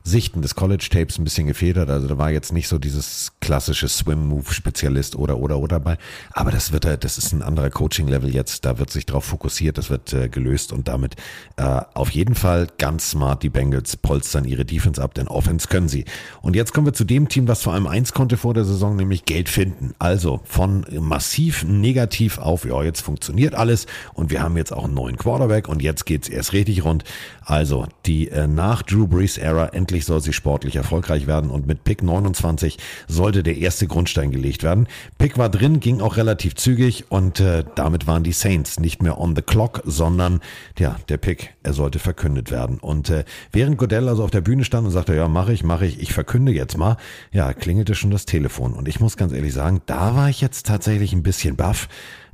[0.09, 1.89] Sichten des College-Tapes ein bisschen gefehlt hat.
[1.89, 5.97] Also da war jetzt nicht so dieses klassische Swim-Move-Spezialist oder, oder, oder dabei.
[6.31, 8.65] Aber das wird, halt- das ist ein anderer Coaching-Level jetzt.
[8.65, 11.15] Da wird sich drauf fokussiert, das wird äh, gelöst und damit
[11.57, 15.87] äh, auf jeden Fall ganz smart die Bengals polstern ihre Defense ab, denn Offense können
[15.89, 16.05] sie.
[16.41, 18.95] Und jetzt kommen wir zu dem Team, was vor allem eins konnte vor der Saison,
[18.95, 19.93] nämlich Geld finden.
[19.99, 24.93] Also von massiv negativ auf, ja, jetzt funktioniert alles und wir haben jetzt auch einen
[24.93, 27.03] neuen Quarterback und jetzt geht's erst richtig rund.
[27.45, 31.83] Also die äh, nach Drew Brees Era endlich soll sie sportlich erfolgreich werden und mit
[31.83, 34.87] Pick 29 sollte der erste Grundstein gelegt werden.
[35.17, 39.19] Pick war drin, ging auch relativ zügig und äh, damit waren die Saints nicht mehr
[39.19, 40.41] on the clock, sondern
[40.77, 42.79] ja, der Pick, er sollte verkündet werden.
[42.79, 45.85] Und äh, während Godell also auf der Bühne stand und sagte, ja, mache ich, mache
[45.85, 46.97] ich, ich verkünde jetzt mal,
[47.31, 48.73] ja, klingelte schon das Telefon.
[48.73, 51.89] Und ich muss ganz ehrlich sagen, da war ich jetzt tatsächlich ein bisschen baff.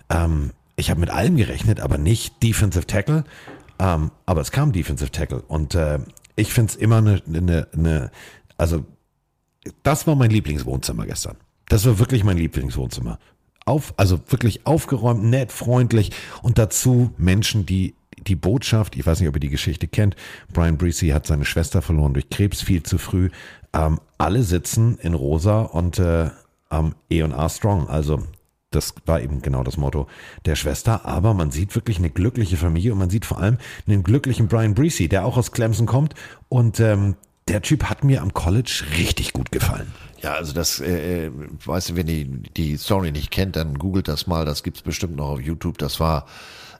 [0.09, 3.23] Ähm, ich habe mit allem gerechnet, aber nicht Defensive Tackle.
[3.79, 5.41] Ähm, aber es kam Defensive Tackle.
[5.41, 5.99] Und äh,
[6.35, 8.11] ich finde es immer eine, eine, eine,
[8.57, 8.85] also
[9.83, 11.37] das war mein Lieblingswohnzimmer gestern.
[11.67, 13.19] Das war wirklich mein Lieblingswohnzimmer.
[13.65, 16.11] Auf, also wirklich aufgeräumt, nett, freundlich
[16.43, 17.95] und dazu Menschen, die
[18.27, 20.15] die Botschaft, ich weiß nicht, ob ihr die Geschichte kennt,
[20.53, 23.29] Brian Breesy hat seine Schwester verloren durch Krebs viel zu früh.
[23.73, 26.29] Ähm, alle sitzen in rosa und äh,
[26.69, 27.87] am E und A Strong.
[27.87, 28.23] Also
[28.75, 30.07] das war eben genau das Motto
[30.45, 31.05] der Schwester.
[31.05, 34.75] Aber man sieht wirklich eine glückliche Familie und man sieht vor allem einen glücklichen Brian
[34.75, 36.13] Breesy, der auch aus Clemson kommt.
[36.49, 37.15] Und ähm,
[37.47, 39.91] der Typ hat mir am College richtig gut gefallen.
[40.21, 41.31] Ja, also das, äh, äh,
[41.65, 45.15] weißt du, wenn ihr die Story nicht kennt, dann googelt das mal, das gibt's bestimmt
[45.15, 45.77] noch auf YouTube.
[45.77, 46.25] Das war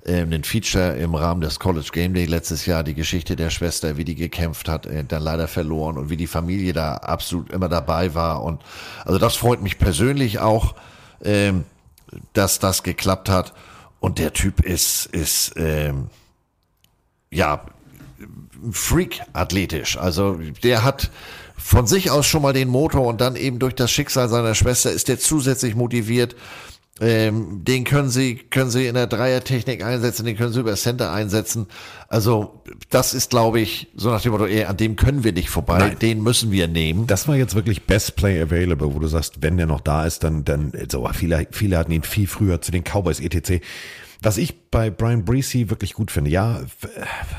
[0.05, 3.97] ähm, ein Feature im Rahmen des College Game Day letztes Jahr, die Geschichte der Schwester,
[3.97, 7.69] wie die gekämpft hat, äh, dann leider verloren und wie die Familie da absolut immer
[7.69, 8.43] dabei war.
[8.43, 8.61] Und
[9.03, 10.73] also das freut mich persönlich auch,
[11.23, 11.65] ähm,
[12.33, 13.53] dass das geklappt hat.
[13.99, 16.09] Und der Typ ist, ist ähm,
[17.31, 17.65] ja,
[18.71, 19.97] Freak athletisch.
[19.97, 21.11] Also der hat
[21.57, 24.91] von sich aus schon mal den Motor und dann eben durch das Schicksal seiner Schwester
[24.91, 26.35] ist der zusätzlich motiviert.
[27.01, 31.11] Ähm, den können sie, können sie in der Dreiertechnik einsetzen, den können sie über Center
[31.11, 31.67] einsetzen.
[32.07, 35.49] Also, das ist, glaube ich, so nach dem Motto, ey, an dem können wir nicht
[35.49, 35.99] vorbei, Nein.
[35.99, 37.05] den müssen wir nehmen.
[37.05, 40.23] Das war jetzt wirklich Best Play Available, wo du sagst, wenn der noch da ist,
[40.23, 43.61] dann, dann, so, viele, viele hatten ihn viel früher zu den Cowboys etc.
[44.21, 46.61] Was ich bei Brian Breesy wirklich gut finde, ja,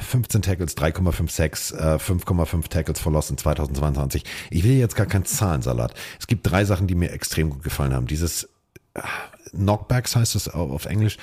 [0.03, 4.23] 15 Tackles, 3,56, äh, 5,5 Tackles for Loss in 2022.
[4.51, 5.95] Ich will jetzt gar keinen Zahlensalat.
[6.21, 8.07] Es gibt drei Sachen, die mir extrem gut gefallen haben.
[8.07, 8.45] Dieses
[8.95, 9.01] äh,
[9.57, 11.17] Knockbacks heißt es auf Englisch.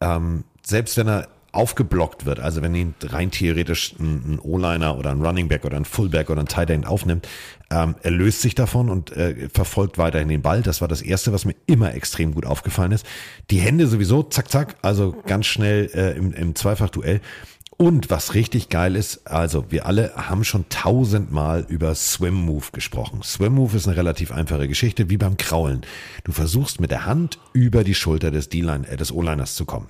[0.00, 5.10] Ähm, selbst wenn er aufgeblockt wird, also wenn ihn rein theoretisch ein, ein O-Liner oder
[5.10, 7.28] ein Running Back oder ein Fullback oder ein Tight End aufnimmt,
[7.70, 10.62] ähm, er löst sich davon und äh, verfolgt weiterhin den Ball.
[10.62, 13.06] Das war das Erste, was mir immer extrem gut aufgefallen ist.
[13.50, 17.20] Die Hände sowieso, zack, zack, also ganz schnell äh, im, im Zweifachduell.
[17.76, 23.22] Und was richtig geil ist, also wir alle haben schon tausendmal über Swim Move gesprochen.
[23.22, 25.82] Swim Move ist eine relativ einfache Geschichte, wie beim Kraulen.
[26.22, 29.88] Du versuchst mit der Hand über die Schulter des D-Line, äh, des O-Liners zu kommen.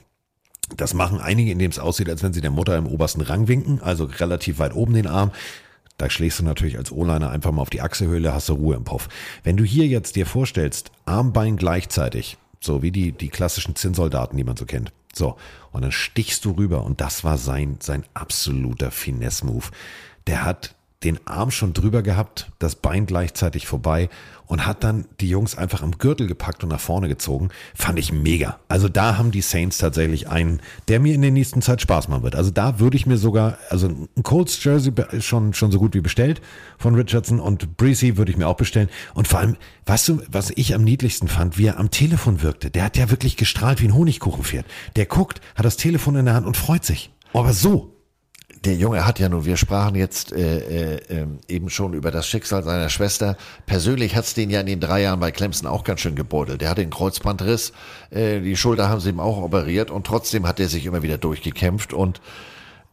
[0.77, 3.83] Das machen einige, indem es aussieht, als wenn sie der Mutter im obersten Rang winken,
[3.83, 5.31] also relativ weit oben den Arm.
[5.99, 8.85] Da schlägst du natürlich als O-Liner einfach mal auf die Achselhöhle, hast du Ruhe im
[8.85, 9.09] Puff.
[9.43, 14.45] Wenn du hier jetzt dir vorstellst, Armbein gleichzeitig, so wie die, die klassischen Zinnsoldaten, die
[14.45, 14.91] man so kennt.
[15.15, 15.37] So.
[15.73, 19.67] Und dann stichst du rüber und das war sein, sein absoluter Finesse-Move.
[20.27, 20.75] Der hat
[21.05, 24.09] den Arm schon drüber gehabt, das Bein gleichzeitig vorbei
[24.47, 27.49] und hat dann die Jungs einfach am Gürtel gepackt und nach vorne gezogen.
[27.75, 28.59] Fand ich mega.
[28.69, 32.23] Also da haben die Saints tatsächlich einen, der mir in der nächsten Zeit Spaß machen
[32.23, 32.37] wird.
[32.37, 36.01] Also da würde ich mir sogar, also ein Colts Jersey schon, schon so gut wie
[36.01, 36.43] bestellt
[36.79, 38.89] von Richardson und Breezy würde ich mir auch bestellen.
[39.15, 42.71] Und vor allem, weißt du, was ich am niedlichsten fand, wie er am Telefon wirkte.
[42.71, 44.67] Der hat ja wirklich gestrahlt wie ein Honigkuchenpferd.
[44.97, 47.11] Der guckt, hat das Telefon in der Hand und freut sich.
[47.33, 47.94] Aber so,
[48.65, 52.27] Der Junge hat ja nur, wir sprachen jetzt äh, äh, ähm, eben schon über das
[52.27, 53.37] Schicksal seiner Schwester.
[53.67, 56.63] Persönlich hat's den ja in den drei Jahren bei Clemson auch ganz schön gebeutelt.
[56.63, 57.75] Der hatte einen Kreuzbandriss,
[58.11, 61.19] äh, die Schulter haben sie ihm auch operiert und trotzdem hat er sich immer wieder
[61.19, 62.23] durchgekämpft und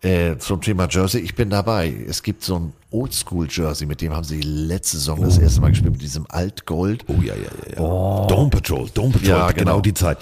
[0.03, 1.93] Äh, zum Thema Jersey, ich bin dabei.
[2.07, 5.91] Es gibt so ein Oldschool-Jersey, mit dem haben sie letzte Saison das erste Mal gespielt,
[5.91, 7.05] mit diesem Altgold.
[7.07, 7.73] Oh ja, ja, ja.
[7.73, 8.27] ja.
[8.27, 9.73] Dome Patrol, Dome Patrol, Ja, genau.
[9.73, 9.81] genau.
[9.81, 10.17] die Zeit.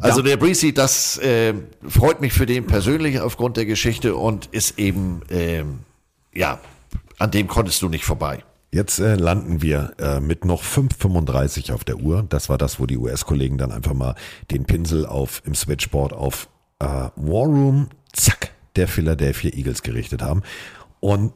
[0.00, 1.52] Also der Breezy, das äh,
[1.86, 5.80] freut mich für den persönlich aufgrund der Geschichte und ist eben, ähm,
[6.32, 6.58] ja,
[7.18, 8.42] an dem konntest du nicht vorbei.
[8.70, 12.24] Jetzt äh, landen wir äh, mit noch 5,35 auf der Uhr.
[12.26, 14.14] Das war das, wo die US-Kollegen dann einfach mal
[14.50, 16.48] den Pinsel auf im Switchboard auf
[16.78, 20.42] äh, War Room, zack, der Philadelphia Eagles gerichtet haben.
[21.00, 21.32] Und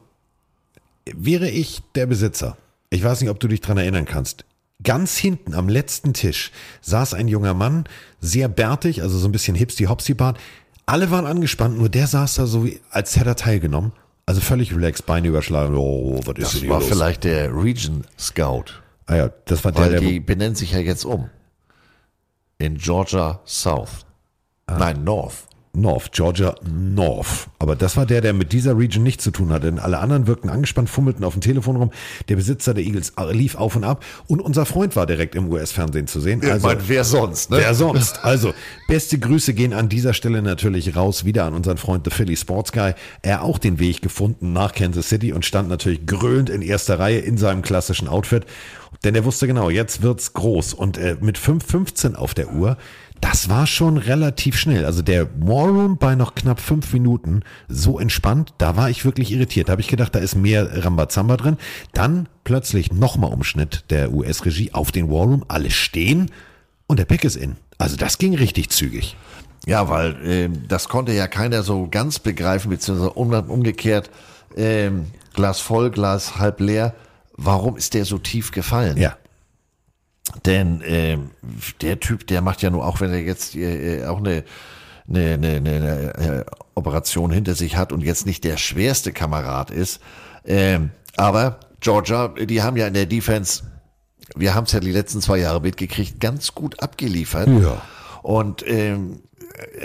[1.05, 2.57] wäre ich der Besitzer,
[2.89, 4.45] ich weiß nicht, ob du dich dran erinnern kannst,
[4.83, 7.85] ganz hinten am letzten Tisch saß ein junger Mann,
[8.19, 10.37] sehr bärtig, also so ein bisschen hipsty-hopsy-bart.
[10.85, 13.93] Alle waren angespannt, nur der saß da so, wie, als hätte er teilgenommen.
[14.25, 15.75] Also völlig relaxed, Beine überschlagen.
[15.75, 16.89] Oh, was ist Das denn war los?
[16.89, 18.65] vielleicht der Region Scout.
[19.05, 21.29] Ah ja, das war der, Weil der die benennen sich ja jetzt um.
[22.57, 24.05] In Georgia South.
[24.65, 24.77] Ah.
[24.77, 25.45] Nein, North.
[25.75, 27.47] North, Georgia North.
[27.57, 29.65] Aber das war der, der mit dieser Region nichts zu tun hatte.
[29.65, 31.91] Denn alle anderen wirkten angespannt, fummelten auf dem Telefon rum.
[32.29, 34.05] Der Besitzer der Eagles lief auf und ab.
[34.27, 36.41] Und unser Freund war direkt im US-Fernsehen zu sehen.
[36.43, 37.57] Ich mein, wer sonst, ne?
[37.57, 38.19] Wer sonst?
[38.23, 38.53] Also,
[38.87, 42.71] beste Grüße gehen an dieser Stelle natürlich raus wieder an unseren Freund The Philly Sports
[42.71, 42.93] Guy.
[43.21, 47.19] Er auch den Weg gefunden nach Kansas City und stand natürlich grölend in erster Reihe
[47.19, 48.45] in seinem klassischen Outfit.
[49.03, 50.73] Denn er wusste genau, jetzt wird's groß.
[50.73, 52.77] Und äh, mit 5,15 auf der Uhr,
[53.23, 54.83] das war schon relativ schnell.
[54.83, 59.31] Also der War Room bei noch knapp fünf Minuten so entspannt, da war ich wirklich
[59.31, 59.69] irritiert.
[59.69, 61.55] Da habe ich gedacht, da ist mehr Rambazamba drin.
[61.93, 65.45] Dann plötzlich nochmal Umschnitt der US-Regie auf den War Room.
[65.47, 66.31] Alle stehen
[66.85, 67.55] und der Back ist in.
[67.77, 69.15] Also das ging richtig zügig.
[69.65, 74.09] Ja, weil ähm, das konnte ja keiner so ganz begreifen, beziehungsweise um, umgekehrt,
[74.57, 76.93] ähm, Glas voll, Glas halb leer.
[77.37, 78.97] Warum ist der so tief gefallen?
[78.97, 79.15] Ja.
[80.45, 81.31] Denn ähm,
[81.81, 84.43] der Typ, der macht ja nur, auch wenn er jetzt äh, auch eine,
[85.07, 86.45] eine, eine, eine äh,
[86.75, 89.99] Operation hinter sich hat und jetzt nicht der schwerste Kamerad ist,
[90.45, 93.63] ähm, aber Georgia, die haben ja in der Defense,
[94.35, 97.47] wir haben es ja die letzten zwei Jahre mitgekriegt, ganz gut abgeliefert.
[97.47, 97.81] Ja.
[98.21, 99.23] Und ähm,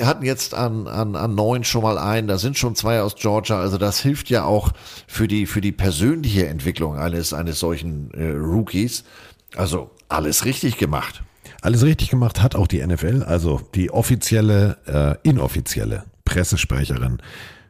[0.00, 3.58] hatten jetzt an, an, an neun schon mal einen, da sind schon zwei aus Georgia,
[3.58, 4.70] also das hilft ja auch
[5.06, 9.04] für die, für die persönliche Entwicklung eines, eines solchen äh, Rookies.
[9.56, 11.22] Also alles richtig gemacht.
[11.60, 17.18] Alles richtig gemacht hat auch die NFL, also die offizielle, äh, inoffizielle Pressesprecherin,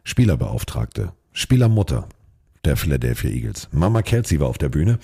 [0.03, 2.07] Spielerbeauftragte, Spielermutter
[2.65, 3.69] der Philadelphia Eagles.
[3.71, 4.99] Mama Kelsey war auf der Bühne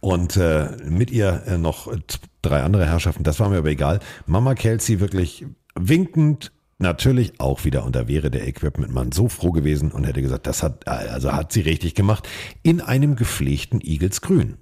[0.00, 1.92] und äh, mit ihr äh, noch
[2.40, 4.00] drei andere Herrschaften, das war mir aber egal.
[4.26, 5.44] Mama Kelsey wirklich
[5.74, 10.46] winkend, natürlich auch wieder und da wäre der Equipmentmann so froh gewesen und hätte gesagt,
[10.46, 12.28] das hat, also hat sie richtig gemacht,
[12.62, 14.56] in einem gepflegten Eagles Grün.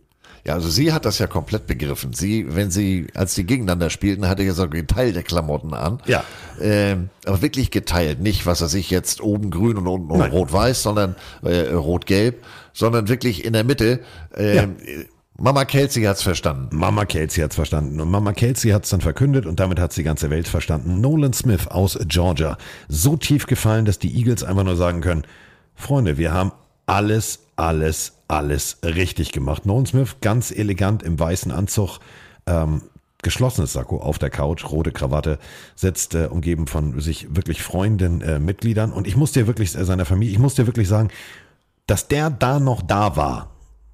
[0.48, 2.14] Ja, also sie hat das ja komplett begriffen.
[2.14, 6.00] Sie, wenn sie, als die gegeneinander spielten, hatte ja so geteilte Klamotten an.
[6.06, 6.24] Ja.
[6.58, 8.20] Ähm, aber wirklich geteilt.
[8.20, 13.44] Nicht, was er sich jetzt oben grün und unten rot-weiß, sondern äh, rot-gelb, sondern wirklich
[13.44, 14.00] in der Mitte.
[14.34, 14.76] Ähm,
[15.36, 16.74] Mama Kelsey hat's verstanden.
[16.74, 18.00] Mama Kelsey hat's verstanden.
[18.00, 21.02] Und Mama Kelsey hat's dann verkündet und damit hat's die ganze Welt verstanden.
[21.02, 22.56] Nolan Smith aus Georgia.
[22.88, 25.24] So tief gefallen, dass die Eagles einfach nur sagen können,
[25.74, 26.52] Freunde, wir haben
[26.86, 29.66] alles, alles, alles richtig gemacht.
[29.66, 31.98] Nolan Smith ganz elegant im weißen Anzug,
[32.46, 32.82] ähm,
[33.22, 35.38] geschlossenes Sakko auf der Couch, rote Krawatte,
[35.74, 38.92] sitzt äh, umgeben von sich wirklich freunden äh, Mitgliedern.
[38.92, 41.08] Und ich muss dir wirklich, äh, seiner Familie, ich muss dir wirklich sagen,
[41.86, 43.50] dass der da noch da war,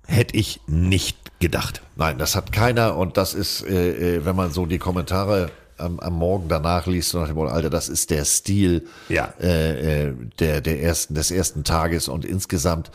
[0.07, 1.81] hätte ich nicht gedacht.
[1.97, 6.01] Nein, das hat keiner und das ist, äh, äh, wenn man so die Kommentare am,
[6.01, 9.33] am Morgen danach liest, so nach dem Motto, Alter, das ist der Stil Ja.
[9.41, 12.91] äh, äh, der, der ersten, des ersten Tages und insgesamt,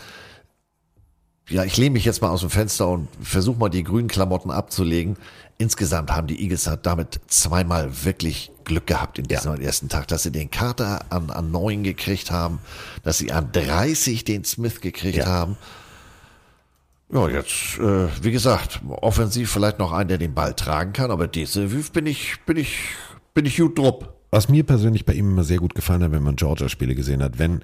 [1.50, 4.52] ja, ich lehne mich jetzt mal aus dem Fenster und versuche mal die grünen Klamotten
[4.52, 5.18] abzulegen.
[5.58, 10.32] Insgesamt haben die Eagles damit zweimal wirklich Glück gehabt in diesem ersten Tag, dass sie
[10.32, 12.60] den Carter an, an neun gekriegt haben,
[13.04, 15.26] dass sie an 30 den Smith gekriegt Ja.
[15.26, 15.58] haben.
[17.12, 21.28] Ja, jetzt, äh, wie gesagt, offensiv vielleicht noch einen, der den Ball tragen kann, aber
[21.28, 22.78] defensiv bin ich, bin ich,
[23.34, 24.14] bin ich gut drupp.
[24.32, 27.40] Was mir persönlich bei ihm immer sehr gut gefallen hat, wenn man Georgia-Spiele gesehen hat,
[27.40, 27.64] wenn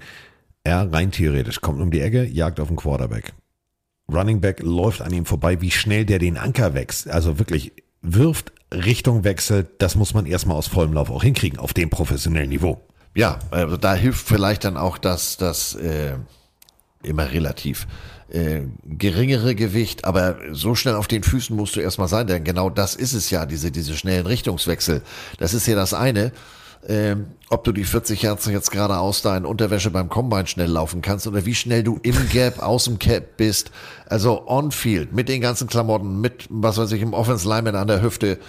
[0.64, 3.34] er rein theoretisch kommt um die Ecke, jagt auf den Quarterback.
[4.12, 7.10] Running Back läuft an ihm vorbei, wie schnell der den Anker wächst.
[7.10, 11.74] Also wirklich wirft, Richtung wechselt, das muss man erstmal aus vollem Lauf auch hinkriegen, auf
[11.74, 12.82] dem professionellen Niveau.
[13.16, 16.18] Ja, also da hilft vielleicht dann auch das, das äh,
[17.04, 17.88] immer relativ
[18.30, 22.70] äh, geringere Gewicht, aber so schnell auf den Füßen musst du erstmal sein, denn genau
[22.70, 25.02] das ist es ja, diese, diese schnellen Richtungswechsel.
[25.38, 26.32] Das ist ja das eine.
[26.88, 31.02] Ähm, ob du die 40 Hertz jetzt geradeaus da in Unterwäsche beim Combine schnell laufen
[31.02, 33.72] kannst oder wie schnell du im Gap, aus dem Cap bist.
[34.08, 38.02] Also on-field, mit den ganzen Klamotten, mit, was weiß ich, im Offense Lineman an der
[38.02, 38.40] Hüfte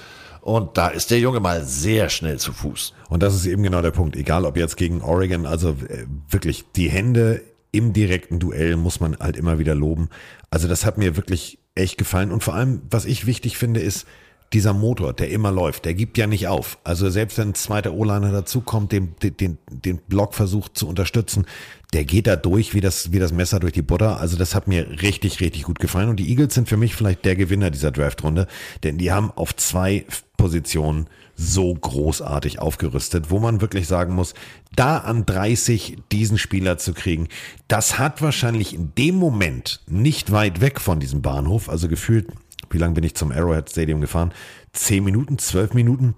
[0.42, 2.92] Und da ist der Junge mal sehr schnell zu Fuß.
[3.08, 4.16] Und das ist eben genau der Punkt.
[4.16, 7.42] Egal ob jetzt gegen Oregon, also äh, wirklich die Hände
[7.72, 10.08] im direkten Duell muss man halt immer wieder loben.
[10.50, 12.32] Also das hat mir wirklich echt gefallen.
[12.32, 14.06] Und vor allem, was ich wichtig finde, ist,
[14.52, 16.78] dieser Motor, der immer läuft, der gibt ja nicht auf.
[16.84, 21.46] Also selbst wenn ein zweiter O-Liner dazukommt, den, den, den Block versucht zu unterstützen,
[21.92, 24.20] der geht da durch wie das, wie das Messer durch die Butter.
[24.20, 26.08] Also das hat mir richtig, richtig gut gefallen.
[26.08, 28.46] Und die Eagles sind für mich vielleicht der Gewinner dieser Draftrunde,
[28.82, 30.04] denn die haben auf zwei
[30.36, 34.34] Positionen so großartig aufgerüstet, wo man wirklich sagen muss,
[34.74, 37.28] da an 30 diesen Spieler zu kriegen,
[37.68, 42.28] das hat wahrscheinlich in dem Moment nicht weit weg von diesem Bahnhof, also gefühlt
[42.70, 44.32] wie lange bin ich zum Arrowhead Stadium gefahren?
[44.72, 46.14] Zehn Minuten, zwölf Minuten.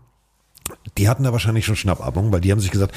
[0.96, 2.94] Die hatten da wahrscheinlich schon Schnappatmung, weil die haben sich gesagt,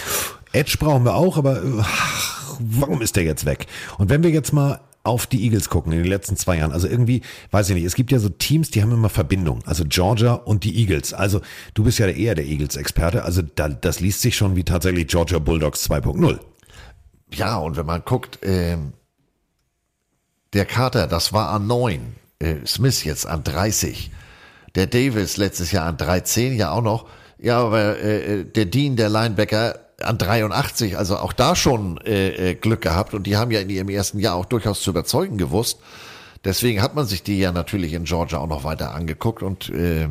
[0.51, 3.67] Edge brauchen wir auch, aber ach, warum ist der jetzt weg?
[3.97, 6.71] Und wenn wir jetzt mal auf die Eagles gucken in den letzten zwei Jahren.
[6.71, 9.63] Also irgendwie, weiß ich nicht, es gibt ja so Teams, die haben immer Verbindung.
[9.65, 11.13] Also Georgia und die Eagles.
[11.13, 11.41] Also
[11.73, 13.23] du bist ja eher der Eagles-Experte.
[13.23, 16.39] Also da, das liest sich schon wie tatsächlich Georgia Bulldogs 2.0.
[17.33, 18.93] Ja, und wenn man guckt, ähm,
[20.53, 24.11] der Kater, das war an neun äh, Smith jetzt an 30,
[24.75, 27.05] der Davis letztes Jahr an 13, ja auch noch.
[27.37, 32.51] Ja, aber äh, äh, der Dean, der Linebacker, an 83, also auch da schon äh,
[32.51, 35.37] äh, Glück gehabt und die haben ja in ihrem ersten Jahr auch durchaus zu überzeugen
[35.37, 35.79] gewusst.
[36.43, 40.07] Deswegen hat man sich die ja natürlich in Georgia auch noch weiter angeguckt und äh,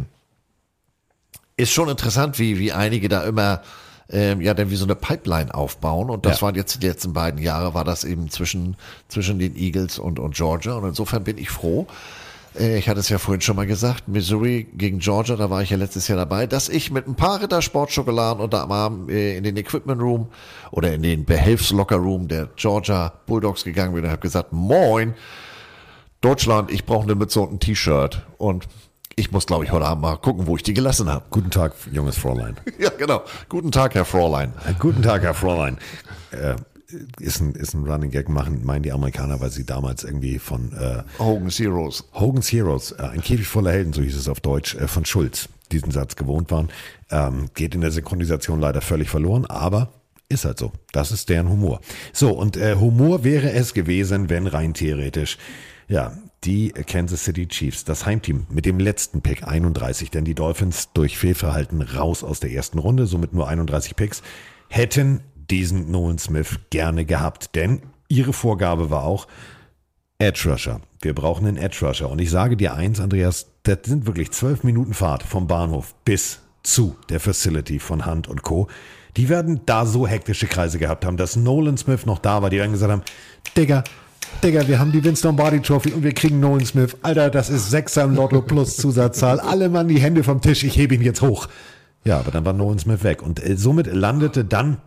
[1.57, 3.63] ist schon interessant, wie, wie einige da immer
[4.09, 6.47] ähm, ja dann wie so eine Pipeline aufbauen und das ja.
[6.47, 8.77] waren jetzt die letzten beiden Jahre, war das eben zwischen,
[9.09, 12.20] zwischen den Eagles und, und Georgia und insofern bin ich froh, äh,
[12.55, 15.77] ich hatte es ja vorhin schon mal gesagt, Missouri gegen Georgia, da war ich ja
[15.77, 19.57] letztes Jahr dabei, dass ich mit ein paar Ritter Sportschokoladen unter Arm äh, in den
[19.57, 20.29] Equipment Room
[20.73, 25.15] oder in den Behelfslocker Room der Georgia Bulldogs gegangen bin und habe gesagt, moin,
[26.21, 28.67] Deutschland, ich brauche eine Mütze und ein T-Shirt und
[29.17, 31.25] ich muss, glaube ich, heute Abend mal gucken, wo ich die gelassen habe.
[31.31, 32.57] Guten Tag, junges Fräulein.
[32.79, 33.23] ja, genau.
[33.49, 34.53] Guten Tag, Herr Fräulein.
[34.79, 35.79] Guten Tag, Herr Fräulein.
[36.31, 36.57] Äh,
[37.19, 40.73] ist ein, ist ein Running Gag, machen, meinen die Amerikaner, weil sie damals irgendwie von
[40.73, 42.05] äh, Hogan's Heroes.
[42.15, 45.49] Hogan's Heroes, äh, ein Käfig voller Helden, so hieß es auf Deutsch, äh, von Schulz,
[45.73, 46.69] diesen Satz gewohnt waren.
[47.11, 49.93] Ähm, geht in der Synchronisation leider völlig verloren, aber
[50.29, 50.73] ist halt so.
[50.93, 51.81] Das ist deren Humor.
[52.13, 55.39] So, und äh, Humor wäre es gewesen, wenn rein theoretisch,
[55.89, 56.13] ja,
[56.45, 61.19] die Kansas City Chiefs, das Heimteam mit dem letzten Pick 31, denn die Dolphins durch
[61.19, 64.23] Fehlverhalten raus aus der ersten Runde, somit nur 31 Picks,
[64.69, 65.21] hätten
[65.51, 69.27] diesen Nolan Smith gerne gehabt, denn ihre Vorgabe war auch
[70.19, 70.81] Edge Rusher.
[71.01, 72.11] Wir brauchen einen Edge Rusher.
[72.11, 76.41] Und ich sage dir eins, Andreas, das sind wirklich zwölf Minuten Fahrt vom Bahnhof bis
[76.63, 78.69] zu der Facility von Hunt und Co.
[79.17, 82.59] Die werden da so hektische Kreise gehabt haben, dass Nolan Smith noch da war, die
[82.59, 83.03] dann gesagt haben,
[83.57, 83.83] Digga,
[84.45, 86.97] Digga, wir haben die Vince Lombardi Trophy und wir kriegen Nolan Smith.
[87.03, 89.41] Alter, das ist Sechser im Lotto plus Zusatzzahl.
[89.41, 91.49] Alle Mann die Hände vom Tisch, ich hebe ihn jetzt hoch.
[92.05, 93.23] Ja, aber dann war Nolan Smith weg.
[93.23, 94.79] Und äh, somit landete dann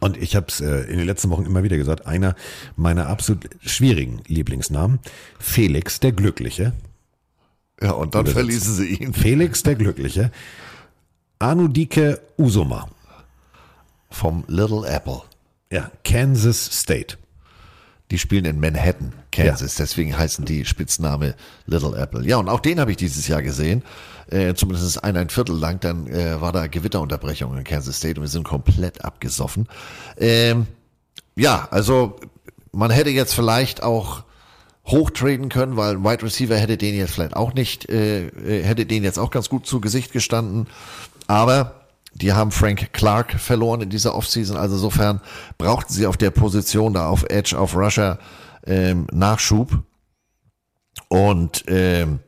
[0.00, 2.34] und ich habe es äh, in den letzten Wochen immer wieder gesagt, einer
[2.76, 5.00] meiner absolut schwierigen Lieblingsnamen,
[5.38, 6.72] Felix der Glückliche.
[7.80, 9.12] Ja, und dann verließen sie ihn.
[9.12, 10.30] Felix der Glückliche.
[11.38, 12.88] Anudike Usoma.
[14.10, 15.22] Vom Little Apple.
[15.70, 17.16] Ja, Kansas State.
[18.10, 19.78] Die spielen in Manhattan, Kansas.
[19.78, 19.84] Ja.
[19.84, 21.34] Deswegen heißen die Spitzname
[21.66, 22.26] Little Apple.
[22.26, 23.82] Ja, und auch den habe ich dieses Jahr gesehen.
[24.32, 25.80] Äh, zumindest ein, ein Viertel lang.
[25.80, 29.68] Dann äh, war da Gewitterunterbrechung in Kansas State und wir sind komplett abgesoffen.
[30.16, 30.66] Ähm,
[31.36, 32.16] ja, also
[32.72, 34.24] man hätte jetzt vielleicht auch
[34.86, 38.86] hochtraden können, weil ein Wide Receiver hätte den jetzt vielleicht auch nicht, äh, äh hätte
[38.86, 40.66] den jetzt auch ganz gut zu Gesicht gestanden.
[41.26, 41.82] Aber
[42.14, 44.56] die haben Frank Clark verloren in dieser Offseason.
[44.56, 45.20] Also insofern
[45.58, 48.18] brauchten sie auf der Position da auf Edge, auf Russia
[48.66, 49.82] ähm, Nachschub.
[51.08, 52.20] Und ähm,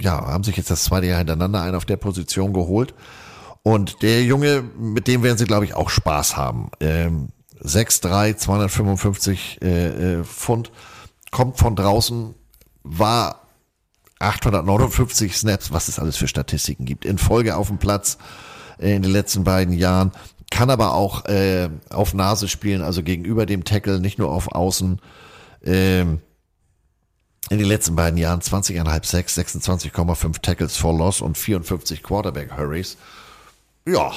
[0.00, 2.94] ja, haben sich jetzt das zweite Jahr hintereinander einen auf der Position geholt.
[3.62, 6.70] Und der Junge, mit dem werden sie, glaube ich, auch Spaß haben.
[6.80, 7.28] Ähm,
[7.62, 10.70] 6'3, 255 äh, äh, Pfund,
[11.30, 12.34] kommt von draußen,
[12.82, 13.48] war
[14.20, 18.18] 859 Snaps, was es alles für Statistiken gibt, in Folge auf dem Platz
[18.78, 20.12] äh, in den letzten beiden Jahren.
[20.50, 25.00] Kann aber auch äh, auf Nase spielen, also gegenüber dem Tackle, nicht nur auf Außen.
[25.64, 26.20] Ähm,
[27.50, 32.96] in den letzten beiden Jahren 20,5 6, 26,5 Tackles for Loss und 54 Quarterback Hurries.
[33.86, 34.12] Ja,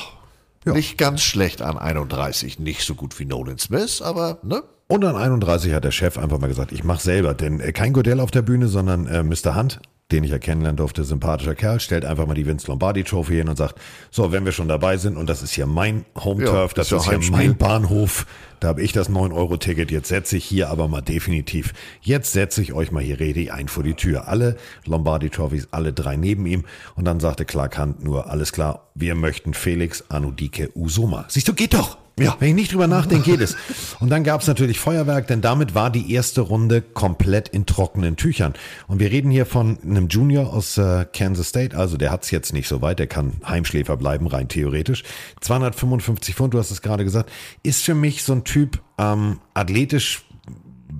[0.65, 2.59] ja, nicht ganz schlecht an 31.
[2.59, 4.63] Nicht so gut wie Nolan Smith, aber ne?
[4.87, 7.93] Und an 31 hat der Chef einfach mal gesagt, ich mache selber, denn äh, kein
[7.93, 9.55] Godell auf der Bühne, sondern äh, Mr.
[9.55, 9.79] Hunt,
[10.11, 13.47] den ich ja kennenlernen durfte, sympathischer Kerl, stellt einfach mal die Vince Lombardi Trophy hin
[13.47, 13.79] und sagt,
[14.09, 16.87] so, wenn wir schon dabei sind und das ist hier mein Home Ja, Turf, das
[16.87, 18.25] ist ja ist hier mein Bahnhof,
[18.61, 22.73] da habe ich das 9-Euro-Ticket, jetzt setze ich hier aber mal definitiv, jetzt setze ich
[22.73, 24.27] euch mal hier Redi ein vor die Tür.
[24.27, 26.65] Alle Lombardi Trophies, alle drei neben ihm
[26.95, 31.25] und dann sagte Clark Hunt nur, alles klar, wir möchten Felix Anudike Usoma.
[31.27, 31.97] Siehst du, geht doch.
[32.25, 32.35] Ja.
[32.39, 33.55] Wenn ich nicht drüber nachdenke, geht es.
[33.99, 38.15] Und dann gab es natürlich Feuerwerk, denn damit war die erste Runde komplett in trockenen
[38.15, 38.53] Tüchern.
[38.87, 42.53] Und wir reden hier von einem Junior aus äh, Kansas State, also der hat's jetzt
[42.53, 45.03] nicht so weit, der kann Heimschläfer bleiben, rein theoretisch.
[45.41, 47.31] 255 Pfund, du hast es gerade gesagt,
[47.63, 50.23] ist für mich so ein Typ ähm, athletisch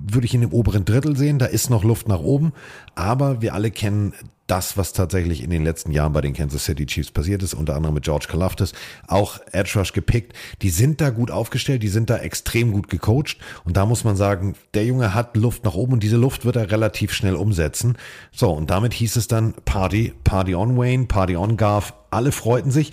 [0.04, 1.38] würde ich in dem oberen Drittel sehen.
[1.38, 2.52] Da ist noch Luft nach oben.
[2.94, 4.14] Aber wir alle kennen
[4.52, 7.74] das, was tatsächlich in den letzten Jahren bei den Kansas City Chiefs passiert ist, unter
[7.74, 8.74] anderem mit George Kalafdis,
[9.08, 10.36] auch Edge Rush gepickt.
[10.60, 13.38] Die sind da gut aufgestellt, die sind da extrem gut gecoacht.
[13.64, 16.56] Und da muss man sagen, der Junge hat Luft nach oben und diese Luft wird
[16.56, 17.96] er relativ schnell umsetzen.
[18.30, 21.94] So, und damit hieß es dann Party, Party on Wayne, Party on Garth.
[22.10, 22.92] Alle freuten sich.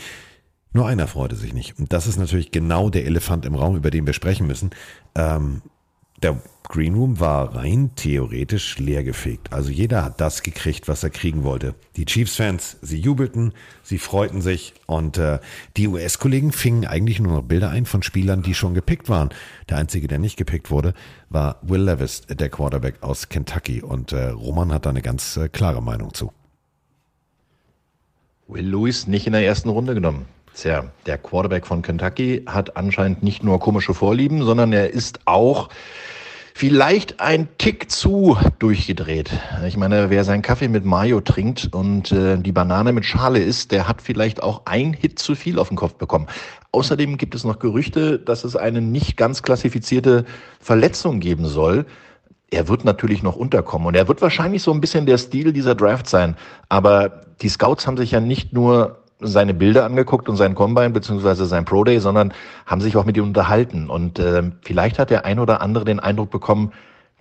[0.72, 1.78] Nur einer freute sich nicht.
[1.78, 4.70] Und das ist natürlich genau der Elefant im Raum, über den wir sprechen müssen.
[5.14, 5.62] Ähm,
[6.22, 9.52] der Green Room war rein theoretisch leergefegt.
[9.52, 11.74] Also jeder hat das gekriegt, was er kriegen wollte.
[11.96, 15.40] Die Chiefs-Fans, sie jubelten, sie freuten sich und äh,
[15.78, 19.30] die US-Kollegen fingen eigentlich nur noch Bilder ein von Spielern, die schon gepickt waren.
[19.68, 20.94] Der einzige, der nicht gepickt wurde,
[21.30, 23.82] war Will Levis, der Quarterback aus Kentucky.
[23.82, 26.32] Und äh, Roman hat da eine ganz äh, klare Meinung zu.
[28.48, 30.26] Will Lewis nicht in der ersten Runde genommen.
[30.56, 35.70] Tja, der Quarterback von Kentucky hat anscheinend nicht nur komische Vorlieben, sondern er ist auch
[36.60, 39.32] vielleicht ein Tick zu durchgedreht.
[39.66, 43.72] Ich meine, wer seinen Kaffee mit Mayo trinkt und äh, die Banane mit Schale isst,
[43.72, 46.28] der hat vielleicht auch ein Hit zu viel auf den Kopf bekommen.
[46.74, 50.26] Außerdem gibt es noch Gerüchte, dass es eine nicht ganz klassifizierte
[50.60, 51.86] Verletzung geben soll.
[52.52, 55.76] Er wird natürlich noch unterkommen und er wird wahrscheinlich so ein bisschen der Stil dieser
[55.76, 56.36] Draft sein.
[56.68, 61.46] Aber die Scouts haben sich ja nicht nur seine Bilder angeguckt und seinen Combine beziehungsweise
[61.46, 62.34] sein Pro Day, sondern
[62.66, 63.90] haben sich auch mit ihm unterhalten.
[63.90, 66.72] Und äh, vielleicht hat der ein oder andere den Eindruck bekommen,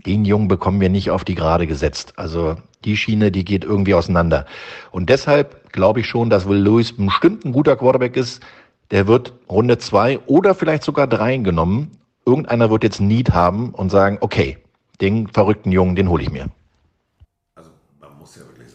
[0.06, 2.12] den Jungen bekommen wir nicht auf die Gerade gesetzt.
[2.16, 4.46] Also die Schiene, die geht irgendwie auseinander.
[4.92, 8.42] Und deshalb glaube ich schon, dass Will Lewis bestimmt ein guter Quarterback ist.
[8.90, 11.98] Der wird Runde zwei oder vielleicht sogar drei genommen.
[12.24, 14.58] Irgendeiner wird jetzt Need haben und sagen, okay,
[15.00, 16.48] den verrückten Jungen, den hole ich mir.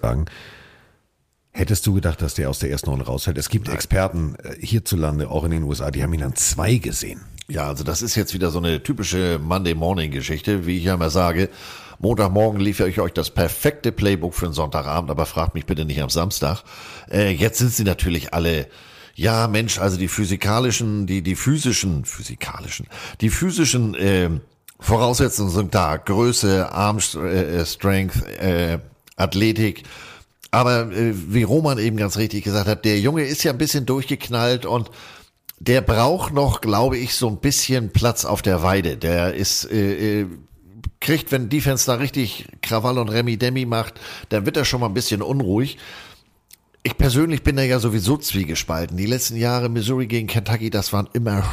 [0.03, 0.25] sagen.
[1.55, 3.37] Hättest du gedacht, dass der aus der ersten Runde rausfällt?
[3.37, 7.21] Es gibt Experten äh, hierzulande, auch in den USA, die haben ihn an zwei gesehen.
[7.47, 10.95] Ja, also das ist jetzt wieder so eine typische Monday Morning Geschichte, wie ich ja
[10.95, 11.49] immer sage.
[11.99, 16.01] Montagmorgen liefere ich euch das perfekte Playbook für den Sonntagabend, aber fragt mich bitte nicht
[16.01, 16.63] am Samstag.
[17.11, 18.67] Äh, jetzt sind sie natürlich alle,
[19.13, 22.87] ja Mensch, also die physikalischen, die, die physischen, physikalischen,
[23.21, 24.29] die physischen äh,
[24.79, 25.97] Voraussetzungen sind da.
[25.97, 28.79] Größe, Arm äh, Strength, äh,
[29.15, 29.83] Athletik.
[30.53, 33.87] Aber äh, wie Roman eben ganz richtig gesagt hat, der Junge ist ja ein bisschen
[33.87, 34.91] durchgeknallt und
[35.59, 38.95] der braucht noch, glaube ich, so ein bisschen Platz auf der Weide.
[38.95, 40.27] Der ist, äh, äh,
[40.99, 43.99] kriegt, wenn Defense da richtig Krawall und Remi Demi macht,
[44.29, 45.79] dann wird er schon mal ein bisschen unruhig.
[46.83, 48.95] Ich persönlich bin da ja sowieso zwiegespalten.
[48.95, 51.43] Die letzten Jahre Missouri gegen Kentucky, das waren immer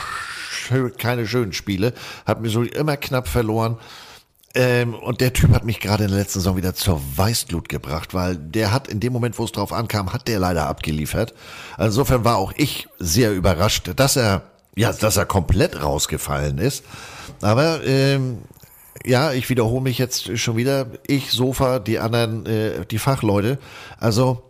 [0.99, 1.95] keine schönen Spiele.
[2.27, 3.79] Hat Missouri immer knapp verloren.
[4.55, 8.15] Ähm, und der Typ hat mich gerade in der letzten Saison wieder zur Weißglut gebracht,
[8.15, 11.35] weil der hat in dem Moment, wo es drauf ankam, hat der leider abgeliefert.
[11.77, 14.43] Also Insofern war auch ich sehr überrascht, dass er,
[14.75, 16.85] ja, dass er komplett rausgefallen ist.
[17.41, 18.39] Aber ähm,
[19.05, 20.87] ja, ich wiederhole mich jetzt schon wieder.
[21.07, 23.59] Ich, Sofa, die anderen, äh, die Fachleute.
[23.99, 24.43] Also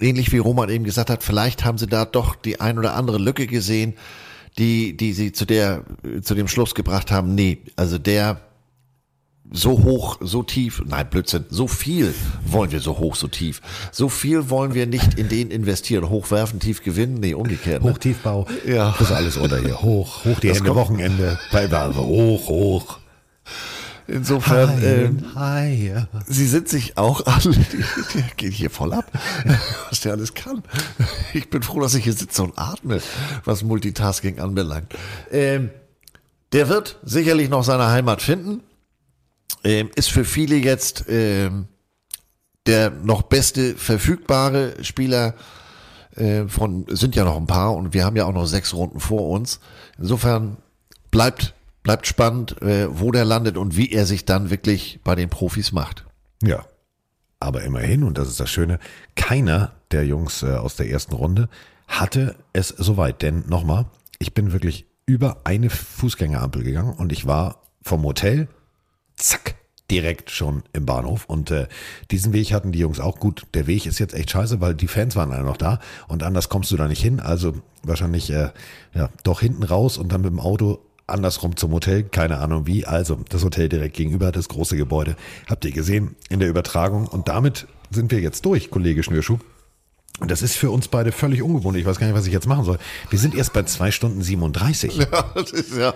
[0.00, 3.18] ähnlich wie Roman eben gesagt hat, vielleicht haben sie da doch die ein oder andere
[3.18, 3.94] Lücke gesehen,
[4.56, 5.82] die, die sie zu der,
[6.22, 7.34] zu dem Schluss gebracht haben.
[7.34, 8.40] Nee, also der
[9.50, 13.60] so hoch, so tief, nein, Blödsinn, so viel wollen wir so hoch, so tief.
[13.92, 16.08] So viel wollen wir nicht in den investieren.
[16.08, 17.82] Hochwerfen, tief gewinnen, nee, umgekehrt.
[17.82, 17.90] Ne?
[17.90, 18.46] Hochtiefbau.
[18.66, 18.94] Ja.
[18.98, 19.80] Das ist alles unter hier.
[19.80, 21.38] Hoch, hoch die Das Hände, Wochenende.
[21.52, 22.98] Hoch, hoch.
[24.06, 25.92] Insofern, ähm, hi.
[26.26, 27.54] Sie sind sich auch alle,
[28.14, 29.12] der geht hier voll ab,
[29.90, 30.62] was der alles kann.
[31.34, 33.02] Ich bin froh, dass ich hier sitze und atme,
[33.44, 34.94] was Multitasking anbelangt.
[35.30, 35.68] Ähm,
[36.52, 38.62] der wird sicherlich noch seine Heimat finden.
[39.64, 41.68] Ähm, ist für viele jetzt ähm,
[42.66, 45.34] der noch beste verfügbare Spieler
[46.16, 49.00] äh, von, sind ja noch ein paar und wir haben ja auch noch sechs Runden
[49.00, 49.60] vor uns.
[49.98, 50.58] Insofern
[51.10, 55.30] bleibt, bleibt spannend, äh, wo der landet und wie er sich dann wirklich bei den
[55.30, 56.04] Profis macht.
[56.42, 56.64] Ja.
[57.40, 58.80] Aber immerhin, und das ist das Schöne,
[59.14, 61.48] keiner der Jungs äh, aus der ersten Runde
[61.86, 63.22] hatte es soweit.
[63.22, 63.86] Denn nochmal,
[64.18, 68.48] ich bin wirklich über eine Fußgängerampel gegangen und ich war vom Hotel,
[69.18, 69.56] zack,
[69.90, 71.24] direkt schon im Bahnhof.
[71.26, 71.66] Und äh,
[72.10, 73.46] diesen Weg hatten die Jungs auch gut.
[73.54, 76.48] Der Weg ist jetzt echt scheiße, weil die Fans waren alle noch da und anders
[76.48, 77.20] kommst du da nicht hin.
[77.20, 78.50] Also wahrscheinlich äh,
[78.94, 82.84] ja doch hinten raus und dann mit dem Auto andersrum zum Hotel, keine Ahnung wie.
[82.84, 85.16] Also das Hotel direkt gegenüber, das große Gebäude,
[85.48, 87.06] habt ihr gesehen in der Übertragung.
[87.06, 89.38] Und damit sind wir jetzt durch, Kollege Schnürschuh.
[90.20, 91.76] Und das ist für uns beide völlig ungewohnt.
[91.76, 92.78] Ich weiß gar nicht, was ich jetzt machen soll.
[93.08, 94.98] Wir sind erst bei zwei Stunden 37.
[95.12, 95.94] Ja, das ist ja,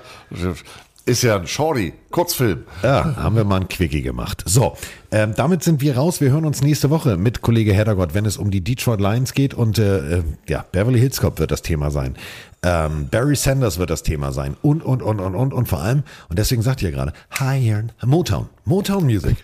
[1.05, 2.65] ist ja ein Shorty, Kurzfilm.
[2.83, 4.43] Ja, haben wir mal einen Quickie gemacht.
[4.47, 4.77] So,
[5.11, 6.21] ähm, damit sind wir raus.
[6.21, 9.55] Wir hören uns nächste Woche mit Kollege Heddergott, wenn es um die Detroit Lions geht.
[9.55, 12.17] Und äh, äh, ja, Beverly Hills Cop wird das Thema sein.
[12.63, 14.57] Ähm, Barry Sanders wird das Thema sein.
[14.63, 18.49] Und, und, und, und, und, und vor allem, und deswegen sagt ihr gerade, Hi, Motown.
[18.65, 19.37] Motown Music.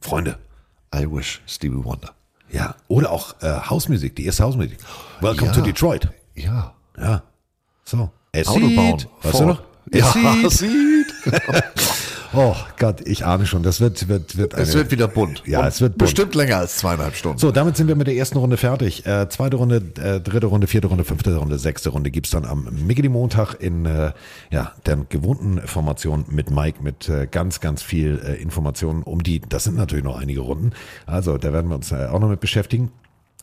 [0.00, 0.38] Freunde.
[0.94, 2.10] I wish Stevie Wonder.
[2.52, 4.78] Ja, oder auch äh, Hausmusik, die erste Hausmusik.
[5.20, 5.52] Welcome Ja.
[5.52, 6.08] to Detroit.
[6.36, 6.74] Ja.
[6.96, 7.22] Ja.
[7.84, 8.10] So.
[8.30, 9.04] Es Autobahn.
[9.22, 9.62] weißt du noch?
[9.90, 11.14] Es Ja, sieht.
[12.34, 15.42] oh Gott, ich ahne schon, das wird, wird, wird Es eine- wird wieder bunt.
[15.46, 15.98] Ja, Und es wird bunt.
[15.98, 17.38] bestimmt länger als zweieinhalb Stunden.
[17.38, 19.06] So, damit sind wir mit der ersten Runde fertig.
[19.06, 22.68] Äh, zweite Runde, äh, dritte Runde, vierte Runde, fünfte Runde, sechste Runde gibt's dann am
[22.86, 24.12] Miggity-Montag in äh,
[24.50, 29.40] ja, der gewohnten Formation mit Mike mit äh, ganz, ganz viel äh, Informationen um die,
[29.40, 30.72] das sind natürlich noch einige Runden.
[31.06, 32.90] Also da werden wir uns äh, auch noch mit beschäftigen.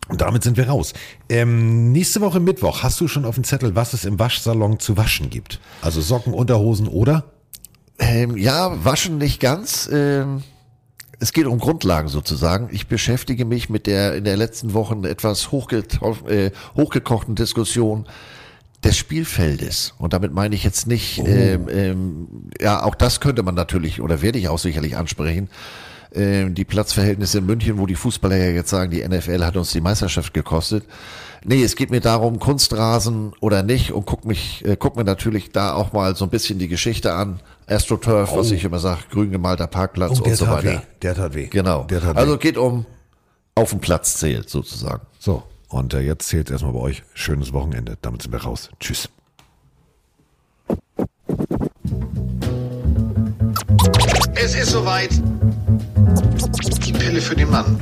[0.09, 0.93] Und damit sind wir raus.
[1.29, 4.97] Ähm, nächste Woche Mittwoch hast du schon auf dem Zettel, was es im Waschsalon zu
[4.97, 5.59] waschen gibt.
[5.81, 7.25] Also Socken, Unterhosen oder?
[7.99, 9.89] Ähm, ja, waschen nicht ganz.
[9.91, 10.43] Ähm,
[11.19, 12.67] es geht um Grundlagen sozusagen.
[12.71, 15.47] Ich beschäftige mich mit der in der letzten Wochen etwas
[16.27, 18.07] äh, hochgekochten Diskussion
[18.83, 19.93] des Spielfeldes.
[19.97, 22.27] Und damit meine ich jetzt nicht, ähm, ähm,
[22.59, 25.49] ja, auch das könnte man natürlich oder werde ich auch sicherlich ansprechen.
[26.15, 29.71] Ähm, die Platzverhältnisse in München, wo die Fußballer ja jetzt sagen, die NFL hat uns
[29.71, 30.83] die Meisterschaft gekostet.
[31.43, 35.51] Nee, es geht mir darum, Kunstrasen oder nicht und guck mich, äh, guck mir natürlich
[35.51, 37.39] da auch mal so ein bisschen die Geschichte an.
[37.67, 38.53] AstroTurf, was Oh.
[38.53, 40.63] ich immer sage, grün gemalter Parkplatz Oh, und so weiter.
[40.63, 40.79] weh.
[41.01, 41.47] Der tat weh.
[41.47, 41.83] Genau.
[41.85, 42.37] Der tat also weh.
[42.37, 42.85] geht um
[43.55, 45.01] auf dem Platz zählt sozusagen.
[45.19, 47.97] So, und äh, jetzt zählt erstmal bei euch schönes Wochenende.
[48.01, 48.69] Damit sind wir raus.
[48.79, 49.09] Tschüss.
[54.35, 55.11] Es ist soweit.
[56.85, 57.79] Die Pille für den Mann.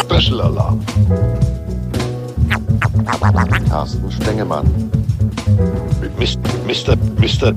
[0.00, 0.80] Special Alarm.
[3.68, 4.90] Carsten Stengemann.
[6.00, 6.38] Mit Mr.
[6.66, 6.96] Mr.
[7.18, 7.52] Mr.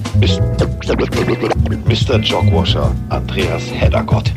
[1.70, 2.20] mit Mr.
[2.20, 4.32] Jogwasher Andreas Heddergott.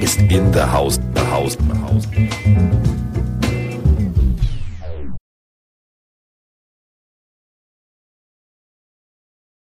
[0.00, 2.06] Ist in the house, the house, the house.